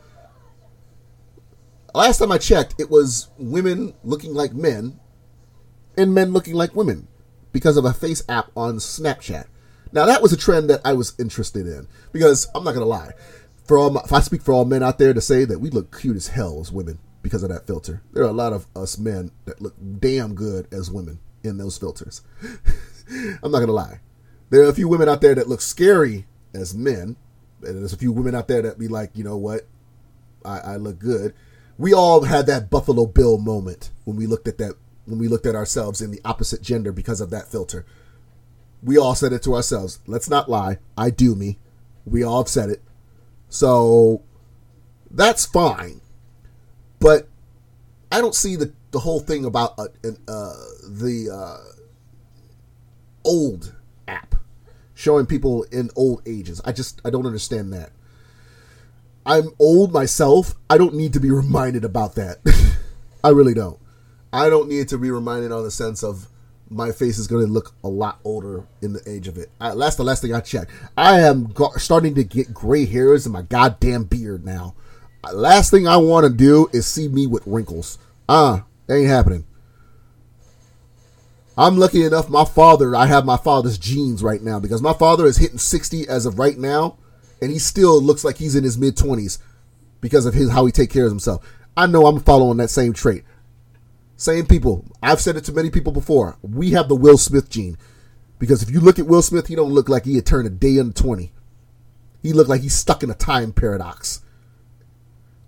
Last 1.94 2.18
time 2.18 2.32
I 2.32 2.38
checked, 2.38 2.74
it 2.78 2.90
was 2.90 3.28
women 3.36 3.92
looking 4.02 4.32
like 4.32 4.54
men 4.54 4.98
and 5.96 6.14
men 6.14 6.32
looking 6.32 6.54
like 6.54 6.74
women 6.74 7.06
because 7.52 7.76
of 7.76 7.84
a 7.84 7.92
face 7.92 8.22
app 8.30 8.50
on 8.56 8.76
Snapchat. 8.76 9.44
Now 9.92 10.06
that 10.06 10.22
was 10.22 10.32
a 10.32 10.38
trend 10.38 10.70
that 10.70 10.80
I 10.86 10.94
was 10.94 11.14
interested 11.18 11.66
in 11.66 11.86
because 12.12 12.48
I'm 12.54 12.64
not 12.64 12.72
gonna 12.72 12.86
lie, 12.86 13.12
for 13.64 13.76
all 13.76 13.90
my, 13.90 14.00
if 14.04 14.12
I 14.12 14.20
speak 14.20 14.40
for 14.40 14.52
all 14.52 14.64
men 14.64 14.82
out 14.82 14.98
there 14.98 15.12
to 15.12 15.20
say 15.20 15.44
that 15.44 15.58
we 15.58 15.68
look 15.68 15.98
cute 16.00 16.16
as 16.16 16.28
hell 16.28 16.60
as 16.60 16.72
women 16.72 16.98
because 17.28 17.42
of 17.42 17.50
that 17.50 17.66
filter, 17.66 18.00
there 18.14 18.24
are 18.24 18.28
a 18.28 18.32
lot 18.32 18.54
of 18.54 18.66
us 18.74 18.96
men 18.96 19.30
that 19.44 19.60
look 19.60 19.74
damn 20.00 20.34
good 20.34 20.66
as 20.72 20.90
women 20.90 21.18
in 21.44 21.58
those 21.58 21.76
filters. 21.76 22.22
I'm 23.42 23.52
not 23.52 23.60
gonna 23.60 23.72
lie. 23.72 24.00
There 24.48 24.62
are 24.62 24.70
a 24.70 24.74
few 24.74 24.88
women 24.88 25.10
out 25.10 25.20
there 25.20 25.34
that 25.34 25.46
look 25.46 25.60
scary 25.60 26.24
as 26.54 26.74
men, 26.74 27.16
and 27.62 27.78
there's 27.78 27.92
a 27.92 27.98
few 27.98 28.12
women 28.12 28.34
out 28.34 28.48
there 28.48 28.62
that 28.62 28.78
be 28.78 28.88
like, 28.88 29.10
you 29.12 29.24
know 29.24 29.36
what, 29.36 29.68
I, 30.42 30.58
I 30.60 30.76
look 30.76 30.98
good. 30.98 31.34
We 31.76 31.92
all 31.92 32.22
had 32.22 32.46
that 32.46 32.70
Buffalo 32.70 33.04
Bill 33.04 33.36
moment 33.36 33.90
when 34.04 34.16
we 34.16 34.26
looked 34.26 34.48
at 34.48 34.56
that 34.56 34.72
when 35.04 35.18
we 35.18 35.28
looked 35.28 35.46
at 35.46 35.54
ourselves 35.54 36.00
in 36.00 36.10
the 36.10 36.20
opposite 36.24 36.62
gender 36.62 36.92
because 36.92 37.20
of 37.20 37.28
that 37.28 37.48
filter. 37.48 37.84
We 38.82 38.96
all 38.96 39.14
said 39.14 39.34
it 39.34 39.42
to 39.42 39.54
ourselves. 39.54 39.98
Let's 40.06 40.30
not 40.30 40.48
lie. 40.48 40.78
I 40.96 41.10
do 41.10 41.34
me. 41.34 41.58
We 42.06 42.22
all 42.22 42.46
said 42.46 42.70
it. 42.70 42.82
So 43.50 44.22
that's 45.10 45.44
fine. 45.44 46.00
But 47.00 47.28
I 48.10 48.20
don't 48.20 48.34
see 48.34 48.56
the, 48.56 48.72
the 48.90 49.00
whole 49.00 49.20
thing 49.20 49.44
about 49.44 49.78
uh, 49.78 49.86
uh, 50.26 50.54
the 50.88 51.30
uh, 51.32 51.78
old 53.24 53.74
app 54.06 54.34
showing 54.94 55.26
people 55.26 55.64
in 55.64 55.90
old 55.94 56.22
ages. 56.26 56.60
I 56.64 56.72
just 56.72 57.00
I 57.04 57.10
don't 57.10 57.26
understand 57.26 57.72
that. 57.72 57.90
I'm 59.24 59.50
old 59.58 59.92
myself. 59.92 60.54
I 60.70 60.78
don't 60.78 60.94
need 60.94 61.12
to 61.12 61.20
be 61.20 61.30
reminded 61.42 61.84
about 61.84 62.14
that. 62.16 62.38
I 63.24 63.30
really 63.30 63.54
don't. 63.54 63.78
I 64.32 64.48
don't 64.50 64.68
need 64.68 64.88
to 64.88 64.98
be 64.98 65.10
reminded 65.10 65.52
on 65.52 65.64
the 65.64 65.70
sense 65.70 66.02
of 66.02 66.28
my 66.70 66.92
face 66.92 67.18
is 67.18 67.26
going 67.26 67.46
to 67.46 67.50
look 67.50 67.74
a 67.82 67.88
lot 67.88 68.20
older 68.24 68.64
in 68.82 68.92
the 68.92 69.02
age 69.06 69.26
of 69.26 69.38
it. 69.38 69.50
I, 69.60 69.74
that's 69.74 69.96
the 69.96 70.04
last 70.04 70.22
thing 70.22 70.34
I 70.34 70.40
checked. 70.40 70.70
I 70.96 71.20
am 71.20 71.46
go- 71.46 71.72
starting 71.76 72.14
to 72.16 72.24
get 72.24 72.52
gray 72.52 72.84
hairs 72.84 73.26
in 73.26 73.32
my 73.32 73.42
goddamn 73.42 74.04
beard 74.04 74.44
now. 74.44 74.74
Last 75.32 75.70
thing 75.70 75.86
I 75.86 75.96
want 75.98 76.24
to 76.24 76.32
do 76.32 76.68
is 76.72 76.86
see 76.86 77.08
me 77.08 77.26
with 77.26 77.46
wrinkles. 77.46 77.98
Ah, 78.28 78.64
uh, 78.88 78.92
ain't 78.92 79.08
happening. 79.08 79.44
I'm 81.56 81.76
lucky 81.76 82.04
enough. 82.04 82.30
My 82.30 82.44
father, 82.44 82.94
I 82.94 83.06
have 83.06 83.26
my 83.26 83.36
father's 83.36 83.78
genes 83.78 84.22
right 84.22 84.40
now 84.40 84.60
because 84.60 84.80
my 84.80 84.92
father 84.92 85.26
is 85.26 85.38
hitting 85.38 85.58
60 85.58 86.08
as 86.08 86.24
of 86.24 86.38
right 86.38 86.56
now, 86.56 86.98
and 87.42 87.50
he 87.50 87.58
still 87.58 88.00
looks 88.00 88.24
like 88.24 88.36
he's 88.38 88.54
in 88.54 88.62
his 88.62 88.78
mid 88.78 88.96
20s 88.96 89.38
because 90.00 90.24
of 90.24 90.34
his 90.34 90.50
how 90.50 90.64
he 90.66 90.72
take 90.72 90.90
care 90.90 91.04
of 91.04 91.10
himself. 91.10 91.44
I 91.76 91.86
know 91.86 92.06
I'm 92.06 92.20
following 92.20 92.58
that 92.58 92.70
same 92.70 92.92
trait. 92.92 93.24
Same 94.16 94.46
people. 94.46 94.84
I've 95.02 95.20
said 95.20 95.36
it 95.36 95.44
to 95.44 95.52
many 95.52 95.70
people 95.70 95.92
before. 95.92 96.38
We 96.42 96.72
have 96.72 96.88
the 96.88 96.96
Will 96.96 97.18
Smith 97.18 97.50
gene 97.50 97.76
because 98.38 98.62
if 98.62 98.70
you 98.70 98.80
look 98.80 98.98
at 98.98 99.06
Will 99.06 99.22
Smith, 99.22 99.48
he 99.48 99.54
don't 99.54 99.72
look 99.72 99.88
like 99.88 100.04
he 100.04 100.16
had 100.16 100.26
turned 100.26 100.46
a 100.46 100.50
day 100.50 100.78
under 100.78 100.92
20. 100.92 101.32
He 102.22 102.32
looked 102.32 102.50
like 102.50 102.62
he's 102.62 102.74
stuck 102.74 103.02
in 103.02 103.10
a 103.10 103.14
time 103.14 103.52
paradox. 103.52 104.22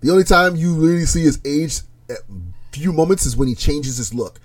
The 0.01 0.11
only 0.11 0.23
time 0.23 0.55
you 0.55 0.75
really 0.75 1.05
see 1.05 1.21
his 1.21 1.39
age 1.45 1.79
at 2.09 2.17
few 2.71 2.91
moments 2.91 3.25
is 3.25 3.35
when 3.35 3.47
he 3.47 3.55
changes 3.55 3.97
his 3.97 4.13
look 4.13 4.39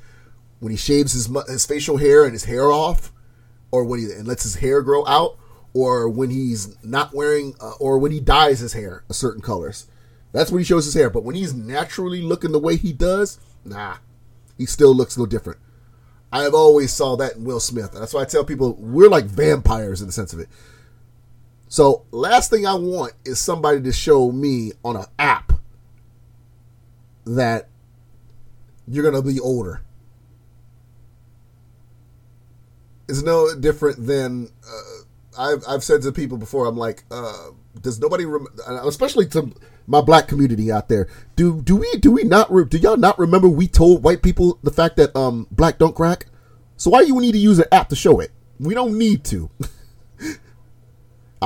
when 0.60 0.70
he 0.70 0.76
shaves 0.76 1.12
his 1.12 1.28
his 1.48 1.66
facial 1.66 1.96
hair 1.98 2.24
and 2.24 2.32
his 2.32 2.44
hair 2.44 2.70
off, 2.70 3.12
or 3.70 3.84
when 3.84 4.00
he 4.00 4.06
and 4.06 4.26
lets 4.26 4.42
his 4.42 4.56
hair 4.56 4.82
grow 4.82 5.06
out, 5.06 5.38
or 5.74 6.08
when 6.08 6.30
he's 6.30 6.82
not 6.84 7.14
wearing, 7.14 7.54
uh, 7.60 7.72
or 7.78 7.98
when 7.98 8.12
he 8.12 8.20
dyes 8.20 8.60
his 8.60 8.72
hair 8.72 9.04
a 9.08 9.14
certain 9.14 9.42
colors. 9.42 9.86
That's 10.32 10.50
when 10.50 10.60
he 10.60 10.64
shows 10.64 10.84
his 10.84 10.94
hair. 10.94 11.08
But 11.08 11.24
when 11.24 11.34
he's 11.34 11.54
naturally 11.54 12.20
looking 12.20 12.52
the 12.52 12.58
way 12.58 12.76
he 12.76 12.92
does, 12.92 13.38
nah, 13.64 13.96
he 14.58 14.66
still 14.66 14.94
looks 14.94 15.16
no 15.16 15.26
different. 15.26 15.60
I 16.32 16.42
have 16.42 16.54
always 16.54 16.92
saw 16.92 17.16
that 17.16 17.36
in 17.36 17.44
Will 17.44 17.60
Smith. 17.60 17.92
That's 17.92 18.12
why 18.12 18.22
I 18.22 18.26
tell 18.26 18.44
people 18.44 18.74
we're 18.74 19.08
like 19.08 19.24
vampires 19.26 20.00
in 20.00 20.08
the 20.08 20.12
sense 20.12 20.32
of 20.32 20.40
it. 20.40 20.48
So 21.68 22.05
last 22.10 22.51
thing 22.51 22.66
I 22.66 22.74
want 22.74 23.12
is 23.24 23.40
somebody 23.40 23.80
to 23.82 23.93
show 23.93 24.30
me 24.30 24.72
on 24.84 24.97
an 24.97 25.06
app 25.18 25.52
that 27.24 27.68
you're 28.86 29.09
gonna 29.09 29.22
be 29.22 29.40
older. 29.40 29.82
It's 33.09 33.22
no 33.22 33.55
different 33.55 34.06
than 34.06 34.51
uh, 34.66 35.02
I've 35.38 35.64
I've 35.68 35.84
said 35.84 36.02
to 36.02 36.12
people 36.12 36.38
before. 36.38 36.66
I'm 36.66 36.76
like, 36.76 37.05
uh, 37.10 37.51
does 37.80 38.01
nobody, 38.01 38.24
rem- 38.24 38.47
especially 38.84 39.26
to 39.28 39.52
my 39.86 40.01
black 40.01 40.28
community 40.28 40.72
out 40.72 40.88
there, 40.88 41.09
do 41.34 41.62
do 41.62 41.76
we 41.76 41.90
do 42.01 42.12
we 42.12 42.24
not 42.24 42.52
re- 42.52 42.64
do 42.64 42.78
y'all 42.78 42.97
not 42.97 43.18
remember 43.18 43.48
we 43.48 43.68
told 43.68 44.02
white 44.02 44.22
people 44.22 44.59
the 44.62 44.70
fact 44.70 44.97
that 44.97 45.14
um 45.16 45.47
black 45.51 45.78
don't 45.78 45.94
crack? 45.94 46.26
So 46.76 46.90
why 46.90 47.02
do 47.02 47.09
you 47.09 47.20
need 47.20 47.32
to 47.32 47.38
use 47.38 47.59
an 47.59 47.66
app 47.72 47.88
to 47.88 47.97
show 47.97 48.20
it? 48.20 48.30
We 48.59 48.74
don't 48.74 48.98
need 48.98 49.24
to. 49.24 49.51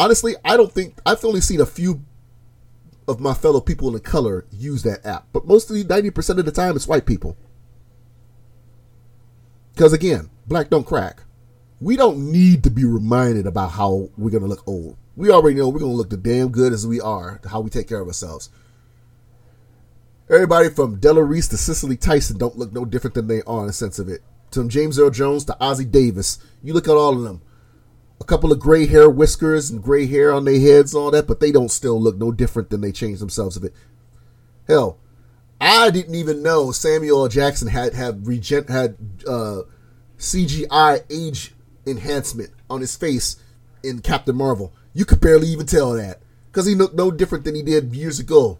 Honestly, 0.00 0.34
I 0.44 0.56
don't 0.56 0.72
think 0.72 0.98
I've 1.04 1.24
only 1.24 1.40
seen 1.40 1.60
a 1.60 1.66
few 1.66 2.00
of 3.06 3.20
my 3.20 3.34
fellow 3.34 3.60
people 3.60 3.94
in 3.94 4.00
color 4.02 4.46
use 4.50 4.82
that 4.84 5.04
app, 5.04 5.26
but 5.32 5.46
mostly 5.46 5.84
ninety 5.84 6.10
percent 6.10 6.38
of 6.38 6.46
the 6.46 6.52
time 6.52 6.76
it's 6.76 6.88
white 6.88 7.06
people. 7.06 7.36
Because 9.74 9.92
again, 9.92 10.30
black 10.46 10.70
don't 10.70 10.86
crack 10.86 11.22
we 11.80 11.96
don't 11.96 12.30
need 12.30 12.62
to 12.62 12.70
be 12.70 12.84
reminded 12.84 13.46
about 13.46 13.72
how 13.72 14.10
we're 14.16 14.30
going 14.30 14.42
to 14.42 14.48
look 14.48 14.66
old. 14.68 14.96
We 15.16 15.30
already 15.30 15.56
know 15.56 15.68
we're 15.68 15.80
going 15.80 15.92
to 15.92 15.96
look 15.96 16.10
the 16.10 16.16
damn 16.16 16.50
good 16.50 16.72
as 16.72 16.86
we 16.86 17.00
are, 17.00 17.40
how 17.50 17.60
we 17.60 17.70
take 17.70 17.88
care 17.88 18.00
of 18.00 18.06
ourselves. 18.06 18.50
Everybody 20.28 20.68
from 20.68 21.00
Della 21.00 21.24
Reese 21.24 21.48
to 21.48 21.56
Cicely 21.56 21.96
Tyson 21.96 22.38
don't 22.38 22.58
look 22.58 22.72
no 22.72 22.84
different 22.84 23.14
than 23.14 23.26
they 23.26 23.42
are 23.42 23.62
in 23.62 23.66
the 23.66 23.72
sense 23.72 23.98
of 23.98 24.08
it. 24.08 24.20
From 24.52 24.68
James 24.68 24.98
Earl 24.98 25.10
Jones 25.10 25.44
to 25.46 25.56
Ossie 25.60 25.90
Davis. 25.90 26.38
You 26.62 26.74
look 26.74 26.86
at 26.86 26.94
all 26.94 27.16
of 27.16 27.22
them. 27.22 27.40
A 28.20 28.24
couple 28.24 28.52
of 28.52 28.60
gray 28.60 28.86
hair, 28.86 29.08
whiskers, 29.08 29.70
and 29.70 29.82
gray 29.82 30.06
hair 30.06 30.32
on 30.32 30.44
their 30.44 30.60
heads, 30.60 30.94
all 30.94 31.10
that, 31.10 31.26
but 31.26 31.40
they 31.40 31.50
don't 31.50 31.70
still 31.70 32.00
look 32.00 32.16
no 32.16 32.30
different 32.30 32.70
than 32.70 32.80
they 32.80 32.92
changed 32.92 33.20
themselves 33.20 33.56
a 33.56 33.60
bit. 33.60 33.74
Hell, 34.68 34.98
I 35.60 35.90
didn't 35.90 36.14
even 36.14 36.42
know 36.42 36.70
Samuel 36.70 37.22
L. 37.22 37.28
Jackson 37.28 37.68
had 37.68 37.94
had 37.94 38.26
regen- 38.26 38.68
had 38.68 38.96
uh, 39.26 39.62
CGI 40.18 41.02
age 41.10 41.54
enhancement 41.86 42.50
on 42.68 42.80
his 42.80 42.96
face 42.96 43.36
in 43.82 44.00
Captain 44.00 44.36
Marvel. 44.36 44.72
You 44.94 45.04
could 45.04 45.20
barely 45.20 45.48
even 45.48 45.66
tell 45.66 45.92
that 45.92 46.20
because 46.50 46.66
he 46.66 46.74
looked 46.74 46.94
no 46.94 47.10
different 47.10 47.44
than 47.44 47.54
he 47.54 47.62
did 47.62 47.94
years 47.94 48.18
ago. 48.18 48.58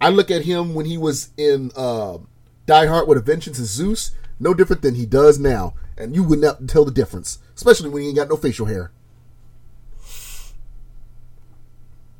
I 0.00 0.10
look 0.10 0.30
at 0.30 0.44
him 0.44 0.74
when 0.74 0.86
he 0.86 0.98
was 0.98 1.30
in 1.36 1.70
uh, 1.76 2.18
Die 2.66 2.86
Hard 2.86 3.08
with 3.08 3.18
a 3.18 3.22
Vengeance 3.22 3.58
and 3.58 3.66
Zeus, 3.66 4.10
no 4.44 4.54
different 4.54 4.82
than 4.82 4.94
he 4.94 5.06
does 5.06 5.38
now, 5.38 5.74
and 5.98 6.14
you 6.14 6.22
would 6.22 6.38
not 6.38 6.68
tell 6.68 6.84
the 6.84 6.90
difference, 6.92 7.38
especially 7.56 7.88
when 7.88 8.02
he 8.02 8.08
ain't 8.08 8.16
got 8.16 8.28
no 8.28 8.36
facial 8.36 8.66
hair. 8.66 8.92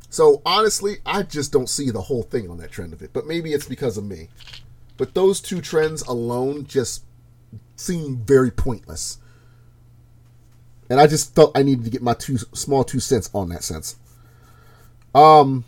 So 0.08 0.42
honestly, 0.46 0.96
I 1.04 1.22
just 1.22 1.52
don't 1.52 1.68
see 1.68 1.90
the 1.90 2.02
whole 2.02 2.22
thing 2.22 2.50
on 2.50 2.58
that 2.58 2.72
trend 2.72 2.92
of 2.92 3.02
it, 3.02 3.12
but 3.12 3.26
maybe 3.26 3.52
it's 3.52 3.66
because 3.66 3.96
of 3.96 4.04
me. 4.04 4.28
But 4.96 5.14
those 5.14 5.40
two 5.40 5.60
trends 5.60 6.02
alone 6.02 6.66
just 6.66 7.04
seem 7.76 8.18
very 8.18 8.50
pointless. 8.50 9.18
And 10.88 11.00
I 11.00 11.06
just 11.06 11.34
felt 11.34 11.56
I 11.56 11.62
needed 11.62 11.84
to 11.84 11.90
get 11.90 12.02
my 12.02 12.14
two 12.14 12.38
small 12.38 12.84
two 12.84 13.00
cents 13.00 13.28
on 13.34 13.48
that 13.48 13.64
sense. 13.64 13.96
Um 15.14 15.64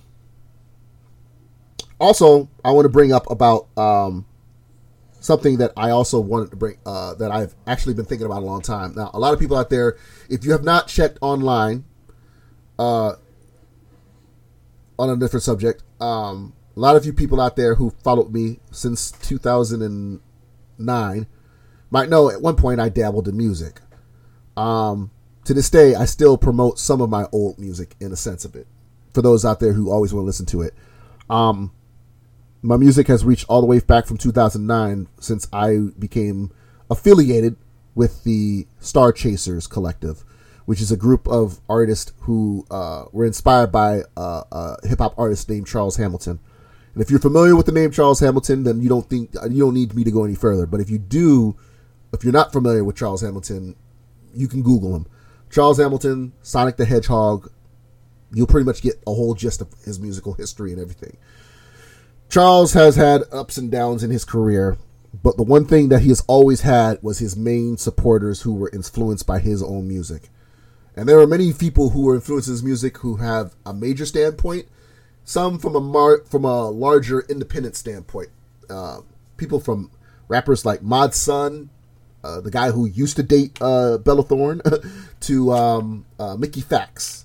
also, 1.99 2.49
I 2.65 2.73
want 2.73 2.85
to 2.85 2.91
bring 2.91 3.13
up 3.13 3.31
about 3.31 3.69
um, 3.77 4.27
something 5.27 5.59
that 5.59 5.73
I 5.77 5.91
also 5.91 6.21
wanted 6.21 6.51
to 6.51 6.57
bring 6.57 6.77
uh, 6.87 7.15
that 7.15 7.33
I've 7.33 7.57
actually 7.67 7.95
been 7.95 8.05
thinking 8.05 8.27
about 8.27 8.43
a 8.43 8.47
long 8.47 8.63
time. 8.63 8.95
Now, 8.95 9.11
a 9.13 9.19
lot 9.19 9.35
of 9.35 9.41
people 9.41 9.57
out 9.57 9.71
there, 9.71 9.97
if 10.31 10.45
you 10.45 10.53
have 10.53 10.63
not 10.63 10.87
checked 10.87 11.19
online 11.21 11.85
uh, 12.79 13.15
on 14.99 15.11
a 15.11 15.17
different 15.17 15.43
subject, 15.43 15.83
um, 16.01 16.53
a 16.77 16.81
lot 16.81 16.95
of 16.95 17.05
you 17.05 17.13
people 17.13 17.41
out 17.41 17.57
there 17.57 17.75
who 17.75 17.91
followed 18.05 18.33
me 18.33 18.61
since 18.71 19.11
2009 19.11 21.27
might 21.91 22.09
know 22.09 22.31
at 22.31 22.41
one 22.41 22.55
point 22.57 22.81
I 22.81 22.89
dabbled 22.89 23.29
in 23.29 23.37
music. 23.37 23.81
Um, 24.57 25.11
to 25.45 25.53
this 25.55 25.71
day, 25.71 25.95
I 25.95 26.05
still 26.05 26.37
promote 26.39 26.79
some 26.79 27.01
of 27.01 27.11
my 27.11 27.27
old 27.33 27.59
music 27.59 27.97
in 28.01 28.13
a 28.13 28.17
sense 28.17 28.45
of 28.45 28.55
it. 28.55 28.69
For 29.13 29.23
those 29.23 29.45
out 29.45 29.59
there 29.61 29.73
who 29.73 29.91
always 29.91 30.15
want 30.15 30.23
to 30.23 30.27
listen 30.27 30.47
to 30.47 30.63
it, 30.63 30.75
um, 31.29 31.73
my 32.63 32.77
music 32.77 33.07
has 33.09 33.25
reached 33.25 33.47
all 33.49 33.61
the 33.61 33.67
way 33.67 33.81
back 33.81 34.07
from 34.07 34.17
2009 34.17 35.09
since 35.21 35.47
I 35.53 35.89
became 35.99 36.51
affiliated 36.91 37.57
with 37.95 38.25
the 38.25 38.67
Star 38.79 39.13
Chasers 39.13 39.67
Collective, 39.67 40.25
which 40.67 40.81
is 40.81 40.93
a 40.93 40.97
group 40.97 41.27
of 41.29 41.61
artists 41.69 42.13
who 42.21 42.67
uh, 42.71 43.05
were 43.13 43.25
inspired 43.25 43.73
by 43.73 44.03
uh, 44.17 44.43
a 44.53 44.87
hip 44.87 44.99
hop 44.99 45.19
artist 45.19 45.49
named 45.49 45.67
Charles 45.67 45.97
Hamilton. 45.97 46.39
And 46.95 47.03
if 47.03 47.11
you're 47.11 47.21
familiar 47.21 47.55
with 47.57 47.67
the 47.67 47.73
name 47.73 47.91
Charles 47.91 48.21
Hamilton, 48.21 48.65
then 48.65 48.81
you 48.81 48.89
don't 48.89 49.09
think 49.09 49.35
you 49.51 49.61
don't 49.61 49.75
need 49.75 49.95
me 49.95 50.05
to 50.05 50.11
go 50.11 50.25
any 50.25 50.35
further. 50.35 50.67
But 50.67 50.81
if 50.81 50.89
you 50.89 50.99
do, 50.99 51.57
if 52.13 52.25
you're 52.25 52.33
not 52.33 52.53
familiar 52.53 52.85
with 52.85 52.97
Charles 52.97 53.21
Hamilton, 53.21 53.77
you 54.35 54.49
can 54.49 54.63
Google 54.63 54.95
him. 54.97 55.07
Charles 55.51 55.79
Hamilton, 55.79 56.33
Sonic 56.43 56.77
the 56.77 56.85
Hedgehog. 56.85 57.51
You'll 58.33 58.47
pretty 58.47 58.65
much 58.65 58.83
get 58.83 58.95
a 59.07 59.15
whole 59.15 59.35
gist 59.35 59.61
of 59.61 59.69
his 59.85 60.01
musical 60.01 60.33
history 60.35 60.73
and 60.73 60.81
everything. 60.81 61.17
Charles 62.29 62.73
has 62.73 62.97
had 62.97 63.23
ups 63.33 63.57
and 63.57 63.71
downs 63.71 64.03
in 64.03 64.11
his 64.11 64.25
career, 64.25 64.77
but 65.23 65.37
the 65.37 65.43
one 65.43 65.65
thing 65.65 65.89
that 65.89 66.03
he 66.03 66.09
has 66.09 66.23
always 66.27 66.63
had 66.63 67.03
was 67.03 67.19
his 67.19 67.37
main 67.37 67.77
supporters 67.77 68.43
who 68.43 68.55
were 68.55 68.71
influenced 68.73 69.27
by 69.27 69.39
his 69.39 69.63
own 69.63 69.89
music. 69.89 70.29
And 70.97 71.09
there 71.09 71.19
are 71.19 71.27
many 71.27 71.53
people 71.53 71.91
who 71.91 72.03
were 72.03 72.15
influenced 72.15 72.49
his 72.49 72.63
music 72.63 72.99
who 72.99 73.17
have 73.17 73.55
a 73.65 73.73
major 73.73 74.07
standpoint, 74.07 74.67
some 75.25 75.59
from 75.59 75.77
a 75.77 75.81
mar- 75.81 76.23
from 76.25 76.45
a 76.45 76.71
larger 76.71 77.21
independent 77.29 77.77
standpoint. 77.77 78.29
Uh, 78.69 79.01
people 79.37 79.61
from 79.61 79.91
rappers 80.29 80.65
like 80.65 80.83
Mod 80.83 81.15
Sun, 81.15 81.71
uh, 82.25 82.41
the 82.41 82.51
guy 82.51 82.71
who 82.71 82.87
used 82.87 83.17
to 83.17 83.23
date 83.23 83.57
uh, 83.61 83.99
Bella 83.99 84.23
Thorne, 84.23 84.63
to 85.21 85.53
um, 85.53 86.07
uh, 86.19 86.37
Mickey 86.37 86.63
Factz, 86.63 87.25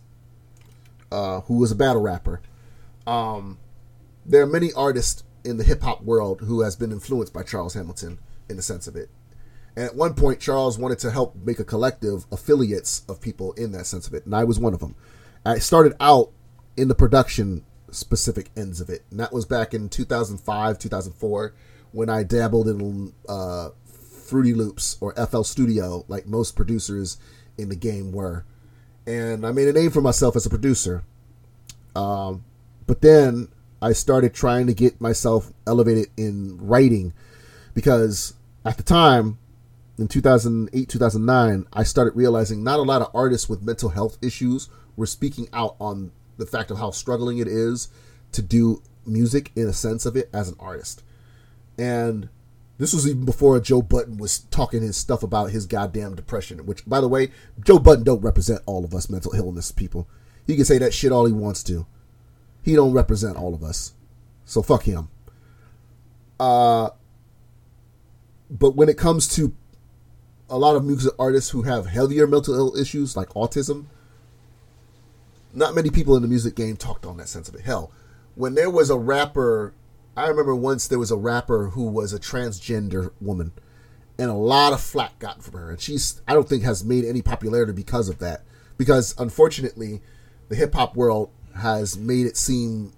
uh, 1.11 1.41
who 1.41 1.57
was 1.57 1.71
a 1.71 1.75
battle 1.75 2.01
rapper. 2.01 2.41
Um, 3.07 3.57
there 4.25 4.41
are 4.43 4.47
many 4.47 4.71
artists 4.73 5.23
in 5.43 5.57
the 5.57 5.63
hip 5.63 5.81
hop 5.81 6.03
world 6.03 6.41
who 6.41 6.61
has 6.61 6.75
been 6.75 6.91
influenced 6.91 7.33
by 7.33 7.43
Charles 7.43 7.73
Hamilton 7.73 8.19
in 8.49 8.57
the 8.57 8.61
sense 8.61 8.87
of 8.87 8.95
it. 8.95 9.09
And 9.75 9.85
at 9.85 9.95
one 9.95 10.13
point, 10.13 10.39
Charles 10.39 10.77
wanted 10.77 10.99
to 10.99 11.11
help 11.11 11.35
make 11.35 11.59
a 11.59 11.63
collective 11.63 12.25
affiliates 12.31 13.03
of 13.07 13.21
people 13.21 13.53
in 13.53 13.71
that 13.71 13.85
sense 13.85 14.07
of 14.07 14.13
it, 14.13 14.25
and 14.25 14.35
I 14.35 14.43
was 14.43 14.59
one 14.59 14.73
of 14.73 14.79
them. 14.79 14.95
I 15.45 15.59
started 15.59 15.93
out 15.99 16.31
in 16.75 16.87
the 16.87 16.95
production 16.95 17.65
specific 17.89 18.49
ends 18.55 18.81
of 18.81 18.89
it, 18.89 19.03
and 19.09 19.19
that 19.19 19.31
was 19.31 19.45
back 19.45 19.73
in 19.73 19.89
2005, 19.89 20.77
2004, 20.77 21.53
when 21.91 22.09
I 22.09 22.23
dabbled 22.23 22.67
in 22.67 23.13
uh, 23.27 23.69
Fruity 23.85 24.53
Loops 24.53 24.97
or 25.01 25.13
FL 25.13 25.43
Studio, 25.43 26.05
like 26.07 26.27
most 26.27 26.55
producers 26.55 27.17
in 27.57 27.69
the 27.69 27.75
game 27.75 28.11
were. 28.11 28.45
And 29.05 29.45
I 29.45 29.51
made 29.51 29.67
a 29.67 29.73
name 29.73 29.91
for 29.91 30.01
myself 30.01 30.35
as 30.35 30.45
a 30.45 30.49
producer. 30.49 31.03
Um, 31.95 32.45
but 32.87 33.01
then 33.01 33.49
I 33.81 33.93
started 33.93 34.33
trying 34.33 34.67
to 34.67 34.73
get 34.73 35.01
myself 35.01 35.51
elevated 35.65 36.07
in 36.15 36.57
writing 36.61 37.13
because 37.73 38.35
at 38.63 38.77
the 38.77 38.83
time, 38.83 39.39
in 39.97 40.07
2008, 40.07 40.87
2009, 40.87 41.65
I 41.73 41.83
started 41.83 42.15
realizing 42.15 42.63
not 42.63 42.79
a 42.79 42.83
lot 42.83 43.01
of 43.01 43.09
artists 43.13 43.49
with 43.49 43.63
mental 43.63 43.89
health 43.89 44.17
issues 44.21 44.69
were 44.95 45.05
speaking 45.05 45.47
out 45.53 45.75
on 45.79 46.11
the 46.37 46.45
fact 46.45 46.71
of 46.71 46.77
how 46.77 46.91
struggling 46.91 47.37
it 47.37 47.47
is 47.47 47.89
to 48.31 48.41
do 48.41 48.81
music 49.05 49.51
in 49.55 49.67
a 49.67 49.73
sense 49.73 50.05
of 50.05 50.15
it 50.15 50.29
as 50.33 50.47
an 50.47 50.55
artist. 50.59 51.03
And 51.77 52.29
this 52.77 52.93
was 52.93 53.07
even 53.07 53.25
before 53.25 53.59
Joe 53.59 53.81
Budden 53.81 54.17
was 54.17 54.39
talking 54.39 54.81
his 54.81 54.97
stuff 54.97 55.23
about 55.23 55.51
his 55.51 55.65
goddamn 55.65 56.15
depression, 56.15 56.65
which, 56.65 56.85
by 56.87 56.99
the 56.99 57.07
way, 57.07 57.29
Joe 57.63 57.79
Budden 57.79 58.03
don't 58.03 58.21
represent 58.21 58.61
all 58.65 58.83
of 58.83 58.93
us 58.95 59.09
mental 59.09 59.33
illness 59.33 59.71
people. 59.71 60.07
He 60.47 60.55
can 60.55 60.65
say 60.65 60.77
that 60.79 60.93
shit 60.93 61.11
all 61.11 61.25
he 61.25 61.31
wants 61.31 61.63
to. 61.63 61.85
He 62.61 62.75
don't 62.75 62.93
represent 62.93 63.37
all 63.37 63.53
of 63.53 63.63
us. 63.63 63.93
So 64.45 64.61
fuck 64.61 64.83
him. 64.83 65.09
Uh 66.39 66.89
but 68.49 68.75
when 68.75 68.89
it 68.89 68.97
comes 68.97 69.27
to 69.35 69.55
a 70.49 70.57
lot 70.57 70.75
of 70.75 70.83
music 70.83 71.13
artists 71.17 71.51
who 71.51 71.61
have 71.61 71.85
heavier 71.85 72.27
mental 72.27 72.53
ill 72.53 72.75
issues 72.75 73.15
like 73.15 73.29
autism, 73.29 73.85
not 75.53 75.73
many 75.73 75.89
people 75.89 76.15
in 76.15 76.21
the 76.21 76.27
music 76.27 76.55
game 76.55 76.75
talked 76.75 77.05
on 77.05 77.17
that 77.17 77.29
sense 77.29 77.47
of 77.47 77.55
it. 77.55 77.61
Hell, 77.61 77.91
when 78.35 78.55
there 78.55 78.69
was 78.69 78.89
a 78.89 78.97
rapper, 78.97 79.73
I 80.15 80.27
remember 80.27 80.55
once 80.55 80.87
there 80.87 80.99
was 80.99 81.11
a 81.11 81.17
rapper 81.17 81.69
who 81.69 81.83
was 81.83 82.13
a 82.13 82.19
transgender 82.19 83.11
woman, 83.21 83.53
and 84.17 84.29
a 84.29 84.35
lot 84.35 84.73
of 84.73 84.81
flack 84.81 85.19
got 85.19 85.41
from 85.41 85.59
her. 85.59 85.71
And 85.71 85.79
she's, 85.79 86.21
I 86.27 86.33
don't 86.33 86.47
think, 86.47 86.63
has 86.63 86.83
made 86.83 87.05
any 87.05 87.21
popularity 87.21 87.73
because 87.73 88.09
of 88.09 88.19
that. 88.19 88.43
Because 88.77 89.15
unfortunately, 89.17 90.01
the 90.49 90.55
hip 90.55 90.73
hop 90.73 90.95
world 90.95 91.31
has 91.55 91.97
made 91.97 92.25
it 92.25 92.37
seem 92.37 92.93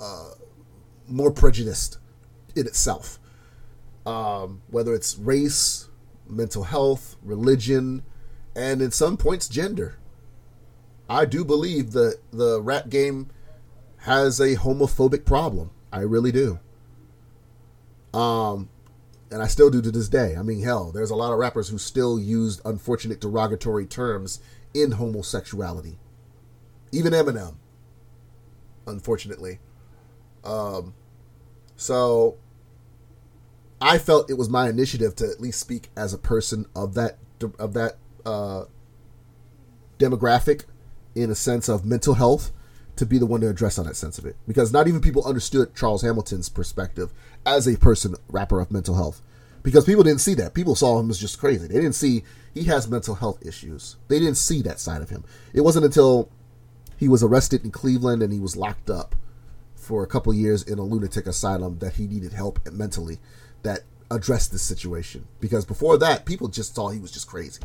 uh, 0.00 0.30
more 1.08 1.30
prejudiced 1.30 1.98
in 2.54 2.66
itself. 2.66 3.18
Um, 4.06 4.62
whether 4.68 4.94
it's 4.94 5.18
race, 5.18 5.88
mental 6.28 6.64
health, 6.64 7.16
religion, 7.22 8.02
and 8.54 8.82
in 8.82 8.90
some 8.90 9.16
points, 9.16 9.48
gender. 9.48 9.98
I 11.08 11.24
do 11.24 11.44
believe 11.44 11.92
that 11.92 12.18
the 12.32 12.60
rap 12.60 12.88
game 12.88 13.30
has 13.98 14.40
a 14.40 14.56
homophobic 14.56 15.24
problem. 15.24 15.70
I 15.92 16.00
really 16.00 16.32
do. 16.32 16.58
Um, 18.12 18.68
and 19.30 19.42
I 19.42 19.46
still 19.46 19.70
do 19.70 19.82
to 19.82 19.90
this 19.90 20.08
day. 20.08 20.36
I 20.36 20.42
mean, 20.42 20.62
hell, 20.62 20.92
there's 20.92 21.10
a 21.10 21.16
lot 21.16 21.32
of 21.32 21.38
rappers 21.38 21.68
who 21.68 21.78
still 21.78 22.18
use 22.18 22.60
unfortunate 22.64 23.20
derogatory 23.20 23.86
terms 23.86 24.40
in 24.72 24.92
homosexuality. 24.92 25.98
Even 26.92 27.12
Eminem 27.12 27.56
unfortunately. 28.86 29.58
Um, 30.44 30.94
so 31.76 32.36
I 33.80 33.98
felt 33.98 34.30
it 34.30 34.38
was 34.38 34.48
my 34.48 34.68
initiative 34.68 35.16
to 35.16 35.26
at 35.26 35.40
least 35.40 35.60
speak 35.60 35.90
as 35.96 36.12
a 36.14 36.18
person 36.18 36.66
of 36.74 36.94
that 36.94 37.18
of 37.58 37.74
that 37.74 37.98
uh, 38.24 38.64
demographic 39.98 40.64
in 41.14 41.30
a 41.30 41.34
sense 41.34 41.68
of 41.68 41.84
mental 41.84 42.14
health 42.14 42.52
to 42.96 43.04
be 43.04 43.18
the 43.18 43.26
one 43.26 43.40
to 43.40 43.48
address 43.48 43.78
on 43.78 43.86
that 43.86 43.96
sense 43.96 44.18
of 44.18 44.24
it. 44.24 44.36
Because 44.46 44.72
not 44.72 44.86
even 44.86 45.00
people 45.00 45.24
understood 45.24 45.74
Charles 45.74 46.02
Hamilton's 46.02 46.48
perspective 46.48 47.12
as 47.44 47.66
a 47.66 47.76
person 47.76 48.14
rapper 48.28 48.60
of 48.60 48.70
mental 48.70 48.94
health. 48.94 49.20
Because 49.62 49.84
people 49.84 50.04
didn't 50.04 50.20
see 50.20 50.34
that. 50.34 50.54
People 50.54 50.74
saw 50.74 51.00
him 51.00 51.10
as 51.10 51.18
just 51.18 51.38
crazy. 51.38 51.66
They 51.66 51.74
didn't 51.74 51.94
see 51.94 52.22
he 52.52 52.64
has 52.64 52.88
mental 52.88 53.16
health 53.16 53.44
issues. 53.44 53.96
They 54.08 54.18
didn't 54.18 54.36
see 54.36 54.62
that 54.62 54.78
side 54.78 55.02
of 55.02 55.10
him. 55.10 55.24
It 55.52 55.62
wasn't 55.62 55.86
until 55.86 56.30
he 56.96 57.08
was 57.08 57.22
arrested 57.22 57.64
in 57.64 57.70
Cleveland 57.70 58.22
and 58.22 58.32
he 58.32 58.40
was 58.40 58.56
locked 58.56 58.90
up 58.90 59.14
for 59.74 60.02
a 60.02 60.06
couple 60.06 60.32
years 60.32 60.62
in 60.62 60.78
a 60.78 60.82
lunatic 60.82 61.26
asylum 61.26 61.78
that 61.78 61.94
he 61.94 62.06
needed 62.06 62.32
help 62.32 62.58
mentally. 62.70 63.18
That 63.62 63.80
addressed 64.10 64.52
this 64.52 64.62
situation 64.62 65.26
because 65.40 65.64
before 65.64 65.98
that, 65.98 66.26
people 66.26 66.48
just 66.48 66.74
thought 66.74 66.90
he 66.90 67.00
was 67.00 67.10
just 67.10 67.26
crazy. 67.26 67.60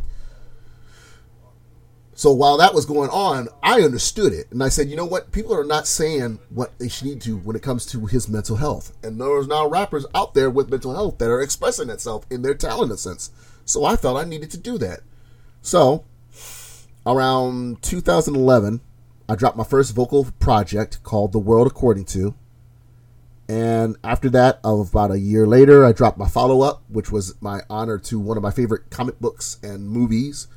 So 2.19 2.33
while 2.33 2.57
that 2.57 2.73
was 2.73 2.85
going 2.85 3.09
on, 3.11 3.47
I 3.63 3.79
understood 3.79 4.33
it. 4.33 4.51
And 4.51 4.61
I 4.61 4.67
said, 4.67 4.89
you 4.89 4.97
know 4.97 5.05
what? 5.05 5.31
People 5.31 5.55
are 5.55 5.63
not 5.63 5.87
saying 5.87 6.39
what 6.49 6.77
they 6.77 6.89
should 6.89 7.07
need 7.07 7.21
to 7.21 7.37
when 7.37 7.55
it 7.55 7.61
comes 7.61 7.85
to 7.87 8.07
his 8.07 8.27
mental 8.27 8.57
health. 8.57 8.91
And 9.01 9.21
there's 9.21 9.47
now 9.47 9.67
rappers 9.67 10.05
out 10.13 10.33
there 10.33 10.49
with 10.49 10.69
mental 10.69 10.93
health 10.93 11.17
that 11.19 11.29
are 11.29 11.41
expressing 11.41 11.89
itself 11.89 12.25
in 12.29 12.41
their 12.41 12.55
talent, 12.55 12.91
a 12.91 12.97
sense. 12.97 13.31
So 13.63 13.85
I 13.85 13.95
felt 13.95 14.17
I 14.17 14.25
needed 14.25 14.51
to 14.51 14.57
do 14.57 14.77
that. 14.79 14.99
So 15.61 16.03
around 17.05 17.81
2011, 17.83 18.81
I 19.29 19.35
dropped 19.35 19.57
my 19.57 19.63
first 19.63 19.93
vocal 19.93 20.25
project 20.39 21.03
called 21.03 21.33
The 21.33 21.39
World 21.39 21.67
According 21.67 22.05
to. 22.05 22.33
And 23.47 23.95
after 24.03 24.27
that, 24.31 24.59
of 24.63 24.89
about 24.89 25.11
a 25.11 25.19
year 25.19 25.45
later, 25.45 25.85
I 25.85 25.91
dropped 25.91 26.17
my 26.17 26.27
follow 26.27 26.61
up, 26.61 26.81
which 26.89 27.11
was 27.11 27.39
my 27.39 27.61
honor 27.69 27.99
to 27.99 28.19
one 28.19 28.37
of 28.37 28.43
my 28.43 28.49
favorite 28.49 28.89
comic 28.89 29.19
books 29.19 29.59
and 29.61 29.87
movies, 29.87 30.47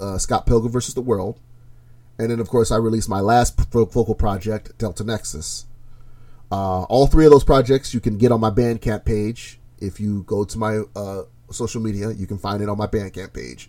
uh, 0.00 0.18
Scott 0.18 0.46
Pilgrim 0.46 0.70
versus 0.70 0.94
the 0.94 1.00
World. 1.00 1.40
And 2.16 2.30
then, 2.30 2.38
of 2.38 2.48
course, 2.48 2.70
I 2.70 2.76
released 2.76 3.08
my 3.08 3.18
last 3.18 3.58
vocal 3.72 4.14
project, 4.14 4.78
Delta 4.78 5.02
Nexus. 5.02 5.66
Uh, 6.52 6.82
all 6.84 7.08
three 7.08 7.24
of 7.24 7.32
those 7.32 7.42
projects 7.42 7.92
you 7.92 7.98
can 7.98 8.18
get 8.18 8.30
on 8.30 8.38
my 8.38 8.50
Bandcamp 8.50 9.04
page. 9.04 9.58
If 9.80 9.98
you 9.98 10.22
go 10.22 10.44
to 10.44 10.58
my 10.58 10.82
uh, 10.94 11.22
social 11.50 11.80
media, 11.80 12.12
you 12.12 12.28
can 12.28 12.38
find 12.38 12.62
it 12.62 12.68
on 12.68 12.78
my 12.78 12.86
Bandcamp 12.86 13.32
page. 13.32 13.68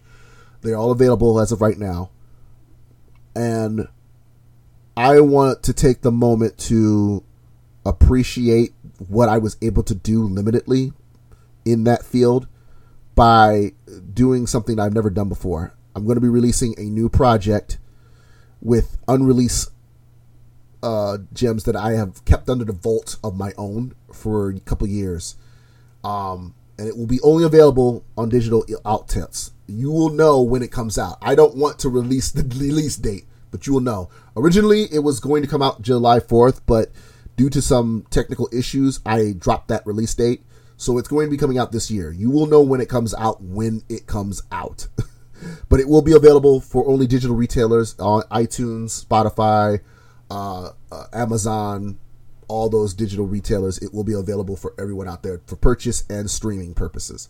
They're 0.61 0.77
all 0.77 0.91
available 0.91 1.39
as 1.39 1.51
of 1.51 1.59
right 1.59 1.77
now. 1.77 2.11
And 3.35 3.87
I 4.95 5.19
want 5.19 5.63
to 5.63 5.73
take 5.73 6.01
the 6.01 6.11
moment 6.11 6.57
to 6.59 7.23
appreciate 7.85 8.73
what 9.07 9.29
I 9.29 9.37
was 9.37 9.57
able 9.61 9.83
to 9.83 9.95
do 9.95 10.27
limitedly 10.27 10.93
in 11.65 11.83
that 11.85 12.03
field 12.03 12.47
by 13.15 13.73
doing 14.13 14.47
something 14.47 14.79
I've 14.79 14.93
never 14.93 15.09
done 15.09 15.29
before. 15.29 15.73
I'm 15.95 16.05
going 16.05 16.15
to 16.15 16.21
be 16.21 16.29
releasing 16.29 16.75
a 16.77 16.83
new 16.83 17.09
project 17.09 17.77
with 18.61 18.97
unreleased 19.07 19.69
uh, 20.81 21.17
gems 21.33 21.63
that 21.63 21.75
I 21.75 21.93
have 21.93 22.23
kept 22.25 22.49
under 22.49 22.65
the 22.65 22.73
vault 22.73 23.17
of 23.23 23.35
my 23.35 23.53
own 23.57 23.93
for 24.11 24.49
a 24.49 24.59
couple 24.59 24.87
years. 24.87 25.35
Um, 26.03 26.55
and 26.77 26.87
it 26.87 26.97
will 26.97 27.07
be 27.07 27.21
only 27.21 27.43
available 27.43 28.03
on 28.17 28.29
digital 28.29 28.65
outlets. 28.85 29.51
You 29.67 29.91
will 29.91 30.09
know 30.09 30.41
when 30.41 30.61
it 30.61 30.71
comes 30.71 30.97
out. 30.97 31.17
I 31.21 31.35
don't 31.35 31.55
want 31.55 31.79
to 31.79 31.89
release 31.89 32.31
the 32.31 32.43
release 32.59 32.95
date, 32.95 33.25
but 33.53 33.67
you 33.67 33.73
will 33.73 33.81
know. 33.81 34.09
Originally, 34.35 34.85
it 34.91 34.99
was 34.99 35.19
going 35.19 35.43
to 35.43 35.47
come 35.47 35.61
out 35.61 35.83
July 35.83 36.19
4th, 36.19 36.61
but 36.65 36.91
due 37.37 37.51
to 37.51 37.61
some 37.61 38.03
technical 38.09 38.49
issues, 38.51 38.99
I 39.05 39.35
dropped 39.37 39.67
that 39.67 39.85
release 39.85 40.15
date. 40.15 40.41
So 40.75 40.97
it's 40.97 41.07
going 41.07 41.27
to 41.27 41.31
be 41.31 41.37
coming 41.37 41.59
out 41.59 41.71
this 41.71 41.91
year. 41.91 42.11
You 42.11 42.31
will 42.31 42.47
know 42.47 42.61
when 42.61 42.81
it 42.81 42.89
comes 42.89 43.13
out 43.13 43.43
when 43.43 43.83
it 43.87 44.07
comes 44.07 44.41
out. 44.51 44.87
but 45.69 45.79
it 45.79 45.87
will 45.87 46.01
be 46.01 46.13
available 46.13 46.59
for 46.59 46.87
only 46.87 47.05
digital 47.05 47.35
retailers 47.35 47.97
on 47.99 48.23
iTunes, 48.23 49.05
Spotify, 49.05 49.81
uh, 50.31 50.71
uh, 50.91 51.05
Amazon, 51.13 51.99
all 52.47 52.69
those 52.69 52.95
digital 52.95 53.27
retailers. 53.27 53.77
It 53.77 53.93
will 53.93 54.03
be 54.03 54.13
available 54.13 54.55
for 54.55 54.73
everyone 54.79 55.07
out 55.07 55.21
there 55.21 55.41
for 55.45 55.57
purchase 55.57 56.05
and 56.09 56.27
streaming 56.27 56.73
purposes. 56.73 57.29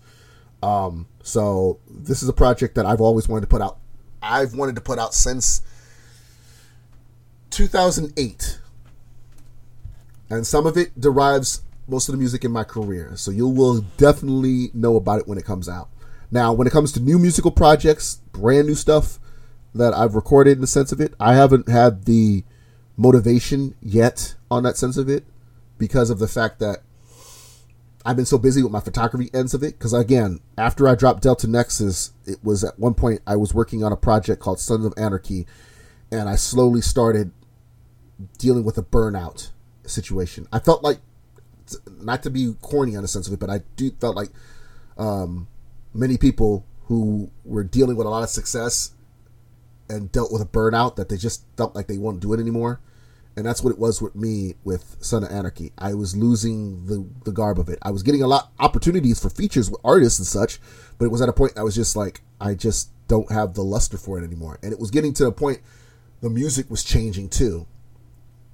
Um, 0.63 1.07
so 1.21 1.79
this 1.89 2.23
is 2.23 2.29
a 2.29 2.33
project 2.33 2.75
that 2.75 2.85
I've 2.85 3.01
always 3.01 3.27
wanted 3.27 3.41
to 3.41 3.47
put 3.47 3.61
out. 3.61 3.79
I've 4.21 4.53
wanted 4.55 4.75
to 4.75 4.81
put 4.81 4.99
out 4.99 5.13
since 5.13 5.61
2008 7.53 8.59
and 10.29 10.47
some 10.47 10.65
of 10.65 10.77
it 10.77 10.99
derives 10.99 11.61
most 11.87 12.09
of 12.09 12.13
the 12.13 12.17
music 12.17 12.43
in 12.43 12.51
my 12.51 12.63
career. 12.63 13.11
So 13.15 13.29
you 13.29 13.47
will 13.47 13.81
definitely 13.97 14.71
know 14.73 14.95
about 14.95 15.19
it 15.19 15.27
when 15.27 15.37
it 15.37 15.45
comes 15.45 15.69
out. 15.69 15.89
Now, 16.31 16.51
when 16.53 16.65
it 16.65 16.71
comes 16.71 16.91
to 16.93 16.99
new 16.99 17.19
musical 17.19 17.51
projects, 17.51 18.15
brand 18.31 18.67
new 18.67 18.73
stuff 18.73 19.19
that 19.75 19.93
I've 19.93 20.15
recorded 20.15 20.53
in 20.53 20.61
the 20.61 20.67
sense 20.67 20.91
of 20.91 20.99
it, 20.99 21.13
I 21.19 21.35
haven't 21.35 21.69
had 21.69 22.05
the 22.05 22.43
motivation 22.97 23.75
yet 23.81 24.33
on 24.49 24.63
that 24.63 24.77
sense 24.77 24.97
of 24.97 25.07
it 25.07 25.25
because 25.77 26.09
of 26.09 26.17
the 26.17 26.27
fact 26.27 26.57
that 26.59 26.79
I've 28.03 28.15
been 28.15 28.25
so 28.25 28.39
busy 28.39 28.63
with 28.63 28.71
my 28.71 28.79
photography 28.79 29.29
ends 29.31 29.53
of 29.53 29.61
it. 29.61 29.77
Because 29.77 29.93
again, 29.93 30.39
after 30.57 30.87
I 30.87 30.95
dropped 30.95 31.21
Delta 31.21 31.47
Nexus, 31.47 32.11
it 32.25 32.43
was 32.43 32.63
at 32.63 32.79
one 32.79 32.95
point 32.95 33.21
I 33.27 33.35
was 33.35 33.53
working 33.53 33.83
on 33.83 33.91
a 33.91 33.97
project 33.97 34.41
called 34.41 34.59
Sons 34.59 34.85
of 34.85 34.93
Anarchy, 34.97 35.45
and 36.11 36.27
I 36.27 36.35
slowly 36.35 36.81
started 36.81 37.31
dealing 38.37 38.63
with 38.63 38.77
a 38.77 38.83
burnout 38.83 39.49
situation. 39.85 40.47
I 40.51 40.59
felt 40.59 40.83
like, 40.83 40.99
not 42.01 42.23
to 42.23 42.29
be 42.29 42.53
corny 42.61 42.95
on 42.95 43.03
a 43.03 43.07
sense 43.07 43.27
of 43.27 43.33
it, 43.33 43.39
but 43.39 43.49
I 43.49 43.61
do 43.75 43.91
felt 43.91 44.15
like 44.15 44.29
um, 44.97 45.47
many 45.93 46.17
people 46.17 46.65
who 46.85 47.31
were 47.45 47.63
dealing 47.63 47.95
with 47.95 48.05
a 48.05 48.09
lot 48.09 48.23
of 48.23 48.29
success 48.29 48.91
and 49.89 50.11
dealt 50.11 50.31
with 50.31 50.41
a 50.41 50.45
burnout 50.45 50.95
that 50.95 51.09
they 51.09 51.17
just 51.17 51.43
felt 51.57 51.75
like 51.75 51.87
they 51.87 51.97
won't 51.97 52.19
do 52.19 52.33
it 52.33 52.39
anymore. 52.39 52.79
And 53.35 53.45
that's 53.45 53.63
what 53.63 53.71
it 53.71 53.79
was 53.79 54.01
with 54.01 54.15
me 54.15 54.55
with 54.63 54.97
Son 54.99 55.23
of 55.23 55.31
Anarchy. 55.31 55.71
I 55.77 55.95
was 55.95 56.15
losing 56.15 56.85
the, 56.85 57.07
the 57.25 57.31
garb 57.31 57.57
of 57.57 57.67
it. 57.67 57.79
I 57.81 57.89
was 57.89 58.03
getting 58.03 58.21
a 58.21 58.27
lot 58.27 58.51
opportunities 58.59 59.19
for 59.19 59.29
features 59.29 59.71
with 59.71 59.81
artists 59.83 60.19
and 60.19 60.27
such, 60.27 60.59
but 60.99 61.05
it 61.05 61.11
was 61.11 61.21
at 61.21 61.29
a 61.29 61.33
point 61.33 61.53
I 61.57 61.63
was 61.63 61.73
just 61.73 61.95
like, 61.95 62.21
I 62.39 62.53
just 62.53 62.89
don't 63.07 63.31
have 63.31 63.55
the 63.55 63.63
luster 63.63 63.97
for 63.97 64.19
it 64.19 64.23
anymore. 64.23 64.59
And 64.61 64.71
it 64.71 64.79
was 64.79 64.91
getting 64.91 65.13
to 65.15 65.23
the 65.23 65.31
point 65.31 65.61
the 66.21 66.29
music 66.29 66.69
was 66.69 66.83
changing 66.83 67.29
too 67.29 67.65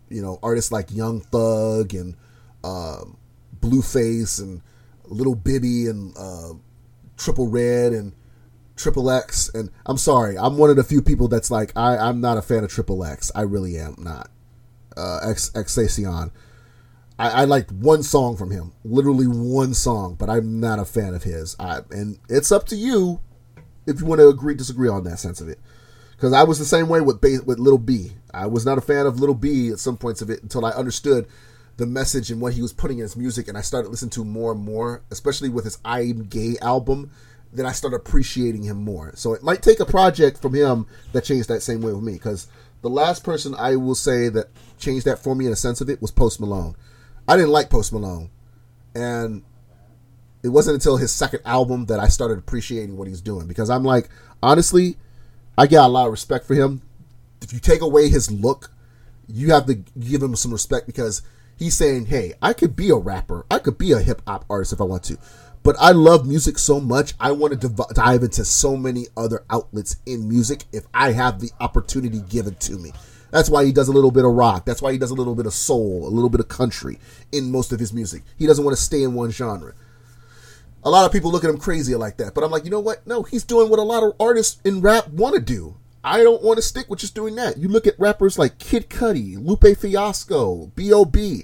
you 0.09 0.21
know 0.21 0.39
artists 0.43 0.71
like 0.71 0.91
Young 0.91 1.21
Thug 1.21 1.93
and 1.93 2.15
uh, 2.63 3.01
Blueface 3.59 4.41
and 4.41 4.61
Little 5.05 5.35
Bibby 5.35 5.87
and 5.87 6.15
uh, 6.17 6.53
Trippie 7.17 7.51
Redd 7.51 7.93
and 7.93 8.13
Triple 8.75 9.11
X 9.11 9.49
and 9.53 9.69
I'm 9.85 9.97
sorry, 9.97 10.37
I'm 10.37 10.57
one 10.57 10.69
of 10.69 10.75
the 10.75 10.83
few 10.83 11.01
people 11.01 11.27
that's 11.27 11.51
like 11.51 11.71
I 11.75 11.97
I'm 11.97 12.21
not 12.21 12.37
a 12.37 12.41
fan 12.41 12.63
of 12.63 12.71
Triple 12.71 13.03
X. 13.03 13.31
I 13.35 13.41
really 13.41 13.77
am 13.77 13.95
not. 13.99 14.29
Uh, 14.95 15.19
X 15.29 15.51
Xacion. 15.53 16.31
I, 17.17 17.41
I 17.41 17.45
liked 17.45 17.71
one 17.71 18.01
song 18.01 18.37
from 18.37 18.51
him, 18.51 18.71
literally 18.83 19.27
one 19.27 19.73
song, 19.73 20.15
but 20.15 20.29
I'm 20.29 20.59
not 20.59 20.79
a 20.79 20.85
fan 20.85 21.13
of 21.13 21.23
his. 21.23 21.55
I, 21.59 21.81
and 21.91 22.19
it's 22.29 22.51
up 22.51 22.65
to 22.67 22.75
you 22.75 23.19
if 23.85 23.99
you 23.99 24.05
want 24.05 24.19
to 24.19 24.29
agree 24.29 24.55
disagree 24.55 24.89
on 24.89 25.03
that 25.03 25.19
sense 25.19 25.41
of 25.41 25.49
it 25.49 25.59
because 26.11 26.33
I 26.33 26.43
was 26.43 26.59
the 26.59 26.65
same 26.65 26.87
way 26.87 27.01
with 27.01 27.21
with 27.45 27.59
Little 27.59 27.79
B. 27.79 28.13
I 28.33 28.47
was 28.47 28.65
not 28.65 28.77
a 28.77 28.81
fan 28.81 29.05
of 29.05 29.19
Little 29.19 29.35
B 29.35 29.69
at 29.69 29.79
some 29.79 29.97
points 29.97 30.21
of 30.21 30.29
it 30.29 30.43
until 30.43 30.65
I 30.65 30.71
understood 30.71 31.27
the 31.77 31.85
message 31.85 32.29
and 32.29 32.41
what 32.41 32.53
he 32.53 32.61
was 32.61 32.73
putting 32.73 32.97
in 32.99 33.03
his 33.03 33.15
music, 33.15 33.47
and 33.47 33.57
I 33.57 33.61
started 33.61 33.89
listening 33.89 34.11
to 34.11 34.25
more 34.25 34.51
and 34.51 34.61
more, 34.61 35.01
especially 35.11 35.49
with 35.49 35.65
his 35.65 35.77
"I'm 35.85 36.25
Gay" 36.25 36.57
album. 36.61 37.11
Then 37.51 37.65
I 37.65 37.71
started 37.71 37.95
appreciating 37.97 38.63
him 38.63 38.83
more. 38.83 39.11
So 39.15 39.33
it 39.33 39.41
might 39.41 39.63
take 39.63 39.79
a 39.79 39.85
project 39.85 40.39
from 40.39 40.53
him 40.53 40.85
that 41.13 41.23
changed 41.23 41.49
that 41.49 41.63
same 41.63 41.81
way 41.81 41.91
with 41.91 42.03
me. 42.03 42.13
Because 42.13 42.47
the 42.81 42.89
last 42.89 43.23
person 43.23 43.55
I 43.57 43.75
will 43.75 43.95
say 43.95 44.29
that 44.29 44.49
changed 44.77 45.05
that 45.05 45.19
for 45.19 45.35
me 45.35 45.47
in 45.47 45.51
a 45.51 45.55
sense 45.55 45.81
of 45.81 45.89
it 45.89 46.01
was 46.01 46.11
Post 46.11 46.39
Malone. 46.39 46.75
I 47.27 47.35
didn't 47.35 47.51
like 47.51 47.69
Post 47.69 47.91
Malone, 47.91 48.29
and 48.93 49.43
it 50.43 50.49
wasn't 50.49 50.75
until 50.75 50.97
his 50.97 51.11
second 51.11 51.41
album 51.45 51.87
that 51.87 51.99
I 51.99 52.07
started 52.07 52.37
appreciating 52.37 52.97
what 52.97 53.07
he's 53.07 53.21
doing. 53.21 53.47
Because 53.47 53.69
I'm 53.69 53.83
like, 53.83 54.09
honestly 54.43 54.97
I 55.59 55.67
got 55.67 55.87
a 55.87 55.91
lot 55.91 56.05
of 56.05 56.11
respect 56.11 56.45
for 56.45 56.53
him. 56.55 56.81
If 57.41 57.53
you 57.53 57.59
take 57.59 57.81
away 57.81 58.09
his 58.09 58.31
look, 58.31 58.71
you 59.27 59.51
have 59.51 59.65
to 59.67 59.75
give 59.75 60.21
him 60.21 60.35
some 60.35 60.51
respect 60.51 60.87
because 60.87 61.21
he's 61.57 61.75
saying, 61.75 62.07
"Hey, 62.07 62.33
I 62.41 62.53
could 62.53 62.75
be 62.75 62.89
a 62.89 62.95
rapper. 62.95 63.45
I 63.49 63.59
could 63.59 63.77
be 63.77 63.91
a 63.91 63.99
hip 63.99 64.21
hop 64.27 64.45
artist 64.49 64.73
if 64.73 64.81
I 64.81 64.85
want 64.85 65.03
to." 65.03 65.17
But 65.61 65.75
I 65.79 65.91
love 65.91 66.25
music 66.25 66.57
so 66.57 66.79
much. 66.79 67.13
I 67.19 67.31
want 67.31 67.59
to 67.59 67.67
div- 67.67 67.93
dive 67.93 68.23
into 68.23 68.45
so 68.45 68.77
many 68.77 69.07
other 69.17 69.43
outlets 69.49 69.97
in 70.05 70.29
music 70.29 70.63
if 70.71 70.85
I 70.93 71.11
have 71.11 71.39
the 71.39 71.51
opportunity 71.59 72.21
given 72.21 72.55
to 72.55 72.77
me. 72.77 72.93
That's 73.31 73.49
why 73.49 73.65
he 73.65 73.71
does 73.71 73.89
a 73.89 73.91
little 73.91 74.09
bit 74.09 74.25
of 74.25 74.31
rock. 74.31 74.65
That's 74.65 74.81
why 74.81 74.93
he 74.93 74.97
does 74.97 75.11
a 75.11 75.15
little 75.15 75.35
bit 75.35 75.45
of 75.45 75.53
soul, 75.53 76.07
a 76.07 76.09
little 76.09 76.29
bit 76.29 76.39
of 76.39 76.47
country 76.47 76.97
in 77.31 77.51
most 77.51 77.71
of 77.71 77.79
his 77.79 77.93
music. 77.93 78.23
He 78.37 78.47
doesn't 78.47 78.63
want 78.63 78.75
to 78.75 78.81
stay 78.81 79.03
in 79.03 79.13
one 79.13 79.31
genre 79.31 79.73
a 80.83 80.89
lot 80.89 81.05
of 81.05 81.11
people 81.11 81.31
look 81.31 81.43
at 81.43 81.49
him 81.49 81.57
crazy 81.57 81.95
like 81.95 82.17
that. 82.17 82.33
But 82.33 82.43
I'm 82.43 82.51
like, 82.51 82.65
you 82.65 82.71
know 82.71 82.79
what? 82.79 83.05
No, 83.05 83.23
he's 83.23 83.43
doing 83.43 83.69
what 83.69 83.79
a 83.79 83.83
lot 83.83 84.03
of 84.03 84.13
artists 84.19 84.61
in 84.63 84.81
rap 84.81 85.07
want 85.09 85.35
to 85.35 85.41
do. 85.41 85.75
I 86.03 86.23
don't 86.23 86.41
want 86.41 86.57
to 86.57 86.61
stick 86.61 86.89
with 86.89 86.99
just 86.99 87.15
doing 87.15 87.35
that. 87.35 87.57
You 87.57 87.67
look 87.67 87.85
at 87.85 87.99
rappers 87.99 88.39
like 88.39 88.57
Kid 88.57 88.89
Cudi, 88.89 89.35
Lupe 89.37 89.77
Fiasco, 89.77 90.67
B.O.B. 90.75 91.43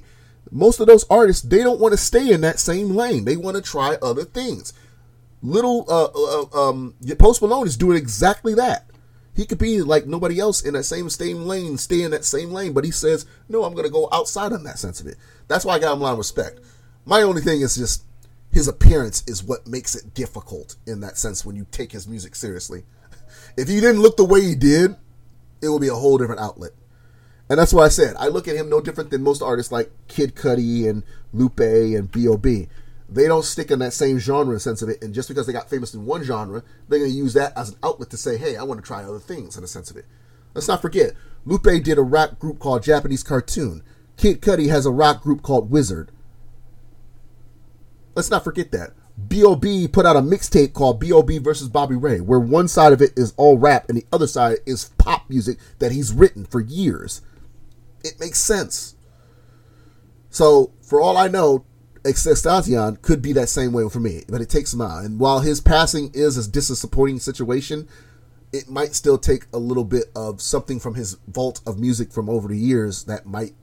Most 0.52 0.80
of 0.80 0.88
those 0.88 1.06
artists, 1.10 1.42
they 1.42 1.58
don't 1.58 1.80
want 1.80 1.92
to 1.92 1.98
stay 1.98 2.32
in 2.32 2.42
that 2.42 2.60
same 2.60 2.96
lane. 2.96 3.26
They 3.26 3.36
want 3.36 3.58
to 3.58 3.62
try 3.62 3.98
other 4.02 4.24
things. 4.24 4.74
Little 5.42 5.86
uh, 5.90 6.06
uh, 6.06 6.70
um, 6.70 6.96
Post 7.20 7.42
Malone 7.42 7.68
is 7.68 7.78
doing 7.78 7.98
exactly 7.98 8.54
that. 8.56 8.90
He 9.36 9.46
could 9.46 9.58
be 9.58 9.82
like 9.82 10.08
nobody 10.08 10.40
else 10.40 10.62
in 10.62 10.74
that 10.76 10.86
same 10.86 11.10
same 11.10 11.46
lane, 11.46 11.78
stay 11.78 12.02
in 12.04 12.12
that 12.12 12.24
same 12.24 12.52
lane, 12.52 12.72
but 12.72 12.86
he 12.86 12.92
says, 12.92 13.26
"No, 13.50 13.64
I'm 13.64 13.74
going 13.74 13.86
to 13.86 13.92
go 13.92 14.08
outside 14.12 14.54
on 14.54 14.64
that 14.64 14.80
sense 14.80 15.02
of 15.02 15.08
it." 15.08 15.18
That's 15.50 15.66
why 15.66 15.74
I 15.76 15.80
got 15.80 15.94
him 15.94 16.02
a 16.02 16.04
lot 16.06 16.14
of 16.14 16.20
respect. 16.20 16.62
My 17.06 17.22
only 17.22 17.42
thing 17.42 17.60
is 17.60 17.76
just 17.76 18.06
his 18.50 18.70
appearance 18.70 19.24
is 19.28 19.44
what 19.44 19.68
makes 19.68 19.94
it 19.94 20.14
difficult 20.14 20.78
in 20.88 21.02
that 21.02 21.18
sense 21.18 21.46
when 21.46 21.58
you 21.58 21.68
take 21.70 21.92
his 21.92 22.08
music 22.08 22.34
seriously. 22.34 22.86
If 23.58 23.68
he 23.68 23.80
didn't 23.80 24.02
look 24.02 24.18
the 24.18 24.26
way 24.26 24.42
he 24.42 24.56
did, 24.56 24.96
it 25.62 25.70
would 25.70 25.82
be 25.82 25.88
a 25.88 25.96
whole 25.96 26.18
different 26.18 26.42
outlet. 26.42 26.72
And 27.50 27.60
that's 27.60 27.74
why 27.74 27.86
I 27.86 27.90
said 27.90 28.16
I 28.18 28.28
look 28.28 28.48
at 28.48 28.56
him 28.56 28.70
no 28.70 28.82
different 28.82 29.12
than 29.12 29.24
most 29.24 29.42
artists 29.42 29.72
like 29.72 29.92
Kid 30.08 30.36
Cudi 30.36 30.90
and 30.90 31.04
Lupe 31.32 31.60
and 31.60 32.12
B.O.B. 32.12 32.68
They 33.08 33.28
don't 33.28 33.46
stick 33.46 33.70
in 33.70 33.80
that 33.80 33.94
same 33.94 34.18
genre 34.18 34.60
sense 34.60 34.82
of 34.82 34.90
it, 34.90 35.04
and 35.04 35.14
just 35.14 35.30
because 35.30 35.46
they 35.46 35.54
got 35.54 35.70
famous 35.70 35.94
in 35.94 36.06
one 36.06 36.24
genre, 36.24 36.64
they're 36.90 37.00
going 37.00 37.12
to 37.12 37.18
use 37.18 37.34
that 37.34 37.56
as 37.56 37.70
an 37.70 37.78
outlet 37.84 38.10
to 38.10 38.18
say, 38.18 38.38
"Hey, 38.38 38.56
I 38.56 38.64
want 38.64 38.82
to 38.82 38.86
try 38.86 39.04
other 39.04 39.20
things." 39.20 39.58
In 39.58 39.64
a 39.64 39.68
sense 39.68 39.92
of 39.92 39.98
it. 39.98 40.06
Let's 40.56 40.68
not 40.68 40.82
forget, 40.82 41.14
Lupe 41.46 41.84
did 41.84 42.00
a 42.00 42.02
rap 42.02 42.40
group 42.40 42.60
called 42.60 42.82
Japanese 42.82 43.22
Cartoon. 43.22 43.84
Kid 44.18 44.42
Cudi 44.42 44.70
has 44.70 44.86
a 44.86 44.92
rock 44.92 45.22
group 45.22 45.44
called 45.44 45.70
WZRD. 45.70 46.10
Let's 48.16 48.32
not 48.32 48.44
forget 48.44 48.72
that. 48.72 48.94
B.O.B. 49.28 49.88
put 49.88 50.06
out 50.06 50.18
a 50.18 50.22
mixtape 50.22 50.74
called 50.74 51.00
B.O.B. 51.00 51.38
versus 51.38 51.70
Bobby 51.70 51.96
Ray, 51.96 52.20
where 52.20 52.40
one 52.40 52.68
side 52.68 52.92
of 52.92 53.02
it 53.02 53.14
is 53.16 53.34
all 53.38 53.58
rap 53.58 53.88
and 53.88 53.98
the 53.98 54.06
other 54.12 54.28
side 54.28 54.58
is 54.66 54.92
pop 54.98 55.30
music 55.30 55.58
that 55.80 55.94
he's 55.94 56.12
written 56.12 56.46
for 56.46 56.60
years. 56.60 57.22
It 58.04 58.20
makes 58.20 58.40
sense. 58.40 58.96
So, 60.30 60.74
for 60.82 61.02
all 61.02 61.16
I 61.16 61.30
know, 61.30 61.66
XXXTentacion 62.04 63.02
could 63.02 63.22
be 63.22 63.32
that 63.34 63.48
same 63.48 63.72
way 63.72 63.88
for 63.90 64.02
me, 64.02 64.24
but 64.28 64.42
it 64.42 64.50
takes 64.50 64.74
a 64.74 64.78
while. 64.78 64.98
And 64.98 65.18
while 65.18 65.40
his 65.40 65.62
passing 65.62 66.12
is 66.14 66.38
a 66.38 66.52
disappointing 66.52 67.20
situation, 67.20 67.88
it 68.52 68.70
might 68.70 68.96
still 68.96 69.18
take 69.18 69.46
a 69.54 69.58
little 69.58 69.86
bit 69.86 70.06
of 70.14 70.42
something 70.42 70.80
from 70.80 70.96
his 70.96 71.18
vault 71.28 71.62
of 71.66 71.80
music 71.80 72.12
from 72.12 72.30
over 72.30 72.50
the 72.50 72.58
years 72.58 73.06
that 73.06 73.26
might 73.26 73.54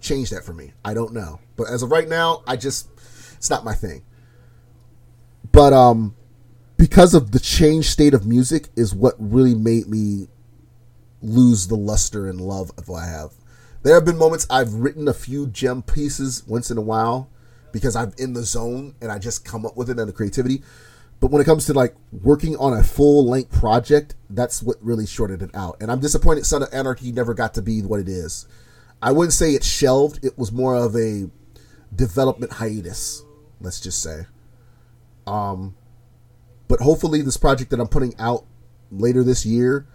change 0.00 0.28
that 0.30 0.44
for 0.44 0.52
me. 0.52 0.72
I 0.84 0.92
don't 0.92 1.14
know. 1.14 1.40
But 1.56 1.68
as 1.68 1.82
of 1.82 1.90
right 1.90 2.08
now, 2.08 2.42
I 2.46 2.56
just, 2.56 2.88
it's 3.36 3.50
not 3.50 3.64
my 3.64 3.74
thing 3.74 4.02
but 5.52 5.72
um 5.72 6.14
because 6.76 7.14
of 7.14 7.30
the 7.30 7.40
changed 7.40 7.88
state 7.88 8.14
of 8.14 8.26
music 8.26 8.68
is 8.76 8.94
what 8.94 9.14
really 9.18 9.54
made 9.54 9.86
me 9.88 10.28
lose 11.22 11.68
the 11.68 11.76
luster 11.76 12.28
and 12.28 12.40
love 12.40 12.70
of 12.76 12.88
what 12.88 13.04
I 13.04 13.06
have. 13.06 13.32
There 13.82 13.94
have 13.94 14.04
been 14.04 14.18
moments 14.18 14.46
I've 14.50 14.74
written 14.74 15.08
a 15.08 15.14
few 15.14 15.46
gem 15.46 15.82
pieces 15.82 16.42
once 16.46 16.70
in 16.70 16.78
a 16.78 16.82
while 16.82 17.30
because 17.72 17.96
I'm 17.96 18.12
in 18.18 18.32
the 18.32 18.42
zone 18.42 18.94
and 19.00 19.10
I 19.10 19.18
just 19.18 19.44
come 19.44 19.64
up 19.64 19.76
with 19.76 19.88
it 19.90 19.98
and 19.98 20.08
the 20.08 20.12
creativity. 20.12 20.62
But 21.20 21.30
when 21.30 21.40
it 21.40 21.44
comes 21.44 21.66
to 21.66 21.72
like 21.72 21.94
working 22.12 22.56
on 22.56 22.72
a 22.72 22.82
full 22.82 23.26
length 23.26 23.52
project, 23.52 24.14
that's 24.28 24.62
what 24.62 24.76
really 24.82 25.06
shorted 25.06 25.42
it 25.42 25.54
out. 25.54 25.76
And 25.80 25.90
I'm 25.90 26.00
disappointed 26.00 26.44
Son 26.44 26.62
of 26.62 26.68
Anarchy 26.72 27.12
never 27.12 27.34
got 27.34 27.54
to 27.54 27.62
be 27.62 27.82
what 27.82 28.00
it 28.00 28.08
is. 28.08 28.46
I 29.00 29.12
wouldn't 29.12 29.32
say 29.32 29.52
it's 29.52 29.66
shelved, 29.66 30.24
it 30.24 30.38
was 30.38 30.52
more 30.52 30.74
of 30.74 30.94
a 30.96 31.30
development 31.94 32.52
hiatus, 32.52 33.22
let's 33.60 33.80
just 33.80 34.02
say. 34.02 34.26
Um, 35.26 35.74
but 36.68 36.80
hopefully, 36.80 37.22
this 37.22 37.36
project 37.36 37.70
that 37.70 37.80
I'm 37.80 37.88
putting 37.88 38.14
out 38.18 38.44
later 38.90 39.22
this 39.22 39.44
year 39.44 39.86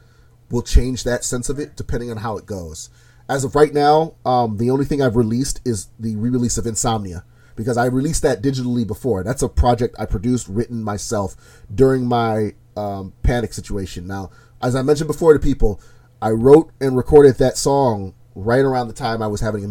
will 0.49 0.61
change 0.61 1.03
that 1.03 1.23
sense 1.23 1.49
of 1.49 1.59
it, 1.59 1.75
depending 1.75 2.11
on 2.11 2.17
how 2.17 2.37
it 2.37 2.45
goes. 2.45 2.89
As 3.27 3.43
of 3.43 3.55
right 3.55 3.73
now, 3.73 4.15
um, 4.25 4.57
the 4.57 4.71
only 4.71 4.85
thing 4.85 5.01
I've 5.01 5.15
released 5.15 5.61
is 5.63 5.89
the 5.99 6.15
re-release 6.15 6.57
of 6.57 6.65
Insomnia 6.65 7.23
because 7.55 7.77
I 7.77 7.85
released 7.85 8.23
that 8.23 8.41
digitally 8.41 8.87
before. 8.87 9.23
That's 9.23 9.43
a 9.43 9.49
project 9.49 9.95
I 9.99 10.05
produced, 10.05 10.47
written 10.47 10.81
myself 10.81 11.35
during 11.73 12.07
my 12.07 12.55
um, 12.75 13.13
panic 13.21 13.53
situation. 13.53 14.07
Now, 14.07 14.31
as 14.61 14.75
I 14.75 14.81
mentioned 14.81 15.09
before 15.09 15.33
to 15.33 15.39
people, 15.39 15.79
I 16.21 16.29
wrote 16.29 16.71
and 16.81 16.97
recorded 16.97 17.35
that 17.35 17.57
song 17.57 18.15
right 18.33 18.63
around 18.63 18.87
the 18.87 18.93
time 18.93 19.21
I 19.21 19.27
was 19.27 19.41
having 19.41 19.63
a 19.63 19.67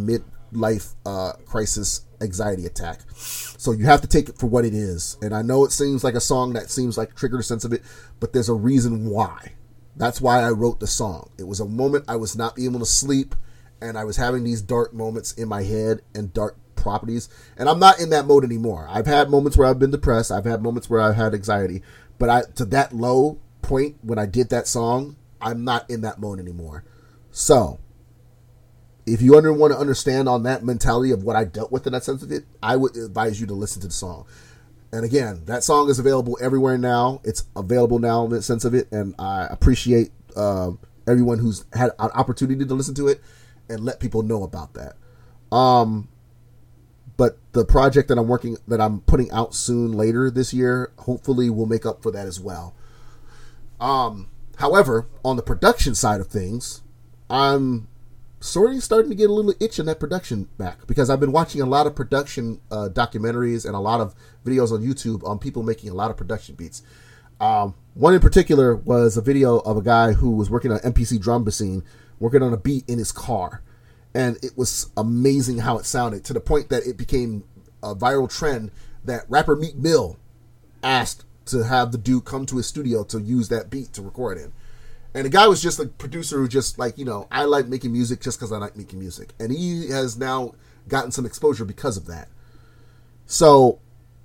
midlife 0.52 0.94
uh, 1.06 1.32
crisis 1.44 2.02
anxiety 2.20 2.66
attack. 2.66 3.00
So 3.14 3.72
you 3.72 3.84
have 3.86 4.00
to 4.00 4.08
take 4.08 4.28
it 4.28 4.38
for 4.38 4.46
what 4.46 4.64
it 4.64 4.74
is. 4.74 5.16
And 5.22 5.34
I 5.34 5.42
know 5.42 5.64
it 5.64 5.72
seems 5.72 6.04
like 6.04 6.14
a 6.14 6.20
song 6.20 6.52
that 6.54 6.70
seems 6.70 6.98
like 6.98 7.14
triggered 7.14 7.40
a 7.40 7.44
sense 7.44 7.64
of 7.64 7.72
it, 7.72 7.82
but 8.20 8.32
there's 8.32 8.48
a 8.48 8.54
reason 8.54 9.06
why. 9.06 9.52
That's 9.96 10.20
why 10.20 10.42
I 10.42 10.50
wrote 10.50 10.80
the 10.80 10.86
song. 10.86 11.30
It 11.38 11.46
was 11.46 11.60
a 11.60 11.66
moment 11.66 12.04
I 12.08 12.16
was 12.16 12.36
not 12.36 12.58
able 12.58 12.78
to 12.80 12.86
sleep 12.86 13.34
and 13.80 13.96
I 13.96 14.04
was 14.04 14.16
having 14.16 14.44
these 14.44 14.62
dark 14.62 14.92
moments 14.92 15.32
in 15.32 15.48
my 15.48 15.62
head 15.62 16.02
and 16.14 16.32
dark 16.32 16.56
properties. 16.76 17.28
And 17.56 17.68
I'm 17.68 17.78
not 17.78 18.00
in 18.00 18.10
that 18.10 18.26
mode 18.26 18.44
anymore. 18.44 18.86
I've 18.90 19.06
had 19.06 19.30
moments 19.30 19.56
where 19.56 19.68
I've 19.68 19.78
been 19.78 19.90
depressed, 19.90 20.30
I've 20.30 20.44
had 20.44 20.62
moments 20.62 20.88
where 20.88 21.00
I've 21.00 21.16
had 21.16 21.34
anxiety, 21.34 21.82
but 22.18 22.28
I 22.28 22.42
to 22.56 22.64
that 22.66 22.92
low 22.92 23.38
point 23.62 23.96
when 24.02 24.18
I 24.18 24.26
did 24.26 24.50
that 24.50 24.66
song, 24.66 25.16
I'm 25.40 25.64
not 25.64 25.88
in 25.90 26.00
that 26.02 26.20
mode 26.20 26.40
anymore. 26.40 26.84
So, 27.30 27.78
if 29.12 29.22
you 29.22 29.36
under, 29.36 29.52
want 29.52 29.72
to 29.72 29.78
understand 29.78 30.28
on 30.28 30.43
that 30.44 30.64
mentality 30.64 31.10
of 31.10 31.22
what 31.22 31.36
I 31.36 31.44
dealt 31.44 31.72
with 31.72 31.86
in 31.86 31.93
that 31.93 32.05
sense 32.05 32.22
of 32.22 32.30
it, 32.30 32.44
I 32.62 32.76
would 32.76 32.97
advise 32.97 33.40
you 33.40 33.47
to 33.47 33.55
listen 33.55 33.80
to 33.82 33.89
the 33.89 33.93
song. 33.93 34.26
And 34.93 35.05
again, 35.05 35.43
that 35.47 35.64
song 35.64 35.90
is 35.90 35.98
available 35.98 36.39
everywhere 36.40 36.78
now. 36.78 37.20
It's 37.24 37.44
available 37.55 37.98
now 37.98 38.24
in 38.24 38.30
the 38.30 38.43
sense 38.43 38.64
of 38.64 38.74
it, 38.74 38.90
and 38.90 39.14
I 39.18 39.47
appreciate 39.51 40.10
uh, 40.35 40.72
everyone 41.06 41.39
who's 41.39 41.64
had 41.72 41.90
an 41.98 42.10
opportunity 42.14 42.64
to 42.64 42.74
listen 42.74 42.94
to 42.94 43.09
it 43.09 43.20
and 43.68 43.85
let 43.85 44.01
people 44.01 44.22
know 44.22 44.43
about 44.43 44.74
that. 44.74 44.97
Um, 45.55 46.09
but 47.16 47.39
the 47.52 47.64
project 47.64 48.09
that 48.09 48.18
I'm 48.18 48.28
working 48.28 48.56
that 48.68 48.80
I'm 48.80 49.01
putting 49.01 49.30
out 49.30 49.55
soon 49.55 49.93
later 49.93 50.30
this 50.30 50.55
year, 50.55 50.93
hopefully, 51.01 51.51
will 51.51 51.66
make 51.66 51.85
up 51.85 52.02
for 52.02 52.10
that 52.12 52.26
as 52.26 52.40
well. 52.40 52.74
Um, 53.80 54.30
however, 54.56 55.06
on 55.24 55.36
the 55.36 55.43
production 55.43 55.94
side 55.94 56.20
of 56.20 56.28
things, 56.28 56.82
I'm 57.28 57.89
sort 58.40 58.74
of 58.74 58.82
starting 58.82 59.10
to 59.10 59.16
get 59.16 59.31
a 59.31 59.32
little 59.32 59.55
itch 59.60 59.78
in 59.78 59.86
that 59.86 59.98
production 59.98 60.48
back 60.59 60.86
because 60.86 61.10
I've 61.10 61.20
been 61.20 61.32
watching 61.32 61.60
a 61.60 61.66
lot 61.66 61.86
of 61.86 61.97
production 61.97 62.60
uh, 62.70 62.89
documentaries 62.90 63.66
and 63.66 63.74
a 63.74 63.81
lot 63.81 64.01
of 64.01 64.15
videos 64.44 64.73
on 64.73 64.82
YouTube 64.82 65.27
on 65.27 65.39
people 65.39 65.62
making 65.62 65.90
a 65.90 65.94
lot 65.94 66.10
of 66.10 66.16
production 66.16 66.55
beats. 66.55 66.82
Um, 67.40 67.74
one 67.94 68.15
in 68.15 68.20
particular 68.20 68.77
was 68.77 69.16
a 69.16 69.23
video 69.23 69.59
of 69.59 69.77
a 69.77 69.82
guy 69.82 70.12
who 70.12 70.31
was 70.31 70.51
working 70.51 70.73
on 70.73 70.78
MPC 70.81 71.20
drum 71.20 71.44
machine, 71.44 71.85
working 72.19 72.43
on 72.43 72.52
a 72.52 72.56
beat 72.56 72.89
in 72.89 72.98
his 72.98 73.12
car, 73.12 73.62
and 74.15 74.36
it 74.43 74.56
was 74.56 74.90
amazing 74.97 75.59
how 75.59 75.78
it 75.78 75.85
sounded 75.85 76.24
to 76.24 76.32
the 76.32 76.40
point 76.40 76.69
that 76.69 76.86
it 76.86 76.97
became 76.97 77.44
a 77.82 77.94
viral 77.94 78.28
trend 78.28 78.70
that 79.05 79.24
rapper 79.28 79.56
Meek 79.56 79.77
Mill 79.77 80.16
asked 80.82 81.24
to 81.47 81.65
have 81.65 81.93
the 81.93 81.98
dude 81.98 82.24
come 82.24 82.47
to 82.47 82.56
his 82.56 82.66
studio 82.66 83.05
to 83.05 83.20
use 83.20 83.48
that 83.48 83.70
beat 83.70 83.93
to 83.94 84.02
record 84.02 84.39
in. 84.39 84.52
And 85.14 85.24
the 85.24 85.30
guy 85.30 85.48
was 85.48 85.62
just 85.62 85.80
a 85.80 85.86
producer 85.86 86.39
who 86.39 86.48
just 86.48 86.78
like, 86.78 86.98
you 86.98 87.05
know, 87.05 87.26
I 87.30 87.44
like 87.44 87.66
making 87.66 87.93
music 87.93 88.20
just 88.20 88.39
because 88.39 88.52
I 88.52 88.59
like 88.59 88.76
making 88.76 88.98
music. 88.98 89.32
And 89.40 89.51
he 89.51 89.89
has 89.89 90.18
now 90.18 90.55
gotten 90.86 91.10
some 91.10 91.26
exposure 91.26 91.64
because 91.64 91.97
of 91.97 92.06
that. 92.06 92.28
So 93.26 93.80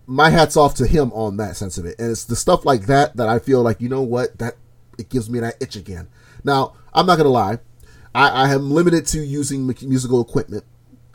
my 0.06 0.30
hat's 0.30 0.58
off 0.58 0.76
to 0.76 0.88
him 0.88 1.12
on 1.14 1.38
that 1.38 1.56
sense 1.56 1.78
of 1.78 1.86
it. 1.86 1.98
And 2.00 2.12
it's 2.12 2.26
the 2.26 2.36
stuff 2.36 2.66
like 2.66 2.88
that 2.88 3.16
that 3.16 3.30
I 3.30 3.40
feel 3.40 3.62
like, 3.62 3.82
you 3.82 3.90
know 3.90 4.02
what, 4.02 4.38
that 4.40 4.56
it 4.98 5.10
gives 5.10 5.30
me 5.30 5.40
that 5.40 5.62
itch 5.62 5.76
again. 5.76 6.08
Now, 6.44 6.74
I'm 6.94 7.06
not 7.06 7.18
to 7.18 7.28
lie. 7.28 7.60
I, 8.14 8.30
I 8.30 8.54
am 8.54 8.70
limited 8.72 9.08
to 9.08 9.24
using 9.24 9.66
musical 9.66 10.22
equipment 10.22 10.66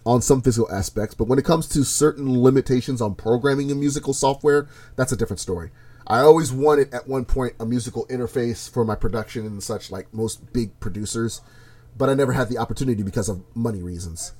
on 0.04 0.22
some 0.22 0.40
physical 0.40 0.72
aspects, 0.72 1.14
but 1.14 1.28
when 1.28 1.38
it 1.38 1.44
comes 1.44 1.68
to 1.68 1.84
certain 1.84 2.42
limitations 2.42 3.00
on 3.02 3.14
programming 3.14 3.68
in 3.70 3.78
musical 3.78 4.14
software, 4.14 4.66
that's 4.96 5.12
a 5.12 5.16
different 5.16 5.38
story. 5.38 5.70
I 6.08 6.20
always 6.20 6.50
wanted 6.50 6.94
at 6.94 7.06
one 7.06 7.26
point 7.26 7.54
a 7.60 7.66
musical 7.66 8.06
interface 8.06 8.70
for 8.70 8.82
my 8.82 8.94
production 8.94 9.44
and 9.44 9.62
such, 9.62 9.90
like 9.90 10.12
most 10.14 10.54
big 10.54 10.80
producers, 10.80 11.42
but 11.98 12.08
I 12.08 12.14
never 12.14 12.32
had 12.32 12.48
the 12.48 12.56
opportunity 12.56 13.02
because 13.02 13.28
of 13.28 13.44
money 13.54 13.82
reasons. 13.82 14.32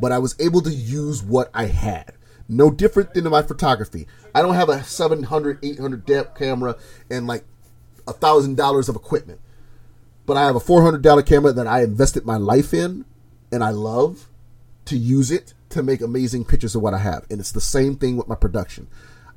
But 0.00 0.10
I 0.10 0.18
was 0.18 0.34
able 0.40 0.62
to 0.62 0.70
use 0.70 1.22
what 1.22 1.48
I 1.54 1.66
had. 1.66 2.14
No 2.48 2.72
different 2.72 3.14
than 3.14 3.30
my 3.30 3.42
photography. 3.42 4.08
I 4.34 4.42
don't 4.42 4.56
have 4.56 4.68
a 4.68 4.82
700, 4.82 5.60
800 5.62 6.04
depth 6.04 6.36
camera 6.36 6.76
and 7.08 7.28
like 7.28 7.44
a 8.08 8.12
thousand 8.12 8.56
dollars 8.56 8.88
of 8.88 8.96
equipment, 8.96 9.40
but 10.26 10.36
I 10.36 10.44
have 10.46 10.56
a 10.56 10.60
$400 10.60 11.24
camera 11.24 11.52
that 11.52 11.68
I 11.68 11.82
invested 11.82 12.26
my 12.26 12.36
life 12.36 12.74
in 12.74 13.04
and 13.52 13.62
I 13.62 13.70
love 13.70 14.28
to 14.86 14.98
use 14.98 15.30
it 15.30 15.54
to 15.68 15.84
make 15.84 16.00
amazing 16.00 16.44
pictures 16.46 16.74
of 16.74 16.82
what 16.82 16.94
I 16.94 16.98
have. 16.98 17.26
And 17.30 17.38
it's 17.38 17.52
the 17.52 17.60
same 17.60 17.94
thing 17.94 18.16
with 18.16 18.26
my 18.26 18.34
production. 18.34 18.88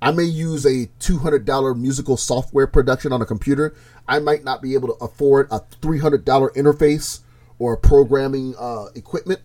I 0.02 0.12
may 0.12 0.24
use 0.24 0.66
a 0.66 0.88
$200 1.00 1.80
musical 1.80 2.18
software 2.18 2.68
production 2.68 3.12
on 3.12 3.22
a 3.22 3.26
computer. 3.26 3.74
I 4.08 4.20
might 4.20 4.44
not 4.44 4.62
be 4.62 4.74
able 4.74 4.90
to 4.90 5.04
afford 5.04 5.48
a 5.52 5.62
$300 5.82 6.24
interface 6.56 7.22
or 7.60 7.78
programming 7.78 8.56
uh, 8.60 8.88
equipment. 8.96 9.42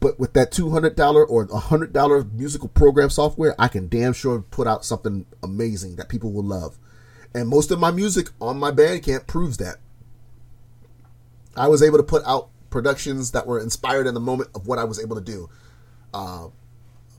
But 0.00 0.18
with 0.18 0.32
that 0.32 0.50
$200 0.50 1.26
or 1.28 1.46
$100 1.46 2.32
musical 2.32 2.68
program 2.68 3.10
software, 3.10 3.54
I 3.58 3.68
can 3.68 3.88
damn 3.88 4.12
sure 4.12 4.40
put 4.40 4.66
out 4.66 4.84
something 4.84 5.26
amazing 5.42 5.96
that 5.96 6.08
people 6.08 6.32
will 6.32 6.42
love. 6.42 6.76
And 7.34 7.48
most 7.48 7.70
of 7.70 7.78
my 7.78 7.90
music 7.90 8.30
on 8.40 8.58
my 8.58 8.72
Bandcamp 8.72 9.26
proves 9.26 9.58
that. 9.58 9.76
I 11.56 11.68
was 11.68 11.82
able 11.82 11.98
to 11.98 12.02
put 12.02 12.24
out 12.24 12.48
productions 12.70 13.30
that 13.32 13.46
were 13.46 13.60
inspired 13.60 14.06
in 14.06 14.14
the 14.14 14.20
moment 14.20 14.50
of 14.54 14.66
what 14.66 14.78
I 14.78 14.84
was 14.84 14.98
able 14.98 15.16
to 15.16 15.22
do. 15.22 15.48
Uh, 16.12 16.48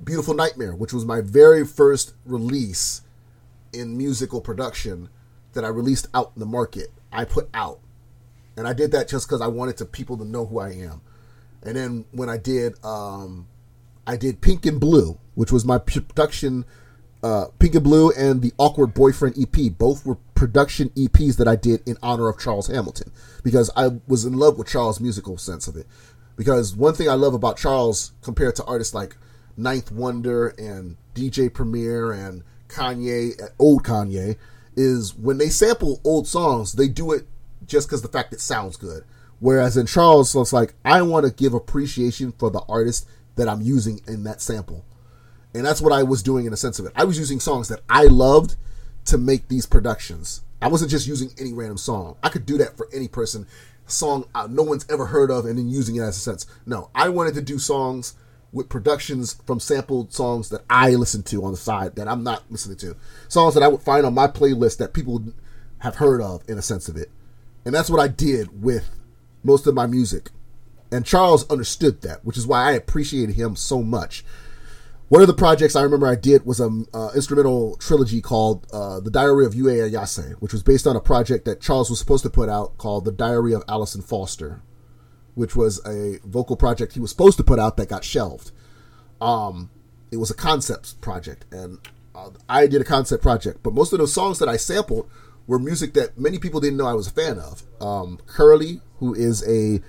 Beautiful 0.03 0.33
Nightmare, 0.33 0.75
which 0.75 0.93
was 0.93 1.05
my 1.05 1.21
very 1.21 1.65
first 1.65 2.13
release 2.25 3.01
in 3.71 3.97
musical 3.97 4.41
production 4.41 5.09
that 5.53 5.63
I 5.63 5.69
released 5.69 6.07
out 6.13 6.31
in 6.35 6.39
the 6.39 6.45
market. 6.45 6.91
I 7.11 7.25
put 7.25 7.49
out. 7.53 7.79
And 8.55 8.67
I 8.67 8.73
did 8.73 8.91
that 8.91 9.07
just 9.07 9.27
because 9.27 9.41
I 9.41 9.47
wanted 9.47 9.77
to 9.77 9.85
people 9.85 10.17
to 10.17 10.25
know 10.25 10.45
who 10.45 10.59
I 10.59 10.69
am. 10.69 11.01
And 11.63 11.75
then 11.75 12.05
when 12.11 12.29
I 12.29 12.37
did 12.37 12.83
um, 12.83 13.47
I 14.05 14.17
did 14.17 14.41
Pink 14.41 14.65
and 14.65 14.79
Blue, 14.79 15.17
which 15.35 15.51
was 15.51 15.65
my 15.65 15.77
production 15.77 16.65
uh, 17.23 17.45
Pink 17.57 17.73
and 17.75 17.83
Blue 17.83 18.11
and 18.11 18.41
the 18.41 18.53
Awkward 18.57 18.93
Boyfriend 18.93 19.37
EP. 19.39 19.71
Both 19.77 20.05
were 20.05 20.17
production 20.35 20.89
EPs 20.89 21.37
that 21.37 21.47
I 21.47 21.55
did 21.55 21.87
in 21.87 21.97
honor 22.03 22.27
of 22.27 22.37
Charles 22.37 22.67
Hamilton 22.67 23.11
because 23.43 23.71
I 23.77 23.91
was 24.07 24.25
in 24.25 24.33
love 24.33 24.57
with 24.57 24.67
Charles' 24.67 24.99
musical 24.99 25.37
sense 25.37 25.67
of 25.67 25.77
it. 25.77 25.87
Because 26.35 26.75
one 26.75 26.93
thing 26.93 27.09
I 27.09 27.13
love 27.13 27.33
about 27.33 27.57
Charles 27.57 28.11
compared 28.21 28.55
to 28.57 28.65
artists 28.65 28.93
like 28.93 29.15
Ninth 29.57 29.91
Wonder 29.91 30.49
and 30.49 30.97
DJ 31.15 31.53
Premier 31.53 32.11
and 32.11 32.43
Kanye, 32.67 33.39
old 33.59 33.83
Kanye, 33.83 34.37
is 34.75 35.15
when 35.15 35.37
they 35.37 35.49
sample 35.49 36.01
old 36.03 36.27
songs, 36.27 36.73
they 36.73 36.87
do 36.87 37.11
it 37.11 37.27
just 37.65 37.87
because 37.87 38.01
the 38.01 38.07
fact 38.07 38.33
it 38.33 38.41
sounds 38.41 38.77
good. 38.77 39.03
Whereas 39.39 39.77
in 39.77 39.85
Charles, 39.85 40.35
it's 40.35 40.53
like 40.53 40.73
I 40.85 41.01
want 41.01 41.25
to 41.25 41.31
give 41.31 41.53
appreciation 41.53 42.31
for 42.31 42.49
the 42.49 42.61
artist 42.69 43.07
that 43.35 43.49
I'm 43.49 43.61
using 43.61 44.01
in 44.07 44.23
that 44.23 44.41
sample, 44.41 44.85
and 45.53 45.65
that's 45.65 45.81
what 45.81 45.93
I 45.93 46.03
was 46.03 46.23
doing 46.23 46.45
in 46.45 46.53
a 46.53 46.57
sense 46.57 46.79
of 46.79 46.85
it. 46.85 46.93
I 46.95 47.03
was 47.03 47.19
using 47.19 47.39
songs 47.39 47.67
that 47.67 47.81
I 47.89 48.05
loved 48.05 48.55
to 49.05 49.17
make 49.17 49.49
these 49.49 49.65
productions. 49.65 50.41
I 50.61 50.67
wasn't 50.69 50.91
just 50.91 51.07
using 51.07 51.31
any 51.37 51.51
random 51.51 51.77
song. 51.77 52.15
I 52.23 52.29
could 52.29 52.45
do 52.45 52.57
that 52.59 52.77
for 52.77 52.87
any 52.93 53.09
person, 53.09 53.45
song 53.85 54.25
uh, 54.33 54.47
no 54.49 54.63
one's 54.63 54.85
ever 54.89 55.07
heard 55.07 55.29
of, 55.29 55.45
and 55.45 55.57
then 55.57 55.67
using 55.67 55.97
it 55.97 56.01
as 56.01 56.17
a 56.17 56.21
sense. 56.21 56.45
No, 56.65 56.89
I 56.95 57.09
wanted 57.09 57.33
to 57.35 57.41
do 57.41 57.59
songs 57.59 58.15
with 58.53 58.69
productions 58.69 59.33
from 59.45 59.59
sampled 59.59 60.13
songs 60.13 60.49
that 60.49 60.63
I 60.69 60.91
listen 60.91 61.23
to 61.23 61.43
on 61.43 61.51
the 61.51 61.57
side 61.57 61.95
that 61.95 62.07
I'm 62.07 62.23
not 62.23 62.43
listening 62.49 62.77
to. 62.77 62.95
Songs 63.27 63.55
that 63.55 63.63
I 63.63 63.67
would 63.67 63.81
find 63.81 64.05
on 64.05 64.13
my 64.13 64.27
playlist 64.27 64.77
that 64.77 64.93
people 64.93 65.23
have 65.79 65.95
heard 65.95 66.21
of 66.21 66.47
in 66.47 66.57
a 66.57 66.61
sense 66.61 66.87
of 66.87 66.95
it. 66.95 67.09
And 67.65 67.73
that's 67.73 67.89
what 67.89 67.99
I 67.99 68.07
did 68.07 68.61
with 68.63 68.89
most 69.43 69.67
of 69.67 69.73
my 69.73 69.87
music. 69.87 70.29
And 70.91 71.05
Charles 71.05 71.49
understood 71.49 72.01
that, 72.01 72.23
which 72.23 72.37
is 72.37 72.45
why 72.45 72.69
I 72.69 72.73
appreciated 72.73 73.35
him 73.35 73.55
so 73.55 73.81
much. 73.81 74.23
One 75.09 75.21
of 75.21 75.27
the 75.27 75.33
projects 75.33 75.75
I 75.75 75.81
remember 75.81 76.07
I 76.07 76.15
did 76.15 76.45
was 76.45 76.59
an 76.59 76.87
uh, 76.93 77.11
instrumental 77.15 77.75
trilogy 77.77 78.21
called 78.21 78.65
uh, 78.71 78.99
The 78.99 79.11
Diary 79.11 79.45
of 79.45 79.53
Yue 79.53 79.65
Ayase, 79.65 80.33
which 80.33 80.53
was 80.53 80.63
based 80.63 80.87
on 80.87 80.95
a 80.95 81.01
project 81.01 81.45
that 81.45 81.61
Charles 81.61 81.89
was 81.89 81.99
supposed 81.99 82.23
to 82.23 82.29
put 82.29 82.49
out 82.49 82.77
called 82.77 83.05
The 83.05 83.11
Diary 83.11 83.53
of 83.53 83.63
Allison 83.67 84.01
Foster, 84.01 84.61
which 85.35 85.55
was 85.55 85.83
a 85.85 86.19
vocal 86.25 86.55
project 86.55 86.93
he 86.93 86.99
was 86.99 87.09
supposed 87.09 87.37
to 87.37 87.43
put 87.43 87.59
out 87.59 87.77
that 87.77 87.89
got 87.89 88.03
shelved. 88.03 88.51
Um, 89.21 89.69
it 90.11 90.17
was 90.17 90.29
a 90.29 90.35
concept 90.35 91.01
project, 91.01 91.45
and 91.51 91.79
uh, 92.13 92.29
I 92.47 92.67
did 92.67 92.81
a 92.81 92.85
concept 92.85 93.23
project. 93.23 93.63
But 93.63 93.73
most 93.73 93.93
of 93.93 93.99
those 93.99 94.13
songs 94.13 94.39
that 94.39 94.49
I 94.49 94.57
sampled 94.57 95.09
were 95.47 95.59
music 95.59 95.93
that 95.93 96.17
many 96.19 96.37
people 96.37 96.59
didn't 96.59 96.77
know 96.77 96.85
I 96.85 96.93
was 96.93 97.07
a 97.07 97.11
fan 97.11 97.39
of. 97.39 97.63
Um, 97.81 98.19
Kerli, 98.27 98.81
who 98.99 99.13
is 99.13 99.47
a, 99.47 99.81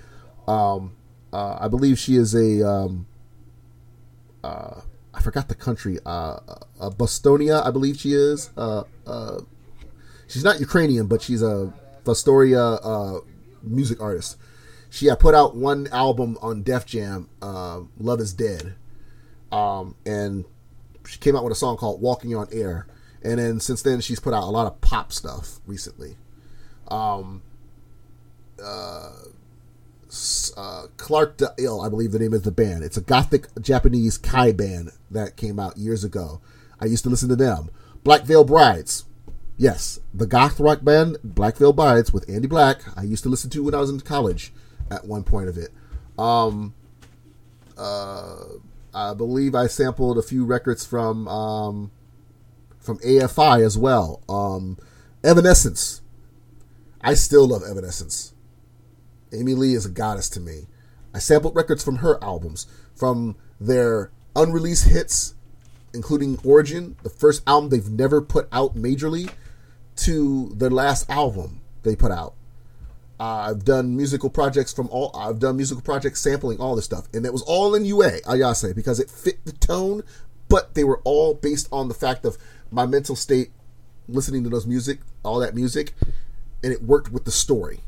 um, 0.49 0.95
uh, 1.31 1.57
I 1.59 1.67
believe 1.67 1.97
she 1.99 2.15
is 2.15 2.33
a, 2.33 2.67
um, 2.67 3.07
uh, 4.43 4.81
I 5.13 5.21
forgot 5.21 5.47
the 5.47 5.55
country, 5.55 5.99
uh, 6.05 6.39
uh, 6.79 6.89
Bostonia, 6.89 7.65
I 7.65 7.71
believe 7.71 7.99
she 7.99 8.13
is. 8.13 8.49
Uh, 8.57 8.83
uh, 9.07 9.41
she's 10.27 10.43
not 10.43 10.59
Ukrainian, 10.59 11.07
but 11.07 11.21
she's 11.21 11.41
a 11.41 11.73
Fostoria 12.03 12.79
uh, 12.83 13.19
music 13.63 14.01
artist. 14.01 14.37
She 14.95 15.07
had 15.07 15.19
put 15.19 15.35
out 15.35 15.55
one 15.55 15.87
album 15.87 16.37
on 16.41 16.63
Def 16.63 16.85
Jam, 16.85 17.29
uh, 17.41 17.81
Love 17.99 18.21
is 18.21 18.33
Dead. 18.33 18.75
Um, 19.51 19.95
and 20.05 20.45
she 21.05 21.19
came 21.19 21.35
out 21.35 21.43
with 21.43 21.51
a 21.53 21.55
song 21.55 21.77
called 21.77 22.01
Walking 22.01 22.35
on 22.35 22.47
Air 22.51 22.87
and 23.25 23.39
then 23.39 23.59
since 23.59 23.81
then 23.81 24.01
she's 24.01 24.19
put 24.19 24.33
out 24.33 24.43
a 24.43 24.51
lot 24.51 24.67
of 24.67 24.79
pop 24.81 25.11
stuff 25.11 25.59
recently. 25.65 26.15
Um, 26.87 27.41
uh, 28.63 29.11
uh, 30.55 30.83
Clark 30.97 31.37
the 31.37 31.53
Ill, 31.57 31.81
I 31.81 31.89
believe 31.89 32.11
the 32.11 32.19
name 32.19 32.35
is 32.35 32.43
the 32.43 32.51
band. 32.51 32.83
It's 32.83 32.97
a 32.97 33.01
gothic 33.01 33.47
Japanese 33.59 34.19
Kai 34.19 34.51
band 34.51 34.91
that 35.09 35.35
came 35.35 35.59
out 35.59 35.77
years 35.77 36.03
ago. 36.03 36.39
I 36.79 36.85
used 36.85 37.03
to 37.03 37.09
listen 37.09 37.27
to 37.29 37.35
them. 37.35 37.71
Black 38.03 38.21
Veil 38.21 38.43
Brides, 38.43 39.05
yes, 39.57 39.99
the 40.13 40.27
goth 40.27 40.59
rock 40.59 40.83
band 40.83 41.17
Black 41.23 41.57
Veil 41.57 41.73
Brides 41.73 42.13
with 42.13 42.29
Andy 42.29 42.47
Black. 42.47 42.81
I 42.95 43.03
used 43.03 43.23
to 43.23 43.29
listen 43.29 43.49
to 43.49 43.63
when 43.63 43.73
I 43.73 43.79
was 43.79 43.89
in 43.89 43.99
college. 44.01 44.53
At 44.91 45.05
one 45.05 45.23
point 45.23 45.49
of 45.49 45.57
it, 45.57 45.71
um, 46.17 46.73
uh, 47.77 48.35
I 48.93 49.13
believe 49.13 49.55
I 49.55 49.67
sampled 49.67 50.17
a 50.17 50.21
few 50.21 50.45
records 50.45 50.85
from 50.85 51.27
um, 51.27 51.91
from 52.79 52.99
AFI 52.99 53.65
as 53.65 53.77
well. 53.77 54.21
Um, 54.29 54.77
Evanescence. 55.23 56.01
I 57.01 57.13
still 57.15 57.47
love 57.47 57.63
Evanescence. 57.63 58.33
Amy 59.33 59.53
Lee 59.53 59.73
is 59.73 59.85
a 59.85 59.89
goddess 59.89 60.29
to 60.29 60.39
me. 60.39 60.67
I 61.13 61.19
sampled 61.19 61.55
records 61.55 61.83
from 61.83 61.97
her 61.97 62.23
albums, 62.23 62.67
from 62.95 63.35
their 63.59 64.11
unreleased 64.35 64.87
hits, 64.87 65.33
including 65.93 66.39
Origin, 66.43 66.97
the 67.03 67.09
first 67.09 67.41
album 67.47 67.69
they've 67.69 67.89
never 67.89 68.21
put 68.21 68.47
out 68.51 68.75
majorly, 68.75 69.31
to 69.97 70.53
their 70.55 70.69
last 70.69 71.09
album 71.09 71.61
they 71.83 71.95
put 71.95 72.11
out. 72.11 72.35
Uh, 73.19 73.49
I've 73.49 73.63
done 73.63 73.95
musical 73.95 74.29
projects 74.29 74.73
from 74.73 74.89
all. 74.89 75.15
I've 75.15 75.39
done 75.39 75.55
musical 75.55 75.81
projects 75.81 76.19
sampling 76.19 76.59
all 76.59 76.75
this 76.75 76.85
stuff, 76.85 77.07
and 77.13 77.25
it 77.25 77.31
was 77.31 77.41
all 77.43 77.73
in 77.75 77.85
Yue 77.85 77.97
Ayase 77.97 78.75
because 78.75 78.99
it 78.99 79.09
fit 79.09 79.45
the 79.45 79.53
tone, 79.53 80.03
but 80.49 80.75
they 80.75 80.83
were 80.83 81.01
all 81.03 81.33
based 81.33 81.69
on 81.71 81.87
the 81.87 81.93
fact 81.93 82.25
of 82.25 82.37
my 82.71 82.85
mental 82.85 83.15
state 83.15 83.51
listening 84.07 84.43
to 84.43 84.49
those 84.49 84.67
music, 84.67 84.99
all 85.23 85.39
that 85.39 85.55
music, 85.55 85.93
and 86.63 86.73
it 86.73 86.83
worked 86.83 87.11
with 87.11 87.25
the 87.25 87.31
story. 87.31 87.79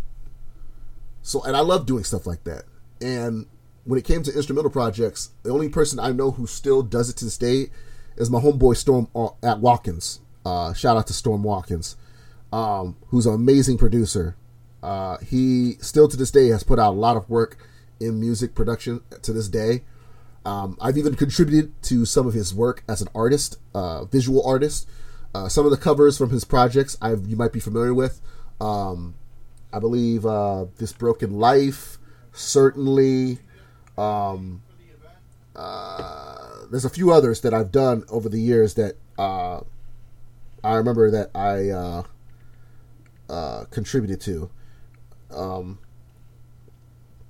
So, 1.22 1.44
and 1.44 1.58
I 1.58 1.60
love 1.60 1.86
doing 1.86 2.04
stuff 2.04 2.26
like 2.26 2.44
that. 2.46 2.64
And 3.02 3.48
when 3.84 4.00
it 4.00 4.06
came 4.06 4.24
to 4.24 4.34
instrumental 4.34 4.72
projects, 4.72 5.32
the 5.44 5.50
only 5.50 5.70
person 5.70 6.00
I 6.00 6.12
know 6.12 6.32
who 6.32 6.48
still 6.48 6.82
does 6.82 7.10
it 7.10 7.18
to 7.18 7.26
this 7.26 7.38
day 7.38 7.68
is 8.16 8.30
my 8.30 8.40
homeboy 8.40 8.78
Storm 8.78 9.08
uh, 9.16 9.30
at 9.44 9.60
Watkins. 9.60 10.22
Uh, 10.46 10.74
shout 10.74 10.98
out 10.98 11.08
to 11.08 11.14
Storm 11.14 11.44
Watkins, 11.44 11.98
um, 12.54 12.96
who's 13.08 13.26
an 13.26 13.34
amazing 13.34 13.78
producer. 13.78 14.36
Uh, 14.82 15.18
he 15.18 15.74
still 15.82 16.08
to 16.08 16.18
this 16.18 16.32
day 16.32 16.50
has 16.50 16.64
put 16.64 16.80
out 16.80 16.94
a 16.94 16.98
lot 16.98 17.18
of 17.18 17.30
work 17.30 17.58
in 18.00 18.20
music 18.20 18.56
production 18.56 19.02
to 19.22 19.34
this 19.34 19.48
day. 19.48 19.84
Um, 20.46 20.78
I've 20.80 20.98
even 20.98 21.16
contributed 21.16 21.74
to 21.84 22.06
some 22.06 22.26
of 22.26 22.34
his 22.34 22.54
work 22.54 22.84
as 22.88 23.02
an 23.02 23.10
artist, 23.14 23.58
uh, 23.74 24.06
visual 24.06 24.46
artist. 24.48 24.88
Uh, 25.36 25.50
some 25.50 25.66
of 25.66 25.72
the 25.72 25.78
covers 25.78 26.18
from 26.18 26.30
his 26.30 26.46
projects 26.46 26.98
I've, 27.02 27.28
you 27.28 27.36
might 27.36 27.52
be 27.52 27.60
familiar 27.60 27.94
with. 27.94 28.22
Um, 28.62 29.16
I 29.74 29.80
believe 29.80 30.26
uh, 30.26 30.66
This 30.78 30.94
Broken 30.94 31.38
Life, 31.38 31.98
certainly. 32.32 33.40
Um, 33.98 34.64
uh, 35.56 36.68
there's 36.72 36.86
a 36.86 36.90
few 36.90 37.12
others 37.12 37.42
that 37.42 37.54
I've 37.54 37.72
done 37.72 38.04
over 38.10 38.30
the 38.30 38.40
years 38.40 38.76
that 38.76 38.96
uh, 39.18 39.62
I 40.64 40.76
remember 40.76 41.12
that 41.12 41.32
I 41.36 41.70
uh, 43.30 43.66
contributed 43.66 44.22
to. 44.22 44.50
Um, 45.32 45.80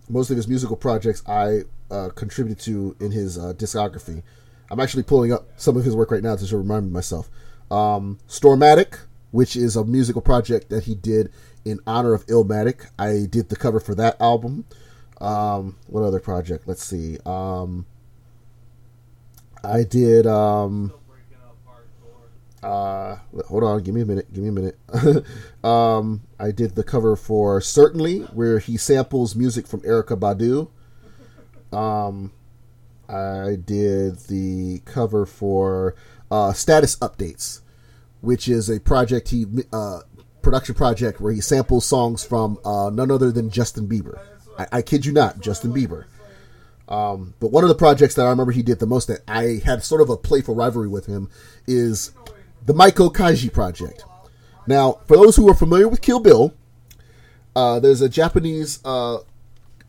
most 0.10 0.30
of 0.30 0.38
his 0.38 0.48
musical 0.48 0.76
projects 0.76 1.22
I 1.28 1.64
uh, 1.92 2.10
contributed 2.10 2.64
to 2.66 2.96
in 3.00 3.12
his 3.12 3.38
uh, 3.38 3.54
discography. 3.54 4.24
I'm 4.70 4.80
actually 4.80 5.04
pulling 5.04 5.32
up 5.32 5.48
some 5.58 5.78
of 5.78 5.86
his 5.86 5.96
work 5.96 6.12
right 6.12 6.24
now 6.24 6.36
to 6.36 6.58
remind 6.58 6.92
myself. 6.92 7.30
Um, 7.72 8.20
Stormatic, 8.28 9.00
which 9.32 9.56
is 9.56 9.76
a 9.76 9.84
musical 9.84 10.22
project 10.22 10.70
that 10.70 10.86
he 10.86 10.96
did 10.96 11.32
in 11.66 11.80
honor 11.86 12.14
of 12.14 12.26
Illmatic. 12.28 12.90
I 12.98 13.28
did 13.30 13.50
the 13.50 13.56
cover 13.56 13.80
for 13.80 13.96
that 13.96 14.20
album. 14.22 14.66
Um, 15.20 15.78
what 15.88 16.04
other 16.04 16.20
project? 16.20 16.68
Let's 16.68 16.84
see. 16.84 17.18
Um, 17.26 17.86
I 19.64 19.84
did. 19.84 20.28
Um, 20.28 20.94
uh, 22.64 23.18
hold 23.48 23.64
on, 23.64 23.84
give 23.84 23.94
me 23.94 24.02
a 24.02 24.06
minute. 24.06 24.32
Give 24.34 24.44
me 24.44 24.50
a 24.50 24.52
minute. 24.52 25.26
um, 25.64 26.24
I 26.40 26.52
did 26.52 26.76
the 26.76 26.84
cover 26.84 27.16
for 27.16 27.62
Certainly, 27.62 28.20
where 28.20 28.60
he 28.60 28.78
samples 28.78 29.36
music 29.36 29.68
from 29.68 29.82
Erykah 29.82 30.20
Badu. 30.20 30.70
Um, 31.78 32.32
I 33.08 33.58
did 33.64 34.20
the 34.28 34.82
cover 34.86 35.26
for 35.26 35.96
uh, 36.32 36.54
Status 36.54 36.96
Updates, 36.98 37.62
which 38.22 38.48
is 38.48 38.70
a 38.70 38.80
project 38.80 39.30
he 39.30 39.46
uh, 39.72 40.00
production 40.42 40.76
project 40.76 41.22
where 41.22 41.34
he 41.34 41.42
samples 41.42 41.86
songs 41.86 42.24
from 42.24 42.58
uh, 42.66 42.90
none 42.90 43.12
other 43.12 43.32
than 43.32 43.50
Justin 43.50 43.88
Bieber. 43.88 44.20
I, 44.58 44.68
I 44.74 44.82
kid 44.82 45.06
you 45.06 45.12
not, 45.12 45.40
Justin 45.40 45.74
Bieber. 45.74 46.06
Um, 46.90 47.34
but 47.40 47.52
one 47.52 47.64
of 47.64 47.68
the 47.68 47.76
projects 47.76 48.16
that 48.16 48.26
I 48.26 48.30
remember 48.30 48.54
he 48.54 48.64
did 48.64 48.80
the 48.80 48.86
most 48.86 49.10
that 49.10 49.20
I 49.28 49.62
had 49.64 49.84
sort 49.84 50.02
of 50.02 50.10
a 50.10 50.16
playful 50.16 50.56
rivalry 50.56 50.88
with 50.88 51.06
him 51.06 51.30
is 51.68 52.14
the 52.68 52.74
Meiko 52.74 53.12
Kaji 53.12 53.52
project. 53.52 54.04
Now, 54.68 55.00
for 55.08 55.16
those 55.16 55.38
who 55.38 55.50
are 55.50 55.54
familiar 55.54 55.88
with 55.88 56.02
Kill 56.02 56.20
Bill, 56.20 56.54
uh, 57.56 57.80
there's 57.80 58.02
a 58.02 58.10
Japanese 58.10 58.82
uh, 58.84 59.20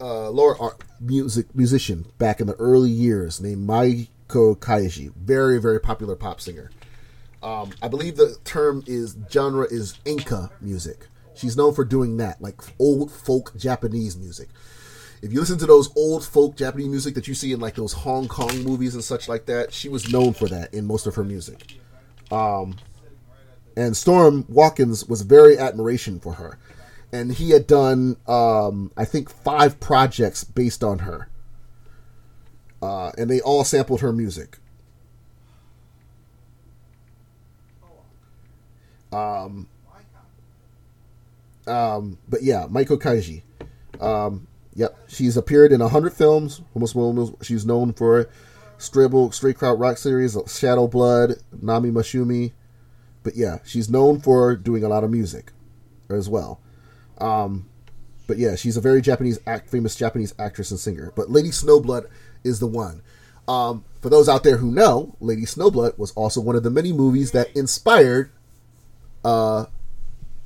uh, 0.00 0.30
lower 0.30 0.56
art 0.62 0.84
music 1.00 1.52
musician 1.56 2.06
back 2.18 2.40
in 2.40 2.46
the 2.46 2.54
early 2.54 2.90
years 2.90 3.40
named 3.40 3.68
Meiko 3.68 4.56
Kaji, 4.56 5.12
very 5.16 5.60
very 5.60 5.80
popular 5.80 6.14
pop 6.14 6.40
singer. 6.40 6.70
Um, 7.42 7.72
I 7.82 7.88
believe 7.88 8.16
the 8.16 8.36
term 8.44 8.84
is 8.86 9.16
genre 9.28 9.66
is 9.68 9.98
enka 10.04 10.50
music. 10.60 11.08
She's 11.34 11.56
known 11.56 11.74
for 11.74 11.84
doing 11.84 12.16
that, 12.18 12.40
like 12.40 12.60
old 12.78 13.10
folk 13.10 13.56
Japanese 13.56 14.16
music. 14.16 14.48
If 15.20 15.32
you 15.32 15.40
listen 15.40 15.58
to 15.58 15.66
those 15.66 15.90
old 15.96 16.24
folk 16.24 16.56
Japanese 16.56 16.88
music 16.88 17.16
that 17.16 17.26
you 17.26 17.34
see 17.34 17.52
in 17.52 17.58
like 17.58 17.74
those 17.74 17.92
Hong 17.92 18.28
Kong 18.28 18.62
movies 18.62 18.94
and 18.94 19.02
such 19.02 19.28
like 19.28 19.46
that, 19.46 19.72
she 19.72 19.88
was 19.88 20.12
known 20.12 20.32
for 20.32 20.46
that 20.46 20.72
in 20.72 20.86
most 20.86 21.08
of 21.08 21.16
her 21.16 21.24
music. 21.24 21.74
Um, 22.30 22.76
and 23.76 23.96
Storm 23.96 24.44
Watkins 24.48 25.06
was 25.08 25.22
very 25.22 25.58
admiration 25.58 26.20
for 26.20 26.34
her 26.34 26.58
and 27.12 27.32
he 27.32 27.50
had 27.50 27.66
done 27.66 28.16
um, 28.26 28.92
I 28.96 29.04
think 29.06 29.30
five 29.30 29.80
projects 29.80 30.44
based 30.44 30.84
on 30.84 31.00
her. 31.00 31.28
uh, 32.82 33.10
and 33.18 33.30
they 33.30 33.40
all 33.40 33.64
sampled 33.64 34.00
her 34.00 34.12
music. 34.12 34.58
Um, 39.12 39.68
um, 41.66 42.18
but 42.28 42.42
yeah, 42.42 42.66
Meiko 42.68 42.98
Kaji. 43.00 43.42
Um, 44.00 44.46
yep, 44.74 44.96
she's 45.08 45.36
appeared 45.36 45.72
in 45.72 45.80
a 45.80 45.88
hundred 45.88 46.12
films. 46.12 46.60
Almost, 46.74 46.94
almost, 46.94 47.34
she's 47.42 47.64
known 47.64 47.92
for 47.94 48.28
Stribble, 48.78 49.32
Stray 49.32 49.54
Cat 49.54 49.76
Rock 49.76 49.98
series, 49.98 50.36
Shadow 50.46 50.86
Blood, 50.86 51.34
Nami 51.60 51.90
Matsushima. 51.90 52.52
But 53.22 53.36
yeah, 53.36 53.58
she's 53.64 53.90
known 53.90 54.20
for 54.20 54.56
doing 54.56 54.84
a 54.84 54.88
lot 54.88 55.04
of 55.04 55.10
music 55.10 55.52
as 56.08 56.28
well. 56.28 56.60
Um, 57.18 57.68
but 58.26 58.38
yeah, 58.38 58.54
she's 58.54 58.76
a 58.76 58.80
very 58.80 59.00
Japanese, 59.00 59.38
act, 59.46 59.70
famous 59.70 59.96
Japanese 59.96 60.34
actress 60.38 60.70
and 60.70 60.78
singer. 60.78 61.12
But 61.16 61.30
Lady 61.30 61.48
Snowblood 61.48 62.08
is 62.44 62.60
the 62.60 62.66
one. 62.66 63.02
Um, 63.48 63.84
for 64.00 64.10
those 64.10 64.28
out 64.28 64.44
there 64.44 64.58
who 64.58 64.70
know, 64.70 65.16
Lady 65.20 65.42
Snowblood 65.42 65.98
was 65.98 66.12
also 66.12 66.40
one 66.40 66.54
of 66.54 66.62
the 66.62 66.70
many 66.70 66.92
movies 66.92 67.32
that 67.32 67.54
inspired 67.56 68.30
uh, 69.24 69.66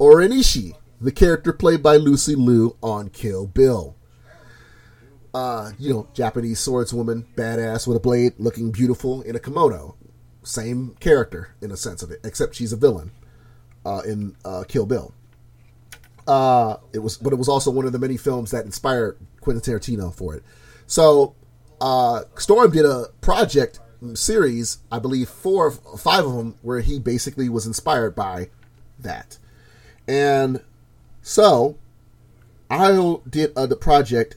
O-Ren 0.00 0.30
Ishii, 0.30 0.74
the 1.00 1.12
character 1.12 1.52
played 1.52 1.82
by 1.82 1.96
Lucy 1.96 2.34
Liu 2.34 2.76
on 2.82 3.10
Kill 3.10 3.46
Bill. 3.46 3.96
Uh, 5.34 5.72
you 5.78 5.92
know, 5.92 6.06
Japanese 6.12 6.60
swordswoman, 6.60 7.24
badass 7.34 7.86
with 7.86 7.96
a 7.96 8.00
blade, 8.00 8.34
looking 8.38 8.70
beautiful 8.70 9.22
in 9.22 9.34
a 9.34 9.38
kimono. 9.38 9.96
Same 10.42 10.94
character 11.00 11.54
in 11.62 11.70
a 11.70 11.76
sense 11.76 12.02
of 12.02 12.10
it, 12.10 12.20
except 12.24 12.54
she's 12.54 12.72
a 12.72 12.76
villain 12.76 13.12
uh, 13.86 14.02
in 14.06 14.36
uh, 14.44 14.64
Kill 14.68 14.84
Bill. 14.84 15.14
Uh, 16.26 16.76
it 16.92 16.98
was, 16.98 17.16
but 17.16 17.32
it 17.32 17.36
was 17.36 17.48
also 17.48 17.70
one 17.70 17.86
of 17.86 17.92
the 17.92 17.98
many 17.98 18.16
films 18.16 18.50
that 18.50 18.64
inspired 18.64 19.18
Quentin 19.40 19.62
Tarantino 19.62 20.14
for 20.14 20.34
it. 20.34 20.42
So, 20.86 21.34
uh, 21.80 22.24
Storm 22.36 22.70
did 22.70 22.84
a 22.84 23.06
project 23.20 23.80
series, 24.14 24.78
I 24.90 24.98
believe 24.98 25.28
four, 25.28 25.72
or 25.84 25.98
five 25.98 26.26
of 26.26 26.34
them, 26.34 26.56
where 26.62 26.80
he 26.80 26.98
basically 26.98 27.48
was 27.48 27.66
inspired 27.66 28.14
by 28.14 28.50
that. 28.98 29.38
And 30.06 30.62
so 31.22 31.78
I 32.70 33.16
did 33.28 33.52
a, 33.56 33.66
the 33.66 33.76
project 33.76 34.36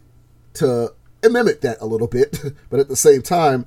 to 0.55 0.93
mimic 1.29 1.61
that 1.61 1.77
a 1.81 1.85
little 1.85 2.07
bit, 2.07 2.39
but 2.69 2.79
at 2.79 2.87
the 2.87 2.95
same 2.95 3.21
time, 3.21 3.65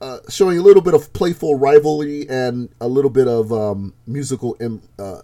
uh, 0.00 0.18
showing 0.28 0.58
a 0.58 0.62
little 0.62 0.82
bit 0.82 0.94
of 0.94 1.12
playful 1.12 1.58
rivalry 1.58 2.28
and 2.28 2.70
a 2.80 2.88
little 2.88 3.10
bit 3.10 3.28
of 3.28 3.52
um, 3.52 3.94
musical 4.06 4.56
Im, 4.60 4.82
uh, 4.98 5.20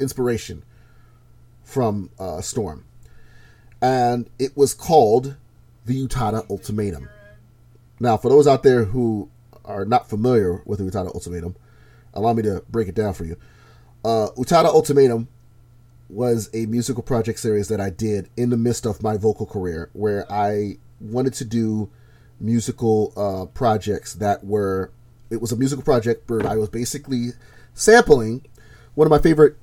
inspiration 0.00 0.64
from 1.62 2.10
uh, 2.18 2.40
Storm. 2.40 2.84
And 3.80 4.28
it 4.38 4.56
was 4.56 4.74
called 4.74 5.36
the 5.84 6.06
Utada 6.06 6.48
Ultimatum. 6.50 7.08
Now, 8.00 8.16
for 8.16 8.28
those 8.28 8.46
out 8.46 8.62
there 8.62 8.84
who 8.84 9.30
are 9.64 9.84
not 9.84 10.08
familiar 10.08 10.62
with 10.66 10.78
the 10.78 10.84
Utada 10.84 11.14
Ultimatum, 11.14 11.56
allow 12.14 12.32
me 12.32 12.42
to 12.42 12.62
break 12.68 12.88
it 12.88 12.94
down 12.94 13.14
for 13.14 13.24
you. 13.24 13.36
Uh, 14.04 14.28
Utada 14.36 14.66
Ultimatum 14.66 15.28
was 16.12 16.50
a 16.52 16.66
musical 16.66 17.02
project 17.02 17.38
series 17.38 17.68
that 17.68 17.80
I 17.80 17.90
did 17.90 18.28
in 18.36 18.50
the 18.50 18.56
midst 18.56 18.86
of 18.86 19.02
my 19.02 19.16
vocal 19.16 19.46
career, 19.46 19.90
where 19.94 20.30
I 20.30 20.76
wanted 21.00 21.32
to 21.34 21.44
do 21.44 21.90
musical 22.38 23.12
uh, 23.16 23.46
projects 23.46 24.14
that 24.14 24.44
were. 24.44 24.92
It 25.30 25.40
was 25.40 25.52
a 25.52 25.56
musical 25.56 25.82
project 25.82 26.28
where 26.28 26.46
I 26.46 26.56
was 26.56 26.68
basically 26.68 27.30
sampling 27.72 28.44
one 28.94 29.06
of 29.06 29.10
my 29.10 29.18
favorite 29.18 29.56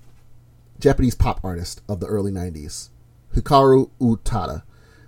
Japanese 0.80 1.14
pop 1.14 1.40
artists 1.44 1.82
of 1.88 2.00
the 2.00 2.08
early 2.08 2.32
'90s, 2.32 2.90
Hikaru 3.36 3.92
Utada. 4.02 4.64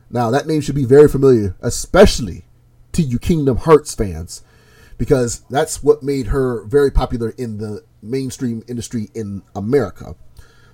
Now 0.09 0.29
that 0.29 0.45
name 0.45 0.61
should 0.61 0.75
be 0.75 0.85
very 0.85 1.07
familiar, 1.07 1.55
especially 1.61 2.45
to 2.91 3.01
you 3.01 3.17
Kingdom 3.17 3.57
Hearts 3.57 3.95
fans, 3.95 4.43
because 4.97 5.39
that's 5.49 5.81
what 5.81 6.03
made 6.03 6.27
her 6.27 6.63
very 6.65 6.91
popular 6.91 7.33
in 7.37 7.57
the 7.57 7.83
mainstream 8.01 8.63
industry 8.67 9.09
in 9.15 9.41
America. 9.55 10.15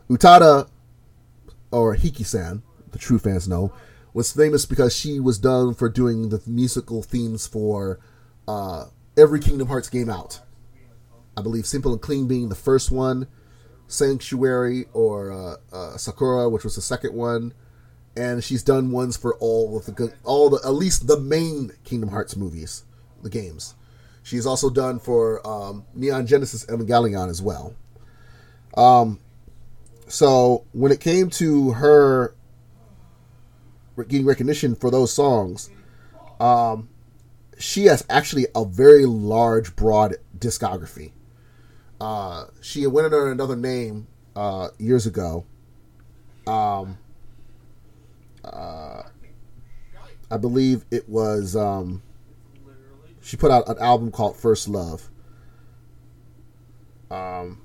Utada, 0.09 0.69
or 1.71 1.95
Hiki-san, 1.95 2.63
the 2.91 2.97
true 2.97 3.19
fans 3.19 3.47
know, 3.47 3.73
was 4.13 4.31
famous 4.31 4.65
because 4.65 4.95
she 4.95 5.19
was 5.19 5.37
done 5.37 5.73
for 5.73 5.89
doing 5.89 6.29
the 6.29 6.41
musical 6.47 7.03
themes 7.03 7.45
for 7.45 7.99
uh, 8.47 8.85
every 9.17 9.39
Kingdom 9.39 9.67
Hearts 9.67 9.89
game 9.89 10.09
out. 10.09 10.39
I 11.35 11.41
believe 11.41 11.67
Simple 11.67 11.91
and 11.91 12.01
Clean 12.01 12.27
being 12.27 12.49
the 12.49 12.55
first 12.55 12.89
one, 12.89 13.27
Sanctuary 13.87 14.85
or 14.93 15.31
uh, 15.31 15.55
uh, 15.75 15.97
Sakura, 15.97 16.49
which 16.49 16.63
was 16.63 16.75
the 16.75 16.81
second 16.81 17.13
one, 17.13 17.53
and 18.15 18.43
she's 18.43 18.63
done 18.63 18.91
ones 18.91 19.15
for 19.17 19.35
all 19.35 19.77
of 19.77 19.85
the 19.85 20.13
all 20.23 20.49
the 20.49 20.59
at 20.65 20.73
least 20.73 21.07
the 21.07 21.19
main 21.19 21.71
Kingdom 21.83 22.09
Hearts 22.09 22.35
movies, 22.35 22.85
the 23.21 23.29
games. 23.29 23.75
She's 24.23 24.45
also 24.45 24.69
done 24.69 24.99
for 24.99 25.45
um, 25.47 25.85
Neon 25.93 26.25
Genesis 26.25 26.65
Evangelion 26.65 27.29
as 27.29 27.41
well. 27.41 27.75
Um, 28.75 29.19
so 30.07 30.65
when 30.71 30.91
it 30.91 30.99
came 30.99 31.29
to 31.31 31.71
her 31.73 32.33
getting 34.07 34.25
recognition 34.25 34.75
for 34.75 34.91
those 34.91 35.11
songs, 35.11 35.69
um, 36.39 36.89
she 37.57 37.85
has 37.85 38.05
actually 38.09 38.47
a 38.55 38.63
very 38.63 39.05
large, 39.05 39.75
broad 39.75 40.15
discography. 40.37 41.11
Uh, 41.99 42.45
she 42.61 42.85
went 42.85 43.05
under 43.05 43.31
another 43.31 43.55
name 43.55 44.07
uh, 44.35 44.69
years 44.77 45.05
ago. 45.05 45.45
Um, 46.45 46.97
uh, 48.43 49.03
I 50.29 50.37
believe 50.37 50.85
it 50.91 51.09
was. 51.09 51.55
Um, 51.55 52.03
she 53.21 53.35
put 53.35 53.51
out 53.51 53.67
an 53.67 53.77
album 53.79 54.11
called 54.11 54.37
First 54.37 54.67
Love. 54.67 55.09
Um, 57.09 57.61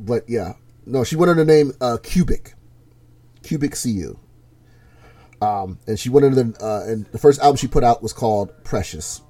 but 0.00 0.28
yeah, 0.28 0.54
no, 0.86 1.04
she 1.04 1.14
went 1.16 1.30
under 1.30 1.44
the 1.44 1.52
name 1.52 1.72
uh, 1.80 1.98
Cubic, 2.02 2.54
Cubic 3.42 3.76
CU. 3.80 4.18
Um, 5.42 5.78
and 5.86 5.98
she 5.98 6.10
went 6.10 6.26
under 6.26 6.42
the 6.42 6.64
uh, 6.64 6.84
and 6.86 7.06
the 7.06 7.18
first 7.18 7.40
album 7.40 7.56
she 7.56 7.68
put 7.68 7.84
out 7.84 8.02
was 8.02 8.12
called 8.12 8.52
Precious, 8.62 9.22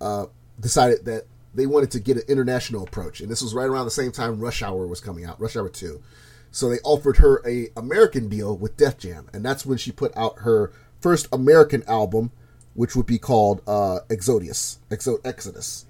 uh, 0.00 0.26
decided 0.60 1.04
that 1.06 1.24
they 1.54 1.66
wanted 1.66 1.90
to 1.92 2.00
get 2.00 2.18
an 2.18 2.22
international 2.28 2.84
approach, 2.84 3.20
and 3.20 3.30
this 3.30 3.42
was 3.42 3.54
right 3.54 3.66
around 3.66 3.86
the 3.86 3.90
same 3.90 4.12
time 4.12 4.40
Rush 4.40 4.62
Hour 4.62 4.86
was 4.86 5.00
coming 5.00 5.24
out, 5.24 5.40
Rush 5.40 5.56
Hour 5.56 5.70
Two. 5.70 6.02
So 6.50 6.68
they 6.68 6.78
offered 6.84 7.16
her 7.18 7.42
a 7.46 7.70
American 7.76 8.28
deal 8.28 8.56
with 8.56 8.76
Def 8.76 8.98
Jam, 8.98 9.28
and 9.32 9.44
that's 9.44 9.66
when 9.66 9.78
she 9.78 9.90
put 9.92 10.16
out 10.16 10.40
her 10.40 10.72
first 11.00 11.28
American 11.32 11.82
album, 11.84 12.30
which 12.74 12.94
would 12.94 13.06
be 13.06 13.18
called 13.18 13.62
uh, 13.66 14.00
Exodus. 14.10 14.78
Exo- 14.90 15.20
Exodus. 15.24 15.86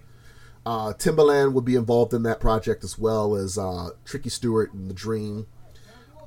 Uh, 0.66 0.92
Timbaland 0.94 1.52
would 1.52 1.64
be 1.64 1.76
involved 1.76 2.12
in 2.12 2.24
that 2.24 2.40
project 2.40 2.82
as 2.82 2.98
well 2.98 3.36
as 3.36 3.56
uh, 3.56 3.90
Tricky 4.04 4.28
Stewart 4.28 4.72
and 4.74 4.90
The 4.90 4.94
Dream. 4.94 5.46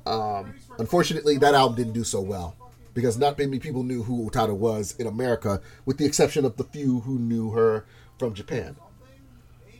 Um, 0.06 0.54
unfortunately, 0.78 1.36
that 1.36 1.54
album 1.54 1.76
didn't 1.76 1.92
do 1.92 2.04
so 2.04 2.22
well 2.22 2.56
because 2.94 3.18
not 3.18 3.38
many 3.38 3.58
people 3.58 3.82
knew 3.82 4.02
who 4.02 4.30
Utada 4.30 4.56
was 4.56 4.96
in 4.98 5.06
America, 5.06 5.60
with 5.84 5.98
the 5.98 6.06
exception 6.06 6.46
of 6.46 6.56
the 6.56 6.64
few 6.64 7.00
who 7.00 7.18
knew 7.18 7.50
her 7.50 7.84
from 8.18 8.32
Japan. 8.32 8.76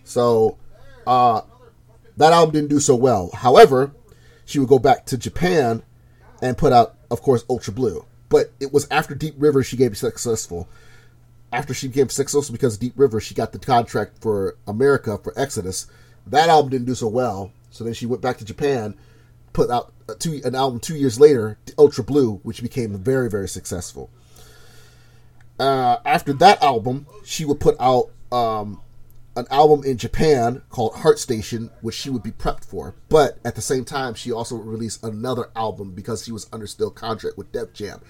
So 0.04 0.58
uh, 1.06 1.40
that 2.18 2.34
album 2.34 2.52
didn't 2.52 2.68
do 2.68 2.80
so 2.80 2.94
well. 2.94 3.30
However, 3.32 3.92
she 4.44 4.58
would 4.58 4.68
go 4.68 4.78
back 4.78 5.06
to 5.06 5.16
Japan 5.16 5.82
and 6.42 6.58
put 6.58 6.74
out, 6.74 6.96
of 7.10 7.22
course, 7.22 7.44
Ultra 7.48 7.72
Blue 7.72 8.04
but 8.30 8.52
it 8.60 8.72
was 8.72 8.86
after 8.90 9.14
Deep 9.14 9.34
River 9.36 9.62
she 9.62 9.76
gave 9.76 9.98
successful. 9.98 10.66
After 11.52 11.74
she 11.74 11.88
became 11.88 12.08
successful 12.08 12.52
because 12.52 12.78
Deep 12.78 12.92
River, 12.96 13.20
she 13.20 13.34
got 13.34 13.52
the 13.52 13.58
contract 13.58 14.18
for 14.20 14.56
America 14.66 15.18
for 15.18 15.32
Exodus. 15.36 15.86
That 16.26 16.48
album 16.48 16.70
didn't 16.70 16.86
do 16.86 16.94
so 16.94 17.08
well, 17.08 17.52
so 17.70 17.84
then 17.84 17.94
she 17.94 18.06
went 18.06 18.22
back 18.22 18.38
to 18.38 18.44
Japan, 18.44 18.94
put 19.52 19.70
out 19.70 19.92
two, 20.18 20.40
an 20.44 20.54
album 20.54 20.80
two 20.80 20.96
years 20.96 21.18
later, 21.18 21.58
Ultra 21.78 22.04
Blue, 22.04 22.36
which 22.42 22.62
became 22.62 22.96
very 22.98 23.28
very 23.28 23.48
successful. 23.48 24.10
Uh, 25.58 25.98
after 26.06 26.32
that 26.32 26.62
album, 26.62 27.06
she 27.24 27.44
would 27.44 27.60
put 27.60 27.76
out 27.78 28.10
um, 28.32 28.80
an 29.36 29.46
album 29.50 29.84
in 29.84 29.98
Japan 29.98 30.62
called 30.70 30.94
Heart 30.96 31.18
Station, 31.18 31.70
which 31.82 31.94
she 31.94 32.10
would 32.10 32.22
be 32.22 32.30
prepped 32.30 32.64
for. 32.64 32.94
But 33.08 33.38
at 33.44 33.56
the 33.56 33.62
same 33.62 33.84
time, 33.84 34.14
she 34.14 34.32
also 34.32 34.56
released 34.56 35.04
another 35.04 35.50
album 35.54 35.92
because 35.92 36.24
she 36.24 36.32
was 36.32 36.48
under 36.52 36.66
still 36.66 36.90
contract 36.90 37.36
with 37.36 37.52
Def 37.52 37.72
Jam. 37.72 38.00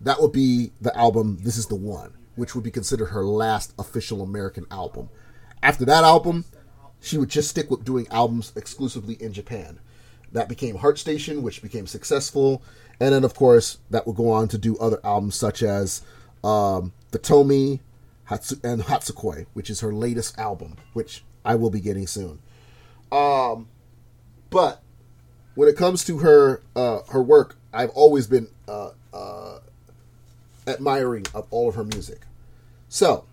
That 0.00 0.20
would 0.20 0.32
be 0.32 0.70
the 0.80 0.96
album 0.96 1.38
This 1.42 1.56
Is 1.56 1.66
the 1.66 1.74
One, 1.74 2.14
which 2.40 2.54
would 2.54 2.64
be 2.64 2.70
considered 2.70 3.06
her 3.06 3.22
last 3.22 3.74
official 3.78 4.22
American 4.22 4.64
album. 4.70 5.10
After 5.62 5.84
that 5.84 6.04
album, 6.04 6.46
she 6.98 7.18
would 7.18 7.28
just 7.28 7.50
stick 7.50 7.70
with 7.70 7.84
doing 7.84 8.08
albums 8.10 8.50
exclusively 8.56 9.18
in 9.20 9.34
Japan. 9.34 9.78
That 10.32 10.48
became 10.48 10.76
Heart 10.76 10.98
Station, 10.98 11.42
which 11.42 11.60
became 11.60 11.86
successful. 11.86 12.62
And 12.98 13.12
then, 13.12 13.24
of 13.24 13.34
course, 13.34 13.76
that 13.90 14.06
would 14.06 14.16
go 14.16 14.30
on 14.30 14.48
to 14.48 14.56
do 14.56 14.78
other 14.78 14.98
albums 15.04 15.34
such 15.34 15.62
as 15.62 16.00
um, 16.42 16.94
The 17.10 17.18
Tomi, 17.18 17.80
Hatsu- 18.30 18.64
and 18.64 18.84
Hatsukoi, 18.84 19.44
which 19.52 19.68
is 19.68 19.80
her 19.80 19.92
latest 19.92 20.38
album, 20.38 20.76
which 20.94 21.22
I 21.44 21.56
will 21.56 21.70
be 21.70 21.80
getting 21.80 22.06
soon. 22.06 22.38
Um, 23.12 23.68
but 24.48 24.82
when 25.56 25.68
it 25.68 25.76
comes 25.76 26.04
to 26.04 26.18
her 26.18 26.62
uh, 26.74 27.00
her 27.10 27.22
work, 27.22 27.56
I've 27.70 27.90
always 27.90 28.26
been 28.26 28.48
uh, 28.66 28.92
uh, 29.12 29.58
admiring 30.66 31.26
of 31.34 31.46
all 31.50 31.68
of 31.68 31.74
her 31.74 31.84
music. 31.84 32.20
So 32.90 33.24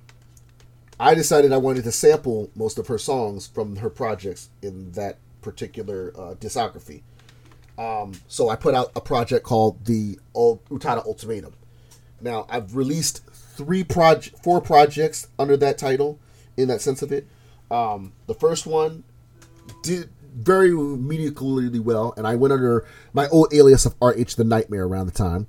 I 0.99 1.15
decided 1.15 1.51
I 1.51 1.57
wanted 1.57 1.83
to 1.85 1.91
sample 1.91 2.49
most 2.55 2.77
of 2.77 2.87
her 2.87 2.99
songs 2.99 3.47
from 3.47 3.77
her 3.77 3.89
projects 3.89 4.49
in 4.61 4.91
that 4.91 5.17
particular 5.41 6.13
uh, 6.15 6.35
discography. 6.35 7.01
Um, 7.77 8.13
so 8.27 8.49
I 8.49 8.55
put 8.55 8.75
out 8.75 8.91
a 8.95 9.01
project 9.01 9.43
called 9.43 9.83
the 9.85 10.19
Utada 10.35 11.05
Ultimatum. 11.05 11.53
Now 12.21 12.45
I've 12.49 12.75
released 12.75 13.25
three 13.25 13.83
project, 13.83 14.43
four 14.43 14.61
projects 14.61 15.27
under 15.39 15.57
that 15.57 15.79
title, 15.79 16.19
in 16.55 16.67
that 16.67 16.81
sense 16.81 17.01
of 17.01 17.11
it. 17.11 17.27
Um, 17.71 18.13
the 18.27 18.35
first 18.35 18.67
one 18.67 19.03
did 19.81 20.09
very 20.35 20.69
mediocrely 20.69 21.79
well, 21.79 22.13
and 22.15 22.27
I 22.27 22.35
went 22.35 22.53
under 22.53 22.85
my 23.11 23.27
old 23.29 23.51
alias 23.51 23.87
of 23.87 23.95
RH 23.99 24.35
the 24.37 24.43
Nightmare 24.43 24.85
around 24.85 25.07
the 25.07 25.11
time. 25.11 25.47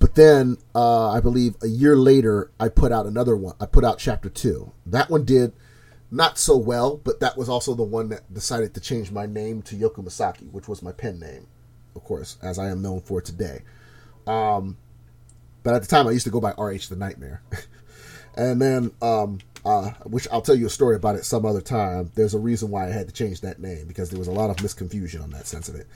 But 0.00 0.14
then, 0.14 0.56
uh, 0.74 1.10
I 1.10 1.20
believe 1.20 1.56
a 1.62 1.68
year 1.68 1.94
later, 1.94 2.50
I 2.58 2.68
put 2.68 2.90
out 2.90 3.06
another 3.06 3.36
one. 3.36 3.54
I 3.60 3.66
put 3.66 3.84
out 3.84 3.98
chapter 3.98 4.30
two. 4.30 4.72
That 4.86 5.10
one 5.10 5.24
did 5.24 5.52
not 6.10 6.38
so 6.38 6.56
well, 6.56 6.96
but 6.96 7.20
that 7.20 7.36
was 7.36 7.48
also 7.48 7.74
the 7.74 7.84
one 7.84 8.08
that 8.08 8.32
decided 8.32 8.74
to 8.74 8.80
change 8.80 9.12
my 9.12 9.26
name 9.26 9.62
to 9.62 9.76
Yoku 9.76 10.02
Misaki, 10.02 10.50
which 10.50 10.66
was 10.66 10.82
my 10.82 10.90
pen 10.90 11.20
name, 11.20 11.46
of 11.94 12.02
course, 12.02 12.38
as 12.42 12.58
I 12.58 12.70
am 12.70 12.82
known 12.82 13.02
for 13.02 13.20
today. 13.20 13.60
Um, 14.26 14.78
but 15.62 15.74
at 15.74 15.82
the 15.82 15.88
time, 15.88 16.08
I 16.08 16.12
used 16.12 16.24
to 16.24 16.30
go 16.30 16.40
by 16.40 16.52
RH 16.52 16.88
the 16.88 16.96
Nightmare. 16.96 17.42
and 18.34 18.60
then, 18.60 18.92
um, 19.02 19.38
uh, 19.66 19.90
which 20.04 20.26
I'll 20.32 20.40
tell 20.40 20.54
you 20.54 20.66
a 20.66 20.70
story 20.70 20.96
about 20.96 21.16
it 21.16 21.26
some 21.26 21.44
other 21.44 21.60
time. 21.60 22.10
There's 22.14 22.34
a 22.34 22.38
reason 22.38 22.70
why 22.70 22.86
I 22.86 22.90
had 22.90 23.06
to 23.08 23.14
change 23.14 23.42
that 23.42 23.60
name 23.60 23.86
because 23.86 24.08
there 24.08 24.18
was 24.18 24.28
a 24.28 24.32
lot 24.32 24.48
of 24.48 24.56
misconfusion 24.56 25.22
on 25.22 25.30
that 25.30 25.46
sense 25.46 25.68
of 25.68 25.74
it. 25.74 25.86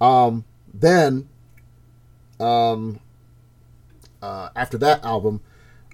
Um, 0.00 0.44
then, 0.74 1.28
um, 2.38 3.00
uh, 4.26 4.50
after 4.56 4.76
that 4.78 5.04
album, 5.04 5.40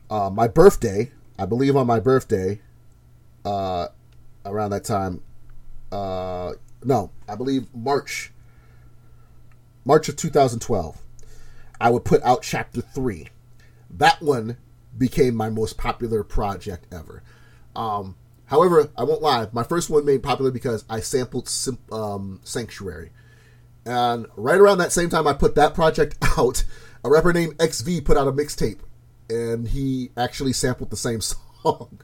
uh, 0.08 0.30
my 0.30 0.48
birthday, 0.48 1.12
I 1.38 1.44
believe 1.44 1.76
on 1.76 1.86
my 1.86 2.00
birthday, 2.00 2.60
uh, 3.44 3.88
around 4.46 4.70
that 4.70 4.84
time, 4.84 5.20
uh, 5.90 6.52
no, 6.82 7.10
I 7.28 7.34
believe 7.34 7.66
March, 7.74 8.32
March 9.84 10.08
of 10.08 10.16
2012. 10.16 10.98
I 11.78 11.90
would 11.90 12.04
put 12.04 12.22
out 12.22 12.42
chapter 12.42 12.80
three. 12.80 13.28
That 13.90 14.22
one 14.22 14.56
became 14.96 15.34
my 15.34 15.50
most 15.50 15.76
popular 15.76 16.24
project 16.24 16.86
ever. 16.90 17.22
Um, 17.76 18.16
however, 18.46 18.90
I 18.96 19.04
won't 19.04 19.20
lie, 19.20 19.48
my 19.52 19.62
first 19.62 19.90
one 19.90 20.06
made 20.06 20.22
popular 20.22 20.50
because 20.50 20.86
I 20.88 21.00
sampled 21.00 21.50
um, 21.90 22.40
Sanctuary. 22.44 23.10
And 23.84 24.26
right 24.36 24.58
around 24.58 24.78
that 24.78 24.92
same 24.92 25.10
time 25.10 25.26
I 25.26 25.34
put 25.34 25.54
that 25.56 25.74
project 25.74 26.16
out, 26.38 26.64
a 27.04 27.10
rapper 27.10 27.32
named 27.32 27.60
XV 27.60 28.04
put 28.04 28.16
out 28.16 28.28
a 28.28 28.32
mixtape. 28.32 28.80
And 29.30 29.68
he 29.68 30.10
actually 30.16 30.52
sampled 30.52 30.90
the 30.90 30.96
same 30.96 31.20
song. 31.62 32.00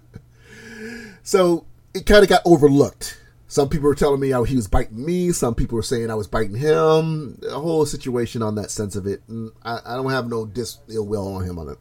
so 1.23 1.67
it 1.95 2.07
kind 2.07 2.23
of 2.23 2.29
got 2.29 2.43
overlooked. 2.45 3.21
Some 3.51 3.71
people 3.71 3.89
were 3.89 3.95
telling 3.95 4.21
me 4.21 4.31
how 4.31 4.45
he 4.45 4.57
was 4.57 4.69
biting 4.69 5.05
me. 5.05 5.33
Some 5.33 5.55
people 5.55 5.77
were 5.77 5.83
saying 5.83 6.11
I 6.11 6.15
was 6.15 6.29
biting 6.29 6.57
him. 6.57 7.41
A 7.51 7.59
whole 7.59 7.87
situation 7.87 8.43
on 8.43 8.57
that 8.57 8.71
sense 8.71 8.95
of 8.95 9.07
it. 9.07 9.23
And 9.27 9.53
I, 9.63 9.81
I 9.87 9.97
don't 9.97 10.11
have 10.11 10.29
no 10.29 10.45
dis 10.45 10.79
ill 10.89 11.07
will 11.07 11.35
on 11.35 11.45
him 11.45 11.59
on 11.59 11.71
it. 11.71 11.79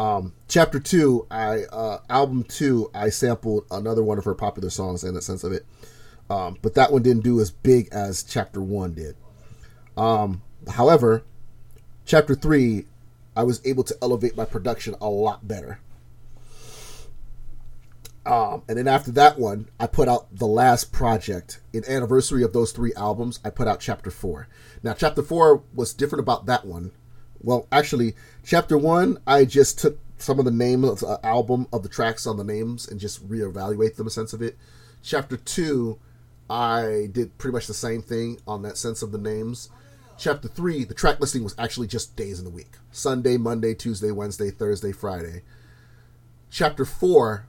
Um, 0.00 0.32
chapter 0.48 0.80
two, 0.80 1.26
I 1.30 1.64
uh, 1.64 1.98
album 2.08 2.44
two, 2.44 2.90
I 2.94 3.10
sampled 3.10 3.66
another 3.70 4.02
one 4.02 4.16
of 4.16 4.24
her 4.24 4.34
popular 4.34 4.70
songs 4.70 5.04
in 5.04 5.12
the 5.12 5.20
sense 5.20 5.44
of 5.44 5.52
it, 5.52 5.66
um, 6.30 6.56
but 6.62 6.72
that 6.76 6.90
one 6.90 7.02
didn't 7.02 7.22
do 7.22 7.38
as 7.38 7.50
big 7.50 7.90
as 7.92 8.22
chapter 8.22 8.62
one 8.62 8.94
did. 8.94 9.14
Um, 9.98 10.40
however, 10.70 11.22
chapter 12.10 12.34
three, 12.34 12.86
I 13.36 13.44
was 13.44 13.64
able 13.64 13.84
to 13.84 13.96
elevate 14.02 14.36
my 14.36 14.44
production 14.44 14.96
a 15.00 15.08
lot 15.08 15.46
better. 15.46 15.78
Um, 18.26 18.64
and 18.68 18.76
then 18.76 18.88
after 18.88 19.12
that 19.12 19.38
one, 19.38 19.68
I 19.78 19.86
put 19.86 20.08
out 20.08 20.26
the 20.36 20.46
last 20.46 20.90
project 20.90 21.60
in 21.72 21.88
anniversary 21.88 22.42
of 22.42 22.52
those 22.52 22.72
three 22.72 22.92
albums. 22.94 23.38
I 23.44 23.50
put 23.50 23.68
out 23.68 23.78
chapter 23.78 24.10
four. 24.10 24.48
Now, 24.82 24.92
chapter 24.92 25.22
four 25.22 25.62
was 25.72 25.94
different 25.94 26.18
about 26.18 26.46
that 26.46 26.64
one. 26.64 26.90
Well, 27.40 27.68
actually, 27.70 28.16
chapter 28.42 28.76
one, 28.76 29.18
I 29.24 29.44
just 29.44 29.78
took 29.78 30.00
some 30.18 30.40
of 30.40 30.44
the 30.44 30.50
name 30.50 30.82
of 30.82 30.98
the 30.98 31.20
album 31.22 31.68
of 31.72 31.84
the 31.84 31.88
tracks 31.88 32.26
on 32.26 32.36
the 32.36 32.44
names 32.44 32.88
and 32.88 32.98
just 32.98 33.26
reevaluate 33.28 33.94
them 33.94 34.08
a 34.08 34.10
sense 34.10 34.32
of 34.32 34.42
it. 34.42 34.58
Chapter 35.00 35.36
two, 35.36 36.00
I 36.50 37.08
did 37.12 37.38
pretty 37.38 37.52
much 37.52 37.68
the 37.68 37.72
same 37.72 38.02
thing 38.02 38.40
on 38.48 38.62
that 38.62 38.78
sense 38.78 39.00
of 39.00 39.12
the 39.12 39.18
names. 39.18 39.70
Chapter 40.20 40.48
three, 40.48 40.84
the 40.84 40.92
track 40.92 41.18
listing 41.18 41.42
was 41.42 41.54
actually 41.56 41.86
just 41.86 42.14
days 42.14 42.38
in 42.38 42.44
the 42.44 42.50
week 42.50 42.74
Sunday, 42.92 43.38
Monday, 43.38 43.74
Tuesday, 43.74 44.10
Wednesday, 44.10 44.50
Thursday, 44.50 44.92
Friday. 44.92 45.40
Chapter 46.50 46.84
four, 46.84 47.46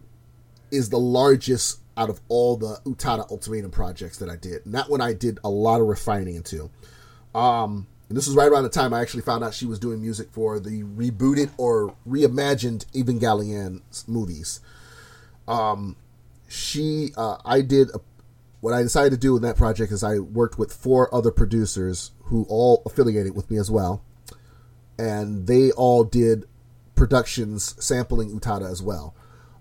is 0.71 0.89
the 0.89 0.97
largest 0.97 1.81
out 1.97 2.09
of 2.09 2.21
all 2.29 2.55
the 2.55 2.79
Utada 2.85 3.29
Ultimatum 3.29 3.71
projects 3.71 4.17
that 4.19 4.29
I 4.29 4.37
did. 4.37 4.65
And 4.65 4.73
that 4.73 4.89
one 4.89 5.01
I 5.01 5.11
did 5.11 5.37
a 5.43 5.49
lot 5.49 5.81
of 5.81 5.87
refining 5.87 6.35
into. 6.35 6.71
Um, 7.35 7.87
and 8.07 8.17
this 8.17 8.25
was 8.25 8.37
right 8.37 8.49
around 8.49 8.63
the 8.63 8.69
time 8.69 8.93
I 8.93 9.01
actually 9.01 9.23
found 9.23 9.43
out 9.43 9.53
she 9.53 9.65
was 9.65 9.77
doing 9.77 10.01
music 10.01 10.29
for 10.31 10.57
the 10.57 10.83
rebooted 10.83 11.49
or 11.57 11.93
reimagined 12.07 12.85
Evangelion 12.93 13.81
movies. 14.07 14.61
Um, 15.45 15.97
she, 16.47 17.09
uh, 17.17 17.37
I 17.43 17.59
did 17.61 17.89
a, 17.89 17.99
what 18.61 18.73
I 18.73 18.81
decided 18.81 19.11
to 19.11 19.17
do 19.17 19.35
in 19.35 19.41
that 19.41 19.57
project 19.57 19.91
is 19.91 20.03
I 20.03 20.19
worked 20.19 20.57
with 20.57 20.71
four 20.71 21.13
other 21.13 21.31
producers 21.31 22.11
who 22.31 22.45
all 22.49 22.81
affiliated 22.85 23.35
with 23.35 23.51
me 23.51 23.57
as 23.57 23.69
well, 23.69 24.01
and 24.97 25.45
they 25.47 25.69
all 25.71 26.05
did 26.05 26.45
productions 26.95 27.75
sampling 27.83 28.31
Utada 28.31 28.71
as 28.71 28.81
well. 28.81 29.13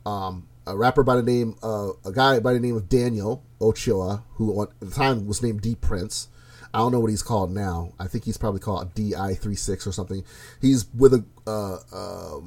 Um, 0.07 0.47
a 0.67 0.77
rapper 0.77 1.03
by 1.03 1.17
the 1.17 1.23
name 1.23 1.57
uh, 1.63 1.91
a 2.05 2.13
guy 2.13 2.39
by 2.39 2.53
the 2.53 2.61
name 2.61 2.77
of 2.77 2.89
Daniel 2.89 3.43
Ochoa, 3.61 4.23
who 4.35 4.63
at 4.63 4.69
the 4.79 4.91
time 4.91 5.27
was 5.27 5.43
named 5.43 5.61
D 5.61 5.75
Prince. 5.75 6.29
I 6.73 6.79
don't 6.79 6.93
know 6.93 7.01
what 7.01 7.11
he's 7.11 7.25
called 7.25 7.51
now. 7.51 7.93
I 7.99 8.07
think 8.07 8.25
he's 8.25 8.37
probably 8.37 8.61
called 8.61 8.95
DI36 8.95 9.89
or 9.89 9.93
something. 9.93 10.23
He's 10.61 10.87
with 10.95 11.13
a 11.13 11.25
uh, 11.45 11.79
uh, 11.93 12.41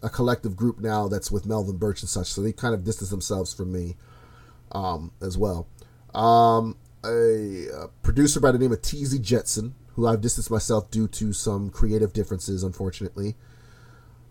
a 0.00 0.08
collective 0.08 0.54
group 0.54 0.78
now 0.78 1.08
that's 1.08 1.32
with 1.32 1.44
Melvin 1.44 1.76
Birch 1.76 2.02
and 2.02 2.08
such. 2.08 2.28
So 2.28 2.40
they 2.40 2.52
kind 2.52 2.72
of 2.72 2.84
distance 2.84 3.10
themselves 3.10 3.52
from 3.52 3.72
me 3.72 3.96
um, 4.70 5.10
as 5.20 5.36
well. 5.36 5.66
Um, 6.14 6.76
a, 7.06 7.68
a, 7.84 7.88
producer 8.02 8.40
by 8.40 8.52
the 8.52 8.58
name 8.58 8.72
of 8.72 8.82
TZ 8.82 9.18
Jetson, 9.18 9.74
who 9.94 10.06
I've 10.06 10.20
distanced 10.20 10.50
myself 10.50 10.90
due 10.90 11.08
to 11.08 11.32
some 11.32 11.70
creative 11.70 12.12
differences, 12.12 12.62
unfortunately. 12.62 13.36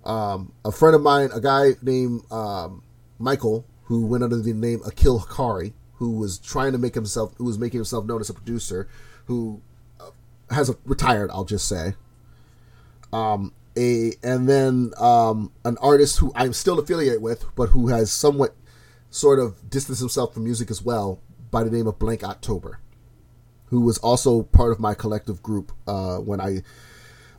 Um, 0.03 0.53
a 0.63 0.71
friend 0.71 0.95
of 0.95 1.01
mine, 1.01 1.29
a 1.33 1.41
guy 1.41 1.71
named 1.81 2.29
um, 2.31 2.83
Michael, 3.17 3.65
who 3.83 4.05
went 4.05 4.23
under 4.23 4.37
the 4.37 4.53
name 4.53 4.81
Akil 4.85 5.19
Hikari, 5.19 5.73
who 5.95 6.11
was 6.11 6.37
trying 6.37 6.73
to 6.73 6.77
make 6.77 6.93
himself, 6.93 7.33
who 7.37 7.45
was 7.45 7.57
making 7.57 7.79
himself 7.79 8.05
known 8.05 8.21
as 8.21 8.29
a 8.29 8.33
producer, 8.33 8.87
who 9.25 9.61
uh, 9.99 10.11
has 10.51 10.69
a, 10.69 10.77
retired, 10.85 11.31
I'll 11.31 11.45
just 11.45 11.67
say. 11.67 11.93
Um, 13.11 13.53
a 13.77 14.13
and 14.23 14.47
then 14.47 14.91
um, 14.97 15.51
an 15.63 15.77
artist 15.81 16.19
who 16.19 16.31
I'm 16.35 16.53
still 16.53 16.79
affiliated 16.79 17.21
with, 17.21 17.45
but 17.55 17.69
who 17.69 17.87
has 17.87 18.11
somewhat 18.11 18.55
sort 19.09 19.39
of 19.39 19.69
distanced 19.69 20.01
himself 20.01 20.33
from 20.33 20.43
music 20.43 20.69
as 20.69 20.81
well, 20.81 21.19
by 21.55 21.63
the 21.63 21.71
name 21.71 21.87
of 21.87 21.97
Blank 21.97 22.21
October, 22.21 22.81
who 23.67 23.79
was 23.79 23.97
also 23.99 24.43
part 24.43 24.73
of 24.73 24.79
my 24.81 24.93
collective 24.93 25.41
group 25.41 25.71
uh, 25.87 26.17
when 26.17 26.41
I 26.41 26.63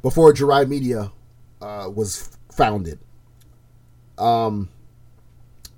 before 0.00 0.32
Jirai 0.32 0.66
Media 0.66 1.12
uh, 1.60 1.90
was 1.94 2.38
founded. 2.50 2.98
um, 4.16 4.70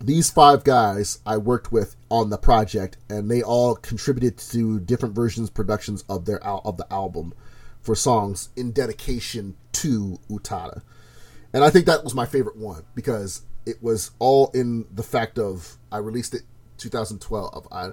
these 0.00 0.30
five 0.30 0.62
guys 0.62 1.18
I 1.26 1.36
worked 1.36 1.72
with 1.72 1.96
on 2.12 2.30
the 2.30 2.38
project, 2.38 2.96
and 3.10 3.28
they 3.28 3.42
all 3.42 3.74
contributed 3.74 4.38
to 4.52 4.78
different 4.78 5.16
versions, 5.16 5.50
productions 5.50 6.04
of 6.08 6.24
their 6.24 6.40
of 6.46 6.76
the 6.76 6.86
album 6.92 7.34
for 7.80 7.96
songs 7.96 8.50
in 8.54 8.70
dedication 8.70 9.56
to 9.72 10.20
Utada. 10.30 10.82
And 11.52 11.64
I 11.64 11.70
think 11.70 11.86
that 11.86 12.04
was 12.04 12.14
my 12.14 12.24
favorite 12.24 12.56
one 12.56 12.84
because 12.94 13.42
it 13.66 13.82
was 13.82 14.12
all 14.20 14.52
in 14.54 14.86
the 14.94 15.02
fact 15.02 15.40
of 15.40 15.76
I 15.90 15.98
released 15.98 16.34
it 16.34 16.42
2012. 16.78 17.68
I 17.70 17.90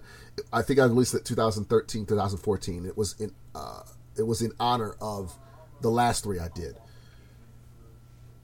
I 0.51 0.61
think 0.61 0.79
I 0.79 0.85
released 0.85 1.13
it 1.13 1.25
2013, 1.25 2.05
2014. 2.05 2.85
It 2.85 2.97
was 2.97 3.15
in 3.19 3.31
uh, 3.53 3.83
it 4.17 4.27
was 4.27 4.41
in 4.41 4.51
honor 4.59 4.95
of 5.01 5.37
the 5.81 5.89
last 5.89 6.23
three 6.23 6.39
I 6.39 6.49
did. 6.49 6.77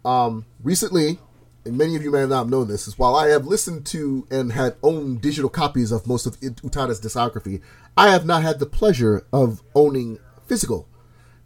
Um, 0.03 0.45
recently, 0.63 1.19
and 1.65 1.77
many 1.77 1.95
of 1.95 2.03
you 2.03 2.11
may 2.11 2.25
not 2.25 2.37
have 2.37 2.49
known 2.49 2.67
this, 2.67 2.87
is 2.87 2.97
while 2.97 3.15
I 3.15 3.27
have 3.27 3.45
listened 3.45 3.85
to 3.87 4.27
and 4.31 4.51
had 4.51 4.75
owned 4.81 5.21
digital 5.21 5.49
copies 5.49 5.91
of 5.91 6.07
most 6.07 6.25
of 6.25 6.39
Utada's 6.39 6.99
discography, 6.99 7.61
I 7.95 8.09
have 8.09 8.25
not 8.25 8.41
had 8.41 8.59
the 8.59 8.65
pleasure 8.65 9.25
of 9.31 9.61
owning 9.75 10.17
physical 10.47 10.87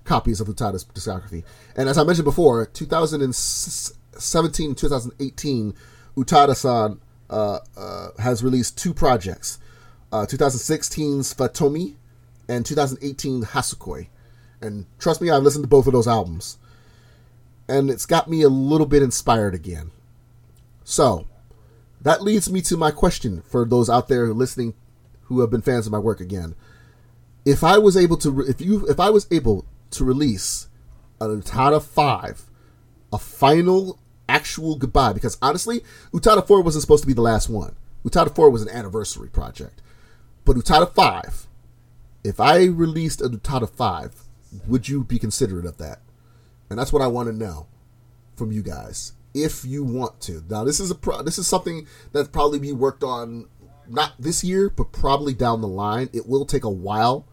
copies 0.06 0.40
of 0.40 0.48
Utada's 0.48 0.86
discography. 0.86 1.44
And 1.76 1.90
as 1.90 1.98
I 1.98 2.04
mentioned 2.04 2.26
before, 2.26 2.66
2017 2.66 4.76
2018, 4.76 5.74
Utada-san 6.16 7.02
uh, 7.30 7.60
uh, 7.76 8.10
has 8.20 8.44
released 8.44 8.78
two 8.78 8.94
projects, 8.94 9.60
uh, 10.12 10.26
2016's 10.26 11.34
Fantôme 11.34 11.96
and 12.48 12.66
2018 12.66 13.44
Hatsukoi. 13.44 14.08
And 14.62 14.86
trust 15.00 15.22
me, 15.22 15.30
I've 15.30 15.44
listened 15.44 15.64
to 15.64 15.70
both 15.70 15.88
of 15.88 15.94
those 15.94 16.08
albums. 16.08 16.58
And 17.68 17.90
it's 17.90 18.06
got 18.06 18.30
me 18.30 18.42
a 18.42 18.50
little 18.50 18.86
bit 18.86 19.02
inspired 19.02 19.56
again. 19.56 19.92
So, 20.84 21.28
that 22.02 22.22
leads 22.22 22.52
me 22.52 22.62
to 22.62 22.78
my 22.78 22.92
question 22.92 23.42
for 23.42 23.66
those 23.66 23.90
out 23.90 24.08
there 24.08 24.32
listening 24.34 24.76
who 25.24 25.42
have 25.42 25.50
been 25.50 25.62
fans 25.62 25.88
of 25.88 25.92
my 25.92 26.00
work 26.00 26.20
again. 26.20 26.56
If 27.44 27.64
I 27.64 27.80
was 27.80 27.98
able 27.98 28.18
to, 28.18 28.42
if 28.42 28.62
you, 28.62 28.88
if 28.88 29.00
I 29.00 29.10
was 29.10 29.28
able 29.32 29.66
to 29.92 30.04
release 30.04 30.68
an 31.20 31.42
Utada 31.42 31.82
5, 31.82 32.44
a 33.12 33.18
final 33.18 34.00
actual 34.36 34.76
goodbye, 34.76 35.14
because 35.14 35.38
honestly, 35.42 35.82
Utada 36.12 36.46
4 36.46 36.62
wasn't 36.62 36.82
supposed 36.82 37.04
to 37.04 37.08
be 37.08 37.14
the 37.14 37.22
last 37.22 37.50
one. 37.50 37.76
Utada 38.04 38.36
4 38.36 38.50
was 38.50 38.62
an 38.62 38.70
anniversary 38.70 39.30
project. 39.30 39.82
But 40.44 40.58
Utada 40.58 40.94
5, 40.94 41.48
if 42.24 42.40
I 42.40 42.66
released 42.66 43.22
a 43.22 43.30
Utada 43.30 43.70
5, 43.70 44.24
would 44.68 44.90
you 44.90 45.04
be 45.04 45.18
considerate 45.18 45.66
of 45.66 45.78
that? 45.78 46.02
And 46.70 46.78
that's 46.78 46.92
what 46.92 47.02
I 47.02 47.08
want 47.08 47.30
to 47.30 47.34
know 47.34 47.68
from 48.36 48.52
you 48.52 48.62
guys 48.62 49.14
if 49.34 49.66
you 49.66 49.84
want 49.84 50.20
to. 50.22 50.44
Now, 50.50 50.64
this 50.64 50.80
is 50.80 50.92
a 50.92 50.96
pro- 50.96 51.22
this 51.22 51.38
is 51.38 51.48
something 51.48 51.88
that 52.14 52.32
probably 52.32 52.60
be 52.60 52.72
worked 52.72 53.04
on 53.04 53.48
not 53.88 54.14
this 54.20 54.44
year, 54.44 54.70
but 54.70 54.92
probably 54.92 55.34
down 55.34 55.62
the 55.62 55.68
line. 55.68 56.10
It 56.14 56.28
will 56.28 56.46
take 56.46 56.64
a 56.64 56.70
while 56.70 57.26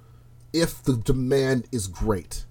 if 0.53 0.83
the 0.83 0.97
demand 0.97 1.67
is 1.73 1.87
great. 1.87 2.45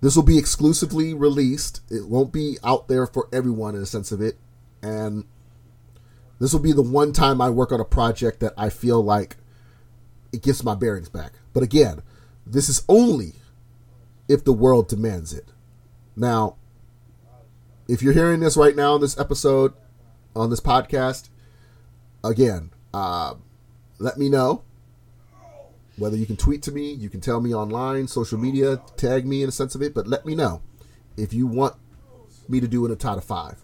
This 0.00 0.16
will 0.16 0.22
be 0.22 0.38
exclusively 0.38 1.12
released. 1.12 1.82
It 1.90 2.08
won't 2.08 2.32
be 2.32 2.56
out 2.64 2.88
there 2.88 3.06
for 3.06 3.28
everyone 3.32 3.74
in 3.74 3.82
a 3.82 3.86
sense 3.86 4.12
of 4.12 4.20
it. 4.20 4.38
And 4.82 5.24
this 6.38 6.52
will 6.52 6.60
be 6.60 6.72
the 6.72 6.82
one 6.82 7.12
time 7.12 7.40
I 7.40 7.50
work 7.50 7.70
on 7.70 7.80
a 7.80 7.84
project 7.84 8.40
that 8.40 8.54
I 8.56 8.70
feel 8.70 9.02
like 9.02 9.36
it 10.32 10.42
gets 10.42 10.64
my 10.64 10.74
bearings 10.74 11.10
back. 11.10 11.32
But 11.52 11.62
again, 11.62 12.02
this 12.46 12.68
is 12.68 12.82
only 12.88 13.34
if 14.26 14.44
the 14.44 14.52
world 14.52 14.88
demands 14.88 15.34
it. 15.34 15.46
Now, 16.16 16.56
if 17.88 18.02
you're 18.02 18.14
hearing 18.14 18.40
this 18.40 18.56
right 18.56 18.76
now 18.76 18.94
in 18.94 19.00
this 19.00 19.18
episode 19.18 19.74
on 20.34 20.48
this 20.48 20.60
podcast, 20.60 21.28
again, 22.24 22.70
uh, 22.94 23.34
let 23.98 24.16
me 24.16 24.28
know. 24.28 24.62
Whether 26.00 26.16
you 26.16 26.24
can 26.24 26.38
tweet 26.38 26.62
to 26.62 26.72
me, 26.72 26.90
you 26.92 27.10
can 27.10 27.20
tell 27.20 27.42
me 27.42 27.54
online, 27.54 28.08
social 28.08 28.38
media, 28.38 28.80
tag 28.96 29.26
me 29.26 29.42
in 29.42 29.50
a 29.50 29.52
sense 29.52 29.74
of 29.74 29.82
it, 29.82 29.92
but 29.92 30.06
let 30.06 30.24
me 30.24 30.34
know 30.34 30.62
if 31.18 31.34
you 31.34 31.46
want 31.46 31.74
me 32.48 32.58
to 32.58 32.66
do 32.66 32.86
an 32.86 32.96
Utada 32.96 33.22
5. 33.22 33.62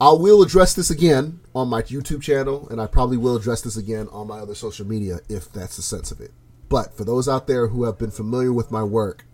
I 0.00 0.10
will 0.10 0.42
address 0.42 0.74
this 0.74 0.90
again 0.90 1.38
on 1.54 1.68
my 1.68 1.82
YouTube 1.82 2.20
channel, 2.20 2.66
and 2.68 2.80
I 2.80 2.88
probably 2.88 3.16
will 3.16 3.36
address 3.36 3.62
this 3.62 3.76
again 3.76 4.08
on 4.10 4.26
my 4.26 4.40
other 4.40 4.56
social 4.56 4.84
media 4.84 5.20
if 5.28 5.52
that's 5.52 5.76
the 5.76 5.82
sense 5.82 6.10
of 6.10 6.20
it. 6.20 6.32
But 6.68 6.96
for 6.96 7.04
those 7.04 7.28
out 7.28 7.46
there 7.46 7.68
who 7.68 7.84
have 7.84 7.96
been 7.96 8.10
familiar 8.10 8.52
with 8.52 8.72
my 8.72 8.82
work, 8.82 9.24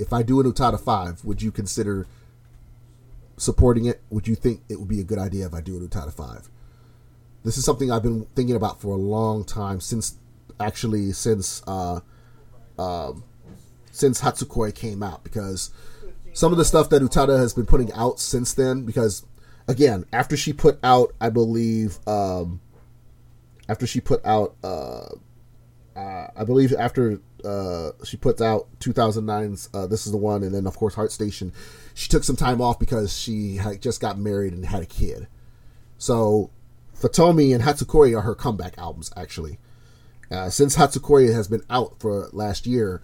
if 0.00 0.12
I 0.12 0.24
do 0.24 0.40
an 0.40 0.52
Utada 0.52 0.80
5, 0.80 1.24
would 1.24 1.42
you 1.42 1.52
consider 1.52 2.08
supporting 3.36 3.84
it, 3.84 4.02
would 4.10 4.26
you 4.26 4.34
think 4.34 4.62
it 4.68 4.80
would 4.80 4.88
be 4.88 5.00
a 5.00 5.04
good 5.04 5.18
idea 5.18 5.46
if 5.46 5.54
I 5.54 5.60
do 5.60 5.76
an 5.76 5.86
Utada 5.86 6.12
5? 6.12 6.50
This 7.44 7.56
is 7.56 7.64
something 7.64 7.92
I've 7.92 8.02
been 8.02 8.26
thinking 8.34 8.56
about 8.56 8.80
for 8.80 8.88
a 8.88 8.98
long 8.98 9.44
time, 9.44 9.80
since 9.80 10.16
actually 10.60 11.12
since 11.12 11.62
uh, 11.66 12.00
um, 12.78 13.24
since 13.90 14.20
Hatsukoi 14.20 14.74
came 14.74 15.02
out, 15.02 15.24
because 15.24 15.70
some 16.32 16.52
of 16.52 16.58
the 16.58 16.64
stuff 16.64 16.90
that 16.90 17.02
Utada 17.02 17.38
has 17.38 17.54
been 17.54 17.66
putting 17.66 17.92
out 17.92 18.20
since 18.20 18.52
then, 18.54 18.84
because 18.84 19.24
again, 19.68 20.04
after 20.12 20.36
she 20.36 20.52
put 20.52 20.78
out, 20.82 21.14
I 21.20 21.30
believe, 21.30 21.98
um, 22.06 22.60
after 23.68 23.86
she 23.86 24.00
put 24.00 24.24
out, 24.24 24.54
uh, 24.62 25.08
uh, 25.96 26.28
I 26.36 26.44
believe 26.44 26.74
after 26.74 27.20
uh, 27.44 27.92
she 28.04 28.16
puts 28.16 28.42
out 28.42 28.68
2009's 28.80 29.70
uh, 29.72 29.86
This 29.86 30.06
Is 30.06 30.12
the 30.12 30.18
One, 30.18 30.42
and 30.42 30.54
then 30.54 30.66
of 30.66 30.76
course 30.76 30.94
Heart 30.94 31.12
Station. 31.12 31.52
She 31.94 32.08
took 32.08 32.24
some 32.24 32.36
time 32.36 32.60
off 32.60 32.78
because 32.78 33.16
she 33.16 33.56
had 33.56 33.80
just 33.80 34.00
got 34.00 34.18
married 34.18 34.52
and 34.52 34.66
had 34.66 34.82
a 34.82 34.86
kid. 34.86 35.28
So 35.96 36.50
Fantôme 36.94 37.54
and 37.54 37.64
Hatsukoi 37.64 38.16
are 38.16 38.22
her 38.22 38.34
comeback 38.34 38.76
albums 38.78 39.10
actually. 39.16 39.58
Uh, 40.30 40.50
since 40.50 40.76
Hatsukoi 40.76 41.32
has 41.32 41.48
been 41.48 41.62
out 41.70 42.00
for 42.00 42.28
last 42.32 42.66
year, 42.66 43.02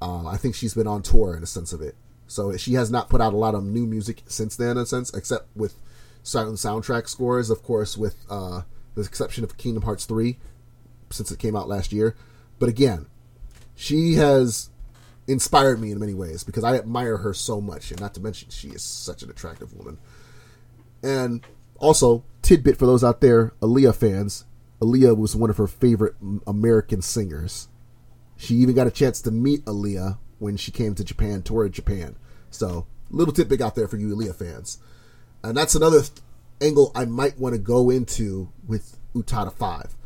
uh, 0.00 0.26
I 0.26 0.36
think 0.36 0.54
she's 0.54 0.74
been 0.74 0.86
on 0.86 1.02
tour 1.02 1.36
in 1.36 1.42
a 1.42 1.46
sense 1.46 1.72
of 1.72 1.80
it. 1.80 1.94
So 2.26 2.56
she 2.56 2.74
has 2.74 2.90
not 2.90 3.10
put 3.10 3.20
out 3.20 3.34
a 3.34 3.36
lot 3.36 3.54
of 3.54 3.64
new 3.64 3.86
music 3.86 4.22
since 4.26 4.56
then, 4.56 4.72
in 4.72 4.78
a 4.78 4.86
sense, 4.86 5.12
except 5.12 5.54
with 5.54 5.74
certain 6.22 6.54
soundtrack 6.54 7.08
scores, 7.08 7.50
of 7.50 7.62
course, 7.62 7.96
with 7.96 8.16
uh, 8.30 8.62
the 8.94 9.02
exception 9.02 9.44
of 9.44 9.56
Kingdom 9.58 9.82
Hearts 9.82 10.06
3, 10.06 10.38
since 11.10 11.30
it 11.30 11.38
came 11.38 11.54
out 11.54 11.68
last 11.68 11.92
year. 11.92 12.16
But 12.58 12.68
again, 12.68 13.06
she 13.74 14.14
has 14.14 14.70
inspired 15.26 15.80
me 15.80 15.90
in 15.90 15.98
many 15.98 16.14
ways 16.14 16.44
because 16.44 16.64
I 16.64 16.76
admire 16.76 17.18
her 17.18 17.34
so 17.34 17.60
much, 17.60 17.90
and 17.90 18.00
not 18.00 18.14
to 18.14 18.20
mention 18.20 18.50
she 18.50 18.68
is 18.68 18.82
such 18.82 19.22
an 19.22 19.30
attractive 19.30 19.74
woman. 19.74 19.98
And 21.02 21.44
also, 21.78 22.24
tidbit 22.42 22.78
for 22.78 22.86
those 22.86 23.04
out 23.04 23.20
there, 23.20 23.52
Aaliyah 23.60 23.94
fans, 23.94 24.44
Aaliyah 24.84 25.16
was 25.16 25.34
one 25.34 25.50
of 25.50 25.56
her 25.56 25.66
favorite 25.66 26.14
American 26.46 27.02
singers. 27.02 27.68
She 28.36 28.54
even 28.56 28.74
got 28.74 28.86
a 28.86 28.90
chance 28.90 29.20
to 29.22 29.30
meet 29.30 29.64
Aaliyah 29.64 30.18
when 30.38 30.56
she 30.56 30.70
came 30.70 30.94
to 30.94 31.04
Japan, 31.04 31.42
toured 31.42 31.72
Japan. 31.72 32.16
So, 32.50 32.86
little 33.10 33.32
tidbit 33.32 33.60
out 33.60 33.74
there 33.74 33.88
for 33.88 33.96
you 33.96 34.14
Aaliyah 34.14 34.36
fans. 34.36 34.78
And 35.42 35.56
that's 35.56 35.74
another 35.74 36.00
th- 36.00 36.12
angle 36.60 36.92
I 36.94 37.04
might 37.04 37.38
want 37.38 37.54
to 37.54 37.58
go 37.58 37.90
into 37.90 38.50
with 38.66 38.98
Utada 39.14 39.52
5. 39.52 39.96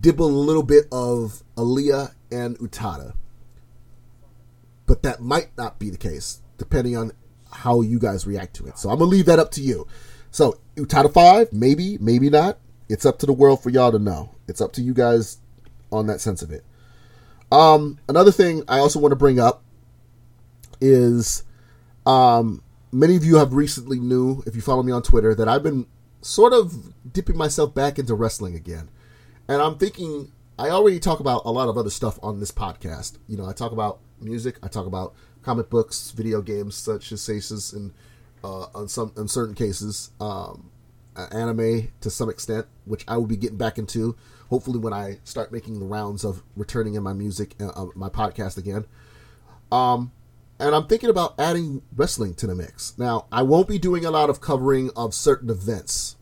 Dibble 0.00 0.26
a 0.26 0.28
little 0.28 0.62
bit 0.62 0.86
of 0.90 1.42
Aaliyah 1.56 2.12
and 2.30 2.58
Utada. 2.58 3.14
But 4.86 5.02
that 5.02 5.20
might 5.20 5.56
not 5.56 5.78
be 5.78 5.90
the 5.90 5.96
case, 5.96 6.40
depending 6.58 6.96
on 6.96 7.12
how 7.50 7.80
you 7.80 7.98
guys 7.98 8.26
react 8.26 8.54
to 8.56 8.66
it. 8.66 8.78
So 8.78 8.90
I'm 8.90 8.98
gonna 8.98 9.10
leave 9.10 9.26
that 9.26 9.38
up 9.38 9.50
to 9.52 9.60
you. 9.60 9.86
So 10.30 10.58
Utada 10.76 11.12
five, 11.12 11.52
maybe, 11.52 11.98
maybe 11.98 12.30
not. 12.30 12.58
It's 12.88 13.04
up 13.04 13.18
to 13.20 13.26
the 13.26 13.32
world 13.32 13.62
for 13.62 13.70
y'all 13.70 13.92
to 13.92 13.98
know. 13.98 14.34
It's 14.48 14.60
up 14.60 14.72
to 14.74 14.82
you 14.82 14.94
guys 14.94 15.38
on 15.90 16.06
that 16.06 16.20
sense 16.20 16.42
of 16.42 16.50
it. 16.50 16.64
Um, 17.50 17.98
another 18.08 18.32
thing 18.32 18.62
I 18.68 18.78
also 18.78 18.98
want 18.98 19.12
to 19.12 19.16
bring 19.16 19.38
up 19.38 19.62
is 20.80 21.44
um, 22.04 22.62
many 22.92 23.16
of 23.16 23.24
you 23.24 23.36
have 23.36 23.52
recently 23.52 23.98
knew, 23.98 24.42
if 24.46 24.54
you 24.54 24.60
follow 24.62 24.82
me 24.82 24.92
on 24.92 25.02
Twitter, 25.02 25.34
that 25.34 25.48
I've 25.48 25.62
been 25.62 25.86
sort 26.22 26.52
of 26.52 26.92
dipping 27.12 27.36
myself 27.36 27.74
back 27.74 27.98
into 27.98 28.14
wrestling 28.14 28.54
again. 28.54 28.88
And 29.48 29.62
I'm 29.62 29.78
thinking 29.78 30.32
I 30.58 30.70
already 30.70 30.98
talk 30.98 31.20
about 31.20 31.42
a 31.44 31.50
lot 31.50 31.68
of 31.68 31.76
other 31.76 31.90
stuff 31.90 32.18
on 32.22 32.40
this 32.40 32.50
podcast. 32.50 33.18
You 33.28 33.36
know, 33.36 33.46
I 33.46 33.52
talk 33.52 33.72
about 33.72 34.00
music, 34.20 34.58
I 34.62 34.68
talk 34.68 34.86
about 34.86 35.14
comic 35.42 35.70
books, 35.70 36.10
video 36.10 36.42
games 36.42 36.74
such 36.74 37.12
as 37.12 37.20
Saces, 37.20 37.72
and 37.72 37.92
uh, 38.42 38.66
on 38.74 38.88
some 38.88 39.12
in 39.16 39.28
certain 39.28 39.54
cases, 39.54 40.10
um, 40.20 40.70
anime 41.30 41.92
to 42.00 42.10
some 42.10 42.28
extent, 42.28 42.66
which 42.84 43.04
I 43.08 43.16
will 43.16 43.26
be 43.26 43.36
getting 43.36 43.58
back 43.58 43.78
into. 43.78 44.16
Hopefully, 44.50 44.78
when 44.78 44.92
I 44.92 45.18
start 45.24 45.52
making 45.52 45.80
the 45.80 45.86
rounds 45.86 46.24
of 46.24 46.42
returning 46.56 46.94
in 46.94 47.02
my 47.02 47.12
music, 47.12 47.54
uh, 47.60 47.68
uh, 47.68 47.86
my 47.94 48.08
podcast 48.08 48.56
again. 48.56 48.86
Um, 49.72 50.12
and 50.58 50.74
I'm 50.74 50.86
thinking 50.86 51.10
about 51.10 51.34
adding 51.38 51.82
wrestling 51.94 52.34
to 52.34 52.46
the 52.46 52.54
mix. 52.54 52.96
Now, 52.96 53.26
I 53.30 53.42
won't 53.42 53.68
be 53.68 53.78
doing 53.78 54.04
a 54.04 54.10
lot 54.10 54.30
of 54.30 54.40
covering 54.40 54.90
of 54.96 55.14
certain 55.14 55.50
events, 55.50 56.16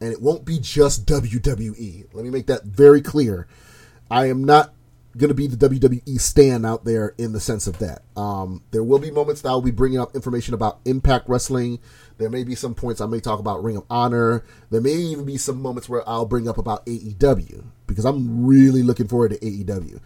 and 0.00 0.12
it 0.12 0.20
won't 0.20 0.44
be 0.44 0.58
just 0.58 1.06
WWE. 1.06 2.06
Let 2.12 2.24
me 2.24 2.30
make 2.30 2.46
that 2.46 2.64
very 2.64 3.00
clear. 3.00 3.48
I 4.10 4.28
am 4.28 4.44
not 4.44 4.74
going 5.16 5.28
to 5.28 5.34
be 5.34 5.46
the 5.46 5.68
WWE 5.68 6.20
stand 6.20 6.64
out 6.64 6.84
there 6.84 7.14
in 7.18 7.32
the 7.32 7.40
sense 7.40 7.66
of 7.66 7.78
that. 7.78 8.02
Um, 8.16 8.62
there 8.70 8.84
will 8.84 8.98
be 8.98 9.10
moments 9.10 9.40
that 9.42 9.48
I'll 9.48 9.60
be 9.60 9.70
bringing 9.70 9.98
up 9.98 10.14
information 10.14 10.54
about 10.54 10.80
Impact 10.84 11.28
Wrestling. 11.28 11.80
There 12.20 12.28
may 12.28 12.44
be 12.44 12.54
some 12.54 12.74
points 12.74 13.00
I 13.00 13.06
may 13.06 13.18
talk 13.18 13.40
about 13.40 13.64
Ring 13.64 13.78
of 13.78 13.84
Honor. 13.88 14.44
There 14.68 14.82
may 14.82 14.92
even 14.92 15.24
be 15.24 15.38
some 15.38 15.62
moments 15.62 15.88
where 15.88 16.06
I'll 16.06 16.26
bring 16.26 16.48
up 16.48 16.58
about 16.58 16.84
AEW 16.84 17.64
because 17.86 18.04
I'm 18.04 18.46
really 18.46 18.82
looking 18.82 19.08
forward 19.08 19.30
to 19.30 19.38
AEW. 19.38 20.00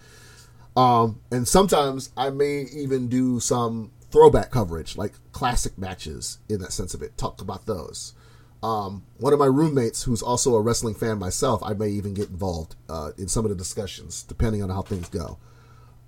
Um, 0.76 1.20
and 1.32 1.48
sometimes 1.48 2.10
I 2.16 2.30
may 2.30 2.66
even 2.72 3.08
do 3.08 3.40
some 3.40 3.90
throwback 4.12 4.52
coverage, 4.52 4.96
like 4.96 5.14
classic 5.32 5.76
matches 5.76 6.38
in 6.48 6.60
that 6.60 6.72
sense 6.72 6.94
of 6.94 7.02
it. 7.02 7.18
Talk 7.18 7.40
about 7.40 7.66
those. 7.66 8.14
Um, 8.62 9.02
one 9.18 9.32
of 9.32 9.40
my 9.40 9.46
roommates, 9.46 10.04
who's 10.04 10.22
also 10.22 10.54
a 10.54 10.62
wrestling 10.62 10.94
fan 10.94 11.18
myself, 11.18 11.64
I 11.64 11.74
may 11.74 11.88
even 11.88 12.14
get 12.14 12.30
involved 12.30 12.76
uh, 12.88 13.10
in 13.18 13.26
some 13.26 13.44
of 13.44 13.48
the 13.48 13.56
discussions, 13.56 14.22
depending 14.22 14.62
on 14.62 14.70
how 14.70 14.82
things 14.82 15.08
go. 15.08 15.38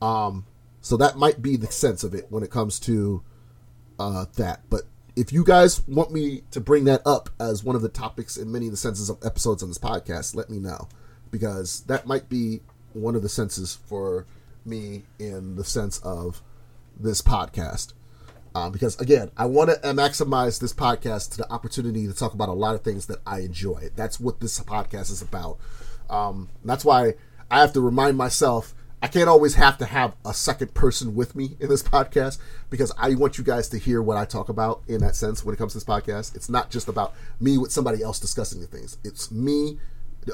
Um, 0.01 0.47
so 0.81 0.97
that 0.99 1.17
might 1.17 1.43
be 1.43 1.57
the 1.57 1.67
sense 1.67 2.05
of 2.05 2.15
it 2.15 2.27
when 2.31 2.45
it 2.45 2.51
comes 2.53 2.79
to 2.81 3.25
uh, 3.99 4.27
that. 4.37 4.61
But 4.71 4.83
if 5.17 5.33
you 5.33 5.43
guys 5.43 5.87
want 5.89 6.13
me 6.13 6.43
to 6.51 6.61
bring 6.61 6.85
that 6.85 7.01
up 7.07 7.31
as 7.41 7.65
one 7.65 7.75
of 7.75 7.83
the 7.83 7.89
topics 7.89 8.37
in 8.37 8.53
many 8.53 8.67
of 8.67 8.71
the 8.71 8.77
senses 8.77 9.09
of 9.09 9.19
episodes 9.25 9.63
on 9.63 9.71
this 9.71 9.79
podcast, 9.79 10.35
let 10.35 10.51
me 10.51 10.59
know 10.59 10.89
because 11.31 11.81
that 11.85 12.07
might 12.07 12.29
be 12.29 12.61
one 12.93 13.17
of 13.17 13.23
the 13.23 13.29
senses 13.29 13.79
for 13.87 14.27
me 14.67 15.05
in 15.19 15.57
the 15.57 15.65
sense 15.65 15.99
of 16.01 16.43
this 16.99 17.23
podcast. 17.23 17.95
Um, 18.55 18.73
because 18.73 18.99
again, 19.01 19.31
I 19.37 19.47
want 19.47 19.71
to 19.71 19.77
maximize 19.89 20.61
this 20.61 20.73
podcast 20.73 21.33
to 21.33 21.39
the 21.39 21.51
opportunity 21.51 22.07
to 22.07 22.15
talk 22.15 22.35
about 22.35 22.49
a 22.49 22.55
lot 22.55 22.75
of 22.75 22.83
things 22.83 23.07
that 23.07 23.19
I 23.27 23.41
enjoy. 23.41 23.91
That's 23.97 24.21
what 24.21 24.41
this 24.41 24.61
podcast 24.61 25.11
is 25.11 25.23
about. 25.23 25.59
Um, 26.11 26.49
that's 26.65 26.85
why 26.85 27.15
I 27.51 27.61
have 27.61 27.73
to 27.73 27.81
remind 27.81 28.17
myself 28.17 28.75
I 29.03 29.09
can't 29.09 29.29
always 29.29 29.55
have 29.55 29.79
to 29.79 29.87
have 29.87 30.15
a 30.25 30.33
second 30.33 30.75
person 30.75 31.15
with 31.15 31.37
me 31.37 31.57
in 31.61 31.69
this 31.69 31.83
podcast 31.85 32.39
because 32.71 32.93
I 32.99 33.15
want 33.15 33.39
you 33.39 33.45
guys 33.45 33.69
to 33.71 33.79
hear 33.79 34.03
what 34.03 34.17
I 34.17 34.25
talk 34.25 34.49
about 34.49 34.83
in 34.89 35.01
that 35.01 35.17
sense 35.17 35.45
when 35.45 35.55
it 35.55 35.59
comes 35.59 35.73
to 35.73 35.79
this 35.79 35.85
podcast. 35.85 36.35
It's 36.35 36.49
not 36.49 36.71
just 36.71 36.89
about 36.89 37.15
me 37.41 37.59
with 37.59 37.73
somebody 37.73 38.03
else 38.03 38.19
discussing 38.19 38.61
the 38.61 38.67
things. 38.67 38.97
It's 39.05 39.31
me 39.31 39.79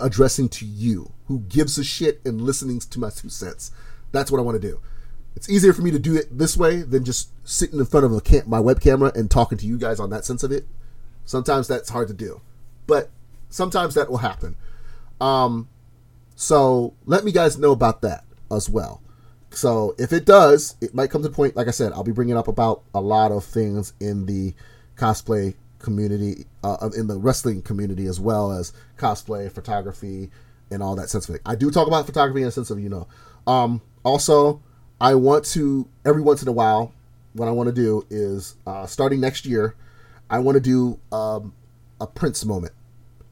addressing 0.00 0.48
to 0.48 0.64
you 0.64 1.12
who 1.26 1.40
gives 1.40 1.76
a 1.76 1.84
shit 1.84 2.20
and 2.24 2.40
listening 2.40 2.80
to 2.80 3.00
my 3.00 3.10
two 3.10 3.28
cents. 3.28 3.72
That's 4.12 4.30
what 4.30 4.38
I 4.38 4.42
want 4.42 4.60
to 4.60 4.68
do 4.68 4.80
it's 5.34 5.48
easier 5.48 5.72
for 5.72 5.82
me 5.82 5.90
to 5.90 5.98
do 5.98 6.14
it 6.14 6.36
this 6.36 6.56
way 6.56 6.82
than 6.82 7.04
just 7.04 7.30
sitting 7.48 7.78
in 7.78 7.86
front 7.86 8.06
of 8.06 8.12
a 8.12 8.20
cam- 8.20 8.48
my 8.48 8.60
web 8.60 8.80
camera 8.80 9.12
and 9.14 9.30
talking 9.30 9.58
to 9.58 9.66
you 9.66 9.78
guys 9.78 9.98
on 9.98 10.10
that 10.10 10.24
sense 10.24 10.42
of 10.42 10.52
it. 10.52 10.66
Sometimes 11.24 11.68
that's 11.68 11.90
hard 11.90 12.08
to 12.08 12.14
do, 12.14 12.40
but 12.86 13.10
sometimes 13.48 13.94
that 13.94 14.10
will 14.10 14.18
happen. 14.18 14.56
Um, 15.20 15.68
so 16.34 16.94
let 17.06 17.24
me 17.24 17.32
guys 17.32 17.58
know 17.58 17.72
about 17.72 18.02
that 18.02 18.24
as 18.54 18.68
well. 18.68 19.02
So 19.50 19.94
if 19.98 20.12
it 20.12 20.24
does, 20.24 20.76
it 20.80 20.94
might 20.94 21.10
come 21.10 21.22
to 21.22 21.28
the 21.28 21.34
point. 21.34 21.56
Like 21.56 21.68
I 21.68 21.72
said, 21.72 21.92
I'll 21.92 22.04
be 22.04 22.12
bringing 22.12 22.36
up 22.36 22.48
about 22.48 22.82
a 22.94 23.00
lot 23.00 23.32
of 23.32 23.44
things 23.44 23.92
in 24.00 24.26
the 24.26 24.54
cosplay 24.96 25.54
community, 25.78 26.46
uh, 26.64 26.90
in 26.96 27.06
the 27.06 27.18
wrestling 27.18 27.62
community, 27.62 28.06
as 28.06 28.18
well 28.18 28.52
as 28.52 28.72
cosplay, 28.96 29.52
photography, 29.52 30.30
and 30.70 30.82
all 30.82 30.96
that 30.96 31.10
sense 31.10 31.28
of 31.28 31.34
it. 31.34 31.42
I 31.44 31.54
do 31.54 31.70
talk 31.70 31.86
about 31.86 32.06
photography 32.06 32.42
in 32.42 32.48
a 32.48 32.50
sense 32.50 32.70
of 32.70 32.80
you 32.80 32.88
know. 32.88 33.06
Um, 33.46 33.82
also, 34.04 34.62
I 35.00 35.14
want 35.16 35.44
to 35.46 35.88
every 36.04 36.22
once 36.22 36.42
in 36.42 36.48
a 36.48 36.52
while. 36.52 36.94
What 37.34 37.48
I 37.48 37.50
want 37.50 37.68
to 37.68 37.74
do 37.74 38.06
is 38.10 38.56
uh, 38.66 38.86
starting 38.86 39.20
next 39.20 39.46
year, 39.46 39.74
I 40.28 40.38
want 40.38 40.56
to 40.56 40.60
do 40.60 40.98
um, 41.10 41.54
a 42.00 42.06
Prince 42.06 42.44
moment. 42.44 42.72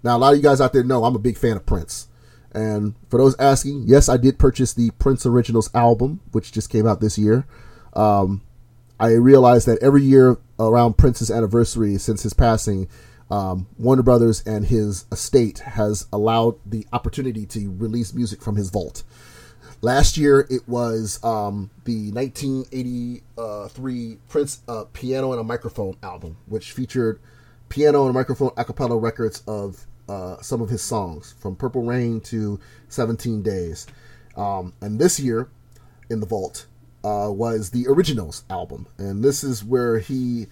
Now, 0.03 0.17
a 0.17 0.19
lot 0.19 0.33
of 0.33 0.39
you 0.39 0.43
guys 0.43 0.61
out 0.61 0.73
there 0.73 0.83
know 0.83 1.05
I'm 1.05 1.15
a 1.15 1.19
big 1.19 1.37
fan 1.37 1.57
of 1.57 1.67
Prince. 1.67 2.09
And 2.53 2.95
for 3.09 3.19
those 3.19 3.37
asking, 3.39 3.85
yes, 3.87 4.09
I 4.09 4.17
did 4.17 4.39
purchase 4.39 4.73
the 4.73 4.91
Prince 4.93 5.27
Originals 5.27 5.69
album, 5.75 6.21
which 6.33 6.53
just 6.53 6.71
came 6.71 6.87
out 6.87 7.01
this 7.01 7.19
year. 7.19 7.45
Um, 7.95 8.43
I 8.99 9.13
realized 9.13 9.69
that 9.69 9.83
every 9.83 10.03
year 10.03 10.39
around 10.59 10.97
Prince's 10.99 11.31
anniversary 11.31 11.97
since 11.99 12.23
his 12.23 12.35
passing, 12.35 12.89
um, 13.31 13.69
Warner 13.79 14.03
Brothers 14.03 14.43
and 14.45 14.67
his 14.67 15.05
estate 15.13 15.61
has 15.61 16.09
allowed 16.13 16.57
the 16.67 16.85
opportunity 16.93 17.47
to 17.47 17.73
release 17.79 18.13
music 18.13 18.43
from 18.43 18.57
his 18.57 18.71
vault. 18.71 19.05
Last 19.83 20.19
year, 20.19 20.47
it 20.51 20.69
was 20.69 21.19
um, 21.25 21.71
the 21.85 22.13
1983 22.13 24.19
Prince 24.29 24.61
uh, 24.69 24.85
Piano 24.93 25.33
and 25.33 25.41
a 25.41 25.45
Microphone 25.45 25.97
album, 26.03 26.37
which 26.47 26.73
featured 26.73 27.19
piano 27.71 28.05
and 28.05 28.13
microphone 28.13 28.51
a 28.59 28.65
cappella 28.65 28.99
records 28.99 29.43
of 29.47 29.87
uh, 30.11 30.43
some 30.43 30.61
of 30.61 30.69
his 30.69 30.83
songs, 30.83 31.37
from 31.39 31.55
Purple 31.55 31.83
Rain 31.83 32.21
to 32.23 32.59
17 32.89 33.43
Days. 33.43 33.87
Um, 34.37 34.73
and 34.81 34.99
this 34.99 35.21
year, 35.21 35.49
in 36.11 36.19
the 36.19 36.27
vault, 36.27 36.67
uh, 37.05 37.31
was 37.31 37.71
the 37.71 37.87
Originals 37.87 38.43
album. 38.51 38.89
And 38.99 39.23
this 39.23 39.45
is 39.45 39.65
where 39.65 40.01
he 40.01 40.49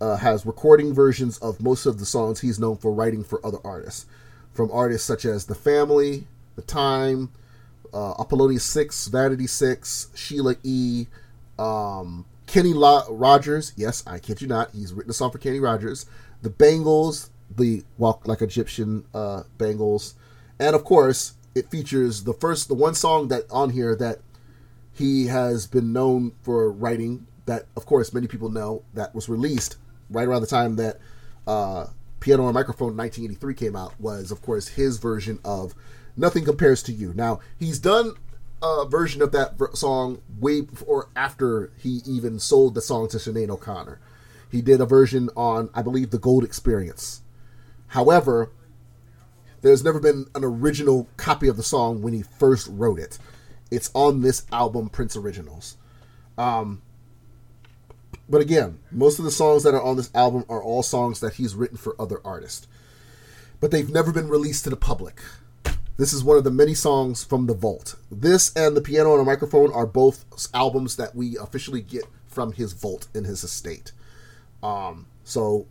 uh, 0.00 0.16
has 0.16 0.46
recording 0.46 0.94
versions 0.94 1.36
of 1.38 1.60
most 1.60 1.84
of 1.84 1.98
the 1.98 2.06
songs 2.06 2.40
he's 2.40 2.58
known 2.58 2.78
for 2.78 2.90
writing 2.90 3.22
for 3.22 3.44
other 3.44 3.58
artists. 3.64 4.06
From 4.50 4.70
artists 4.72 5.06
such 5.06 5.26
as 5.26 5.44
The 5.44 5.54
Family, 5.54 6.26
The 6.56 6.62
Time, 6.62 7.32
uh, 7.92 8.14
Apollonia 8.18 8.60
6, 8.60 9.08
Vanity 9.08 9.46
6, 9.46 10.08
Sheila 10.14 10.56
E., 10.62 11.06
um, 11.58 12.24
Kenny 12.46 12.72
La- 12.72 13.04
Rogers. 13.10 13.74
Yes, 13.76 14.02
I 14.06 14.18
kid 14.18 14.40
you 14.40 14.48
not. 14.48 14.70
He's 14.72 14.94
written 14.94 15.10
a 15.10 15.14
song 15.14 15.30
for 15.30 15.38
Kenny 15.38 15.60
Rogers. 15.60 16.06
The 16.40 16.50
Bangles, 16.50 17.28
the 17.56 17.84
Walk 17.98 18.26
Like 18.26 18.42
Egyptian 18.42 19.04
uh, 19.14 19.42
Bangles. 19.58 20.14
And 20.58 20.74
of 20.74 20.84
course, 20.84 21.34
it 21.54 21.70
features 21.70 22.24
the 22.24 22.32
first, 22.32 22.68
the 22.68 22.74
one 22.74 22.94
song 22.94 23.28
that 23.28 23.44
on 23.50 23.70
here 23.70 23.94
that 23.96 24.20
he 24.92 25.26
has 25.26 25.66
been 25.66 25.92
known 25.92 26.32
for 26.42 26.70
writing 26.70 27.26
that, 27.46 27.66
of 27.76 27.86
course, 27.86 28.12
many 28.12 28.26
people 28.26 28.48
know 28.48 28.82
that 28.94 29.14
was 29.14 29.28
released 29.28 29.76
right 30.10 30.28
around 30.28 30.42
the 30.42 30.46
time 30.46 30.76
that 30.76 30.98
uh, 31.46 31.86
Piano 32.20 32.44
and 32.44 32.54
Microphone 32.54 32.96
1983 32.96 33.54
came 33.54 33.76
out 33.76 33.98
was, 34.00 34.30
of 34.30 34.42
course, 34.42 34.68
his 34.68 34.98
version 34.98 35.38
of 35.44 35.74
Nothing 36.16 36.44
Compares 36.44 36.82
to 36.84 36.92
You. 36.92 37.12
Now, 37.14 37.40
he's 37.58 37.78
done 37.78 38.14
a 38.62 38.86
version 38.86 39.22
of 39.22 39.32
that 39.32 39.54
song 39.74 40.22
way 40.38 40.60
before 40.60 41.08
after 41.16 41.72
he 41.78 42.00
even 42.06 42.38
sold 42.38 42.74
the 42.74 42.80
song 42.80 43.08
to 43.08 43.16
Sinead 43.16 43.50
O'Connor. 43.50 43.98
He 44.50 44.62
did 44.62 44.80
a 44.80 44.86
version 44.86 45.30
on, 45.36 45.70
I 45.74 45.82
believe, 45.82 46.10
the 46.10 46.18
Gold 46.18 46.44
Experience. 46.44 47.21
However, 47.92 48.50
there's 49.60 49.84
never 49.84 50.00
been 50.00 50.24
an 50.34 50.44
original 50.44 51.08
copy 51.18 51.46
of 51.46 51.58
the 51.58 51.62
song 51.62 52.00
when 52.00 52.14
he 52.14 52.22
first 52.22 52.66
wrote 52.70 52.98
it. 52.98 53.18
It's 53.70 53.90
on 53.92 54.22
this 54.22 54.46
album, 54.50 54.88
Prince 54.88 55.14
Originals. 55.14 55.76
Um, 56.38 56.80
but 58.30 58.40
again, 58.40 58.78
most 58.90 59.18
of 59.18 59.26
the 59.26 59.30
songs 59.30 59.62
that 59.64 59.74
are 59.74 59.82
on 59.82 59.98
this 59.98 60.10
album 60.14 60.46
are 60.48 60.62
all 60.62 60.82
songs 60.82 61.20
that 61.20 61.34
he's 61.34 61.54
written 61.54 61.76
for 61.76 61.94
other 62.00 62.22
artists. 62.24 62.66
But 63.60 63.70
they've 63.72 63.90
never 63.90 64.10
been 64.10 64.30
released 64.30 64.64
to 64.64 64.70
the 64.70 64.76
public. 64.76 65.20
This 65.98 66.14
is 66.14 66.24
one 66.24 66.38
of 66.38 66.44
the 66.44 66.50
many 66.50 66.72
songs 66.72 67.22
from 67.22 67.46
The 67.46 67.52
Vault. 67.52 67.96
This 68.10 68.54
and 68.56 68.74
The 68.74 68.80
Piano 68.80 69.12
and 69.12 69.20
a 69.20 69.24
Microphone 69.24 69.70
are 69.70 69.86
both 69.86 70.24
albums 70.54 70.96
that 70.96 71.14
we 71.14 71.36
officially 71.36 71.82
get 71.82 72.04
from 72.26 72.52
his 72.52 72.72
vault 72.72 73.08
in 73.14 73.24
his 73.24 73.44
estate. 73.44 73.92
Um, 74.62 75.08
so, 75.24 75.66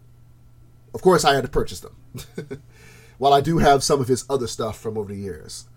of 0.94 1.02
course, 1.02 1.26
I 1.26 1.34
had 1.34 1.46
to 1.46 1.50
purchase 1.50 1.80
them. 1.80 1.96
While 3.18 3.34
I 3.34 3.42
do 3.42 3.60
have 3.60 3.84
some 3.84 4.02
of 4.02 4.08
his 4.08 4.26
other 4.30 4.48
stuff 4.48 4.80
from 4.80 4.98
over 4.98 5.14
the 5.14 5.20
years. 5.20 5.68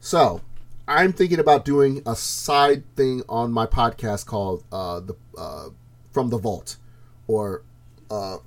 So, 0.00 0.42
I'm 0.86 1.12
thinking 1.12 1.38
about 1.38 1.64
doing 1.64 2.02
a 2.06 2.14
side 2.14 2.84
thing 2.94 3.22
on 3.28 3.52
my 3.52 3.66
podcast 3.66 4.26
called 4.26 4.64
uh, 4.70 5.00
the 5.00 5.16
uh, 5.36 5.70
From 6.12 6.28
the 6.28 6.38
Vault, 6.38 6.76
or 7.26 7.62
uh, 8.10 8.38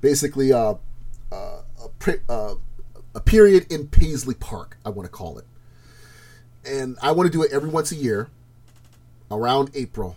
basically 0.00 0.52
uh, 0.52 0.74
uh, 1.32 1.62
a, 2.06 2.14
uh, 2.28 2.54
a 3.14 3.20
period 3.20 3.72
in 3.72 3.88
Paisley 3.88 4.34
Park, 4.34 4.76
I 4.84 4.90
want 4.90 5.06
to 5.06 5.10
call 5.10 5.38
it. 5.38 5.46
And 6.66 6.98
I 7.02 7.12
want 7.12 7.30
to 7.30 7.32
do 7.32 7.42
it 7.42 7.52
every 7.52 7.70
once 7.70 7.90
a 7.90 7.96
year 7.96 8.28
around 9.30 9.70
April, 9.74 10.16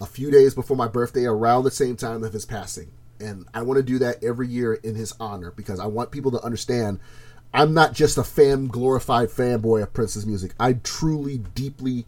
a 0.00 0.06
few 0.06 0.30
days 0.30 0.54
before 0.54 0.76
my 0.76 0.88
birthday, 0.88 1.24
around 1.24 1.64
the 1.64 1.70
same 1.70 1.96
time 1.96 2.22
of 2.22 2.32
his 2.32 2.46
passing. 2.46 2.92
And 3.24 3.46
I 3.54 3.62
want 3.62 3.78
to 3.78 3.82
do 3.82 3.98
that 4.00 4.22
every 4.22 4.48
year 4.48 4.74
in 4.74 4.94
his 4.94 5.14
honor 5.18 5.50
because 5.50 5.80
I 5.80 5.86
want 5.86 6.10
people 6.10 6.30
to 6.32 6.42
understand 6.42 7.00
I'm 7.54 7.72
not 7.72 7.92
just 7.92 8.18
a 8.18 8.24
fan, 8.24 8.66
glorified 8.66 9.28
fanboy 9.28 9.82
of 9.82 9.92
Prince's 9.92 10.26
music. 10.26 10.54
I 10.58 10.72
truly, 10.72 11.38
deeply, 11.38 12.04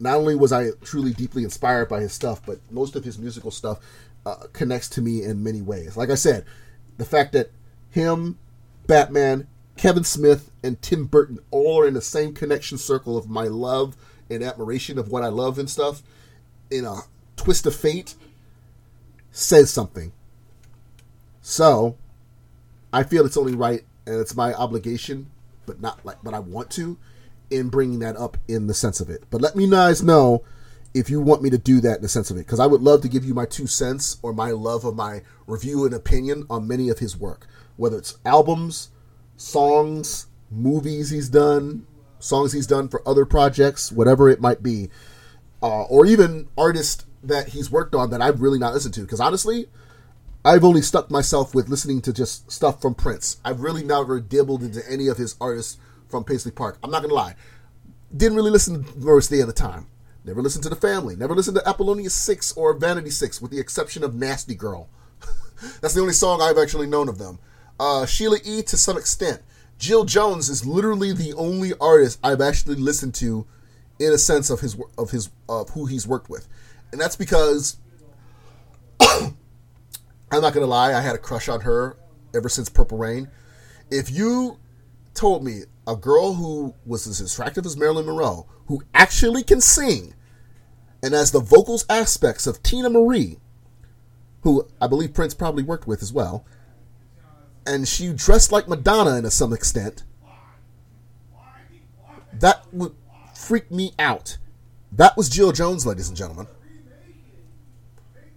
not 0.00 0.16
only 0.16 0.34
was 0.34 0.52
I 0.52 0.70
truly 0.82 1.12
deeply 1.12 1.44
inspired 1.44 1.88
by 1.88 2.00
his 2.00 2.12
stuff, 2.12 2.44
but 2.44 2.58
most 2.72 2.96
of 2.96 3.04
his 3.04 3.18
musical 3.18 3.52
stuff 3.52 3.78
uh, 4.26 4.46
connects 4.52 4.88
to 4.90 5.00
me 5.00 5.22
in 5.22 5.44
many 5.44 5.62
ways. 5.62 5.96
Like 5.96 6.10
I 6.10 6.16
said, 6.16 6.44
the 6.98 7.04
fact 7.04 7.32
that 7.34 7.52
him 7.90 8.36
Batman, 8.88 9.46
Kevin 9.76 10.04
Smith, 10.04 10.50
and 10.64 10.80
Tim 10.82 11.06
Burton 11.06 11.38
all 11.52 11.80
are 11.80 11.86
in 11.86 11.94
the 11.94 12.02
same 12.02 12.34
connection 12.34 12.78
circle 12.78 13.16
of 13.16 13.30
my 13.30 13.44
love 13.44 13.96
and 14.28 14.42
admiration 14.42 14.98
of 14.98 15.08
what 15.08 15.22
I 15.22 15.28
love 15.28 15.58
and 15.58 15.70
stuff 15.70 16.02
in 16.68 16.84
a 16.84 17.02
twist 17.36 17.64
of 17.66 17.76
fate 17.76 18.16
says 19.34 19.68
something. 19.70 20.12
So, 21.42 21.96
I 22.92 23.02
feel 23.02 23.26
it's 23.26 23.36
only 23.36 23.54
right 23.54 23.84
and 24.06 24.20
it's 24.20 24.36
my 24.36 24.54
obligation, 24.54 25.30
but 25.66 25.80
not 25.80 26.04
like 26.06 26.18
but 26.22 26.32
I 26.32 26.38
want 26.38 26.70
to 26.72 26.96
in 27.50 27.68
bringing 27.68 27.98
that 27.98 28.16
up 28.16 28.36
in 28.48 28.68
the 28.68 28.74
sense 28.74 29.00
of 29.00 29.10
it. 29.10 29.24
But 29.30 29.40
let 29.40 29.56
me 29.56 29.68
guys 29.68 30.02
know 30.02 30.44
if 30.94 31.10
you 31.10 31.20
want 31.20 31.42
me 31.42 31.50
to 31.50 31.58
do 31.58 31.80
that 31.80 31.96
in 31.96 32.02
the 32.02 32.08
sense 32.08 32.30
of 32.30 32.36
it, 32.36 32.46
because 32.46 32.60
I 32.60 32.66
would 32.66 32.80
love 32.80 33.00
to 33.02 33.08
give 33.08 33.24
you 33.24 33.34
my 33.34 33.44
two 33.44 33.66
cents 33.66 34.18
or 34.22 34.32
my 34.32 34.52
love 34.52 34.84
of 34.84 34.94
my 34.94 35.22
review 35.48 35.84
and 35.84 35.92
opinion 35.92 36.46
on 36.48 36.68
many 36.68 36.88
of 36.88 37.00
his 37.00 37.16
work, 37.16 37.48
whether 37.76 37.98
it's 37.98 38.16
albums, 38.24 38.90
songs, 39.36 40.28
movies 40.48 41.10
he's 41.10 41.28
done, 41.28 41.86
songs 42.20 42.52
he's 42.52 42.68
done 42.68 42.88
for 42.88 43.06
other 43.06 43.26
projects, 43.26 43.90
whatever 43.90 44.30
it 44.30 44.40
might 44.40 44.62
be, 44.62 44.88
uh, 45.60 45.82
or 45.82 46.06
even 46.06 46.46
artists 46.56 47.04
that 47.28 47.48
he's 47.48 47.70
worked 47.70 47.94
on 47.94 48.10
that 48.10 48.20
I've 48.22 48.40
really 48.40 48.58
not 48.58 48.74
listened 48.74 48.94
to. 48.94 49.00
Because 49.02 49.20
honestly, 49.20 49.66
I've 50.44 50.64
only 50.64 50.82
stuck 50.82 51.10
myself 51.10 51.54
with 51.54 51.68
listening 51.68 52.02
to 52.02 52.12
just 52.12 52.50
stuff 52.50 52.82
from 52.82 52.94
Prince. 52.94 53.38
I've 53.44 53.60
really 53.60 53.82
never 53.82 54.20
dibbled 54.20 54.62
into 54.62 54.82
any 54.90 55.08
of 55.08 55.16
his 55.16 55.36
artists 55.40 55.78
from 56.08 56.24
Paisley 56.24 56.52
Park. 56.52 56.78
I'm 56.82 56.90
not 56.90 57.02
gonna 57.02 57.14
lie, 57.14 57.34
didn't 58.14 58.36
really 58.36 58.50
listen 58.50 58.84
to 58.84 58.98
Morris 58.98 59.28
Day 59.28 59.40
at 59.40 59.46
the 59.46 59.52
time. 59.52 59.86
Never 60.24 60.42
listened 60.42 60.62
to 60.64 60.70
the 60.70 60.76
Family. 60.76 61.16
Never 61.16 61.34
listened 61.34 61.56
to 61.56 61.68
Apollonia 61.68 62.10
Six 62.10 62.52
or 62.52 62.72
Vanity 62.74 63.10
Six, 63.10 63.42
with 63.42 63.50
the 63.50 63.60
exception 63.60 64.02
of 64.02 64.14
Nasty 64.14 64.54
Girl. 64.54 64.88
That's 65.80 65.94
the 65.94 66.00
only 66.00 66.14
song 66.14 66.40
I've 66.40 66.58
actually 66.58 66.86
known 66.86 67.08
of 67.08 67.18
them. 67.18 67.38
Uh, 67.78 68.06
Sheila 68.06 68.38
E. 68.44 68.62
to 68.62 68.76
some 68.76 68.96
extent. 68.96 69.42
Jill 69.78 70.04
Jones 70.04 70.48
is 70.48 70.64
literally 70.64 71.12
the 71.12 71.34
only 71.34 71.72
artist 71.80 72.18
I've 72.22 72.40
actually 72.40 72.76
listened 72.76 73.14
to, 73.16 73.46
in 73.98 74.12
a 74.12 74.18
sense 74.18 74.50
of 74.50 74.60
his 74.60 74.76
of 74.96 75.10
his 75.10 75.30
of 75.48 75.70
who 75.70 75.86
he's 75.86 76.06
worked 76.06 76.30
with, 76.30 76.48
and 76.94 77.00
that's 77.00 77.16
because 77.16 77.76
I'm 79.00 79.34
not 80.30 80.54
gonna 80.54 80.66
lie, 80.66 80.94
I 80.94 81.00
had 81.00 81.16
a 81.16 81.18
crush 81.18 81.48
on 81.48 81.62
her 81.62 81.96
ever 82.32 82.48
since 82.48 82.68
Purple 82.68 82.98
Rain. 82.98 83.28
If 83.90 84.12
you 84.12 84.58
told 85.12 85.44
me 85.44 85.62
a 85.88 85.96
girl 85.96 86.34
who 86.34 86.72
was 86.86 87.08
as 87.08 87.20
attractive 87.20 87.66
as 87.66 87.76
Marilyn 87.76 88.06
Monroe, 88.06 88.46
who 88.66 88.84
actually 88.94 89.42
can 89.42 89.60
sing, 89.60 90.14
and 91.02 91.14
has 91.14 91.32
the 91.32 91.40
vocals 91.40 91.84
aspects 91.90 92.46
of 92.46 92.62
Teena 92.62 92.92
Marie, 92.92 93.38
who 94.42 94.68
I 94.80 94.86
believe 94.86 95.14
Prince 95.14 95.34
probably 95.34 95.64
worked 95.64 95.88
with 95.88 96.00
as 96.00 96.12
well, 96.12 96.46
and 97.66 97.88
she 97.88 98.12
dressed 98.12 98.52
like 98.52 98.68
Madonna 98.68 99.20
to 99.20 99.32
some 99.32 99.52
extent, 99.52 100.04
that 102.34 102.64
would 102.72 102.94
freak 103.34 103.68
me 103.72 103.94
out. 103.98 104.38
That 104.92 105.16
was 105.16 105.28
Jill 105.28 105.50
Jones, 105.50 105.84
ladies 105.84 106.06
and 106.06 106.16
gentlemen. 106.16 106.46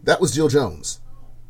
That 0.08 0.22
was 0.22 0.32
Jill 0.32 0.48
Jones 0.48 1.02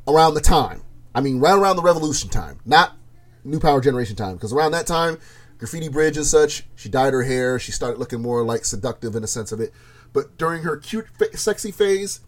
around 0.07 0.33
the 0.33 0.41
time. 0.41 0.81
I 1.13 1.21
mean, 1.21 1.39
right 1.39 1.55
around 1.55 1.75
the 1.75 1.83
Revolution 1.83 2.27
time, 2.27 2.59
not 2.65 2.97
New 3.43 3.59
Power 3.59 3.79
Generation 3.81 4.15
time, 4.15 4.33
because 4.33 4.51
around 4.51 4.71
that 4.71 4.87
time, 4.87 5.19
Graffiti 5.59 5.89
Bridge 5.89 6.17
and 6.17 6.25
such, 6.25 6.63
she 6.75 6.89
dyed 6.89 7.13
her 7.13 7.21
hair. 7.21 7.59
She 7.59 7.71
started 7.71 7.99
looking 7.99 8.19
more 8.19 8.43
like 8.43 8.65
seductive 8.65 9.15
in 9.15 9.23
a 9.23 9.27
sense 9.27 9.51
of 9.51 9.59
it. 9.59 9.73
But 10.11 10.39
during 10.39 10.63
her 10.63 10.75
cute, 10.75 11.05
sexy 11.35 11.69
phase, 11.69 12.21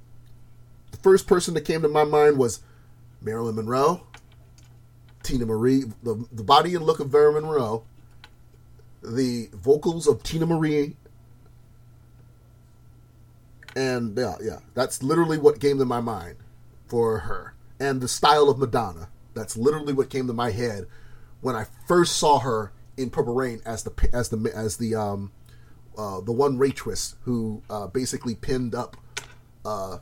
the 0.92 0.98
first 0.98 1.26
person 1.26 1.56
that 1.56 1.62
came 1.62 1.82
to 1.82 1.88
my 1.88 2.04
mind 2.04 2.38
was 2.38 2.62
Marilyn 3.24 3.56
Monroe, 3.56 4.06
Teena 5.24 5.48
Marie, 5.48 5.86
the, 6.04 6.28
the 6.32 6.44
body 6.44 6.76
and 6.76 6.86
look 6.86 7.00
of 7.00 7.12
Marilyn 7.12 7.44
Monroe, 7.44 7.86
the 9.02 9.50
vocals 9.52 10.06
of 10.06 10.22
Teena 10.22 10.48
Marie, 10.48 10.96
and 13.80 14.18
yeah, 14.18 14.36
yeah, 14.42 14.60
that's 14.74 15.02
literally 15.02 15.38
what 15.38 15.62
came 15.62 15.78
to 15.80 15.86
my 15.86 16.02
mind 16.02 16.36
for 16.86 17.20
her, 17.20 17.54
and 17.80 18.02
the 18.02 18.10
style 18.10 18.50
of 18.50 18.60
Madonna. 18.60 19.08
That's 19.34 19.56
literally 19.56 19.94
what 19.94 20.10
came 20.10 20.28
to 20.28 20.34
my 20.34 20.52
head 20.52 20.86
when 21.40 21.56
I 21.56 21.66
first 21.88 22.18
saw 22.18 22.40
her 22.40 22.74
in 22.98 23.10
Purple 23.10 23.34
Rain 23.34 23.62
as 23.66 23.84
the 23.84 24.10
as 24.12 24.30
the 24.30 24.52
as 24.54 24.76
the 24.78 24.96
um 24.96 25.32
uh, 25.98 26.20
the 26.20 26.34
one 26.34 26.58
waitress 26.58 27.16
who 27.22 27.64
uh, 27.70 27.88
basically 27.88 28.36
pinned 28.36 28.76
up 28.76 28.98
uh, 29.64 30.00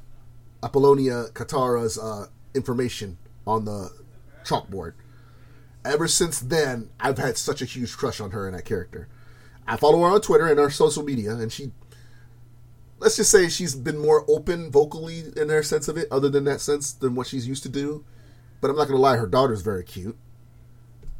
Apollonia 0.63 1.25
Kotero's 1.33 1.99
uh, 1.99 2.27
information 2.55 3.19
on 3.45 3.65
the 3.65 3.91
chalkboard. 4.43 4.93
Ever 5.85 6.07
since 6.07 6.39
then, 6.39 6.89
I've 6.99 7.19
had 7.19 7.37
such 7.37 7.61
a 7.61 7.65
huge 7.65 7.95
crush 7.95 8.19
on 8.19 8.31
her 8.31 8.47
and 8.47 8.57
that 8.57 8.65
character. 8.65 9.07
I 9.67 9.77
follow 9.77 9.99
her 9.99 10.07
on 10.15 10.21
Twitter 10.21 10.47
and 10.47 10.59
our 10.59 10.71
social 10.71 11.03
media, 11.03 11.33
and 11.35 11.51
she, 11.51 11.71
let's 12.99 13.17
just 13.17 13.31
say, 13.31 13.49
she's 13.49 13.75
been 13.75 13.97
more 13.97 14.25
open 14.27 14.71
vocally 14.71 15.23
in 15.35 15.49
her 15.49 15.63
sense 15.63 15.87
of 15.87 15.97
it, 15.97 16.07
other 16.11 16.29
than 16.29 16.45
that 16.45 16.61
sense, 16.61 16.91
than 16.91 17.15
what 17.15 17.27
she's 17.27 17.47
used 17.47 17.63
to 17.63 17.69
do. 17.69 18.05
But 18.61 18.69
I'm 18.69 18.77
not 18.77 18.87
gonna 18.87 18.99
lie, 18.99 19.17
her 19.17 19.27
daughter's 19.27 19.61
very 19.61 19.83
cute. 19.83 20.17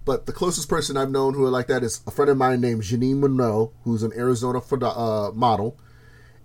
But 0.06 0.26
the 0.26 0.34
closest 0.34 0.70
person 0.70 0.96
I've 0.96 1.12
known 1.12 1.34
who 1.34 1.44
are 1.44 1.50
like 1.50 1.68
that 1.68 1.84
is 1.84 2.02
a 2.08 2.12
friend 2.12 2.32
of 2.32 2.38
mine 2.38 2.62
named 2.62 2.84
Janine 2.84 3.20
Monroe, 3.20 3.74
who's 3.84 4.04
an 4.04 4.14
Arizona 4.16 4.60
uh, 4.60 5.32
model, 5.34 5.78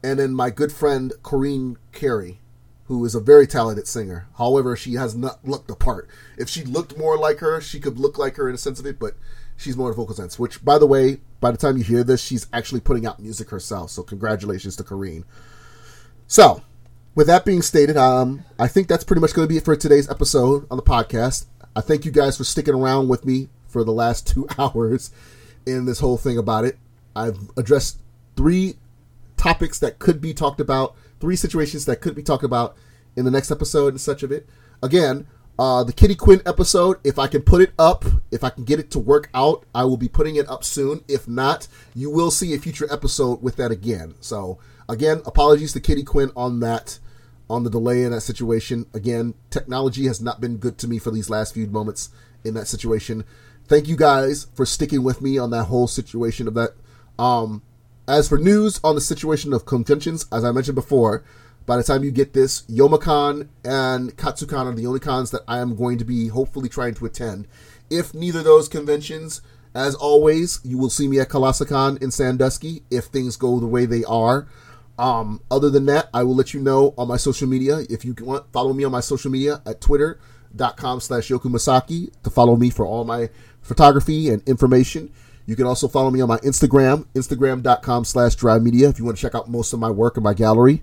and 0.02 0.18
then 0.18 0.34
my 0.34 0.50
good 0.50 0.72
friend 0.72 1.12
Corinne 1.22 1.76
Carey, 1.92 2.40
who 2.86 3.04
is 3.04 3.14
a 3.14 3.20
very 3.20 3.46
talented 3.46 3.86
singer. 3.86 4.26
However, 4.36 4.76
she 4.76 4.94
has 4.94 5.14
not 5.14 5.44
looked 5.44 5.68
the 5.68 5.76
part. 5.76 6.08
If 6.36 6.48
she 6.48 6.64
looked 6.64 6.98
more 6.98 7.16
like 7.16 7.38
her, 7.38 7.60
she 7.60 7.78
could 7.78 7.98
look 7.98 8.18
like 8.18 8.36
her 8.36 8.48
in 8.48 8.54
a 8.56 8.58
sense 8.58 8.80
of 8.80 8.86
it, 8.86 8.98
but 8.98 9.14
she's 9.56 9.76
more 9.76 9.94
vocal 9.94 10.16
sense. 10.16 10.38
Which, 10.38 10.64
by 10.64 10.78
the 10.78 10.86
way, 10.86 11.20
by 11.42 11.50
the 11.50 11.58
time 11.58 11.76
you 11.76 11.84
hear 11.84 12.04
this, 12.04 12.22
she's 12.22 12.46
actually 12.52 12.80
putting 12.80 13.04
out 13.04 13.20
music 13.20 13.50
herself. 13.50 13.90
So 13.90 14.02
congratulations 14.02 14.76
to 14.76 14.84
Corinne. 14.84 15.24
So, 16.28 16.62
with 17.14 17.26
that 17.26 17.44
being 17.44 17.60
stated, 17.60 17.98
um, 17.98 18.44
I 18.58 18.68
think 18.68 18.88
that's 18.88 19.04
pretty 19.04 19.20
much 19.20 19.34
going 19.34 19.46
to 19.46 19.52
be 19.52 19.58
it 19.58 19.64
for 19.64 19.76
today's 19.76 20.08
episode 20.08 20.66
on 20.70 20.78
the 20.78 20.82
podcast. 20.82 21.46
I 21.76 21.82
thank 21.82 22.06
you 22.06 22.10
guys 22.10 22.38
for 22.38 22.44
sticking 22.44 22.74
around 22.74 23.08
with 23.08 23.26
me 23.26 23.48
for 23.66 23.84
the 23.84 23.92
last 23.92 24.26
two 24.32 24.48
hours 24.56 25.10
in 25.66 25.84
this 25.84 25.98
whole 25.98 26.16
thing 26.16 26.38
about 26.38 26.64
it. 26.64 26.78
I've 27.14 27.50
addressed 27.56 27.98
three 28.36 28.76
topics 29.36 29.80
that 29.80 29.98
could 29.98 30.20
be 30.20 30.32
talked 30.32 30.60
about, 30.60 30.94
three 31.20 31.36
situations 31.36 31.84
that 31.86 32.00
could 32.00 32.14
be 32.14 32.22
talked 32.22 32.44
about 32.44 32.76
in 33.16 33.24
the 33.24 33.30
next 33.30 33.50
episode 33.50 33.88
and 33.88 34.00
such 34.00 34.22
of 34.22 34.30
it. 34.30 34.48
Again, 34.80 35.26
uh, 35.58 35.84
the 35.84 35.92
Kitty 35.92 36.14
Quinn 36.14 36.40
episode, 36.46 36.98
if 37.04 37.18
I 37.18 37.26
can 37.26 37.42
put 37.42 37.60
it 37.60 37.72
up, 37.78 38.04
if 38.30 38.42
I 38.42 38.50
can 38.50 38.64
get 38.64 38.80
it 38.80 38.90
to 38.92 38.98
work 38.98 39.28
out, 39.34 39.64
I 39.74 39.84
will 39.84 39.96
be 39.96 40.08
putting 40.08 40.36
it 40.36 40.48
up 40.48 40.64
soon. 40.64 41.04
If 41.08 41.28
not, 41.28 41.68
you 41.94 42.10
will 42.10 42.30
see 42.30 42.54
a 42.54 42.58
future 42.58 42.90
episode 42.90 43.42
with 43.42 43.56
that 43.56 43.70
again. 43.70 44.14
So, 44.20 44.58
again, 44.88 45.20
apologies 45.26 45.72
to 45.74 45.80
Kitty 45.80 46.04
Quinn 46.04 46.30
on 46.34 46.60
that 46.60 46.98
on 47.50 47.64
the 47.64 47.70
delay 47.70 48.02
in 48.02 48.12
that 48.12 48.22
situation. 48.22 48.86
Again, 48.94 49.34
technology 49.50 50.06
has 50.06 50.22
not 50.22 50.40
been 50.40 50.56
good 50.56 50.78
to 50.78 50.88
me 50.88 50.98
for 50.98 51.10
these 51.10 51.28
last 51.28 51.52
few 51.52 51.66
moments 51.66 52.08
in 52.44 52.54
that 52.54 52.66
situation. 52.66 53.24
Thank 53.66 53.88
you 53.88 53.96
guys 53.96 54.46
for 54.54 54.64
sticking 54.64 55.02
with 55.02 55.20
me 55.20 55.38
on 55.38 55.50
that 55.50 55.64
whole 55.64 55.86
situation 55.86 56.48
of 56.48 56.54
that. 56.54 56.74
Um, 57.18 57.62
as 58.08 58.28
for 58.28 58.38
news 58.38 58.80
on 58.82 58.94
the 58.94 59.00
situation 59.00 59.52
of 59.52 59.66
conventions, 59.66 60.26
as 60.32 60.44
I 60.44 60.50
mentioned 60.50 60.74
before, 60.74 61.22
by 61.66 61.76
the 61.76 61.82
time 61.82 62.04
you 62.04 62.10
get 62.10 62.32
this, 62.32 62.62
Youmacon 62.62 63.48
and 63.64 64.16
Katsucon 64.16 64.66
are 64.66 64.74
the 64.74 64.86
only 64.86 65.00
cons 65.00 65.30
that 65.30 65.42
I 65.46 65.58
am 65.58 65.76
going 65.76 65.98
to 65.98 66.04
be 66.04 66.28
hopefully 66.28 66.68
trying 66.68 66.94
to 66.94 67.06
attend. 67.06 67.46
If 67.90 68.14
neither 68.14 68.40
of 68.40 68.44
those 68.44 68.68
conventions, 68.68 69.42
as 69.74 69.94
always, 69.94 70.60
you 70.64 70.78
will 70.78 70.90
see 70.90 71.08
me 71.08 71.20
at 71.20 71.28
Colossalcon 71.28 72.02
in 72.02 72.10
Sandusky 72.10 72.82
if 72.90 73.04
things 73.04 73.36
go 73.36 73.58
the 73.58 73.66
way 73.66 73.86
they 73.86 74.04
are. 74.04 74.48
Um, 74.98 75.40
other 75.50 75.70
than 75.70 75.86
that, 75.86 76.08
I 76.12 76.22
will 76.22 76.34
let 76.34 76.52
you 76.52 76.60
know 76.60 76.94
on 76.98 77.08
my 77.08 77.16
social 77.16 77.48
media. 77.48 77.80
If 77.88 78.04
you 78.04 78.14
want, 78.20 78.52
follow 78.52 78.72
me 78.72 78.84
on 78.84 78.92
my 78.92 79.00
social 79.00 79.30
media 79.30 79.62
at 79.64 79.80
twitter.com 79.80 81.00
slash 81.00 81.28
yokumasaki 81.28 82.12
to 82.22 82.30
follow 82.30 82.56
me 82.56 82.70
for 82.70 82.84
all 82.84 83.04
my 83.04 83.30
photography 83.62 84.28
and 84.28 84.46
information. 84.46 85.10
You 85.46 85.56
can 85.56 85.66
also 85.66 85.88
follow 85.88 86.10
me 86.10 86.20
on 86.20 86.28
my 86.28 86.38
Instagram, 86.38 87.06
instagram.com 87.14 88.04
slash 88.04 88.34
drive 88.36 88.62
media 88.62 88.88
if 88.88 88.98
you 88.98 89.04
want 89.04 89.16
to 89.16 89.22
check 89.22 89.34
out 89.34 89.50
most 89.50 89.72
of 89.72 89.80
my 89.80 89.90
work 89.90 90.16
in 90.16 90.22
my 90.22 90.34
gallery. 90.34 90.82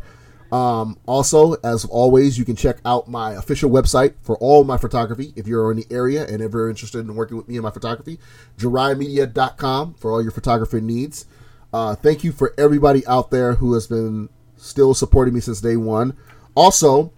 Um, 0.51 0.97
also, 1.05 1.53
as 1.63 1.85
always, 1.85 2.37
you 2.37 2.45
can 2.45 2.55
check 2.55 2.77
out 2.83 3.07
my 3.07 3.33
official 3.33 3.69
website 3.69 4.15
for 4.21 4.35
all 4.37 4.63
my 4.63 4.77
photography 4.77 5.31
if 5.35 5.47
you're 5.47 5.71
in 5.71 5.77
the 5.77 5.85
area 5.91 6.25
and 6.25 6.41
ever 6.41 6.69
interested 6.69 6.99
in 6.99 7.15
working 7.15 7.37
with 7.37 7.47
me 7.47 7.57
in 7.57 7.61
my 7.61 7.69
photography, 7.71 8.19
JiraiMedia.com 8.57 9.93
for 9.95 10.11
all 10.11 10.21
your 10.21 10.31
photography 10.31 10.81
needs. 10.81 11.25
Uh, 11.71 11.95
thank 11.95 12.23
you 12.23 12.31
for 12.31 12.53
everybody 12.57 13.05
out 13.05 13.29
there 13.29 13.53
who 13.53 13.73
has 13.73 13.85
been 13.85 14.29
still 14.57 14.93
supporting 14.93 15.33
me 15.33 15.39
since 15.39 15.61
day 15.61 15.77
one. 15.77 16.17
Also, 16.55 17.13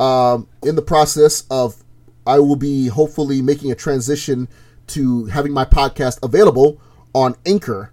um, 0.00 0.48
in 0.62 0.74
the 0.74 0.82
process 0.82 1.44
of, 1.50 1.82
I 2.26 2.40
will 2.40 2.56
be 2.56 2.88
hopefully 2.88 3.40
making 3.40 3.70
a 3.70 3.76
transition 3.76 4.48
to 4.88 5.26
having 5.26 5.52
my 5.52 5.64
podcast 5.64 6.18
available 6.22 6.80
on 7.14 7.36
Anchor, 7.46 7.92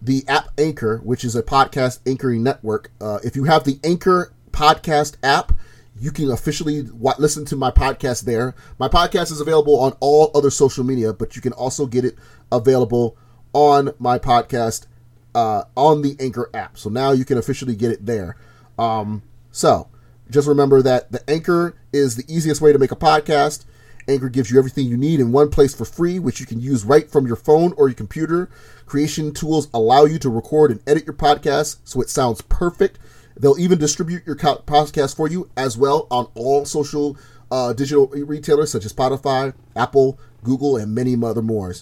the 0.00 0.24
app 0.28 0.48
Anchor, 0.58 0.98
which 0.98 1.24
is 1.24 1.34
a 1.34 1.42
podcast 1.42 2.00
anchoring 2.06 2.42
network. 2.42 2.90
Uh, 3.00 3.18
if 3.24 3.36
you 3.36 3.44
have 3.44 3.64
the 3.64 3.78
Anchor 3.82 4.32
podcast 4.52 5.16
app, 5.22 5.52
you 6.00 6.10
can 6.10 6.30
officially 6.30 6.82
w- 6.82 7.14
listen 7.18 7.44
to 7.46 7.56
my 7.56 7.70
podcast 7.70 8.24
there. 8.24 8.54
My 8.78 8.88
podcast 8.88 9.32
is 9.32 9.40
available 9.40 9.78
on 9.80 9.96
all 10.00 10.30
other 10.34 10.50
social 10.50 10.84
media, 10.84 11.12
but 11.12 11.34
you 11.34 11.42
can 11.42 11.52
also 11.52 11.86
get 11.86 12.04
it 12.04 12.16
available 12.52 13.16
on 13.52 13.92
my 13.98 14.18
podcast 14.18 14.86
uh, 15.34 15.64
on 15.76 16.02
the 16.02 16.16
Anchor 16.20 16.50
app. 16.54 16.78
So 16.78 16.90
now 16.90 17.12
you 17.12 17.24
can 17.24 17.38
officially 17.38 17.74
get 17.74 17.90
it 17.90 18.06
there. 18.06 18.36
Um, 18.78 19.22
so 19.50 19.88
just 20.30 20.46
remember 20.46 20.82
that 20.82 21.10
the 21.10 21.28
Anchor 21.28 21.76
is 21.92 22.16
the 22.16 22.24
easiest 22.32 22.60
way 22.60 22.72
to 22.72 22.78
make 22.78 22.92
a 22.92 22.96
podcast. 22.96 23.64
Anchor 24.08 24.28
gives 24.28 24.50
you 24.50 24.58
everything 24.58 24.86
you 24.86 24.96
need 24.96 25.20
in 25.20 25.32
one 25.32 25.50
place 25.50 25.74
for 25.74 25.84
free, 25.84 26.18
which 26.18 26.40
you 26.40 26.46
can 26.46 26.60
use 26.60 26.84
right 26.84 27.10
from 27.10 27.26
your 27.26 27.36
phone 27.36 27.74
or 27.76 27.88
your 27.88 27.94
computer. 27.94 28.48
Creation 28.86 29.32
tools 29.32 29.68
allow 29.74 30.04
you 30.04 30.18
to 30.18 30.30
record 30.30 30.70
and 30.70 30.80
edit 30.86 31.04
your 31.04 31.14
podcast 31.14 31.78
so 31.84 32.00
it 32.00 32.08
sounds 32.08 32.40
perfect. 32.42 32.98
They'll 33.38 33.58
even 33.58 33.78
distribute 33.78 34.26
your 34.26 34.36
podcast 34.36 35.14
for 35.14 35.28
you 35.28 35.50
as 35.56 35.76
well 35.76 36.06
on 36.10 36.28
all 36.34 36.64
social 36.64 37.16
uh, 37.50 37.72
digital 37.72 38.08
retailers 38.08 38.72
such 38.72 38.84
as 38.84 38.92
Spotify, 38.92 39.54
Apple, 39.76 40.18
Google, 40.42 40.76
and 40.76 40.94
many 40.94 41.16
other 41.22 41.42
more. 41.42 41.74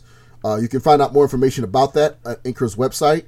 Uh, 0.45 0.57
you 0.57 0.69
can 0.69 0.81
find 0.81 1.01
out 1.01 1.13
more 1.13 1.25
information 1.25 1.65
about 1.65 1.95
that 1.95 2.19
at 2.25 2.41
Anchor's 2.45 2.77
website. 2.77 3.25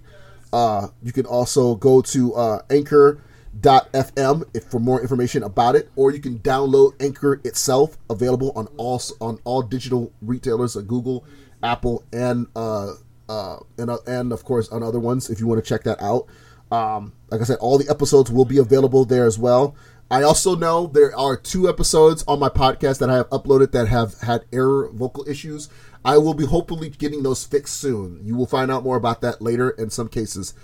Uh, 0.53 0.89
you 1.03 1.13
can 1.13 1.27
also 1.27 1.75
go 1.75 2.01
to 2.01 2.35
uh, 2.35 2.63
Anchor 2.71 3.21
Dot 3.61 3.91
fm 3.93 4.45
if 4.55 4.65
for 4.65 4.79
more 4.79 5.01
information 5.01 5.43
about 5.43 5.75
it, 5.75 5.91
or 5.97 6.11
you 6.11 6.21
can 6.21 6.39
download 6.41 6.93
Anchor 7.01 7.41
itself, 7.45 7.97
available 8.11 8.53
on 8.55 8.69
all 8.77 9.01
on 9.21 9.39
all 9.45 9.63
digital 9.63 10.13
retailers 10.21 10.77
like 10.77 10.87
Google, 10.87 11.25
Apple, 11.63 12.05
and 12.13 12.47
uh, 12.55 12.93
uh, 13.29 13.57
and 13.79 13.91
uh, 13.91 13.99
and 14.07 14.33
of 14.33 14.45
course 14.45 14.69
on 14.69 14.83
other 14.83 15.01
ones 15.01 15.31
if 15.31 15.41
you 15.41 15.47
want 15.47 15.63
to 15.63 15.69
check 15.69 15.85
that 15.85 16.01
out. 16.03 16.27
Um, 16.71 17.15
like 17.31 17.41
I 17.41 17.45
said, 17.45 17.59
all 17.61 17.79
the 17.79 17.89
episodes 17.89 18.31
will 18.31 18.45
be 18.45 18.59
available 18.59 19.05
there 19.05 19.25
as 19.25 19.39
well. 19.39 19.75
I 20.11 20.23
also 20.23 20.57
know 20.57 20.87
there 20.87 21.17
are 21.17 21.37
two 21.37 21.69
episodes 21.69 22.25
on 22.27 22.39
my 22.39 22.49
podcast 22.49 22.99
that 22.99 23.11
I 23.11 23.17
have 23.17 23.29
uploaded 23.29 23.73
that 23.73 23.89
have 23.89 24.21
had 24.21 24.45
error 24.53 24.91
vocal 24.93 25.29
issues. 25.29 25.69
I 26.05 26.17
will 26.17 26.35
be 26.35 26.47
hopefully 26.47 26.89
getting 26.89 27.23
those 27.23 27.45
fixed 27.45 27.79
soon. 27.79 28.21
You 28.23 28.35
will 28.35 28.47
find 28.47 28.71
out 28.71 28.85
more 28.85 28.97
about 28.97 29.21
that 29.21 29.43
later 29.43 29.71
in 29.71 29.91
some 29.91 30.09
cases. 30.09 30.55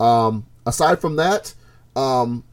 Um, 0.00 0.46
aside 0.64 1.00
from 1.00 1.16
that, 1.16 1.54
um, 1.96 2.44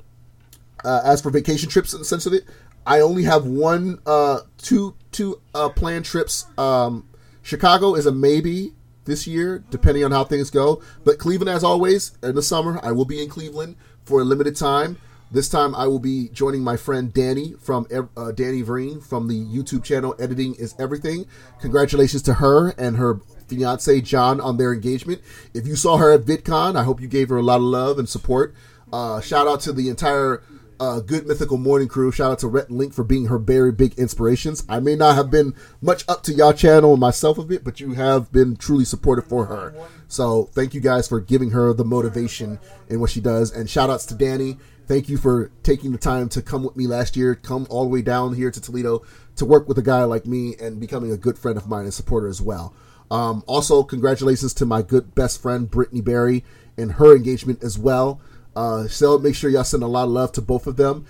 uh, 0.84 1.02
as 1.04 1.22
for 1.22 1.30
vacation 1.30 1.70
trips 1.70 1.94
in 1.94 2.00
the 2.00 2.06
sense 2.06 2.26
of 2.26 2.34
it, 2.34 2.44
I 2.86 3.02
only 3.02 3.24
have 3.24 3.46
one, 3.46 4.00
uh, 4.06 4.42
two, 4.58 4.96
two 5.12 5.42
uh, 5.54 5.70
planned 5.70 6.06
trips. 6.06 6.46
Um, 6.58 7.08
Chicago 7.44 7.96
is 7.96 8.06
a 8.06 8.12
maybe 8.12 8.74
this 9.06 9.28
year, 9.28 9.64
depending 9.70 10.04
on 10.04 10.12
how 10.12 10.24
things 10.24 10.50
go. 10.50 10.82
But 11.04 11.20
Cleveland, 11.20 11.50
as 11.50 11.64
always, 11.64 12.18
in 12.24 12.36
the 12.36 12.42
summer, 12.42 12.80
I 12.84 12.92
will 12.92 13.06
be 13.06 13.22
in 13.22 13.30
Cleveland 13.30 13.76
for 14.04 14.22
a 14.22 14.24
limited 14.24 14.56
time. 14.56 14.98
This 15.32 15.48
time, 15.48 15.74
I 15.76 15.88
will 15.88 16.00
be 16.00 16.28
joining 16.30 16.62
my 16.62 16.76
friend 16.76 17.14
Danny 17.14 17.54
from 17.54 17.88
uh, 18.18 18.32
Danny 18.34 18.62
Vereen 18.64 19.02
from 19.02 19.30
the 19.30 19.40
YouTube 19.40 19.84
channel 19.84 20.14
Editing 20.20 20.56
is 20.56 20.76
Everything. 20.78 21.26
Congratulations 21.62 22.22
to 22.24 22.36
her 22.36 22.70
and 22.78 22.98
her 22.98 23.22
fiance 23.48 24.02
John 24.02 24.42
on 24.42 24.58
their 24.58 24.74
engagement. 24.74 25.22
If 25.54 25.66
you 25.66 25.78
saw 25.78 25.98
her 25.98 26.12
at 26.12 26.22
VidCon, 26.22 26.76
I 26.76 26.84
hope 26.84 27.00
you 27.00 27.08
gave 27.08 27.30
her 27.30 27.38
a 27.38 27.44
lot 27.44 27.58
of 27.58 27.64
love 27.64 27.98
and 27.98 28.10
support. 28.10 28.54
Uh, 28.92 29.22
shout 29.22 29.48
out 29.48 29.62
to 29.62 29.74
the 29.74 29.90
entire 29.90 30.44
uh, 30.80 31.00
Good 31.00 31.28
Mythical 31.28 31.58
Morning 31.58 31.88
crew. 31.88 32.12
Shout 32.12 32.32
out 32.32 32.40
to 32.40 32.48
Rhett 32.48 32.70
and 32.70 32.78
Link 32.78 32.94
for 32.94 33.04
being 33.04 33.28
her 33.28 33.38
very 33.38 33.72
big 33.72 33.94
inspirations. 34.00 34.66
I 34.68 34.80
may 34.80 34.96
not 34.96 35.16
have 35.16 35.30
been 35.30 35.54
much 35.80 36.04
up 36.10 36.24
to 36.24 36.34
y'all 36.34 36.54
channel 36.54 36.98
myself 36.98 37.38
a 37.38 37.44
bit, 37.44 37.64
but 37.64 37.80
you 37.80 37.94
have 37.94 38.32
been 38.32 38.56
truly 38.56 38.84
supportive 38.84 39.28
for 39.28 39.46
her. 39.46 39.74
So 40.08 40.50
thank 40.54 40.74
you 40.74 40.82
guys 40.82 41.08
for 41.08 41.20
giving 41.20 41.52
her 41.52 41.72
the 41.72 41.86
motivation 41.86 42.60
in 42.90 43.00
what 43.00 43.12
she 43.12 43.22
does. 43.22 43.52
And 43.52 43.70
shout 43.70 43.90
outs 43.90 44.08
to 44.08 44.16
Danny. 44.16 44.58
Thank 44.88 45.08
you 45.08 45.18
for 45.18 45.52
taking 45.64 45.92
the 45.92 45.98
time 45.98 46.28
to 46.30 46.42
come 46.42 46.64
with 46.64 46.76
me 46.76 46.88
last 46.88 47.16
year, 47.16 47.36
come 47.36 47.68
all 47.70 47.84
the 47.84 47.90
way 47.90 48.02
down 48.02 48.34
here 48.34 48.52
to 48.52 48.60
Toledo 48.60 49.04
to 49.36 49.46
work 49.46 49.68
with 49.68 49.78
a 49.78 49.84
guy 49.84 50.04
like 50.04 50.26
me 50.26 50.56
and 50.60 50.80
becoming 50.80 51.12
a 51.12 51.18
good 51.18 51.38
friend 51.38 51.58
of 51.58 51.68
mine 51.68 51.84
and 51.84 51.94
supporter 51.94 52.28
as 52.28 52.42
well. 52.42 52.74
Um, 53.10 53.44
also, 53.46 53.84
congratulations 53.84 54.54
to 54.56 54.66
my 54.66 54.82
good 54.82 55.14
best 55.16 55.42
friend 55.42 55.70
Brittany 55.70 56.02
Berry 56.02 56.44
and 56.78 56.94
her 56.94 57.16
engagement 57.16 57.64
as 57.64 57.78
well. 57.78 58.20
Uh, 58.56 58.88
so 58.88 59.18
make 59.18 59.36
sure 59.36 59.50
y'all 59.50 59.64
send 59.64 59.82
a 59.84 59.88
lot 59.88 60.04
of 60.04 60.10
love 60.10 60.32
to 60.34 60.42
both 60.42 60.68
of 60.68 60.76
them. 60.78 61.06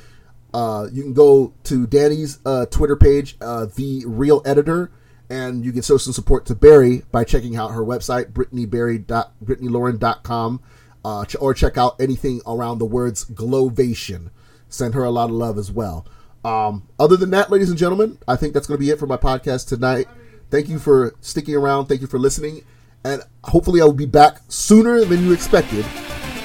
Uh, 0.53 0.88
you 0.91 1.03
can 1.03 1.13
go 1.13 1.53
to 1.63 1.88
Danny's 1.88 2.39
uh, 2.45 2.65
Twitter 2.68 2.95
page, 2.95 3.35
uh, 3.41 3.65
The 3.73 4.03
Real 4.05 4.41
Editor, 4.45 4.91
and 5.30 5.63
you 5.63 5.72
can 5.72 5.81
show 5.81 5.97
some 5.97 6.13
support 6.13 6.45
to 6.47 6.55
Berry 6.55 7.03
by 7.11 7.23
checking 7.23 7.55
out 7.55 7.72
her 7.72 7.84
website, 7.84 8.34
BrittanyBerry.BrittanyLauren.com, 8.34 10.61
uh, 11.05 11.26
or 11.39 11.53
check 11.53 11.77
out 11.77 12.01
anything 12.01 12.41
around 12.45 12.80
the 12.80 12.85
words 12.85 13.23
Glowvation. 13.26 14.30
Send 14.68 14.93
her 14.93 15.05
a 15.05 15.09
lot 15.09 15.30
of 15.30 15.35
love 15.35 15.57
as 15.57 15.72
well. 15.72 16.05
Um, 16.43 16.89
other 16.99 17.15
than 17.18 17.30
that, 17.31 17.49
ladies 17.49 17.69
and 17.69 17.77
gentlemen, 17.77 18.18
I 18.27 18.35
think 18.35 18.53
that's 18.53 18.68
going 18.68 18.77
to 18.77 18.84
be 18.84 18.89
it 18.89 18.99
for 18.99 19.07
my 19.07 19.18
podcast 19.18 19.68
tonight. 19.68 20.07
Thank 20.49 20.68
you 20.68 20.80
for 20.80 21.15
sticking 21.22 21.55
around. 21.55 21.85
Thank 21.85 22.01
you 22.01 22.07
for 22.07 22.19
listening. 22.19 22.65
And 23.03 23.23
hopefully, 23.45 23.81
I 23.81 23.85
will 23.85 23.93
be 23.93 24.05
back 24.05 24.41
sooner 24.47 25.03
than 25.05 25.23
you 25.23 25.34
expected. 25.34 25.85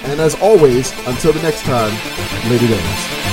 And 0.09 0.21
as 0.21 0.35
always, 0.37 0.93
until 1.07 1.33
the 1.33 1.43
next 1.43 1.63
time, 1.63 1.93
later 2.49 2.69
days. 2.69 3.26